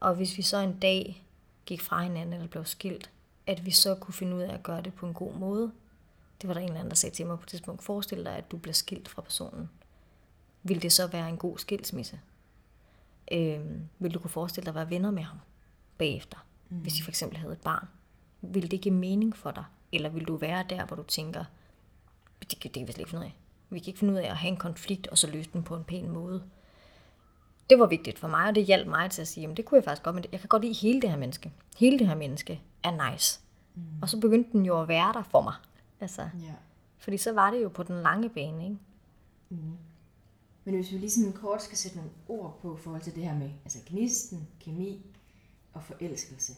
Og 0.00 0.14
hvis 0.14 0.36
vi 0.36 0.42
så 0.42 0.56
en 0.56 0.78
dag 0.78 1.26
gik 1.66 1.80
fra 1.80 2.02
hinanden 2.02 2.32
eller 2.32 2.48
blev 2.48 2.64
skilt, 2.64 3.10
at 3.46 3.66
vi 3.66 3.70
så 3.70 3.94
kunne 3.94 4.14
finde 4.14 4.36
ud 4.36 4.42
af 4.42 4.54
at 4.54 4.62
gøre 4.62 4.82
det 4.82 4.94
på 4.94 5.06
en 5.06 5.14
god 5.14 5.34
måde. 5.34 5.72
Det 6.40 6.48
var 6.48 6.54
der 6.54 6.60
en 6.60 6.66
eller 6.66 6.78
anden, 6.78 6.90
der 6.90 6.96
sagde 6.96 7.14
til 7.14 7.26
mig 7.26 7.38
på 7.38 7.42
et 7.42 7.48
tidspunkt. 7.48 7.82
Forestil 7.82 8.24
dig, 8.24 8.36
at 8.36 8.50
du 8.50 8.56
bliver 8.56 8.74
skilt 8.74 9.08
fra 9.08 9.22
personen. 9.22 9.70
Vil 10.62 10.82
det 10.82 10.92
så 10.92 11.06
være 11.06 11.28
en 11.28 11.36
god 11.36 11.58
skilsmisse? 11.58 12.20
Øhm, 13.32 13.88
vil 13.98 14.14
du 14.14 14.18
kunne 14.18 14.30
forestille 14.30 14.64
dig 14.64 14.70
at 14.70 14.74
være 14.74 14.90
venner 14.90 15.10
med 15.10 15.22
ham 15.22 15.38
bagefter? 15.98 16.38
Mm. 16.68 16.76
Hvis 16.76 16.98
I 16.98 17.02
for 17.02 17.10
eksempel 17.10 17.38
havde 17.38 17.52
et 17.52 17.60
barn. 17.60 17.88
Vil 18.40 18.70
det 18.70 18.80
give 18.80 18.94
mening 18.94 19.36
for 19.36 19.50
dig? 19.50 19.64
Eller 19.92 20.08
vil 20.08 20.24
du 20.24 20.36
være 20.36 20.64
der, 20.70 20.86
hvor 20.86 20.96
du 20.96 21.02
tænker, 21.02 21.44
det, 22.40 22.62
det 22.62 22.72
kan 22.72 22.86
vi 22.86 22.92
slet 22.92 22.98
ikke 22.98 23.10
finde 23.10 23.24
ud 23.24 23.30
af. 23.30 23.36
Vi 23.70 23.78
kan 23.78 23.86
ikke 23.86 23.98
finde 23.98 24.12
ud 24.12 24.18
af 24.18 24.30
at 24.30 24.36
have 24.36 24.50
en 24.50 24.56
konflikt, 24.56 25.06
og 25.06 25.18
så 25.18 25.26
løse 25.26 25.50
den 25.52 25.62
på 25.62 25.76
en 25.76 25.84
pæn 25.84 26.08
måde. 26.08 26.42
Det 27.70 27.78
var 27.78 27.86
vigtigt 27.86 28.18
for 28.18 28.28
mig, 28.28 28.48
og 28.48 28.54
det 28.54 28.64
hjalp 28.64 28.88
mig 28.88 29.10
til 29.10 29.22
at 29.22 29.28
sige, 29.28 29.42
jamen 29.42 29.56
det 29.56 29.64
kunne 29.64 29.76
jeg 29.76 29.84
faktisk 29.84 30.02
godt, 30.02 30.14
men 30.14 30.24
jeg 30.32 30.40
kan 30.40 30.48
godt 30.48 30.62
lide 30.62 30.74
hele 30.74 31.00
det 31.02 31.10
her 31.10 31.16
menneske. 31.16 31.52
Hele 31.76 31.98
det 31.98 32.06
her 32.06 32.14
menneske 32.14 32.62
er 32.82 33.10
nice. 33.10 33.40
Mm. 33.74 33.82
Og 34.02 34.08
så 34.08 34.20
begyndte 34.20 34.52
den 34.52 34.66
jo 34.66 34.80
at 34.82 34.88
være 34.88 35.12
der 35.12 35.22
for 35.22 35.40
mig. 35.40 35.54
Altså, 36.00 36.22
Ja. 36.22 36.54
fordi 36.98 37.16
så 37.16 37.32
var 37.32 37.50
det 37.50 37.62
jo 37.62 37.68
på 37.68 37.82
den 37.82 38.02
lange 38.02 38.28
bane, 38.28 38.64
ikke? 38.64 38.78
Men 40.64 40.74
hvis 40.74 40.92
vi 40.92 40.98
lige 40.98 41.10
sådan 41.10 41.32
kort 41.32 41.62
skal 41.62 41.78
sætte 41.78 41.96
nogle 41.96 42.10
ord 42.28 42.58
på 42.62 42.76
i 42.76 42.80
forhold 42.80 43.02
til 43.02 43.14
det 43.14 43.24
her 43.24 43.34
med 43.34 43.50
altså 43.64 43.78
gnisten, 43.86 44.48
kemi 44.60 45.06
og 45.72 45.82
forelskelse. 45.82 46.52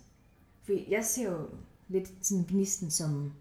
For 0.63 0.73
jeg 0.89 1.05
ser 1.05 1.33
jo 1.33 1.49
lidt 1.89 2.09
sådan 2.27 2.45
gnisten 2.45 2.91
som 2.91 3.33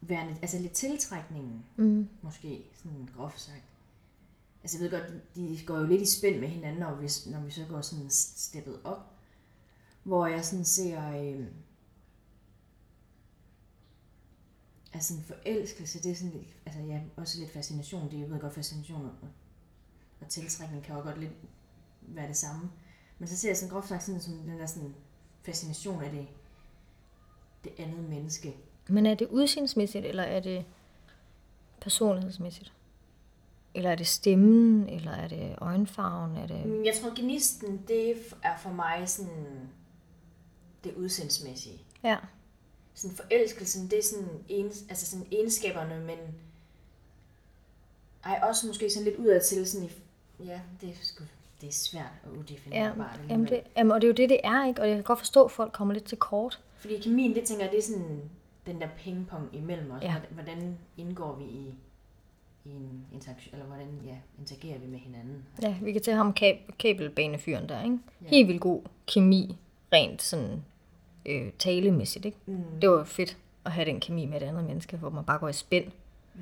værende, 0.00 0.36
altså 0.42 0.58
lidt 0.58 0.72
tiltrækningen, 0.72 1.64
mm. 1.76 2.08
måske 2.22 2.64
sådan 2.74 3.08
groft 3.16 3.40
sagt. 3.40 3.62
Altså 4.66 4.78
jeg 4.78 4.90
ved 4.90 5.00
godt, 5.00 5.12
de 5.34 5.66
går 5.66 5.78
jo 5.78 5.86
lidt 5.86 6.02
i 6.02 6.18
spænd 6.18 6.40
med 6.40 6.48
hinanden, 6.48 6.80
når 6.80 6.94
vi, 6.94 7.08
når 7.26 7.40
vi 7.40 7.50
så 7.50 7.64
går 7.68 7.80
sådan 7.80 8.10
steppet 8.10 8.80
op. 8.84 9.12
Hvor 10.02 10.26
jeg 10.26 10.44
sådan 10.44 10.64
ser, 10.64 11.10
øh, 11.10 11.46
altså 14.92 15.14
en 15.14 15.22
forelskelse, 15.22 16.02
det 16.02 16.10
er 16.10 16.14
sådan 16.14 16.32
lidt, 16.32 16.48
altså 16.66 16.80
ja, 16.80 17.00
også 17.16 17.38
lidt 17.38 17.50
fascination. 17.50 18.10
Det 18.10 18.14
er, 18.14 18.18
jeg 18.20 18.30
ved 18.30 18.40
godt, 18.40 18.54
fascination 18.54 19.04
og, 19.04 19.28
og 20.20 20.28
tiltrækning 20.28 20.84
kan 20.84 20.96
jo 20.96 21.02
godt 21.02 21.20
lidt 21.20 21.32
være 22.02 22.28
det 22.28 22.36
samme. 22.36 22.70
Men 23.18 23.28
så 23.28 23.36
ser 23.36 23.48
jeg 23.48 23.56
sådan 23.56 23.74
groft 23.74 23.88
sagt 23.88 24.02
sådan, 24.02 24.20
som 24.20 24.34
den 24.34 24.58
der 24.58 24.66
sådan 24.66 24.94
fascination 25.42 26.04
af 26.04 26.10
det, 26.10 26.26
det 27.64 27.72
andet 27.78 28.08
menneske. 28.08 28.56
Men 28.88 29.06
er 29.06 29.14
det 29.14 29.28
udseendsmæssigt, 29.28 30.04
eller 30.04 30.22
er 30.22 30.40
det 30.40 30.64
personlighedsmæssigt? 31.80 32.75
Eller 33.76 33.90
er 33.90 33.94
det 33.94 34.06
stemmen, 34.06 34.88
eller 34.88 35.10
er 35.10 35.28
det 35.28 35.54
øjenfarven? 35.58 36.36
Er 36.36 36.46
det... 36.46 36.66
Mm, 36.66 36.84
Jeg 36.84 36.94
tror, 37.02 37.20
gnisten, 37.22 37.82
det 37.88 38.10
er 38.42 38.56
for 38.62 38.70
mig 38.70 39.08
sådan 39.08 39.68
det 40.84 40.94
udseendsmæssige. 40.94 41.80
Ja, 42.02 42.16
Sådan 42.94 43.16
forelskelsen, 43.16 43.90
det 43.90 43.98
er 43.98 44.02
sådan, 44.02 44.28
ens, 44.48 44.84
altså 44.88 45.06
sådan 45.06 45.26
egenskaberne, 45.32 46.00
men 46.00 46.18
ej, 48.24 48.40
også 48.48 48.66
måske 48.66 48.90
sådan 48.90 49.04
lidt 49.04 49.16
udad 49.16 49.40
til 49.40 49.66
sådan 49.66 49.86
i, 49.86 49.90
ja, 50.44 50.60
det 50.80 50.88
er, 50.88 50.92
sgu, 51.02 51.24
det 51.60 51.68
er 51.68 51.72
svært 51.72 52.12
at 52.24 52.30
ja 52.32 52.38
udefinere 52.38 52.94
bare 52.96 53.10
jamen 53.28 53.46
det, 53.48 53.60
jamen, 53.76 53.90
og 53.92 54.00
det 54.00 54.06
er 54.06 54.08
jo 54.08 54.14
det, 54.14 54.28
det 54.30 54.40
er, 54.44 54.66
ikke? 54.68 54.80
Og 54.80 54.88
jeg 54.88 54.96
kan 54.96 55.04
godt 55.04 55.18
forstå, 55.18 55.44
at 55.44 55.50
folk 55.50 55.72
kommer 55.72 55.94
lidt 55.94 56.04
til 56.04 56.18
kort. 56.18 56.60
Fordi 56.76 57.00
kemien, 57.00 57.34
det 57.34 57.44
tænker 57.44 57.64
jeg, 57.64 57.72
det 57.72 57.78
er 57.78 57.82
sådan 57.82 58.20
den 58.66 58.80
der 58.80 58.88
pingpong 58.98 59.48
imellem 59.52 59.90
os. 59.90 60.02
Ja. 60.02 60.08
Ja. 60.12 60.20
Hvordan 60.30 60.78
indgår 60.96 61.34
vi 61.36 61.44
i, 61.44 61.74
i 62.66 62.76
en 62.76 63.06
interaktion, 63.12 63.54
eller 63.54 63.66
hvordan 63.66 64.00
ja, 64.06 64.16
interagerer 64.38 64.78
vi 64.78 64.86
med 64.86 64.98
hinanden? 64.98 65.44
Ja, 65.62 65.76
vi 65.82 65.92
kan 65.92 66.02
tage 66.02 66.16
ham 66.16 66.34
kab- 66.40 66.76
kabelbanefyren 66.78 67.68
der, 67.68 67.84
ikke? 67.84 67.98
Ja. 68.22 68.28
Helt 68.28 68.48
vildt 68.48 68.60
god 68.60 68.82
kemi, 69.06 69.56
rent 69.92 70.22
sådan 70.22 70.64
øh, 71.26 71.52
talemæssigt, 71.58 72.24
ikke? 72.24 72.38
Mm. 72.46 72.64
Det 72.80 72.90
var 72.90 73.04
fedt 73.04 73.36
at 73.64 73.72
have 73.72 73.84
den 73.84 74.00
kemi 74.00 74.26
med 74.26 74.42
et 74.42 74.46
andet 74.46 74.64
menneske, 74.64 74.96
hvor 74.96 75.10
man 75.10 75.24
bare 75.24 75.38
går 75.38 75.48
i 75.48 75.52
spænd. 75.52 75.92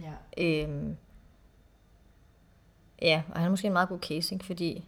Ja. 0.02 0.44
Øhm, 0.44 0.96
ja, 3.02 3.22
og 3.28 3.36
han 3.36 3.46
er 3.46 3.50
måske 3.50 3.66
en 3.66 3.72
meget 3.72 3.88
god 3.88 3.98
case, 3.98 4.34
ikke? 4.34 4.44
fordi 4.44 4.84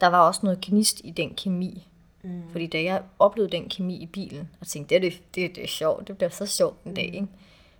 der 0.00 0.06
var 0.06 0.26
også 0.26 0.40
noget 0.42 0.60
gnist 0.60 1.00
i 1.04 1.10
den 1.10 1.34
kemi. 1.34 1.88
Mm. 2.22 2.42
Fordi 2.50 2.66
da 2.66 2.82
jeg 2.82 3.02
oplevede 3.18 3.52
den 3.52 3.68
kemi 3.68 3.96
i 3.96 4.06
bilen, 4.06 4.48
og 4.60 4.66
tænkte, 4.66 4.94
det 4.94 5.06
er, 5.06 5.10
det, 5.10 5.22
det, 5.34 5.56
det 5.56 5.64
er 5.64 5.68
sjovt, 5.68 6.08
det 6.08 6.16
bliver 6.16 6.30
så 6.30 6.46
sjovt 6.46 6.84
en 6.84 6.94
dag, 6.94 7.04
ikke? 7.14 7.26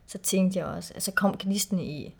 så 0.07 0.19
tænkte 0.19 0.59
jeg 0.59 0.67
også, 0.67 0.95
altså 0.95 1.13
kom 1.13 1.37
gnisten 1.39 1.79
i 1.81 2.15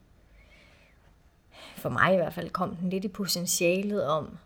for 1.77 1.89
mig 1.89 2.13
i 2.15 2.17
hvert 2.17 2.35
fald, 2.35 2.51
kom 2.51 2.77
den 2.77 2.91
lidt 2.91 3.05
i 3.05 3.09
potentialet 3.09 4.07
om, 4.07 4.39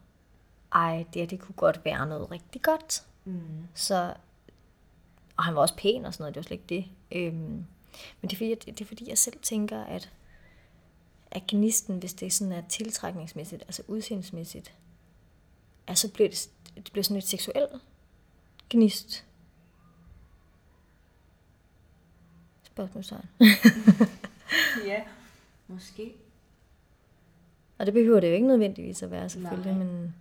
ej, 0.73 1.05
det 1.15 1.23
her, 1.23 1.27
det 1.27 1.41
kunne 1.41 1.55
godt 1.55 1.85
være 1.85 2.07
noget 2.07 2.31
rigtig 2.31 2.63
godt. 2.63 3.03
Mm. 3.25 3.67
Så, 3.75 4.15
og 5.37 5.45
han 5.45 5.55
var 5.55 5.61
også 5.61 5.77
pæn 5.77 6.05
og 6.05 6.15
sådan 6.15 6.23
noget, 6.23 6.35
det 6.35 6.41
var 6.41 6.43
slet 6.43 6.61
ikke 6.61 6.69
det. 6.69 6.85
Øhm, 7.13 7.65
men 8.21 8.23
det 8.23 8.33
er, 8.33 8.37
fordi, 8.37 8.49
jeg, 8.49 8.67
det 8.67 8.81
er 8.81 8.85
fordi, 8.85 9.09
jeg 9.09 9.19
selv 9.19 9.39
tænker, 9.43 9.85
at, 9.85 10.13
at 11.31 11.43
gnisten, 11.47 11.99
hvis 11.99 12.15
det 12.15 12.33
sådan 12.33 12.53
er 12.53 12.63
tiltrækningsmæssigt, 12.69 13.63
altså 13.63 13.83
udseendsmæssigt, 13.89 14.75
altså 15.87 16.13
bliver 16.13 16.29
det, 16.29 16.51
det 16.77 16.93
bliver 16.93 17.05
sådan 17.05 17.17
et 17.17 17.25
seksuelt 17.25 17.71
gnist. 18.71 19.25
Spørgsmålstegn. 22.63 23.29
Ja, 24.87 25.03
måske. 25.69 26.15
Og 27.79 27.87
det 27.87 27.95
behøver 27.95 28.21
det 28.21 28.29
jo 28.29 28.33
ikke 28.35 28.47
nødvendigvis 28.47 29.03
at 29.03 29.11
være, 29.11 29.29
selvfølgelig, 29.29 29.73
Nej. 29.75 29.85
men 29.85 30.15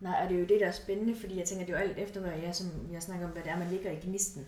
Nej, 0.00 0.20
og 0.22 0.28
det 0.28 0.34
er 0.36 0.40
jo 0.40 0.46
det, 0.46 0.60
der 0.60 0.66
er 0.66 0.72
spændende, 0.72 1.14
fordi 1.20 1.38
jeg 1.38 1.44
tænker, 1.46 1.66
det 1.66 1.74
er 1.74 1.80
jo 1.80 1.88
alt 1.88 1.98
efter, 1.98 2.20
hvad 2.20 2.32
jeg, 2.32 2.54
som 2.54 2.66
jeg 2.92 3.02
snakker 3.02 3.26
om, 3.26 3.32
hvad 3.32 3.42
det 3.42 3.50
er, 3.50 3.58
man 3.58 3.68
ligger 3.70 3.90
i 3.90 3.98
gnisten. 4.02 4.46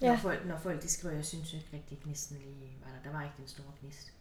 Når, 0.00 0.08
Ja. 0.08 0.14
folk, 0.14 0.46
når 0.46 0.56
folk 0.56 0.82
de 0.82 0.88
skriver, 0.88 1.14
jeg 1.14 1.24
synes 1.24 1.52
ikke 1.54 1.66
rigtig, 1.72 1.98
gnisten 2.04 2.36
lige 2.36 2.72
var 2.84 2.90
der. 2.90 3.10
Der 3.10 3.16
var 3.16 3.22
ikke 3.24 3.34
den 3.38 3.48
store 3.48 3.66
gnist. 3.82 4.12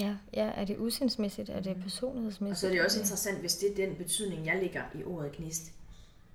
ja, 0.00 0.14
ja, 0.32 0.50
er 0.54 0.64
det 0.64 0.76
udseendsmæssigt, 0.76 1.48
er 1.48 1.60
det 1.60 1.72
Og 1.76 1.82
personlighedsmæssigt? 1.82 2.58
så 2.60 2.66
er 2.66 2.70
det 2.70 2.84
også 2.84 2.98
er 2.98 3.02
interessant, 3.02 3.38
hvis 3.40 3.56
det 3.56 3.70
er 3.70 3.86
den 3.86 3.96
betydning, 3.96 4.46
jeg 4.46 4.58
lægger 4.62 4.82
i 4.94 5.04
ordet 5.04 5.32
gnist, 5.32 5.72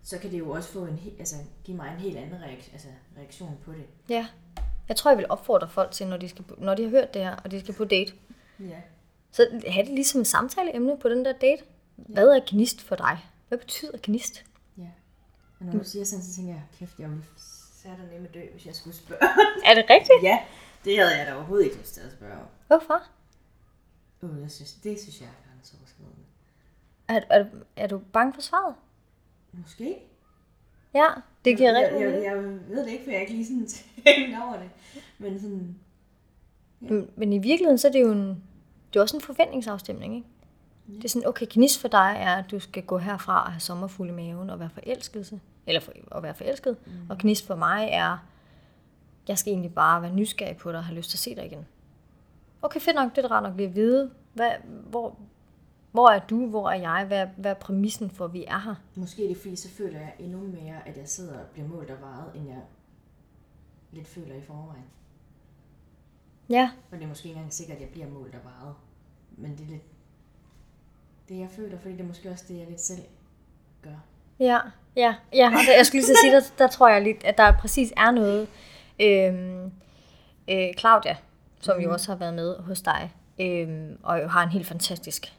så 0.04 0.18
kan 0.18 0.32
det 0.32 0.40
jo 0.40 0.50
også 0.50 0.70
få 0.70 0.86
en, 0.86 1.00
altså, 1.20 1.36
give 1.64 1.78
mig 1.78 1.92
en 1.94 2.00
helt 2.00 2.18
anden 2.18 2.42
reaktion, 2.42 2.74
altså, 2.74 2.88
reaktion 3.18 3.58
på 3.66 3.72
det. 3.72 3.86
Ja, 4.10 4.28
jeg 4.90 4.96
tror, 4.98 5.12
jeg 5.12 5.18
vil 5.18 5.26
opfordre 5.30 5.70
folk 5.70 5.92
til, 5.92 6.08
når 6.08 6.18
de, 6.18 6.30
skal, 6.30 6.46
når 6.58 6.76
de 6.76 6.84
har 6.84 6.90
hørt 6.90 7.14
det 7.14 7.22
her, 7.22 7.36
og 7.36 7.52
de 7.52 7.60
skal 7.60 7.74
på 7.74 7.86
date, 7.86 8.14
Ja. 8.60 8.82
Så 9.32 9.62
have 9.68 9.86
det 9.86 9.94
ligesom 9.94 10.22
et 10.22 10.28
samtaleemne 10.28 10.98
på 10.98 11.10
den 11.10 11.26
der 11.26 11.34
date. 11.34 11.64
Hvad 11.96 12.28
er 12.28 12.40
gnist 12.48 12.82
for 12.82 12.96
dig? 12.96 13.18
Hvad 13.48 13.58
betyder 13.58 13.98
gnist? 14.04 14.46
ja. 14.78 14.88
Og 15.60 15.66
når 15.66 15.74
du 15.74 15.84
siger 15.84 16.06
sådan, 16.06 16.24
så 16.24 16.36
tænker 16.36 16.54
jeg, 16.54 16.64
kæft, 16.80 17.00
jeg 17.00 17.10
ville 17.10 17.24
sætte 17.84 17.98
nemme 18.12 18.28
dø, 18.34 18.42
hvis 18.52 18.66
jeg 18.66 18.76
skulle 18.76 18.96
spørge. 18.96 19.22
Er 19.68 19.74
det 19.74 19.86
rigtigt? 19.90 20.24
ja, 20.24 20.40
det 20.86 20.98
havde 20.98 21.18
jeg 21.18 21.28
da 21.28 21.36
overhovedet 21.36 21.66
ikke 21.66 21.78
lyst 21.78 21.94
til 21.94 22.02
at 22.02 22.12
spørge 22.12 22.34
om. 22.34 22.48
Hvorfor? 22.68 23.04
Uh, 24.22 24.42
jeg 24.42 24.52
synes, 24.52 24.74
det 24.74 25.00
synes 25.00 25.22
jeg 25.22 25.28
er 25.28 25.50
grænseoverskridende. 25.50 26.26
Er, 27.08 27.22
er, 27.30 27.46
er 27.76 27.88
du 27.88 27.98
bange 28.14 28.34
for 28.34 28.42
svaret? 28.42 28.76
Måske. 29.52 29.98
Ja, 30.94 31.08
det 31.46 31.58
giver 31.58 31.80
jeg, 31.80 31.86
rigtig 31.86 32.02
jeg, 32.02 32.14
jeg, 32.14 32.24
jeg 32.24 32.44
ved 32.70 32.86
det 32.86 32.92
ikke, 32.92 33.04
for 33.04 33.12
jeg 33.12 33.20
har 33.20 33.22
ikke 33.22 33.34
lige 33.34 33.46
sådan 33.46 33.68
tænkt 34.06 34.38
over 34.44 34.60
det. 34.60 34.70
Men 35.18 35.40
sådan, 35.40 35.76
Men, 36.80 37.10
men 37.16 37.34
i 37.34 37.38
virkeligheden, 37.38 37.78
så 37.78 37.88
er 37.88 37.92
det 37.92 38.02
jo 38.02 38.12
en, 38.12 38.44
det 38.94 39.00
er 39.00 39.02
også 39.02 39.18
en 39.18 39.22
forventningsafstemning, 39.22 40.16
ikke? 40.16 40.28
Det 40.88 41.04
er 41.06 41.10
sådan, 41.10 41.28
okay, 41.28 41.46
gnist 41.50 41.82
for 41.82 41.88
dig 41.88 42.16
er, 42.20 42.36
at 42.36 42.52
du 42.52 42.60
skal 42.60 42.84
gå 42.84 42.98
herfra 42.98 43.46
og 43.46 43.52
have 43.52 43.60
sommerfuld 43.60 44.10
i 44.10 44.14
maven 44.14 44.50
og 44.50 44.60
være 44.60 44.70
forelskelse. 44.70 45.39
Eller 45.68 45.82
for, 45.82 45.92
at 46.18 46.24
være 46.24 46.34
forelsket. 46.34 46.78
Mm. 46.86 46.92
Og 47.10 47.18
gnist 47.18 47.48
for 47.48 47.56
mig 47.56 47.89
er, 47.92 48.18
jeg 49.28 49.38
skal 49.38 49.52
egentlig 49.54 49.74
bare 49.74 50.02
være 50.02 50.14
nysgerrig 50.14 50.58
på 50.58 50.72
dig 50.72 50.78
og 50.78 50.86
have 50.86 50.96
lyst 50.98 51.10
til 51.10 51.16
at 51.16 51.20
se 51.20 51.36
dig 51.36 51.46
igen. 51.46 51.66
Okay, 52.62 52.80
fedt 52.80 52.96
nok, 52.96 53.16
det 53.16 53.26
er 53.26 53.32
rart 53.32 53.44
nok 53.44 53.56
lige 53.58 53.70
at 53.70 53.76
vide. 53.76 54.12
Hvad, 54.34 54.52
hvor, 54.89 55.16
hvor 55.92 56.10
er 56.10 56.20
du, 56.20 56.48
hvor 56.48 56.70
er 56.70 56.76
jeg, 56.80 57.06
hvad, 57.08 57.20
er- 57.22 57.30
hvad 57.38 57.52
er 57.52 57.56
præmissen 57.56 58.10
for, 58.10 58.26
at 58.26 58.34
vi 58.34 58.46
er 58.48 58.60
her? 58.60 58.76
måske 58.96 59.24
er 59.24 59.28
det 59.28 59.38
fordi, 59.38 59.56
så 59.56 59.70
føler 59.70 60.00
jeg 60.00 60.14
endnu 60.20 60.39
mere, 60.39 60.88
at 60.88 60.98
jeg 60.98 61.08
sidder 61.10 61.39
og 61.39 61.46
bliver 61.54 61.68
målt 61.68 61.89
og 61.89 62.02
vejet, 62.02 62.26
end 62.36 62.48
jeg 62.48 62.60
lidt 63.92 64.08
føler 64.08 64.36
i 64.36 64.42
forvejen. 64.42 64.84
Ja, 66.52 66.72
Og 66.91 66.97
det 66.97 67.04
er 67.04 67.08
måske 67.08 67.28
ikke 67.28 67.38
engang 67.38 67.54
sikkert, 67.54 67.76
at 67.76 67.82
jeg 67.82 67.89
bliver 67.89 68.08
målt 68.08 68.36
og 68.36 68.41
vejet. 68.43 68.76
Men 69.38 69.52
det 69.52 69.62
er 69.62 69.70
lidt 69.70 69.82
det, 71.30 71.39
jeg 71.39 71.49
føler, 71.56 71.78
fordi 71.80 71.93
det 71.93 72.02
er 72.02 72.08
måske 72.08 72.30
også 72.30 72.45
det, 72.47 72.58
jeg 72.58 72.66
lidt 72.70 72.82
selv 72.82 73.02
gør. 73.84 74.04
Ja, 74.39 74.60
ja, 74.95 75.16
ja. 75.34 75.47
Og 75.47 75.78
jeg 75.78 75.86
skulle 75.86 75.99
lige 75.99 76.08
så 76.08 76.20
sige, 76.24 76.34
der, 76.34 76.41
der 76.58 76.68
tror 76.68 76.89
jeg 76.89 77.02
lidt, 77.02 77.24
at 77.24 77.38
der 77.38 77.52
præcis 77.52 77.93
er 77.97 78.12
noget. 78.12 78.47
Øhm, 78.99 79.72
øh, 80.47 80.74
Claudia, 80.80 81.16
som 81.60 81.78
mm. 81.78 81.84
jo 81.84 81.91
også 81.91 82.12
har 82.12 82.18
været 82.18 82.34
med 82.34 82.58
hos 82.58 82.82
dig, 82.82 83.12
øhm, 83.39 83.97
og 84.04 84.22
jo 84.22 84.28
har 84.28 84.43
en 84.43 84.49
helt 84.49 84.68
fantastisk 84.68 85.34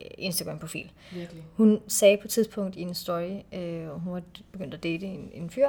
øh, 0.00 0.10
Instagram-profil. 0.18 0.92
Virkelig. 1.12 1.42
Hun 1.56 1.80
sagde 1.88 2.16
på 2.16 2.24
et 2.24 2.30
tidspunkt 2.30 2.76
i 2.76 2.82
en 2.82 2.94
story, 2.94 3.40
øh, 3.52 3.88
hun 3.88 4.12
var 4.12 4.22
begyndt 4.52 4.74
at 4.74 4.82
date 4.82 5.06
en, 5.06 5.30
en 5.32 5.50
fyr, 5.50 5.68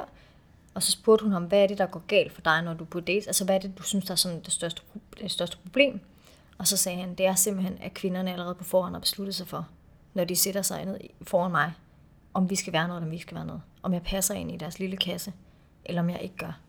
og 0.74 0.82
så 0.82 0.92
spurgte 0.92 1.22
hun 1.22 1.32
ham, 1.32 1.44
hvad 1.44 1.62
er 1.62 1.66
det, 1.66 1.78
der 1.78 1.86
går 1.86 2.02
galt 2.06 2.32
for 2.32 2.40
dig, 2.40 2.62
når 2.62 2.74
du 2.74 2.84
er 2.84 2.88
på 2.88 3.00
dates? 3.00 3.26
Altså, 3.26 3.44
hvad 3.44 3.54
er 3.54 3.58
det, 3.58 3.78
du 3.78 3.82
synes, 3.82 4.04
der 4.04 4.12
er 4.12 4.16
sådan 4.16 4.40
det 4.40 4.52
største, 4.52 4.82
det 5.20 5.30
største 5.30 5.56
problem? 5.56 6.00
Og 6.58 6.66
så 6.66 6.76
sagde 6.76 6.98
han, 6.98 7.14
det 7.14 7.26
er 7.26 7.34
simpelthen, 7.34 7.78
at 7.80 7.94
kvinderne 7.94 8.32
allerede 8.32 8.54
på 8.54 8.64
forhånd 8.64 8.94
har 8.94 9.00
besluttet 9.00 9.34
sig 9.34 9.48
for, 9.48 9.68
når 10.14 10.24
de 10.24 10.36
sætter 10.36 10.62
sig 10.62 10.84
ned 10.84 11.00
foran 11.22 11.50
mig, 11.50 11.72
om 12.34 12.50
vi 12.50 12.56
skal 12.56 12.72
være 12.72 12.88
noget, 12.88 12.98
eller 12.98 13.06
om 13.06 13.10
vi 13.10 13.16
ikke 13.16 13.22
skal 13.22 13.34
være 13.34 13.46
noget. 13.46 13.62
Om 13.82 13.92
jeg 13.92 14.02
passer 14.02 14.34
ind 14.34 14.52
i 14.52 14.56
deres 14.56 14.78
lille 14.78 14.96
kasse, 14.96 15.32
eller 15.84 16.02
om 16.02 16.10
jeg 16.10 16.22
ikke 16.22 16.36
gør. 16.36 16.60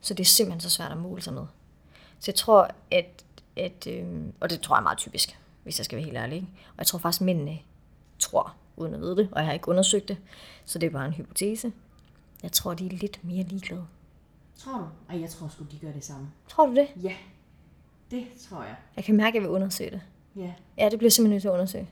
Så 0.00 0.14
det 0.14 0.20
er 0.20 0.28
simpelthen 0.28 0.60
så 0.60 0.70
svært 0.70 0.92
at 0.92 0.98
måle 0.98 1.22
sig 1.22 1.34
med. 1.34 1.46
Så 2.18 2.30
jeg 2.30 2.34
tror, 2.34 2.70
at, 2.90 3.24
at 3.56 3.86
øh, 3.86 4.06
og 4.40 4.50
det 4.50 4.60
tror 4.60 4.76
jeg 4.76 4.80
er 4.80 4.82
meget 4.82 4.98
typisk, 4.98 5.38
hvis 5.62 5.78
jeg 5.78 5.84
skal 5.84 5.96
være 5.96 6.04
helt 6.04 6.16
ærlig. 6.16 6.36
Ikke? 6.36 6.48
Og 6.68 6.78
jeg 6.78 6.86
tror 6.86 6.98
faktisk, 6.98 7.20
mændene 7.20 7.58
tror, 8.18 8.54
uden 8.76 8.94
at 8.94 9.00
vide 9.00 9.16
det, 9.16 9.28
og 9.32 9.38
jeg 9.38 9.46
har 9.46 9.52
ikke 9.52 9.68
undersøgt 9.68 10.08
det, 10.08 10.16
så 10.64 10.78
det 10.78 10.86
er 10.86 10.90
bare 10.90 11.06
en 11.06 11.12
hypotese. 11.12 11.72
Jeg 12.42 12.52
tror, 12.52 12.74
de 12.74 12.86
er 12.86 12.90
lidt 12.90 13.24
mere 13.24 13.42
ligeglade. 13.42 13.86
Tror 14.56 14.78
du? 14.78 14.86
Ej, 15.08 15.20
jeg 15.20 15.30
tror 15.30 15.48
sgu, 15.48 15.64
de 15.70 15.78
gør 15.78 15.92
det 15.92 16.04
samme. 16.04 16.28
Tror 16.48 16.66
du 16.66 16.74
det? 16.74 16.88
Ja, 17.02 17.14
det 18.10 18.26
tror 18.48 18.62
jeg. 18.62 18.76
Jeg 18.96 19.04
kan 19.04 19.16
mærke, 19.16 19.28
at 19.28 19.34
jeg 19.34 19.42
vil 19.42 19.50
undersøge 19.50 19.90
det. 19.90 20.02
Ja. 20.36 20.52
Ja, 20.78 20.88
det 20.88 20.98
bliver 20.98 21.10
simpelthen 21.10 21.34
nødt 21.34 21.42
til 21.42 21.48
at 21.48 21.52
undersøge. 21.52 21.88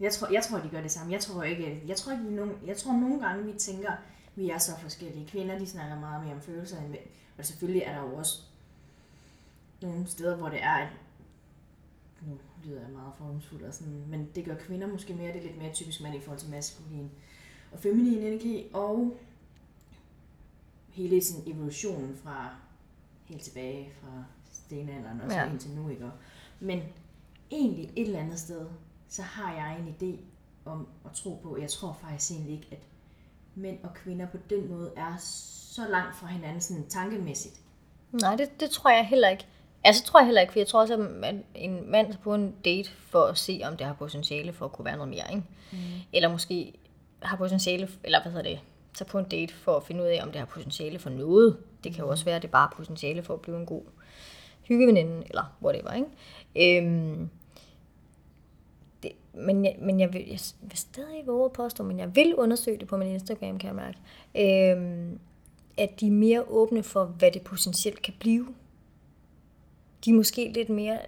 Jeg 0.00 0.12
tror, 0.12 0.32
jeg 0.32 0.42
tror, 0.42 0.58
de 0.58 0.68
gør 0.68 0.80
det 0.80 0.90
samme. 0.90 1.12
Jeg 1.12 1.20
tror 1.20 1.42
ikke, 1.42 1.82
jeg 1.86 1.96
tror, 1.96 2.12
ikke, 2.12 2.24
vi 2.24 2.30
nogen, 2.34 2.52
jeg 2.66 2.76
tror 2.76 2.92
nogle 2.92 3.26
gange, 3.26 3.52
vi 3.52 3.58
tænker, 3.58 3.92
vi 4.34 4.50
er 4.50 4.58
så 4.58 4.72
forskellige. 4.78 5.26
Kvinder, 5.26 5.58
de 5.58 5.66
snakker 5.66 6.00
meget 6.00 6.24
mere 6.24 6.34
om 6.34 6.40
følelser 6.40 6.80
end 6.80 6.88
mænd. 6.88 7.02
Og 7.38 7.44
selvfølgelig 7.46 7.82
er 7.82 7.94
der 7.94 8.10
jo 8.10 8.16
også 8.16 8.42
nogle 9.82 10.06
steder, 10.06 10.36
hvor 10.36 10.48
det 10.48 10.62
er, 10.62 10.74
at 10.74 10.88
nu 12.26 12.38
lyder 12.64 12.80
jeg 12.80 12.90
meget 12.90 13.12
fordomsfuld 13.18 13.62
og 13.62 13.74
sådan, 13.74 14.04
men 14.08 14.28
det 14.34 14.44
gør 14.44 14.54
kvinder 14.54 14.86
måske 14.86 15.14
mere, 15.14 15.32
det 15.32 15.38
er 15.38 15.42
lidt 15.42 15.58
mere 15.58 15.72
typisk 15.72 16.00
mand 16.00 16.14
i 16.14 16.20
forhold 16.20 16.40
til 16.40 16.50
maskulin 16.50 17.10
og 17.72 17.78
feminin 17.78 18.18
energi, 18.18 18.66
og 18.72 19.16
hele 20.94 21.24
sådan 21.24 21.42
evolutionen 21.52 22.16
fra 22.24 22.48
helt 23.24 23.42
tilbage 23.42 23.88
fra 24.00 24.24
stenalderen 24.52 25.20
og 25.20 25.30
så 25.30 25.36
Ja. 25.36 25.50
indtil 25.50 25.70
nu, 25.70 25.88
ikke? 25.88 26.10
Men 26.60 26.82
egentlig 27.50 27.84
et 27.96 28.06
eller 28.06 28.18
andet 28.20 28.38
sted, 28.38 28.66
så 29.08 29.22
har 29.22 29.54
jeg 29.54 29.78
en 29.80 29.94
idé 30.00 30.20
om 30.70 30.88
at 31.04 31.10
tro 31.12 31.40
på, 31.42 31.58
jeg 31.60 31.70
tror 31.70 31.98
faktisk 32.02 32.30
egentlig 32.32 32.52
ikke, 32.54 32.68
at 32.70 32.78
mænd 33.54 33.78
og 33.82 33.94
kvinder 33.94 34.26
på 34.26 34.36
den 34.50 34.68
måde 34.68 34.92
er 34.96 35.16
så 35.18 35.82
langt 35.90 36.16
fra 36.16 36.26
hinanden 36.26 36.60
sådan 36.60 36.86
tankemæssigt. 36.88 37.60
Nej, 38.12 38.36
det, 38.36 38.60
det 38.60 38.70
tror 38.70 38.90
jeg 38.90 39.06
heller 39.06 39.28
ikke. 39.28 39.46
Altså, 39.84 40.04
tror 40.04 40.20
jeg 40.20 40.26
heller 40.26 40.40
ikke, 40.40 40.52
for 40.52 40.60
jeg 40.60 40.66
tror 40.66 40.80
også, 40.80 40.94
at 41.22 41.34
en 41.54 41.90
mand 41.90 42.14
på 42.22 42.34
en 42.34 42.54
date 42.64 42.90
for 42.90 43.24
at 43.24 43.38
se, 43.38 43.60
om 43.64 43.76
det 43.76 43.86
har 43.86 43.94
potentiale 43.94 44.52
for 44.52 44.64
at 44.64 44.72
kunne 44.72 44.84
være 44.84 44.96
noget 44.96 45.08
mere, 45.10 45.24
ikke? 45.34 45.42
Mm. 45.72 45.78
Eller 46.12 46.28
måske 46.28 46.72
har 47.22 47.36
potentiale, 47.36 47.88
eller 48.04 48.22
hvad 48.22 48.32
hedder 48.32 48.50
det, 48.50 48.60
tager 48.94 49.08
på 49.08 49.18
en 49.18 49.24
date 49.24 49.54
for 49.54 49.76
at 49.76 49.82
finde 49.82 50.02
ud 50.02 50.06
af, 50.06 50.20
om 50.22 50.30
det 50.30 50.38
har 50.38 50.46
potentiale 50.46 50.98
for 50.98 51.10
noget. 51.10 51.58
Det 51.84 51.94
kan 51.94 52.04
jo 52.04 52.10
også 52.10 52.24
være, 52.24 52.36
at 52.36 52.42
det 52.42 52.50
bare 52.50 52.68
er 52.72 52.76
potentiale 52.76 53.22
for 53.22 53.34
at 53.34 53.40
blive 53.40 53.56
en 53.56 53.66
god 53.66 53.82
hyggeveninde, 54.62 55.26
eller 55.26 55.56
whatever, 55.62 55.92
ikke? 55.92 56.78
Øhm, 56.82 57.28
det, 59.02 59.12
men 59.34 59.64
jeg, 59.64 59.76
men 59.80 60.00
jeg, 60.00 60.12
vil, 60.12 60.26
jeg 60.28 60.40
vil 60.60 60.78
stadig 60.78 61.26
våge 61.26 61.44
at 61.44 61.52
påstå, 61.52 61.84
men 61.84 61.98
jeg 61.98 62.16
vil 62.16 62.34
undersøge 62.34 62.78
det 62.78 62.88
på 62.88 62.96
min 62.96 63.08
Instagram, 63.08 63.58
kan 63.58 63.66
jeg 63.66 63.76
mærke. 63.76 63.98
Øhm, 64.34 65.18
at 65.78 66.00
de 66.00 66.06
er 66.06 66.10
mere 66.10 66.42
åbne 66.42 66.82
for, 66.82 67.04
hvad 67.04 67.30
det 67.30 67.42
potentielt 67.42 68.02
kan 68.02 68.14
blive. 68.18 68.54
De 70.04 70.10
er 70.10 70.14
måske 70.14 70.52
lidt 70.54 70.68
mere 70.68 70.98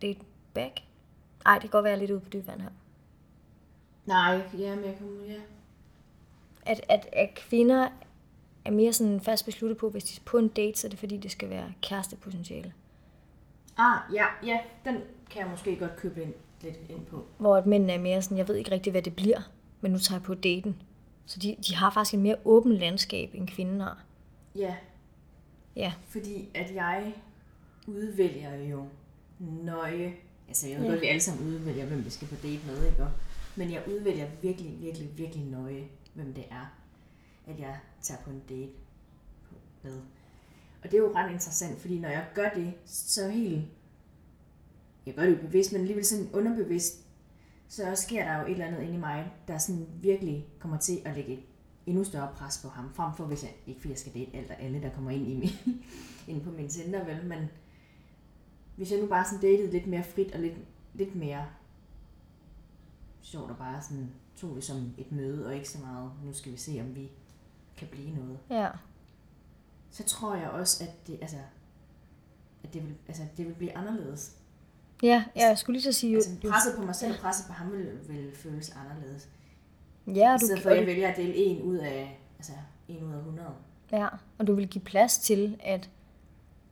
lidt 0.00 0.18
back. 0.54 0.80
Ej, 1.46 1.54
det 1.54 1.60
kan 1.60 1.70
godt 1.70 1.84
være 1.84 1.98
lidt 1.98 2.10
ude 2.10 2.20
på 2.20 2.28
dybvand 2.28 2.60
her. 2.60 2.70
Nej, 4.06 4.40
ja, 4.58 4.74
men 4.74 4.84
jeg 4.84 4.96
kan, 4.98 5.06
ja. 5.28 5.40
At, 6.66 6.80
at, 6.88 7.08
at 7.12 7.34
kvinder 7.34 7.88
er 8.64 8.70
mere 8.70 8.92
sådan 8.92 9.20
fast 9.20 9.44
besluttet 9.44 9.78
på, 9.78 9.90
hvis 9.90 10.04
de 10.04 10.16
er 10.20 10.22
på 10.24 10.38
en 10.38 10.48
date, 10.48 10.78
så 10.80 10.86
er 10.86 10.88
det 10.88 10.98
fordi, 10.98 11.16
det 11.16 11.30
skal 11.30 11.50
være 11.50 11.72
kærestepotentiale. 11.82 12.72
Ah, 13.76 13.98
ja, 14.14 14.24
ja, 14.46 14.58
den 14.84 14.96
kan 15.30 15.40
jeg 15.42 15.50
måske 15.50 15.76
godt 15.76 15.96
købe 15.96 16.22
ind, 16.22 16.32
lidt 16.62 16.76
ind 16.88 17.04
på. 17.06 17.24
Hvor 17.38 17.56
at 17.56 17.66
mændene 17.66 17.92
er 17.92 17.98
mere 17.98 18.22
sådan, 18.22 18.38
jeg 18.38 18.48
ved 18.48 18.54
ikke 18.56 18.70
rigtig, 18.70 18.90
hvad 18.90 19.02
det 19.02 19.16
bliver, 19.16 19.40
men 19.80 19.92
nu 19.92 19.98
tager 19.98 20.18
jeg 20.18 20.22
på 20.22 20.34
daten. 20.34 20.76
Så 21.26 21.38
de, 21.38 21.56
de 21.68 21.74
har 21.74 21.90
faktisk 21.90 22.14
en 22.14 22.22
mere 22.22 22.36
åben 22.44 22.72
landskab, 22.72 23.30
end 23.34 23.48
kvinden 23.48 23.80
har. 23.80 24.02
Ja, 24.56 24.74
Ja, 25.76 25.92
fordi 26.08 26.48
at 26.54 26.74
jeg 26.74 27.12
udvælger 27.86 28.56
jo 28.56 28.84
nøje, 29.40 30.14
altså 30.48 30.68
jeg 30.68 30.76
ved 30.78 30.84
Ja. 30.84 30.90
godt, 30.90 30.96
at 30.96 31.02
vi 31.02 31.06
alle 31.06 31.20
sammen 31.20 31.46
udvælger, 31.46 31.86
hvem 31.86 32.04
vi 32.04 32.10
skal 32.10 32.28
på 32.28 32.34
date 32.34 32.60
med, 32.66 32.86
ikke? 32.86 33.04
Men 33.56 33.72
jeg 33.72 33.82
udvælger 33.88 34.26
virkelig, 34.42 34.80
virkelig, 34.80 35.18
virkelig 35.18 35.44
nøje, 35.44 35.84
hvem 36.14 36.34
det 36.34 36.44
er, 36.50 36.66
at 37.46 37.60
jeg 37.60 37.78
tager 38.02 38.20
på 38.20 38.30
en 38.30 38.42
date 38.48 38.72
med. 39.82 40.00
Og 40.82 40.90
det 40.90 40.94
er 40.94 40.98
jo 40.98 41.12
ret 41.14 41.32
interessant, 41.32 41.80
fordi 41.80 41.98
når 42.00 42.08
jeg 42.08 42.26
gør 42.34 42.48
det, 42.48 42.74
så 42.84 43.28
helt 43.28 43.68
jeg 45.06 45.14
gør 45.14 45.22
det 45.22 45.30
jo 45.30 45.46
bevidst, 45.46 45.72
men 45.72 45.80
alligevel 45.80 46.04
sådan 46.04 46.28
underbevidst, 46.32 47.06
så 47.68 47.94
sker 47.94 48.24
der 48.24 48.40
jo 48.40 48.46
et 48.46 48.50
eller 48.50 48.66
andet 48.66 48.82
inde 48.82 48.94
i 48.94 49.00
mig, 49.00 49.32
der 49.48 49.58
sådan 49.58 49.86
virkelig 50.02 50.46
kommer 50.58 50.78
til 50.78 51.02
at 51.04 51.14
lægge 51.16 51.32
et 51.32 51.42
endnu 51.86 52.04
større 52.04 52.32
pres 52.34 52.60
på 52.62 52.68
ham, 52.68 52.94
frem 52.94 53.14
for 53.16 53.24
hvis 53.24 53.42
jeg, 53.42 53.54
ikke 53.66 53.80
fordi 53.80 53.90
jeg 53.90 53.98
skal 53.98 54.14
date 54.14 54.36
alt 54.36 54.50
og 54.50 54.60
alle, 54.60 54.82
der 54.82 54.90
kommer 54.90 55.10
ind, 55.10 55.28
i 55.28 55.34
min, 55.34 55.50
ind 56.36 56.44
på 56.44 56.50
min 56.50 56.68
Tinder, 56.68 57.04
vel, 57.04 57.24
men 57.24 57.48
hvis 58.76 58.92
jeg 58.92 59.00
nu 59.00 59.06
bare 59.06 59.24
sådan 59.24 59.40
datede 59.40 59.70
lidt 59.70 59.86
mere 59.86 60.04
frit 60.04 60.34
og 60.34 60.40
lidt, 60.40 60.54
lidt 60.94 61.14
mere 61.14 61.46
sjovt 63.20 63.50
og 63.50 63.56
bare 63.56 63.82
sådan 63.82 64.10
tog 64.36 64.56
det 64.56 64.64
som 64.64 64.94
et 64.98 65.12
møde, 65.12 65.46
og 65.46 65.54
ikke 65.54 65.68
så 65.68 65.78
meget, 65.78 66.10
nu 66.24 66.32
skal 66.32 66.52
vi 66.52 66.56
se, 66.56 66.78
om 66.80 66.94
vi 66.96 67.10
kan 67.76 67.88
blive 67.90 68.10
noget, 68.16 68.38
Ja. 68.50 68.68
så 69.90 70.04
tror 70.04 70.34
jeg 70.34 70.50
også, 70.50 70.84
at 70.84 71.06
det, 71.06 71.18
altså, 71.20 71.36
at 72.64 72.74
det 72.74 72.82
vil, 72.82 72.94
altså, 73.08 73.22
det 73.36 73.46
vil 73.46 73.54
blive 73.54 73.76
anderledes. 73.76 74.36
Ja, 75.02 75.24
ja, 75.36 75.46
jeg 75.48 75.58
skulle 75.58 75.74
lige 75.80 75.92
så 75.92 76.00
sige... 76.00 76.14
Altså, 76.16 76.30
presset 76.50 76.76
på 76.76 76.82
mig 76.82 76.94
selv, 76.94 77.18
presset 77.18 77.46
på 77.46 77.52
ham 77.52 77.72
vil, 77.72 77.98
vil 78.08 78.30
føles 78.36 78.70
anderledes. 78.70 79.28
ja, 80.06 80.34
I 80.34 80.38
du, 80.38 80.46
stedet 80.46 80.62
for, 80.62 80.70
at 80.70 80.76
jeg 80.76 80.86
vælger 80.86 81.08
at 81.10 81.16
dele 81.16 81.34
en 81.36 81.62
ud 81.62 81.76
af, 81.76 82.20
altså, 82.38 82.52
en 82.88 83.04
ud 83.04 83.12
af 83.12 83.18
100. 83.18 83.48
Ja, 83.92 84.08
og 84.38 84.46
du 84.46 84.54
vil 84.54 84.68
give 84.68 84.84
plads 84.84 85.18
til, 85.18 85.56
at, 85.64 85.90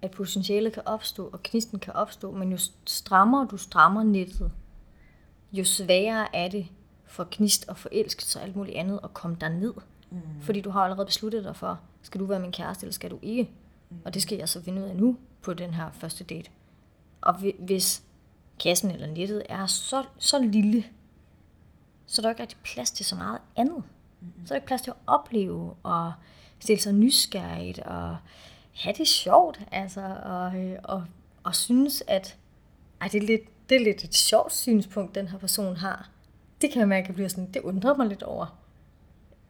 at 0.02 0.10
potentialet 0.10 0.72
kan 0.72 0.82
opstå, 0.86 1.28
og 1.28 1.42
knisten 1.42 1.78
kan 1.78 1.92
opstå, 1.92 2.30
men 2.32 2.50
jo 2.52 2.58
strammere 2.86 3.46
du 3.50 3.56
strammer 3.56 4.02
nettet, 4.02 4.52
jo 5.52 5.64
sværere 5.64 6.36
er 6.36 6.48
det 6.48 6.66
for 7.10 7.24
knist 7.24 7.68
og 7.68 7.76
forelskelse 7.76 8.38
og 8.38 8.42
alt 8.44 8.56
muligt 8.56 8.76
andet 8.76 9.00
at 9.04 9.14
komme 9.14 9.36
ned. 9.40 9.74
Mm. 10.10 10.20
Fordi 10.40 10.60
du 10.60 10.70
har 10.70 10.80
allerede 10.80 11.06
besluttet 11.06 11.44
dig 11.44 11.56
for, 11.56 11.80
skal 12.02 12.20
du 12.20 12.26
være 12.26 12.40
min 12.40 12.52
kæreste, 12.52 12.84
eller 12.84 12.92
skal 12.92 13.10
du 13.10 13.18
ikke? 13.22 13.50
Mm. 13.90 13.96
Og 14.04 14.14
det 14.14 14.22
skal 14.22 14.38
jeg 14.38 14.48
så 14.48 14.62
finde 14.62 14.82
ud 14.82 14.86
af 14.86 14.96
nu 14.96 15.16
på 15.42 15.54
den 15.54 15.74
her 15.74 15.90
første 15.92 16.24
date. 16.24 16.50
Og 17.20 17.34
hvi- 17.34 17.64
hvis 17.64 18.02
kassen 18.60 18.90
eller 18.90 19.06
nettet 19.06 19.42
er 19.48 19.66
så, 19.66 20.04
så 20.18 20.38
lille, 20.38 20.84
så 22.06 22.20
er 22.20 22.22
der 22.22 22.30
ikke 22.30 22.42
rigtig 22.42 22.58
plads 22.64 22.90
til 22.90 23.04
så 23.06 23.16
meget 23.16 23.38
andet. 23.56 23.76
Mm-hmm. 24.20 24.46
Så 24.46 24.54
er 24.54 24.56
der 24.56 24.60
ikke 24.60 24.66
plads 24.66 24.82
til 24.82 24.90
at 24.90 24.96
opleve 25.06 25.74
og 25.82 26.12
stille 26.58 26.82
sig 26.82 26.92
nysgerrigt 26.92 27.78
og 27.78 28.16
have 28.74 28.94
det 28.98 29.08
sjovt, 29.08 29.60
altså, 29.72 30.16
og, 30.24 30.56
øh, 30.56 30.78
og, 30.84 31.04
og 31.44 31.54
synes, 31.54 32.02
at 32.06 32.36
ej, 33.00 33.08
det, 33.08 33.22
er 33.22 33.26
lidt, 33.26 33.68
det 33.68 33.76
er 33.76 33.84
lidt 33.84 34.04
et 34.04 34.14
sjovt 34.14 34.52
synspunkt, 34.52 35.14
den 35.14 35.28
her 35.28 35.38
person 35.38 35.76
har. 35.76 36.08
Det 36.60 36.70
kan 36.70 36.80
jeg 36.80 36.88
mærke, 36.88 37.04
at 37.04 37.08
jeg 37.08 37.14
bliver 37.14 37.28
sådan, 37.28 37.50
det 37.54 37.62
undrer 37.62 37.96
mig 37.96 38.06
lidt 38.06 38.22
over. 38.22 38.58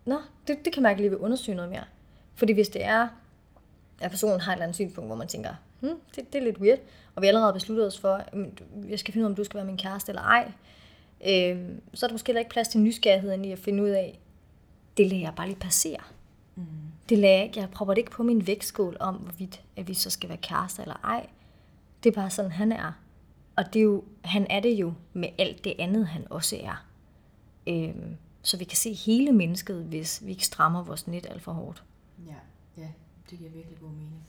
Nå, 0.04 0.16
det, 0.46 0.64
det 0.64 0.72
kan 0.72 0.74
jeg 0.76 0.82
mærke, 0.82 0.94
at 0.94 0.98
jeg 0.98 1.02
lige 1.02 1.10
vil 1.10 1.18
undersøge 1.18 1.56
noget 1.56 1.70
mere. 1.70 1.84
Fordi 2.34 2.52
hvis 2.52 2.68
det 2.68 2.84
er, 2.84 3.08
at 4.00 4.10
personen 4.10 4.40
har 4.40 4.52
et 4.52 4.56
eller 4.56 4.64
andet 4.64 4.74
synspunkt, 4.74 5.08
hvor 5.08 5.16
man 5.16 5.28
tænker, 5.28 5.50
hm, 5.80 6.00
det, 6.16 6.32
det 6.32 6.38
er 6.38 6.44
lidt 6.44 6.58
weird, 6.58 6.78
og 7.14 7.22
vi 7.22 7.26
allerede 7.26 7.46
har 7.46 7.52
besluttet 7.52 7.86
os 7.86 7.98
for, 7.98 8.14
at 8.14 8.34
jeg 8.88 8.98
skal 8.98 9.12
finde 9.12 9.24
ud 9.24 9.26
af, 9.26 9.30
om 9.30 9.36
du 9.36 9.44
skal 9.44 9.56
være 9.56 9.66
min 9.66 9.76
kæreste 9.76 10.10
eller 10.10 10.22
ej, 10.22 10.52
øh, 11.26 11.68
så 11.94 12.06
er 12.06 12.08
der 12.08 12.14
måske 12.14 12.28
heller 12.28 12.40
ikke 12.40 12.50
plads 12.50 12.68
til 12.68 12.80
nysgerrigheden 12.80 13.44
i 13.44 13.52
at 13.52 13.58
finde 13.58 13.82
ud 13.82 13.88
af, 13.88 14.18
det 14.96 15.06
lader 15.06 15.22
jeg 15.22 15.32
bare 15.36 15.46
lige 15.46 15.58
passere. 15.58 16.00
Mm. 16.56 16.64
Det 17.08 17.18
lader 17.18 17.34
jeg 17.34 17.44
ikke, 17.44 17.60
jeg 17.60 17.70
propper 17.70 17.94
det 17.94 17.98
ikke 17.98 18.10
på 18.10 18.22
min 18.22 18.46
vægtskål 18.46 18.96
om, 19.00 19.14
hvorvidt 19.14 19.60
at 19.76 19.88
vi 19.88 19.94
så 19.94 20.10
skal 20.10 20.28
være 20.28 20.38
kærester 20.38 20.82
eller 20.82 21.00
ej. 21.04 21.26
Det 22.04 22.10
er 22.10 22.14
bare 22.14 22.30
sådan, 22.30 22.50
han 22.50 22.72
er. 22.72 22.92
Og 23.56 23.64
det 23.72 23.80
er 23.80 23.84
jo, 23.84 24.04
han 24.24 24.46
er 24.50 24.60
det 24.60 24.70
jo 24.70 24.92
med 25.12 25.28
alt 25.38 25.64
det 25.64 25.74
andet, 25.78 26.06
han 26.06 26.26
også 26.30 26.56
er. 26.62 26.84
Øhm, 27.66 28.16
så 28.42 28.56
vi 28.56 28.64
kan 28.64 28.76
se 28.76 28.92
hele 28.94 29.32
mennesket, 29.32 29.84
hvis 29.84 30.26
vi 30.26 30.30
ikke 30.30 30.46
strammer 30.46 30.82
vores 30.84 31.06
net 31.06 31.26
alt 31.30 31.42
for 31.42 31.52
hårdt. 31.52 31.84
Ja, 32.26 32.34
ja, 32.82 32.88
det 33.30 33.38
giver 33.38 33.50
virkelig 33.50 33.78
god 33.80 33.90
mening. 33.90 34.24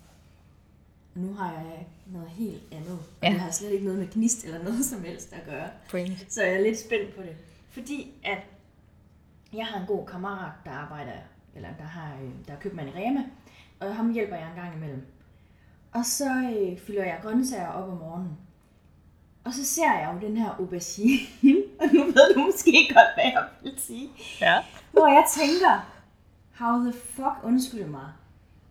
Og 1.16 1.22
nu 1.22 1.34
har 1.34 1.54
jeg 1.54 1.88
noget 2.06 2.30
helt 2.30 2.64
andet, 2.72 2.92
og 2.92 3.24
Ja. 3.24 3.30
det 3.30 3.40
har 3.40 3.52
slet 3.52 3.72
ikke 3.72 3.86
noget 3.86 4.00
med 4.00 4.08
gnist 4.12 4.44
eller 4.46 4.64
noget 4.70 4.86
som 4.86 5.04
helst 5.04 5.34
at 5.34 5.46
gøre. 5.46 6.02
It. 6.08 6.26
Så 6.34 6.44
jeg 6.44 6.54
er 6.54 6.62
lidt 6.62 6.80
spændt 6.80 7.16
på 7.16 7.22
det. 7.22 7.36
Fordi 7.70 8.12
at 8.24 8.38
jeg 9.54 9.66
har 9.66 9.80
en 9.82 9.88
god 9.88 10.08
kammerat, 10.08 10.52
der 10.66 10.72
arbejder, 10.72 11.12
eller 11.56 11.70
der 11.78 11.84
har, 11.84 12.16
øh, 12.24 12.30
der 12.48 12.56
købt 12.60 12.76
mig 12.76 12.88
en 12.88 12.96
Rema, 12.96 13.24
og 13.80 13.96
ham 13.96 14.14
hjælper 14.14 14.36
jeg 14.36 14.50
en 14.50 14.56
gang 14.56 14.76
imellem. 14.76 15.06
Og 15.94 16.06
så 16.06 16.54
øh, 16.60 16.80
fylder 16.80 17.04
jeg 17.04 17.20
grøntsager 17.22 17.68
op 17.68 17.90
om 17.90 17.98
morgenen. 17.98 18.38
Og 19.44 19.54
så 19.54 19.66
ser 19.66 19.94
jeg 19.94 20.10
jo 20.14 20.28
den 20.28 20.38
her 20.38 20.50
aubergine, 20.50 21.64
og 21.80 21.88
nu 21.96 22.04
ved 22.04 22.34
du 22.36 22.40
måske 22.40 22.90
godt, 22.94 23.08
hvad 23.16 23.24
jeg 23.24 23.48
vil 23.64 23.74
sige. 23.78 24.10
Ja. 24.42 24.58
Hvor 24.92 25.08
jeg 25.08 25.26
tænker, 25.36 25.92
how 26.54 26.84
the 26.84 26.94
fuck, 26.94 27.36
undskyld 27.44 27.86
mig, 27.86 28.10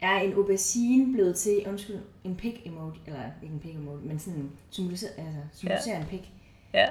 er 0.01 0.16
en 0.18 0.33
aubergine 0.33 1.12
blevet 1.12 1.37
til, 1.37 1.64
undskyld, 1.66 1.99
en 2.25 2.37
pig 2.37 2.62
emoji, 2.64 3.01
eller 3.07 3.21
ikke 3.43 3.55
en 3.55 3.61
pig 3.61 3.75
emoji, 3.75 4.03
men 4.05 4.18
sådan 4.18 4.51
symboliserer, 4.71 5.11
altså, 5.16 5.41
symboliserer 5.53 5.97
ja. 5.97 6.01
en 6.01 6.07
pig. 6.07 6.33
Ja. 6.75 6.89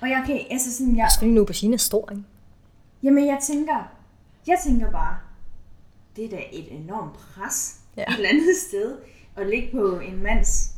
Og 0.00 0.10
jeg 0.10 0.22
kan, 0.26 0.40
altså 0.50 0.76
sådan, 0.76 0.96
jeg, 0.96 1.08
Fordi 1.18 1.30
en 1.30 1.38
aubergine 1.38 1.74
er 1.74 1.78
stor, 1.78 2.10
ikke? 2.10 2.22
jamen 3.02 3.26
jeg 3.26 3.38
tænker, 3.42 3.92
jeg 4.46 4.58
tænker 4.64 4.90
bare, 4.90 5.18
det 6.16 6.24
er 6.24 6.28
da 6.28 6.42
et 6.52 6.72
enormt 6.72 7.12
pres 7.12 7.80
ja. 7.96 8.02
et 8.02 8.16
eller 8.16 8.28
andet 8.28 8.56
sted, 8.68 8.98
at 9.36 9.46
ligge 9.46 9.68
på 9.72 9.98
en 9.98 10.22
mands 10.22 10.72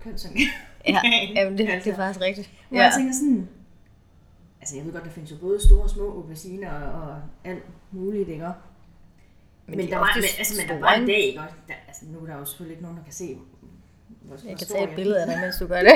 kønsorgan. 0.00 0.40
Ja, 0.94 1.00
jamen 1.34 1.58
det, 1.58 1.68
det 1.84 1.92
er 1.92 1.96
faktisk 1.96 2.20
rigtigt. 2.20 2.50
Hvor 2.68 2.78
ja. 2.78 2.84
jeg 2.84 2.92
tænker 2.96 3.12
sådan, 3.14 3.48
altså 4.60 4.76
jeg 4.76 4.84
ved 4.84 4.92
godt, 4.92 5.04
der 5.04 5.10
findes 5.10 5.30
jo 5.30 5.36
både 5.36 5.66
store 5.66 5.82
og 5.82 5.90
små 5.90 6.04
auberginer 6.04 6.72
og, 6.72 7.02
og 7.02 7.16
alt 7.44 7.62
muligt, 7.90 8.28
ikke? 8.28 8.44
Men, 9.66 9.72
de 9.72 9.76
men 9.76 9.86
er 9.86 9.90
der 9.90 9.98
var, 9.98 10.12
men, 10.14 10.24
altså, 10.38 10.54
men 10.60 10.68
der 10.68 10.80
var 10.80 10.94
en 10.94 11.06
dag, 11.06 11.18
ikke? 11.18 11.40
Der, 11.68 11.74
altså, 11.88 12.04
nu 12.06 12.18
er 12.18 12.26
der 12.26 12.38
jo 12.38 12.44
selvfølgelig 12.44 12.72
ikke 12.72 12.82
nogen, 12.82 12.98
der 12.98 13.04
kan 13.04 13.12
se, 13.12 13.38
hvor, 14.08 14.36
Jeg 14.48 14.58
kan 14.58 14.66
tage 14.66 14.90
et 14.90 14.96
billede 14.96 15.20
af 15.20 15.26
dig, 15.26 15.38
mens 15.40 15.56
du 15.56 15.66
gør 15.66 15.80
det. 15.80 15.92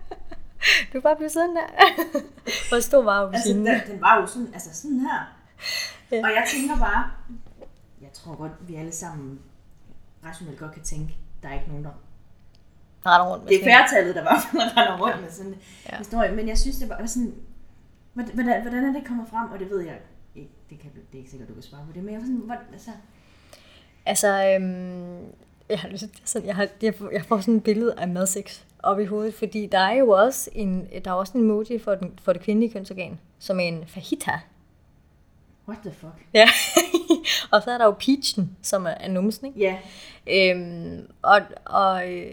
du 0.86 0.92
kan 0.92 1.02
bare 1.02 1.16
blive 1.16 1.28
siddende 1.30 1.60
der. 1.60 1.68
Hvor 2.68 2.80
stor 2.80 3.02
var 3.02 3.12
Altså, 3.12 3.50
auberginen? 3.50 3.66
den, 3.66 3.80
den 3.92 4.00
var 4.00 4.20
jo 4.20 4.26
sådan, 4.26 4.50
altså 4.54 4.74
sådan 4.74 5.00
her. 5.00 5.36
Ja. 6.12 6.16
Og 6.24 6.30
jeg 6.30 6.44
tænker 6.54 6.76
bare, 6.76 7.10
jeg 8.00 8.12
tror 8.12 8.34
godt, 8.34 8.52
vi 8.68 8.74
alle 8.74 8.92
sammen 8.92 9.40
rationelt 10.24 10.58
godt 10.58 10.72
kan 10.72 10.82
tænke, 10.82 11.16
der 11.42 11.48
er 11.48 11.54
ikke 11.54 11.68
nogen, 11.68 11.84
der... 11.84 11.90
Retter 13.06 13.26
rundt 13.30 13.44
med 13.44 13.48
Det 13.50 13.56
er 13.56 13.60
sådan 13.60 13.72
en- 13.72 13.88
færtallet, 13.88 14.14
der 14.14 14.22
render 14.76 14.98
rundt 15.04 15.20
med 15.22 15.30
sådan 15.30 15.52
en 15.52 15.58
Ja. 15.86 15.90
ja. 15.92 15.98
historie. 15.98 16.32
Men 16.32 16.48
jeg 16.48 16.58
synes, 16.58 16.76
det 16.76 16.88
var 16.88 17.06
sådan... 17.06 17.34
Hvordan, 18.14 18.34
hvordan- 18.34 18.62
hvordan 18.62 18.84
er 18.84 18.92
det 18.98 19.06
kommet 19.06 19.28
frem? 19.28 19.50
Og 19.52 19.58
det 19.58 19.70
ved 19.70 19.80
jeg 19.80 19.94
ikke. 20.36 20.50
Det, 20.70 20.78
kan, 20.80 20.90
det 20.94 21.14
er 21.14 21.18
ikke 21.18 21.30
sikkert, 21.30 21.48
du 21.48 21.54
kan 21.54 21.62
svare 21.62 21.80
på 21.86 21.92
det. 21.94 22.02
Men 22.04 22.12
jeg 22.14 22.20
var 22.20 22.26
sådan, 22.26 22.36
hvor, 22.44 22.56
altså, 22.72 22.90
Altså, 24.06 24.28
øhm, 24.28 25.18
jeg, 25.68 25.78
har, 25.78 25.88
lyst- 25.88 26.22
sådan, 26.24 26.46
jeg, 26.48 26.56
har, 26.56 26.68
jeg, 26.82 26.94
får, 26.94 27.10
jeg 27.10 27.24
får 27.24 27.40
sådan 27.40 27.56
et 27.56 27.62
billede 27.64 27.94
af 27.98 28.08
madsex 28.08 28.60
op 28.82 29.00
i 29.00 29.04
hovedet, 29.04 29.34
fordi 29.34 29.66
der 29.66 29.78
er 29.78 29.92
jo 29.94 30.08
også 30.10 30.50
en, 30.52 30.88
der 31.04 31.10
er 31.10 31.14
også 31.14 31.38
en 31.38 31.44
emoji 31.44 31.78
for, 31.78 31.94
den, 31.94 32.18
for 32.22 32.32
det 32.32 32.42
kvindelige 32.42 32.72
kønsorgan, 32.72 33.20
som 33.38 33.60
er 33.60 33.64
en 33.64 33.84
fajita. 33.86 34.40
what 35.68 35.78
the 35.82 35.92
fuck? 35.92 36.12
Ja. 36.34 36.48
og 37.52 37.62
så 37.62 37.70
er 37.70 37.78
der 37.78 37.84
jo 37.84 37.90
peachen, 37.90 38.56
som 38.62 38.86
er, 38.86 38.90
er 38.90 39.08
numsen, 39.08 39.46
ikke? 39.46 39.58
Ja, 39.60 39.76
Øhm, 40.54 41.06
og, 41.22 41.40
og, 41.64 42.12
øh, 42.12 42.32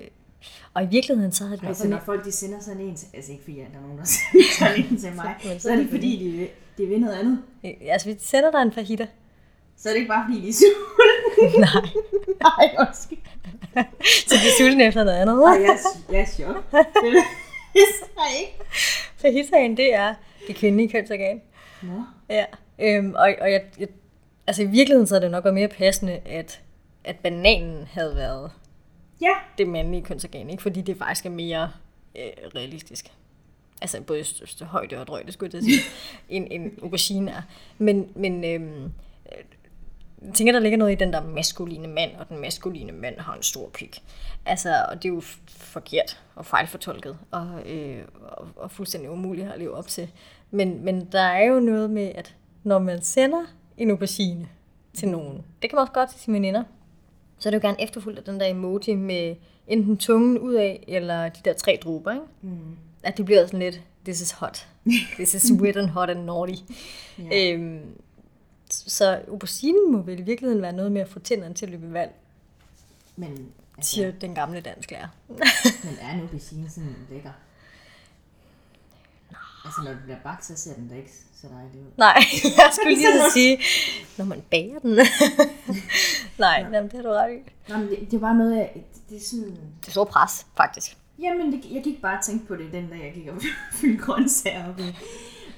og 0.78 0.84
i 0.84 0.88
virkeligheden 0.88 1.32
så 1.32 1.44
havde 1.44 1.60
det 1.60 1.68
altså 1.68 1.88
når 1.88 2.00
folk 2.06 2.26
de 2.26 2.32
sender 2.32 2.60
sådan 2.60 2.82
en 2.82 2.96
til, 2.96 3.08
altså 3.14 3.32
ikke 3.32 3.44
fordi 3.44 3.58
der 3.58 3.64
er 3.78 3.82
nogen, 3.82 3.98
der 3.98 4.04
sender 4.14 4.46
sådan 4.60 4.86
en 4.92 5.00
til 5.00 5.14
mig, 5.16 5.36
så 5.62 5.72
er 5.72 5.76
det 5.76 5.88
fordi, 5.90 6.12
de, 6.78 6.84
de 6.84 6.88
vil 6.90 7.00
noget 7.02 7.16
andet. 7.20 7.40
mere- 7.64 7.76
Altså, 7.92 8.10
vi 8.10 8.16
sender 8.20 8.52
dig 8.52 8.62
en 8.62 8.72
fajita. 8.72 9.08
Så 9.78 9.90
er 9.90 9.94
det 9.94 10.00
ikke 10.00 10.10
bare 10.10 10.26
fordi, 10.30 10.42
de 10.42 10.50
er 10.50 10.54
sultne. 10.54 11.60
Nej. 11.66 11.90
Nej, 12.42 12.76
undskyld. 12.88 13.18
Så 14.28 14.36
de 14.36 14.48
er 14.48 14.56
sultne 14.60 14.84
efter 14.86 15.04
noget 15.04 15.18
andet. 15.18 15.44
Ej, 15.44 15.52
jeg, 15.52 15.70
er, 15.70 16.12
jeg 16.14 16.22
er 16.22 16.26
chok. 16.26 16.72
Det 16.72 17.14
jeg 18.18 18.40
ikke. 18.40 18.54
Fajitaen, 19.18 19.78
det 19.78 19.94
er 19.94 20.14
det 20.48 20.56
kvindelige 20.56 20.90
kønsorgan. 20.90 21.42
Nå. 21.84 22.04
Ja, 22.30 22.46
øhm, 22.80 23.14
og, 23.16 23.34
og 23.42 23.52
jeg, 23.52 23.62
jeg, 23.80 23.88
altså 24.48 24.62
i 24.64 24.66
virkeligheden 24.66 25.08
så 25.08 25.16
er 25.16 25.20
det 25.20 25.32
nok 25.32 25.44
været 25.44 25.54
mere 25.54 25.68
passende, 25.68 26.14
at, 26.26 26.62
at 27.04 27.16
bananen 27.16 27.88
havde 27.92 28.16
været 28.16 28.52
Ja, 29.22 29.34
det 29.58 29.68
mandlige 29.68 30.04
kønsorgan, 30.04 30.50
ikke? 30.50 30.64
fordi 30.64 30.82
det 30.82 30.98
faktisk 30.98 31.26
er 31.26 31.30
mere 31.30 31.72
øh, 32.16 32.32
realistisk. 32.56 33.12
Altså 33.82 34.02
både 34.02 34.24
største 34.24 34.66
højde 34.66 34.98
og 34.98 35.08
drøjde, 35.08 35.32
skulle 35.32 35.52
jeg 35.54 35.64
sige, 35.64 35.80
end, 36.36 36.48
end 36.52 36.72
aubergine 36.82 37.32
er. 37.32 37.42
Men, 37.78 38.12
men 38.16 38.44
øhm, 38.44 38.84
øh, 38.86 39.44
jeg 40.26 40.34
tænker, 40.34 40.54
der 40.54 40.60
ligger 40.60 40.78
noget 40.78 40.92
i 40.92 40.96
den 40.96 41.14
der 41.14 41.24
maskuline 41.24 41.88
mand, 41.88 42.16
og 42.16 42.30
den 42.30 42.42
maskuline 42.42 42.92
mand 42.92 43.20
har 43.20 43.36
en 43.36 43.44
stor 43.44 43.70
pik. 43.70 44.04
Altså, 44.46 44.86
og 44.90 45.04
det 45.04 45.10
er 45.10 45.14
jo 45.14 45.22
forkert 45.48 46.24
og 46.36 46.46
fejlfortolket, 46.46 47.18
og, 47.32 47.62
øh, 47.66 48.04
og, 48.22 48.48
og 48.56 48.72
fuldstændig 48.72 49.10
umuligt 49.12 49.52
at 49.52 49.60
leve 49.60 49.74
op 49.74 49.88
til. 49.88 50.12
Men, 50.52 50.86
men 50.86 51.06
der 51.12 51.22
er 51.22 51.46
jo 51.46 51.60
noget 51.60 51.90
med, 51.90 52.12
at 52.16 52.36
når 52.64 52.80
man 52.80 53.02
sender 53.02 53.46
en 53.78 53.92
aubergine 53.92 54.50
til 54.94 55.08
nogen, 55.08 55.46
det 55.62 55.70
kan 55.70 55.76
man 55.76 55.82
også 55.82 55.94
godt 55.94 56.10
til 56.10 56.20
sine 56.20 56.36
veninder, 56.36 56.64
så 57.40 57.50
er 57.50 57.52
det 57.52 57.64
jo 57.64 57.68
gerne 57.68 57.82
efterfulgt 57.82 58.20
af 58.20 58.26
den 58.26 58.40
der 58.40 58.46
emoji 58.46 58.96
med 58.96 59.36
enten 59.68 59.98
tungen 59.98 60.40
ud 60.40 60.54
af, 60.54 60.84
eller 60.88 61.30
de 61.30 61.40
der 61.46 61.54
tre 61.54 61.80
dråber, 61.84 62.12
ikke? 62.12 62.26
Mm. 62.42 62.78
At 63.04 63.18
det 63.18 63.26
bliver 63.26 63.46
sådan 63.46 63.60
lidt, 63.60 63.82
this 64.06 64.22
is 64.22 64.32
hot. 64.32 64.68
This 65.16 65.34
is 65.34 65.52
wet 65.52 65.78
and 65.78 65.90
hot 65.90 66.10
and 66.10 66.24
naughty. 66.24 66.62
Ja. 67.20 67.54
Øhm, 67.54 67.82
så 68.70 69.22
auberginen 69.28 69.92
må 69.92 70.02
vel 70.02 70.20
i 70.20 70.22
virkeligheden 70.22 70.62
være 70.62 70.74
noget 70.74 70.92
med 70.92 71.02
at 71.02 71.10
få 71.10 71.20
tænderne 71.20 71.54
til 71.54 71.66
at 71.66 71.72
løbe 71.72 71.88
i 71.88 71.94
vand, 71.94 72.12
men, 73.16 73.48
altså, 73.78 73.92
siger 73.92 74.12
den 74.12 74.36
gamle 74.36 74.62
dansklærer. 74.62 75.08
men 75.86 75.98
er 76.02 76.16
nu 76.16 76.22
aubergine 76.22 76.70
sådan 76.70 76.96
lækker? 77.10 77.32
Altså, 79.66 79.82
når 79.84 79.92
den 79.92 80.00
bliver 80.04 80.20
bagt, 80.24 80.46
så 80.46 80.56
ser 80.56 80.74
den 80.74 80.88
da 80.90 80.96
ikke 80.96 81.12
så 81.42 81.48
dejlig 81.48 81.82
ud. 81.82 81.92
Nej, 81.98 82.24
jeg 82.58 82.70
skulle 82.74 82.96
lige 82.96 83.08
så 83.08 83.32
sige, 83.34 83.60
når 84.18 84.26
man 84.26 84.44
bager 84.52 84.80
den. 84.80 84.92
Nej, 86.40 86.58
ja. 86.60 86.70
jamen, 86.74 86.84
det 86.84 86.94
har 86.94 87.02
du 87.02 87.10
ret 87.10 87.34
i. 87.34 87.70
Nå, 87.70 87.78
men 87.78 87.90
det, 87.90 88.00
det 88.00 88.14
er 88.14 88.20
bare 88.20 88.36
noget, 88.36 88.56
jeg, 88.56 88.84
det 89.10 89.18
er 89.18 89.22
sådan... 89.22 89.58
Det 89.82 89.88
er 89.88 89.92
stor 89.92 90.04
pres, 90.06 90.46
faktisk. 90.58 90.98
Jamen, 91.20 91.52
det, 91.52 91.72
jeg 91.72 91.84
gik 91.84 92.02
bare 92.02 92.18
og 92.18 92.24
tænkte 92.24 92.48
på 92.48 92.56
det 92.56 92.74
den 92.74 92.90
dag, 92.90 93.04
jeg 93.06 93.14
gik 93.14 93.28
og 93.28 93.42
fyldte 93.72 94.04
grøntsager 94.04 94.70
op 94.70 94.80
i, 94.80 94.96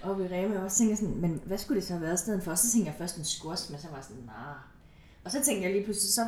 op 0.04 0.20
i 0.20 0.24
Rema. 0.24 0.64
Og 0.64 0.72
så 0.72 0.78
tænkte 0.78 0.92
jeg 0.92 0.98
sådan, 0.98 1.22
men 1.22 1.42
hvad 1.46 1.58
skulle 1.58 1.80
det 1.80 1.88
så 1.88 1.94
have 1.94 2.02
været 2.02 2.14
i 2.14 2.18
stedet 2.18 2.44
for? 2.44 2.56
Så 2.56 2.72
tænkte 2.72 2.92
jeg 2.92 2.98
først 2.98 3.18
en 3.18 3.26
squash, 3.26 3.72
men 3.72 3.80
så 3.80 3.88
var 3.88 3.96
jeg 3.96 4.04
sådan, 4.04 4.24
nah. 4.26 4.56
Og 5.24 5.32
så 5.32 5.44
tænkte 5.44 5.64
jeg 5.64 5.72
lige 5.72 5.84
pludselig, 5.84 6.14
så 6.14 6.22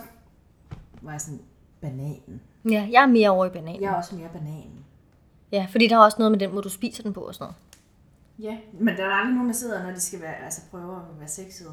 var 1.01 1.11
jeg 1.11 1.21
sådan, 1.21 1.41
bananen. 1.81 2.41
Ja, 2.69 2.87
jeg 2.91 3.03
er 3.03 3.07
mere 3.07 3.29
over 3.29 3.45
i 3.45 3.49
bananen. 3.49 3.81
Jeg 3.81 3.91
er 3.91 3.95
også 3.95 4.15
mere 4.15 4.29
bananen. 4.33 4.85
Ja, 5.51 5.67
fordi 5.69 5.87
der 5.87 5.95
er 5.95 5.99
også 5.99 6.17
noget 6.19 6.31
med 6.31 6.39
den 6.39 6.51
måde, 6.51 6.63
du 6.63 6.69
spiser 6.69 7.03
den 7.03 7.13
på 7.13 7.21
og 7.21 7.35
sådan 7.35 7.43
noget. 7.43 7.55
Ja, 8.39 8.57
men 8.73 8.97
der 8.97 9.03
er 9.03 9.09
aldrig 9.09 9.33
nogen, 9.33 9.49
der 9.49 9.55
sidder, 9.55 9.83
når 9.83 9.91
de 9.91 9.99
skal 9.99 10.21
være, 10.21 10.35
altså 10.35 10.61
prøver 10.71 10.95
at 10.95 11.19
være 11.19 11.27
sexede 11.27 11.69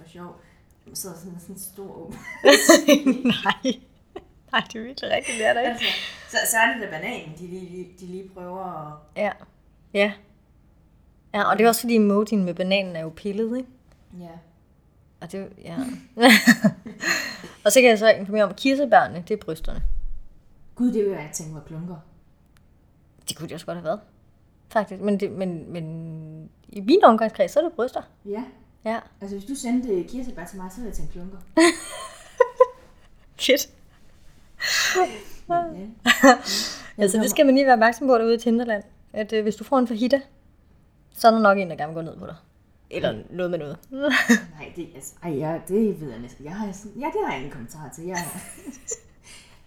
for 0.00 0.08
sjov. 0.08 0.40
De 0.84 0.96
sidder 0.96 1.16
sådan 1.16 1.40
sådan 1.40 1.54
en 1.54 1.60
stor 1.60 1.92
åben. 1.96 2.18
Nej. 3.44 3.80
Nej, 4.52 4.62
det 4.72 4.78
er 4.78 4.84
virkelig 4.84 5.10
rigtigt, 5.10 5.38
det 5.38 5.46
er 5.46 5.52
der 5.52 5.60
ikke. 5.60 5.70
altså, 5.72 5.86
så, 6.28 6.36
så 6.50 6.56
er 6.56 6.72
det 6.72 6.82
da 6.82 6.90
bananen, 6.90 7.34
de 7.38 7.46
lige, 7.46 7.88
de 8.00 8.06
lige 8.06 8.28
prøver 8.34 8.64
at... 8.64 8.92
Ja. 9.16 9.32
Ja. 9.94 10.12
Ja, 11.34 11.50
og 11.50 11.58
det 11.58 11.64
er 11.64 11.68
også 11.68 11.80
fordi 11.80 11.94
emojien 11.94 12.44
med 12.44 12.54
bananen 12.54 12.96
er 12.96 13.00
jo 13.00 13.12
pillet, 13.16 13.56
ikke? 13.56 13.68
Ja. 14.20 14.38
Og 15.20 15.32
det, 15.32 15.48
ja. 15.64 15.76
og 17.64 17.72
så 17.72 17.80
kan 17.80 17.90
jeg 17.90 17.98
så 17.98 18.08
informere 18.08 18.44
om, 18.44 18.50
at 18.50 18.56
kirsebærne, 18.56 19.24
det 19.28 19.34
er 19.34 19.44
brysterne. 19.44 19.82
Gud, 20.74 20.92
det 20.92 21.04
vil 21.04 21.12
jeg 21.12 21.30
tænke 21.32 21.54
var 21.54 21.60
klunker. 21.60 21.96
Det 23.28 23.36
kunne 23.36 23.48
det 23.48 23.54
også 23.54 23.66
godt 23.66 23.76
have 23.76 23.84
været. 23.84 24.00
Faktisk. 24.68 25.00
Men, 25.02 25.20
det, 25.20 25.32
men, 25.32 25.72
men 25.72 26.50
i 26.68 26.80
min 26.80 27.04
omgangskreds, 27.04 27.50
så 27.50 27.60
er 27.60 27.64
det 27.64 27.72
bryster. 27.72 28.02
Ja. 28.24 28.44
Ja. 28.84 28.98
Altså, 29.20 29.36
hvis 29.36 29.48
du 29.48 29.54
sendte 29.54 30.04
kirsebær 30.08 30.44
til 30.44 30.56
mig, 30.58 30.70
så 30.70 30.76
ville 30.76 30.88
jeg 30.88 30.96
tænke 30.96 31.12
klunker. 31.12 31.38
Shit. 33.38 33.70
Men, 35.48 35.56
ja. 36.04 36.38
Altså, 36.98 37.18
det 37.18 37.30
skal 37.30 37.46
man 37.46 37.54
lige 37.54 37.64
være 37.66 37.72
opmærksom 37.72 38.06
på 38.06 38.18
derude 38.18 38.34
i 38.34 38.38
Tinderland. 38.38 38.82
At 39.12 39.32
øh, 39.32 39.42
hvis 39.42 39.56
du 39.56 39.64
får 39.64 39.78
en 39.78 39.88
fajita, 39.88 40.20
så 41.12 41.28
er 41.28 41.32
der 41.32 41.38
nok 41.40 41.58
en, 41.58 41.70
der 41.70 41.76
gerne 41.76 41.94
vil 41.94 42.04
gå 42.04 42.10
ned 42.10 42.18
på 42.18 42.26
dig. 42.26 42.36
Eller 42.90 43.22
noget 43.30 43.50
med 43.50 43.58
noget. 43.58 43.78
Nej, 44.58 44.72
det, 44.76 44.88
altså, 44.94 45.14
ej, 45.22 45.30
ja, 45.30 45.60
det 45.68 46.00
ved 46.00 46.10
jeg 46.10 46.18
næsten. 46.18 46.44
Jeg 46.44 46.54
har, 46.54 46.72
sådan, 46.72 47.00
ja, 47.00 47.06
det 47.06 47.16
har 47.24 47.32
jeg 47.32 47.36
ingen 47.36 47.52
kommentar 47.52 47.88
til. 47.94 48.04
Jeg, 48.04 48.18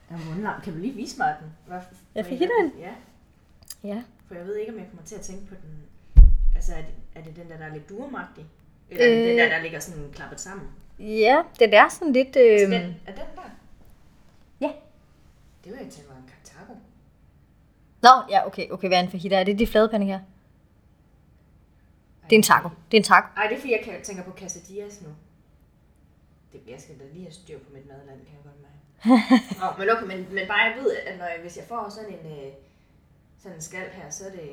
jeg 0.09 0.19
er 0.19 0.25
mundlam. 0.29 0.61
Kan 0.61 0.73
du 0.73 0.79
lige 0.79 0.93
vise 0.93 1.17
mig 1.17 1.35
den? 1.41 1.51
Hvad, 1.67 1.79
Ja, 2.15 2.21
fajitaen? 2.21 2.71
Ja, 2.79 2.93
ja. 3.83 4.03
for 4.27 4.35
jeg 4.35 4.45
ved 4.45 4.55
ikke, 4.55 4.71
om 4.71 4.77
jeg 4.79 4.87
kommer 4.89 5.05
til 5.05 5.15
at 5.15 5.21
tænke 5.21 5.45
på 5.47 5.55
den. 5.55 5.83
Altså, 6.55 6.73
er 6.73 6.81
det, 6.81 6.93
er 7.15 7.23
det 7.23 7.35
den 7.35 7.49
der, 7.49 7.57
der 7.57 7.65
er 7.65 7.73
lidt 7.73 7.89
durmagtig? 7.89 8.45
Eller 8.91 9.05
er 9.05 9.09
det 9.09 9.27
den 9.27 9.39
Øh. 9.39 9.43
der, 9.43 9.49
der 9.49 9.61
ligger 9.61 9.79
sådan 9.79 10.11
klappet 10.13 10.39
sammen? 10.39 10.67
Ja, 10.99 11.43
det 11.59 11.73
er 11.73 11.89
sådan 11.89 12.13
lidt... 12.13 12.35
Øh... 12.35 12.43
Altså, 12.51 12.65
den, 12.65 12.95
er 13.07 13.11
den 13.11 13.25
der? 13.35 13.49
Ja. 14.61 14.71
Det 15.63 15.71
vil 15.71 15.79
jeg 15.83 15.89
tænke 15.91 16.09
var 16.09 16.15
en 16.15 16.31
kartago. 16.33 16.73
Nå, 18.01 18.09
ja, 18.29 18.47
okay, 18.47 18.69
okay, 18.69 18.87
hvad 18.87 18.97
er 18.97 19.03
en 19.03 19.11
fajita? 19.11 19.35
Er 19.35 19.43
det 19.43 19.59
de 19.59 19.67
flade 19.67 19.89
pandekager? 19.89 20.19
Det 22.23 22.35
er 22.35 22.39
en 22.39 22.43
taco. 22.43 22.69
Det 22.91 22.97
er 22.97 23.01
en 23.01 23.03
taco. 23.03 23.27
Ej, 23.37 23.47
det 23.47 23.55
er 23.55 23.59
fordi, 23.59 23.73
jeg 23.73 23.99
tænker 24.03 24.23
på 24.23 24.31
quesadillas 24.37 25.01
nu. 25.01 25.09
Det, 26.53 26.61
jeg 26.67 26.79
skal 26.79 26.95
da 26.99 27.03
lige 27.13 27.23
have 27.23 27.33
styr 27.33 27.59
på 27.59 27.69
mit 27.73 27.87
madland, 27.87 28.19
kan 28.27 28.35
jeg 28.37 28.43
godt 28.43 28.61
mærke. 28.61 28.79
Nå, 29.61 29.65
men 29.79 29.89
okay, 29.89 30.05
men, 30.05 30.35
men 30.35 30.47
bare 30.47 30.59
jeg 30.59 30.75
ved, 30.83 30.95
at 30.95 31.17
når 31.17 31.25
jeg, 31.25 31.37
hvis 31.41 31.57
jeg 31.57 31.65
får 31.67 31.89
sådan 31.89 32.09
en, 32.09 32.25
øh, 32.31 32.51
sådan 33.39 33.55
en 33.57 33.61
skal 33.61 33.89
her, 33.91 34.09
så 34.09 34.25
er 34.25 34.31
det, 34.31 34.49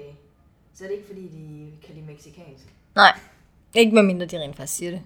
så 0.74 0.84
er 0.84 0.88
det 0.88 0.94
ikke 0.94 1.06
fordi, 1.06 1.22
de 1.22 1.72
kan 1.86 1.94
lide 1.94 2.06
mexikansk. 2.06 2.64
Nej, 2.94 3.18
ikke 3.74 3.94
med 3.94 4.02
mindre 4.02 4.26
de 4.26 4.38
rent 4.40 4.56
faktisk 4.56 4.78
siger 4.78 4.90
det. 4.90 5.02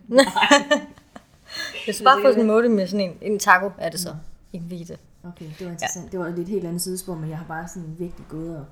Hvis 1.85 1.97
du 1.99 2.05
bare 2.05 2.23
får 2.23 2.29
sådan 2.31 2.41
en 2.41 2.47
måde 2.47 2.69
med 2.69 2.87
sådan 2.87 3.11
en, 3.11 3.19
en 3.33 3.39
taco, 3.39 3.71
er 3.79 3.91
det 3.91 4.01
så. 4.01 4.17
En 4.53 4.71
vite. 4.71 4.99
Okay, 5.25 5.45
det 5.59 5.67
var 5.67 5.73
interessant. 5.73 6.05
Ja. 6.05 6.11
Det 6.11 6.21
var 6.21 6.27
et 6.27 6.35
lidt 6.35 6.49
helt 6.49 6.65
andet 6.65 6.83
sidespor, 6.83 7.15
men 7.15 7.31
jeg 7.31 7.39
har 7.39 7.47
bare 7.47 7.69
sådan 7.69 7.97
virkelig 7.99 8.27
gået 8.29 8.57
og... 8.59 8.65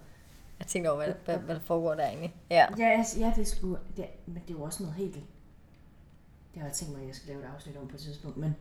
Jeg 0.59 0.67
tænkte 0.67 0.89
over, 0.91 1.05
hvad, 1.05 1.15
hvad, 1.25 1.37
hvad 1.37 1.55
der 1.55 1.61
foregår 1.61 1.95
derinde. 1.95 2.31
Ja. 2.51 2.67
Ja, 2.79 2.89
altså, 2.99 3.21
ja 3.21 3.33
det 3.37 3.47
skulle... 3.49 3.79
Det, 3.97 4.05
men 4.27 4.43
det 4.49 4.55
er 4.55 4.59
jo 4.59 4.63
også 4.63 4.83
noget 4.83 4.97
helt... 4.97 5.15
Det 5.15 6.63
har 6.63 6.65
jeg 6.65 6.73
tænkt 6.73 6.93
mig, 6.95 7.03
at 7.03 7.07
jeg 7.09 7.15
skal 7.17 7.29
lave 7.29 7.41
et 7.45 7.49
afsnit 7.55 7.77
om 7.77 7.89
på 7.89 7.97
et 7.97 8.01
tidspunkt, 8.03 8.37
men 8.37 8.57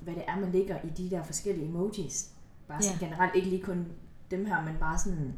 hvad 0.00 0.14
det 0.14 0.22
er, 0.28 0.36
man 0.36 0.52
ligger 0.52 0.76
i 0.84 0.88
de 0.88 1.10
der 1.10 1.22
forskellige 1.22 1.66
emojis. 1.66 2.30
Bare 2.68 2.82
sådan 2.82 2.98
Ja. 3.00 3.06
generelt, 3.06 3.34
ikke 3.34 3.48
lige 3.48 3.62
kun 3.62 3.86
dem 4.30 4.46
her, 4.46 4.62
men 4.64 4.76
bare 4.80 4.98
sådan 4.98 5.34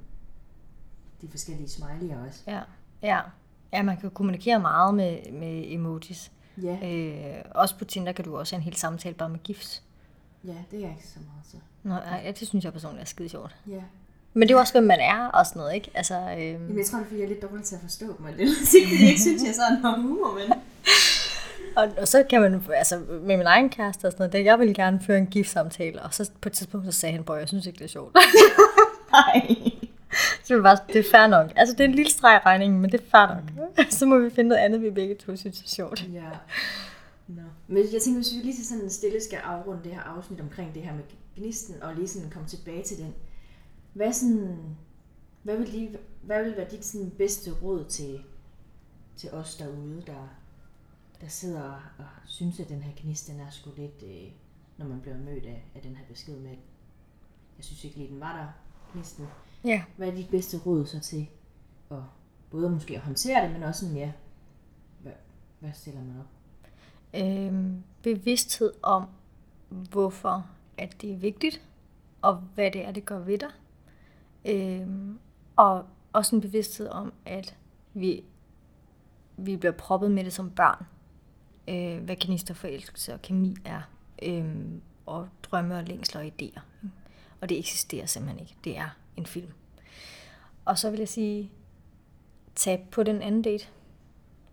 de 1.22 1.28
forskellige 1.28 1.66
smiley'er 1.68 2.26
også. 2.28 2.42
Ja. 2.46 2.60
ja. 3.02 3.20
Ja, 3.72 3.82
man 3.82 3.96
kan 3.96 4.10
kommunikere 4.10 4.60
meget 4.60 4.94
med, 4.94 5.32
med 5.32 5.64
emojis. 5.66 6.30
Ja, 6.62 6.76
Øh, 6.84 7.44
også 7.54 7.78
på 7.78 7.84
Tinder 7.84 8.12
kan 8.12 8.24
du 8.24 8.36
også 8.38 8.54
have 8.54 8.58
en 8.60 8.64
hel 8.64 8.76
samtale 8.76 9.14
bare 9.14 9.28
med 9.28 9.38
gifs. 9.38 9.82
ja, 10.44 10.54
det 10.70 10.76
er 10.76 10.80
jeg 10.80 10.90
ikke 10.90 11.08
så 11.08 11.18
meget 11.18 11.46
så. 11.50 11.56
Nå, 11.82 11.94
ja, 12.24 12.30
det 12.30 12.48
synes 12.48 12.64
jeg 12.64 12.72
personligt 12.72 13.02
er 13.02 13.06
skide 13.06 13.28
sjovt. 13.28 13.56
Ja. 13.68 13.82
Men 14.34 14.42
det 14.42 14.50
er 14.50 14.54
jo 14.54 14.60
også, 14.60 14.72
hvem 14.72 14.84
man 14.84 15.00
er 15.00 15.26
og 15.26 15.46
sådan 15.46 15.60
noget, 15.60 15.74
ikke? 15.74 15.90
Altså, 15.94 16.14
øh, 16.14 16.46
Jamen, 16.46 16.78
jeg 16.78 16.86
tror, 16.86 16.98
det 16.98 17.04
er, 17.04 17.08
fordi 17.08 17.20
jeg 17.20 17.24
er 17.24 17.28
lidt 17.28 17.42
dårlig 17.42 17.64
til 17.64 17.74
at 17.74 17.80
forstå 17.80 18.06
dem, 18.18 18.26
og 18.26 18.32
det 18.32 18.42
er 18.42 18.48
fordi 18.66 19.02
jeg 19.02 19.08
ikke 19.08 19.20
synes, 19.20 19.42
jeg 19.42 19.54
sådan 19.54 19.76
har 19.76 19.96
humor, 19.96 20.38
men... 20.38 20.58
og, 21.76 21.88
og, 22.00 22.08
så 22.08 22.24
kan 22.30 22.40
man, 22.40 22.64
altså 22.74 22.98
med 23.08 23.36
min 23.36 23.46
egen 23.46 23.70
kæreste 23.70 24.06
og 24.06 24.12
sådan 24.12 24.22
noget, 24.22 24.32
det, 24.32 24.44
jeg 24.44 24.58
ville 24.58 24.74
gerne 24.74 25.00
føre 25.06 25.18
en 25.18 25.26
gift-samtale, 25.26 26.02
og 26.02 26.14
så 26.14 26.30
på 26.40 26.48
et 26.48 26.52
tidspunkt, 26.52 26.86
så 26.86 27.00
sagde 27.00 27.12
han, 27.12 27.24
at 27.28 27.38
jeg 27.40 27.48
synes 27.48 27.66
ikke, 27.66 27.78
det 27.78 27.84
er 27.84 27.88
sjovt. 27.88 28.16
Nej. 29.12 29.56
Så 30.52 30.56
det 30.56 30.64
var 30.64 30.76
bare, 30.76 30.84
det 30.92 31.06
er 31.06 31.10
fair 31.10 31.26
nok. 31.26 31.52
Altså, 31.56 31.72
det 31.72 31.80
er 31.80 31.88
en 31.88 31.94
lille 31.94 32.10
streg 32.10 32.36
i 32.36 32.46
regningen, 32.46 32.80
men 32.80 32.92
det 32.92 33.00
er 33.00 33.04
fair 33.10 33.26
nok. 33.26 33.86
så 33.90 34.06
må 34.06 34.18
vi 34.18 34.30
finde 34.30 34.48
noget 34.48 34.62
andet, 34.62 34.82
vi 34.82 34.90
begge 34.90 35.14
to 35.14 35.36
synes 35.36 35.62
er 35.62 35.68
sjovt. 35.68 36.08
Ja. 36.12 36.30
Nå. 37.28 37.42
Men 37.66 37.84
jeg 37.92 38.02
tænker, 38.02 38.20
hvis 38.20 38.34
vi 38.34 38.38
lige 38.42 38.56
så 38.56 38.68
sådan 38.68 38.90
stille 38.90 39.20
skal 39.20 39.38
afrunde 39.38 39.84
det 39.84 39.92
her 39.92 40.00
afsnit 40.00 40.40
omkring 40.40 40.74
det 40.74 40.82
her 40.82 40.94
med 40.94 41.04
gnisten, 41.36 41.82
og 41.82 41.94
lige 41.94 42.08
sådan 42.08 42.30
komme 42.30 42.48
tilbage 42.48 42.82
til 42.82 42.98
den. 42.98 43.14
Hvad, 43.92 44.12
sådan, 44.12 44.58
hvad, 45.42 45.56
vil, 45.56 45.68
lige, 45.68 45.98
hvad 46.22 46.44
vil 46.44 46.56
være 46.56 46.70
dit 46.70 46.84
sådan 46.84 47.10
bedste 47.10 47.50
råd 47.62 47.84
til, 47.84 48.20
til 49.16 49.30
os 49.30 49.56
derude, 49.56 50.02
der, 50.06 50.28
der 51.20 51.28
sidder 51.28 51.92
og 51.98 52.06
synes, 52.26 52.60
at 52.60 52.68
den 52.68 52.82
her 52.82 52.92
gnist, 52.96 53.28
den 53.28 53.40
er 53.40 53.50
sgu 53.50 53.70
lidt, 53.76 54.02
øh, 54.02 54.32
når 54.76 54.86
man 54.86 55.00
bliver 55.00 55.18
mødt 55.18 55.46
af, 55.46 55.64
af 55.74 55.82
den 55.82 55.96
her 55.96 56.04
besked 56.08 56.36
med, 56.36 56.56
jeg 57.56 57.64
synes 57.64 57.84
ikke 57.84 57.96
lige, 57.96 58.08
den 58.08 58.20
var 58.20 58.36
der, 58.36 58.46
gnisten. 58.92 59.26
Ja. 59.64 59.82
Hvad 59.96 60.08
er 60.08 60.14
dit 60.14 60.30
bedste 60.30 60.58
råd 60.58 60.86
så 60.86 61.00
til 61.00 61.28
at 61.90 61.96
både 62.50 62.70
måske 62.70 62.94
at 62.94 63.00
håndtere 63.00 63.44
det, 63.44 63.52
men 63.52 63.62
også 63.62 63.80
sådan, 63.80 63.96
ja, 63.96 64.12
hvad, 65.00 65.12
hvad 65.60 65.70
stiller 65.72 66.00
man 66.00 66.16
op? 66.20 66.26
Øhm, 67.14 67.82
bevidsthed 68.02 68.72
om, 68.82 69.06
hvorfor 69.68 70.46
at 70.78 71.00
det 71.00 71.12
er 71.12 71.16
vigtigt, 71.16 71.62
og 72.22 72.34
hvad 72.34 72.70
det 72.70 72.84
er, 72.84 72.92
det 72.92 73.04
gør 73.04 73.18
ved 73.18 73.38
dig. 73.38 73.50
Øhm, 74.44 75.18
og 75.56 75.86
også 76.12 76.36
en 76.36 76.42
bevidsthed 76.42 76.88
om, 76.88 77.12
at 77.26 77.56
vi, 77.94 78.24
vi 79.36 79.56
bliver 79.56 79.72
proppet 79.72 80.10
med 80.10 80.24
det 80.24 80.32
som 80.32 80.50
børn. 80.50 80.86
Øh, 81.68 82.04
hvad 82.04 82.16
gnister, 82.20 82.54
forelskelse 82.54 83.14
og 83.14 83.22
kemi 83.22 83.56
er. 83.64 83.80
Øhm, 84.22 84.82
og 85.06 85.28
drømme 85.42 85.76
og 85.76 85.84
længsler 85.84 86.20
og 86.20 86.26
idéer. 86.26 86.60
Og 87.40 87.48
det 87.48 87.58
eksisterer 87.58 88.06
simpelthen 88.06 88.40
ikke. 88.40 88.56
Det 88.64 88.78
er 88.78 88.88
en 89.16 89.26
film. 89.26 89.52
Og 90.64 90.78
så 90.78 90.90
vil 90.90 90.98
jeg 90.98 91.08
sige, 91.08 91.50
tag 92.54 92.88
på 92.90 93.02
den 93.02 93.22
anden 93.22 93.42
date. 93.42 93.66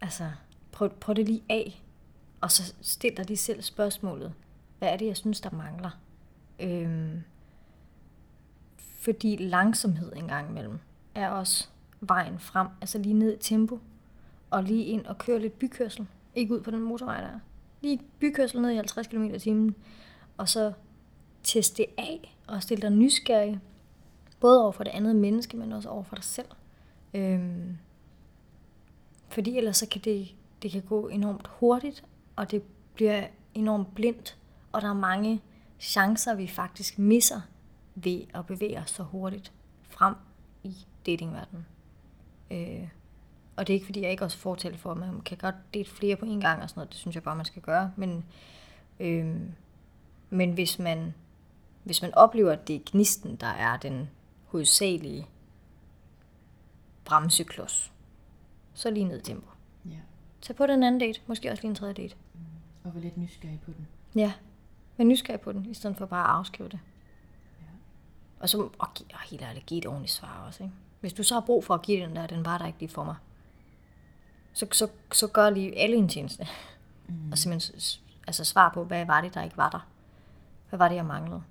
Altså, 0.01 0.31
prøv, 0.71 0.89
prøv 0.89 1.15
det 1.15 1.25
lige 1.25 1.43
af. 1.49 1.83
Og 2.41 2.51
så 2.51 2.73
stil 2.81 3.17
dig 3.17 3.25
lige 3.25 3.37
selv 3.37 3.61
spørgsmålet. 3.61 4.33
Hvad 4.79 4.89
er 4.89 4.97
det, 4.97 5.05
jeg 5.05 5.17
synes, 5.17 5.41
der 5.41 5.51
mangler? 5.51 5.89
Øhm, 6.59 7.23
fordi 8.77 9.35
langsomhed 9.35 10.13
en 10.15 10.27
gang 10.27 10.49
imellem 10.49 10.79
er 11.15 11.29
også 11.29 11.67
vejen 12.01 12.39
frem. 12.39 12.67
Altså 12.81 12.97
lige 12.97 13.13
ned 13.13 13.33
i 13.33 13.37
tempo. 13.39 13.79
Og 14.49 14.63
lige 14.63 14.85
ind 14.85 15.05
og 15.05 15.17
køre 15.17 15.39
lidt 15.39 15.59
bykørsel. 15.59 16.07
Ikke 16.35 16.53
ud 16.53 16.61
på 16.61 16.71
den 16.71 16.81
motorvej 16.81 17.21
der. 17.21 17.39
Lige 17.81 18.01
bykørsel 18.19 18.61
ned 18.61 18.71
i 18.71 18.75
50 18.75 19.07
km 19.07 19.23
i 19.23 19.39
timen. 19.39 19.75
Og 20.37 20.49
så 20.49 20.73
teste 21.43 21.77
det 21.77 21.85
af 21.97 22.37
og 22.47 22.63
stille 22.63 22.81
dig 22.81 22.91
nysgerrig. 22.91 23.59
Både 24.39 24.63
over 24.63 24.71
for 24.71 24.83
det 24.83 24.91
andet 24.91 25.15
menneske, 25.15 25.57
men 25.57 25.71
også 25.71 25.89
over 25.89 26.03
for 26.03 26.15
dig 26.15 26.23
selv. 26.23 26.47
Øhm, 27.13 27.77
fordi 29.29 29.57
ellers 29.57 29.77
så 29.77 29.87
kan 29.87 30.01
det, 30.01 30.35
det 30.61 30.71
kan 30.71 30.81
gå 30.81 31.07
enormt 31.07 31.47
hurtigt, 31.47 32.03
og 32.35 32.51
det 32.51 32.63
bliver 32.93 33.27
enormt 33.53 33.95
blindt. 33.95 34.37
Og 34.71 34.81
der 34.81 34.89
er 34.89 34.93
mange 34.93 35.41
chancer, 35.79 36.35
vi 36.35 36.47
faktisk 36.47 36.99
misser 36.99 37.41
ved 37.95 38.21
at 38.33 38.45
bevæge 38.45 38.79
os 38.79 38.91
så 38.91 39.03
hurtigt 39.03 39.51
frem 39.89 40.15
i 40.63 40.75
datingverdenen. 41.05 41.65
Øh, 42.51 42.87
og 43.55 43.67
det 43.67 43.73
er 43.73 43.75
ikke 43.75 43.85
fordi, 43.85 44.01
jeg 44.01 44.11
ikke 44.11 44.23
også 44.23 44.37
fortæller 44.37 44.77
for, 44.77 44.91
at 44.91 44.97
man 44.97 45.21
kan 45.21 45.37
godt 45.37 45.55
date 45.73 45.89
flere 45.89 46.15
på 46.15 46.25
en 46.25 46.41
gang 46.41 46.63
og 46.63 46.69
sådan 46.69 46.79
noget. 46.79 46.89
Det 46.89 46.97
synes 46.97 47.15
jeg 47.15 47.23
bare, 47.23 47.35
man 47.35 47.45
skal 47.45 47.61
gøre. 47.61 47.91
Men, 47.95 48.25
øh, 48.99 49.35
men 50.29 50.53
hvis 50.53 50.79
man 50.79 51.13
hvis 51.83 52.01
man 52.01 52.15
oplever, 52.15 52.51
at 52.51 52.67
det 52.67 52.75
er 52.75 52.79
gnisten, 52.85 53.35
der 53.35 53.47
er 53.47 53.77
den 53.77 54.09
hovedsagelige 54.51 55.27
bremseklods, 57.05 57.91
så 58.73 58.91
lige 58.91 59.05
ned 59.05 59.19
i 59.19 59.21
tempo. 59.21 59.49
Ja. 59.85 59.97
Tag 60.41 60.55
på 60.55 60.67
den 60.67 60.83
anden 60.83 60.99
date, 60.99 61.21
måske 61.27 61.51
også 61.51 61.61
lige 61.63 61.69
en 61.69 61.75
tredje 61.75 61.93
date. 61.93 62.15
Og 62.83 62.93
være 62.93 63.03
lidt 63.03 63.17
nysgerrig 63.17 63.59
på 63.65 63.71
den. 63.71 63.87
Ja, 64.15 64.33
vær 64.97 65.05
nysgerrig 65.05 65.41
på 65.41 65.51
den, 65.51 65.65
i 65.65 65.73
stedet 65.73 65.97
for 65.97 66.05
bare 66.05 66.23
at 66.23 66.35
afskrive 66.35 66.69
det. 66.69 66.79
Ja. 67.61 67.65
Og 68.39 68.49
så, 68.49 68.69
og, 68.79 68.93
gi- 68.95 69.11
og 69.13 69.19
helt 69.19 69.41
ærligt, 69.41 69.65
giv 69.65 69.77
et 69.77 69.85
ordentligt 69.85 70.13
svar 70.13 70.43
også, 70.47 70.63
ikke? 70.63 70.75
Hvis 70.99 71.13
du 71.13 71.23
så 71.23 71.33
har 71.33 71.41
brug 71.41 71.63
for 71.65 71.73
at 71.73 71.81
give 71.81 72.05
den 72.05 72.15
der, 72.15 72.27
den 72.27 72.45
var 72.45 72.57
der 72.57 72.65
ikke 72.65 72.79
lige 72.79 72.89
for 72.89 73.03
mig, 73.03 73.15
så, 74.53 74.67
så, 74.71 74.87
så 75.11 75.27
gør 75.27 75.49
lige 75.49 75.79
alle 75.79 75.95
en 75.95 76.09
tjeneste. 76.09 76.47
Mm. 77.07 77.31
Og 77.31 77.37
simpelthen 77.37 77.81
altså 78.27 78.43
svar 78.43 78.69
på, 78.73 78.83
hvad 78.83 79.05
var 79.05 79.21
det, 79.21 79.33
der 79.33 79.43
ikke 79.43 79.57
var 79.57 79.69
der? 79.69 79.87
Hvad 80.69 80.77
var 80.77 80.87
det, 80.89 80.95
jeg 80.95 81.05
manglede? 81.05 81.43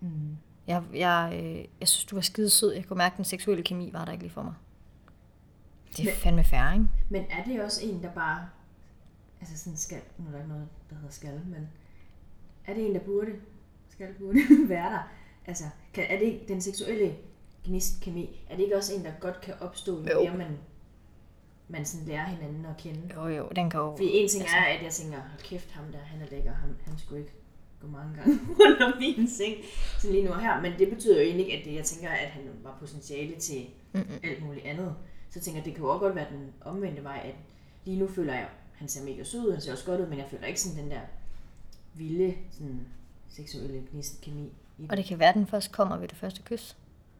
Mm. 0.00 0.36
Jeg, 0.66 0.82
jeg, 0.94 1.40
øh, 1.44 1.64
jeg 1.80 1.88
synes, 1.88 2.04
du 2.04 2.16
var 2.16 2.22
skide 2.22 2.50
sød. 2.50 2.72
Jeg 2.72 2.84
kunne 2.84 2.96
mærke, 2.98 3.12
at 3.12 3.16
den 3.16 3.24
seksuelle 3.24 3.64
kemi 3.64 3.90
var 3.92 4.04
der 4.04 4.12
ikke 4.12 4.24
lige 4.24 4.32
for 4.32 4.42
mig. 4.42 4.54
Det 5.96 6.00
er 6.00 6.04
Men- 6.04 6.14
fandme 6.14 6.44
færre, 6.44 6.72
ikke? 6.74 6.86
Men 7.10 7.24
er 7.30 7.44
det 7.44 7.62
også 7.62 7.80
en, 7.86 8.02
der 8.02 8.10
bare... 8.12 8.48
Altså 9.40 9.58
sådan 9.58 9.76
skal... 9.76 10.00
Nu 10.18 10.26
er 10.26 10.30
der 10.30 10.38
ikke 10.38 10.48
noget, 10.48 10.68
der 10.90 10.96
hedder 10.96 11.10
skal, 11.10 11.40
men... 11.46 11.68
Er 12.66 12.74
det 12.74 12.86
en, 12.86 12.94
der 12.94 13.00
burde... 13.00 13.30
Skal 13.88 14.14
burde 14.18 14.38
være 14.68 14.92
der? 14.92 15.08
Altså, 15.46 15.64
kan, 15.94 16.04
er 16.08 16.18
det 16.18 16.40
den 16.48 16.60
seksuelle 16.60 17.16
gnist 17.64 18.00
kemi? 18.00 18.46
Er 18.50 18.56
det 18.56 18.62
ikke 18.62 18.76
også 18.76 18.94
en, 18.94 19.04
der 19.04 19.12
godt 19.20 19.40
kan 19.40 19.54
opstå, 19.60 19.98
jo 19.98 20.04
mere 20.24 20.36
man, 20.36 20.58
man 21.68 21.84
sådan 21.84 22.06
lærer 22.06 22.26
hinanden 22.26 22.64
at 22.66 22.76
kende? 22.76 23.14
Jo, 23.14 23.26
jo, 23.28 23.48
den 23.56 23.70
kan 23.70 23.80
jo... 23.80 23.90
Fordi 23.90 24.08
en 24.16 24.28
ting 24.28 24.42
altså- 24.42 24.56
er, 24.56 24.64
at 24.64 24.82
jeg 24.82 24.92
tænker, 24.92 25.18
hold 25.20 25.42
kæft, 25.42 25.70
ham 25.72 25.84
der, 25.92 25.98
han 25.98 26.20
er 26.20 26.26
lækker, 26.30 26.52
han, 26.54 26.76
han 26.86 26.98
skulle 26.98 27.20
ikke 27.20 27.32
gå 27.84 27.90
mange 27.90 28.16
gange 28.16 28.38
rundt 28.60 28.82
om 28.82 28.92
min 28.98 29.28
seng, 29.28 29.54
så 29.98 30.10
lige 30.10 30.24
nu 30.24 30.30
og 30.30 30.40
her. 30.40 30.60
Men 30.60 30.72
det 30.78 30.88
betyder 30.88 31.14
jo 31.14 31.22
egentlig 31.22 31.46
ikke, 31.46 31.58
at 31.58 31.64
det, 31.64 31.74
jeg 31.74 31.84
tænker, 31.84 32.08
at 32.08 32.28
han 32.28 32.42
var 32.62 32.76
potentiale 32.80 33.36
til 33.36 33.66
Mm-mm. 33.92 34.20
alt 34.22 34.44
muligt 34.44 34.66
andet. 34.66 34.94
Så 35.30 35.40
tænker 35.40 35.60
jeg, 35.60 35.64
det 35.64 35.74
kan 35.74 35.82
jo 35.82 35.90
også 35.90 36.00
godt 36.00 36.14
være 36.14 36.26
den 36.30 36.52
omvendte 36.60 37.04
vej, 37.04 37.20
at 37.24 37.34
lige 37.84 37.98
nu 37.98 38.08
føler 38.08 38.32
jeg, 38.32 38.42
at 38.42 38.48
han 38.74 38.88
ser 38.88 39.04
mega 39.04 39.24
sød 39.24 39.46
ud, 39.46 39.52
han 39.52 39.60
ser 39.60 39.72
også 39.72 39.86
godt 39.86 40.00
ud, 40.00 40.06
men 40.06 40.18
jeg 40.18 40.26
føler 40.30 40.46
ikke 40.46 40.60
sådan 40.60 40.82
den 40.82 40.90
der 40.90 41.00
vilde, 41.94 42.34
sådan 42.50 42.86
seksuelle 43.28 43.82
gnist 43.92 44.20
kemi 44.20 44.52
i 44.78 44.86
Og 44.90 44.96
det 44.96 45.04
kan 45.04 45.18
være, 45.18 45.28
at 45.28 45.34
den 45.34 45.46
først 45.46 45.72
kommer 45.72 45.96
ved 45.96 46.08
det 46.08 46.16
første 46.16 46.42
kys. 46.42 46.76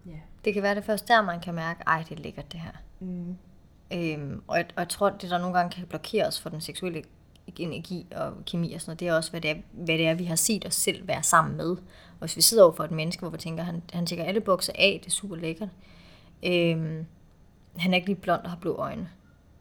Ja. 0.06 0.20
Det 0.44 0.54
kan 0.54 0.62
være, 0.62 0.74
det 0.74 0.84
først 0.84 1.08
der, 1.08 1.22
man 1.22 1.40
kan 1.40 1.54
mærke, 1.54 1.82
ej, 1.86 2.04
det 2.08 2.18
er 2.18 2.22
lækkert 2.22 2.52
det 2.52 2.60
her. 2.60 2.72
Mm. 3.00 3.36
Øhm, 3.92 4.42
og, 4.46 4.56
jeg, 4.56 4.66
og 4.76 4.80
jeg 4.80 4.88
tror, 4.88 5.10
det 5.10 5.30
der 5.30 5.38
nogle 5.38 5.58
gange 5.58 5.70
kan 5.70 5.86
blokere 5.86 6.26
os 6.26 6.40
for 6.40 6.50
den 6.50 6.60
seksuelle 6.60 7.02
energi 7.56 8.06
og 8.16 8.32
kemi 8.46 8.72
og 8.72 8.80
sådan 8.80 8.90
noget, 8.90 9.00
det 9.00 9.08
er 9.08 9.14
også, 9.14 9.30
hvad 9.30 9.40
det 9.40 9.50
er, 9.50 9.54
hvad 9.72 9.98
det 9.98 10.06
er 10.06 10.14
vi 10.14 10.24
har 10.24 10.36
set 10.36 10.66
os 10.66 10.74
selv 10.74 11.08
være 11.08 11.22
sammen 11.22 11.56
med. 11.56 11.70
Og 11.70 12.20
hvis 12.20 12.36
vi 12.36 12.42
sidder 12.42 12.64
over 12.64 12.72
for 12.72 12.84
et 12.84 12.90
menneske, 12.90 13.20
hvor 13.20 13.30
vi 13.30 13.38
tænker, 13.38 13.62
han, 13.62 13.82
han 13.92 14.06
tænker 14.06 14.24
alle 14.24 14.40
bukser 14.40 14.72
af, 14.78 15.00
det 15.00 15.06
er 15.06 15.14
super 15.14 15.36
lækkert. 15.36 15.68
Øhm, 16.42 17.06
han 17.76 17.92
er 17.92 17.94
ikke 17.94 18.08
lige 18.08 18.20
blond 18.20 18.42
og 18.44 18.50
har 18.50 18.56
blå 18.56 18.74
øjne. 18.74 19.08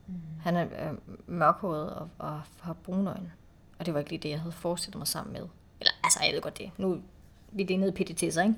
Mm. 0.07 0.14
Han 0.41 0.55
er 0.55 0.64
øh, 0.64 0.97
mørkhåret 1.27 1.93
og, 1.93 2.10
og 2.18 2.41
har 2.60 2.73
brune 2.73 3.10
øjne. 3.10 3.31
Og 3.80 3.85
det 3.85 3.93
var 3.93 3.99
ikke 3.99 4.11
lige 4.11 4.22
det, 4.22 4.30
jeg 4.30 4.39
havde 4.39 4.51
forestillet 4.51 4.97
mig 4.97 5.07
sammen 5.07 5.34
med. 5.34 5.41
Eller, 5.80 5.91
altså, 6.03 6.19
jeg 6.26 6.34
ved 6.34 6.41
godt 6.41 6.57
det. 6.57 6.72
Nu 6.77 7.01
vi 7.53 7.64
er 7.64 7.68
lige 7.68 7.77
nede 7.77 7.93
i 7.99 8.03
PTT'er, 8.03 8.41
ikke? 8.41 8.55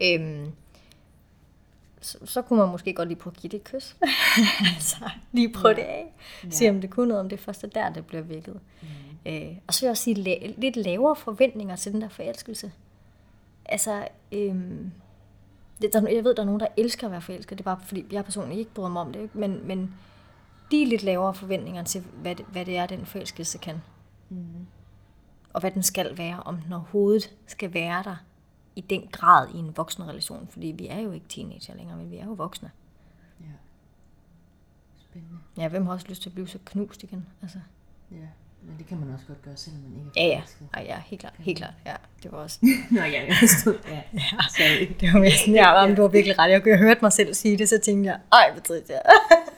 Ja. 0.00 0.14
Øhm, 0.14 0.52
så, 2.06 2.18
så 2.24 2.42
kunne 2.42 2.58
man 2.58 2.68
måske 2.68 2.92
godt 2.94 3.08
lige 3.08 3.18
prøve 3.18 3.32
at 3.36 3.40
give 3.40 3.50
det 3.50 3.56
et 3.56 3.64
kys. 3.64 3.96
altså, 4.74 4.96
lige 5.32 5.52
prøve 5.52 5.74
Ja. 5.74 5.80
det 5.82 5.88
af. 5.88 6.14
Ja. 6.44 6.50
Se 6.50 6.70
om 6.70 6.80
det 6.80 6.90
kunne 6.90 7.08
noget, 7.08 7.20
om 7.20 7.28
det 7.28 7.40
først 7.40 7.64
er 7.64 7.68
der, 7.68 7.88
det 7.90 8.06
bliver 8.06 8.22
vækket. 8.22 8.60
Mm. 8.82 8.88
Øh, 9.32 9.56
og 9.66 9.74
så 9.74 9.80
vil 9.80 9.86
jeg 9.86 9.90
også 9.90 10.02
sige, 10.02 10.16
la- 10.16 10.60
lidt 10.60 10.76
lavere 10.76 11.16
forventninger 11.16 11.76
til 11.76 11.92
den 11.92 12.00
der 12.00 12.08
forelskelse. 12.08 12.72
Altså, 13.64 14.08
øhm, 14.32 14.90
det, 15.82 15.92
der, 15.92 16.08
jeg 16.08 16.24
ved, 16.24 16.34
der 16.34 16.42
er 16.42 16.46
nogen, 16.46 16.60
der 16.60 16.66
elsker 16.76 17.06
at 17.06 17.10
være 17.10 17.20
forelsket. 17.20 17.58
Det 17.58 17.64
er 17.64 17.74
bare 17.74 17.80
fordi, 17.86 18.04
jeg 18.12 18.24
personligt 18.24 18.58
ikke 18.58 18.70
bryder 18.74 18.88
mig 18.90 19.02
om 19.02 19.12
det. 19.12 19.20
Ikke? 19.22 19.38
Men, 19.38 19.60
men 19.66 19.94
de 20.70 20.82
er 20.82 20.86
lidt 20.86 21.02
lavere 21.02 21.34
forventninger 21.34 21.84
til, 21.84 22.00
hvad 22.22 22.34
det, 22.34 22.46
hvad 22.52 22.64
det 22.64 22.76
er, 22.76 22.86
den 22.86 23.06
forelskelse 23.06 23.58
kan. 23.58 23.82
Mm. 24.28 24.44
Og 25.52 25.60
hvad 25.60 25.70
den 25.70 25.82
skal 25.82 26.18
være, 26.18 26.42
om 26.44 26.56
den 26.56 26.72
overhovedet 26.72 27.30
skal 27.46 27.74
være 27.74 28.02
der 28.04 28.16
i 28.76 28.80
den 28.80 29.08
grad 29.12 29.48
i 29.54 29.58
en 29.58 29.76
voksen 29.76 30.08
relation. 30.08 30.48
Fordi 30.50 30.66
vi 30.66 30.86
er 30.86 31.00
jo 31.00 31.12
ikke 31.12 31.26
teenager 31.28 31.74
længere, 31.74 31.96
men 31.96 32.10
vi 32.10 32.16
er 32.16 32.24
jo 32.24 32.32
voksne. 32.32 32.70
Ja. 33.40 33.46
Spændende. 34.98 35.38
Ja, 35.56 35.68
hvem 35.68 35.86
har 35.86 35.92
også 35.92 36.06
lyst 36.08 36.22
til 36.22 36.28
at 36.28 36.34
blive 36.34 36.48
så 36.48 36.58
knust 36.64 37.02
igen? 37.02 37.26
Altså, 37.42 37.58
Ja. 38.10 38.26
Men 38.62 38.78
det 38.78 38.86
kan 38.86 39.00
man 39.00 39.14
også 39.14 39.26
godt 39.26 39.42
gøre, 39.42 39.56
selvom 39.56 39.82
man 39.82 39.92
ikke 39.98 40.10
ja, 40.16 40.22
er 40.22 40.28
ja. 40.28 40.36
forelsket. 40.36 40.68
Ej, 40.74 40.82
ja, 40.88 41.02
helt 41.06 41.20
klart. 41.20 41.34
Helt 41.38 41.58
klart. 41.58 41.74
Ja, 41.86 41.94
det 42.22 42.32
var 42.32 42.38
også... 42.38 42.58
Nå 42.90 43.00
ja, 43.00 43.26
jeg 43.26 43.36
forstod. 43.40 43.78
Ja. 43.88 44.02
Ja. 44.12 44.86
Det 45.00 45.12
var 45.12 45.20
mere 45.20 45.30
sådan, 45.30 45.54
ja, 45.54 45.80
jamen, 45.80 45.96
du 45.96 46.02
har 46.02 46.08
virkelig 46.08 46.38
ret. 46.38 46.50
Jeg 46.50 46.62
kunne 46.62 46.76
høre 46.76 46.96
mig 47.02 47.12
selv 47.12 47.34
sige 47.34 47.58
det, 47.58 47.68
så 47.68 47.78
tænkte 47.84 48.10
jeg, 48.10 48.20
ej, 48.32 48.52
hvor 48.52 48.60
trist 48.60 48.90
jeg. 48.90 49.02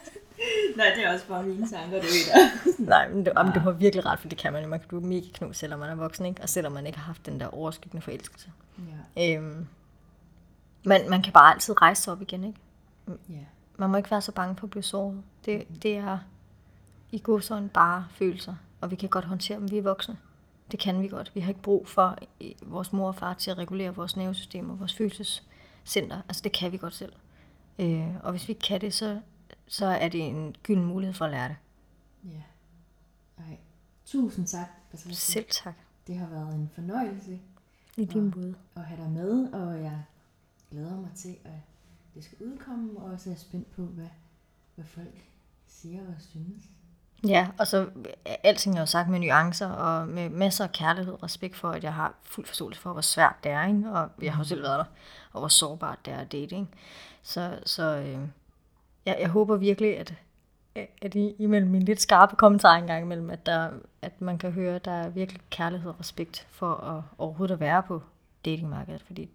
Nej, 0.76 0.92
det 0.96 1.04
er 1.04 1.12
også 1.12 1.26
bare 1.28 1.42
mine 1.42 1.68
tanker, 1.68 2.00
det 2.00 2.08
ved. 2.08 2.86
Nej, 2.86 3.08
men 3.08 3.24
du, 3.24 3.30
jamen, 3.36 3.52
du 3.52 3.60
har 3.60 3.70
virkelig 3.70 4.06
ret, 4.06 4.18
for 4.18 4.28
det 4.28 4.38
kan 4.38 4.52
man 4.52 4.62
jo. 4.62 4.68
Man 4.68 4.80
kan 4.80 4.88
blive 4.88 5.00
mega 5.00 5.26
knust, 5.34 5.58
selvom 5.58 5.78
man 5.80 5.90
er 5.90 5.94
voksen, 5.94 6.26
ikke? 6.26 6.42
Og 6.42 6.48
selvom 6.48 6.72
man 6.72 6.86
ikke 6.86 6.98
har 6.98 7.06
haft 7.06 7.26
den 7.26 7.40
der 7.40 7.46
overskyggende 7.54 8.02
forelskelse. 8.02 8.50
Ja. 9.16 9.36
Øhm, 9.36 9.66
men 10.84 11.10
man 11.10 11.22
kan 11.22 11.32
bare 11.32 11.52
altid 11.52 11.82
rejse 11.82 12.02
sig 12.02 12.12
op 12.12 12.22
igen, 12.22 12.44
ikke? 12.44 12.58
Ja. 13.08 13.44
Man 13.76 13.90
må 13.90 13.96
ikke 13.96 14.10
være 14.10 14.20
så 14.20 14.32
bange 14.32 14.56
for 14.56 14.66
at 14.66 14.70
blive 14.70 14.82
såret. 14.82 15.22
Det, 15.44 15.82
det 15.82 15.96
er 15.96 16.18
i 17.12 17.20
godsøjne 17.24 17.68
bare 17.68 18.06
følelser, 18.10 18.54
og 18.80 18.90
vi 18.90 18.96
kan 18.96 19.08
godt 19.08 19.24
håndtere 19.24 19.58
dem, 19.58 19.70
vi 19.70 19.78
er 19.78 19.82
voksne. 19.82 20.16
Det 20.70 20.78
kan 20.78 21.02
vi 21.02 21.08
godt. 21.08 21.34
Vi 21.34 21.40
har 21.40 21.48
ikke 21.48 21.62
brug 21.62 21.88
for 21.88 22.18
vores 22.62 22.92
mor 22.92 23.08
og 23.08 23.14
far 23.14 23.34
til 23.34 23.50
at 23.50 23.58
regulere 23.58 23.94
vores 23.94 24.16
nervesystem 24.16 24.70
og 24.70 24.80
vores 24.80 24.94
følelsescenter. 24.94 26.20
Altså 26.28 26.42
det 26.44 26.52
kan 26.52 26.72
vi 26.72 26.76
godt 26.76 26.94
selv. 26.94 27.12
Øh, 27.78 28.08
og 28.22 28.30
hvis 28.30 28.48
vi 28.48 28.52
ikke 28.52 28.62
kan 28.62 28.80
det, 28.80 28.94
så, 28.94 29.20
så 29.68 29.86
er 29.86 30.08
det 30.08 30.20
en 30.20 30.56
gylden 30.62 30.84
mulighed 30.84 31.14
for 31.14 31.24
at 31.24 31.30
lære 31.30 31.48
det. 31.48 31.56
Ja. 32.24 32.42
Ej. 33.38 33.58
Tusind 34.06 34.46
tak, 34.46 34.68
Patricia. 34.90 35.14
Selv 35.14 35.46
tak. 35.50 35.74
Det 36.06 36.16
har 36.16 36.26
været 36.26 36.54
en 36.54 36.70
fornøjelse 36.74 37.40
I 37.96 38.04
din 38.04 38.32
måde. 38.36 38.54
at 38.76 38.84
have 38.84 39.02
dig 39.02 39.10
med, 39.10 39.52
og 39.52 39.82
jeg 39.82 40.02
glæder 40.70 40.96
mig 40.96 41.10
til, 41.16 41.36
at 41.44 41.60
det 42.14 42.24
skal 42.24 42.38
udkomme, 42.40 43.00
og 43.00 43.20
så 43.20 43.30
er 43.30 43.32
jeg 43.32 43.40
spændt 43.40 43.70
på, 43.70 43.82
hvad, 43.82 44.08
hvad 44.74 44.84
folk 44.84 45.24
siger 45.66 46.00
og 46.00 46.14
synes. 46.18 46.62
Ja, 47.26 47.48
og 47.58 47.66
så 47.66 47.90
alting 48.24 48.76
er 48.76 48.80
jo 48.80 48.86
sagt 48.86 49.08
med 49.08 49.18
nuancer 49.20 49.68
og 49.68 50.08
med 50.08 50.30
masser 50.30 50.64
af 50.64 50.72
kærlighed 50.72 51.12
og 51.12 51.22
respekt 51.22 51.56
for, 51.56 51.70
at 51.70 51.84
jeg 51.84 51.94
har 51.94 52.14
fuld 52.22 52.46
forståelse 52.46 52.80
for, 52.80 52.92
hvor 52.92 53.00
svært 53.00 53.34
det 53.44 53.52
er, 53.52 53.66
ikke? 53.66 53.90
og 53.90 54.10
jeg 54.22 54.32
har 54.32 54.40
jo 54.40 54.48
selv 54.48 54.62
været 54.62 54.78
der, 54.78 54.84
og 55.32 55.40
hvor 55.40 55.48
sårbart 55.48 55.98
det 56.04 56.12
er 56.12 56.18
at 56.18 56.32
date. 56.32 56.56
Ikke? 56.56 56.66
Så, 57.22 57.58
så 57.66 57.96
øh, 57.96 58.28
jeg, 59.06 59.16
jeg 59.20 59.28
håber 59.28 59.56
virkelig, 59.56 59.98
at, 59.98 60.14
at 61.02 61.14
I 61.14 61.34
imellem 61.38 61.70
mine 61.70 61.84
lidt 61.84 62.00
skarpe 62.00 62.36
kommentarer 62.36 62.78
engang 62.78 63.04
imellem, 63.04 63.30
at, 63.30 63.46
der, 63.46 63.70
at 64.02 64.20
man 64.20 64.38
kan 64.38 64.52
høre, 64.52 64.76
at 64.76 64.84
der 64.84 64.90
er 64.90 65.08
virkelig 65.08 65.40
kærlighed 65.50 65.90
og 65.90 66.00
respekt 66.00 66.46
for 66.50 66.74
at 66.74 67.02
overhovedet 67.18 67.54
at 67.54 67.60
være 67.60 67.82
på 67.82 68.02
datingmarkedet, 68.44 69.02
fordi 69.02 69.30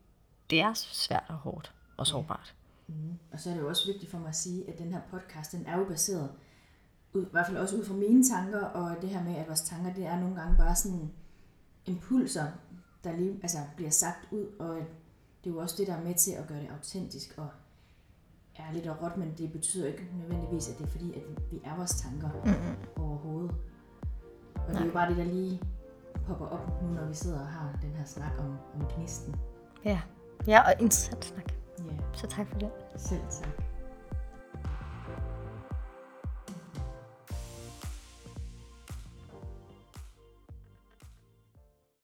det 0.49 0.61
er 0.61 0.73
svært 0.73 1.26
og 1.27 1.35
hårdt 1.35 1.73
og 1.98 2.07
sårbart. 2.07 2.56
Mm. 2.88 2.94
Og 3.31 3.40
så 3.40 3.49
er 3.49 3.53
det 3.53 3.61
jo 3.61 3.69
også 3.69 3.88
vigtigt 3.88 4.11
for 4.11 4.18
mig 4.18 4.30
at 4.30 4.35
sige, 4.35 4.69
at 4.69 4.80
den 4.80 4.94
her 4.94 5.02
podcast, 5.11 5.52
den 5.52 5.65
er 5.65 5.77
jo 5.77 5.85
baseret, 5.85 6.30
ud, 7.14 7.26
i 7.26 7.30
hvert 7.31 7.45
fald 7.45 7.57
også 7.57 7.76
ud 7.76 7.85
fra 7.85 7.94
mine 7.94 8.23
tanker, 8.23 8.65
og 8.65 9.02
det 9.02 9.10
her 9.10 9.23
med, 9.23 9.35
at 9.35 9.48
vores 9.48 9.61
tanker, 9.61 9.94
det 9.94 10.06
er 10.06 10.19
nogle 10.19 10.35
gange 10.35 10.57
bare 10.57 10.76
sådan 10.76 11.11
impulser, 11.85 12.45
der 13.03 13.11
lige 13.11 13.40
altså, 13.41 13.57
bliver 13.76 13.91
sagt 13.91 14.27
ud, 14.31 14.48
og 14.60 14.76
det 15.44 15.49
er 15.49 15.53
jo 15.53 15.57
også 15.57 15.76
det, 15.77 15.88
der 15.88 15.94
er 15.94 16.03
med 16.03 16.15
til 16.15 16.31
at 16.31 16.48
gøre 16.48 16.60
det 16.60 16.69
autentisk 16.69 17.34
og 17.38 17.49
ærligt 18.59 18.88
og 18.88 19.01
råt, 19.01 19.17
men 19.17 19.34
det 19.38 19.51
betyder 19.51 19.88
ikke 19.88 20.07
nødvendigvis, 20.19 20.69
at 20.69 20.77
det 20.77 20.84
er 20.84 20.88
fordi, 20.91 21.13
at 21.13 21.23
vi 21.51 21.61
er 21.65 21.75
vores 21.75 21.91
tanker 21.91 22.30
Mm-hmm. 22.45 23.03
overhovedet. 23.03 23.55
Og 24.55 24.73
det 24.73 24.81
er 24.81 24.85
jo 24.85 24.91
bare 24.91 25.09
det, 25.09 25.17
der 25.17 25.23
lige 25.23 25.61
popper 26.27 26.45
op 26.45 26.81
nu, 26.84 26.88
når 26.88 27.05
vi 27.05 27.13
sidder 27.13 27.39
og 27.39 27.47
har 27.47 27.80
den 27.81 27.89
her 27.91 28.05
snak 28.05 28.31
om, 28.39 28.57
om 28.75 28.88
gnisten. 28.95 29.35
Ja. 29.85 30.01
ja, 30.47 30.61
og 30.61 30.71
interessant 30.80 31.25
snak. 31.25 31.53
Ja, 31.80 31.97
Så 32.13 32.27
tak 32.27 32.47
for 32.47 32.59
det. 32.59 32.69
selv 32.97 33.21
tak. 33.30 33.63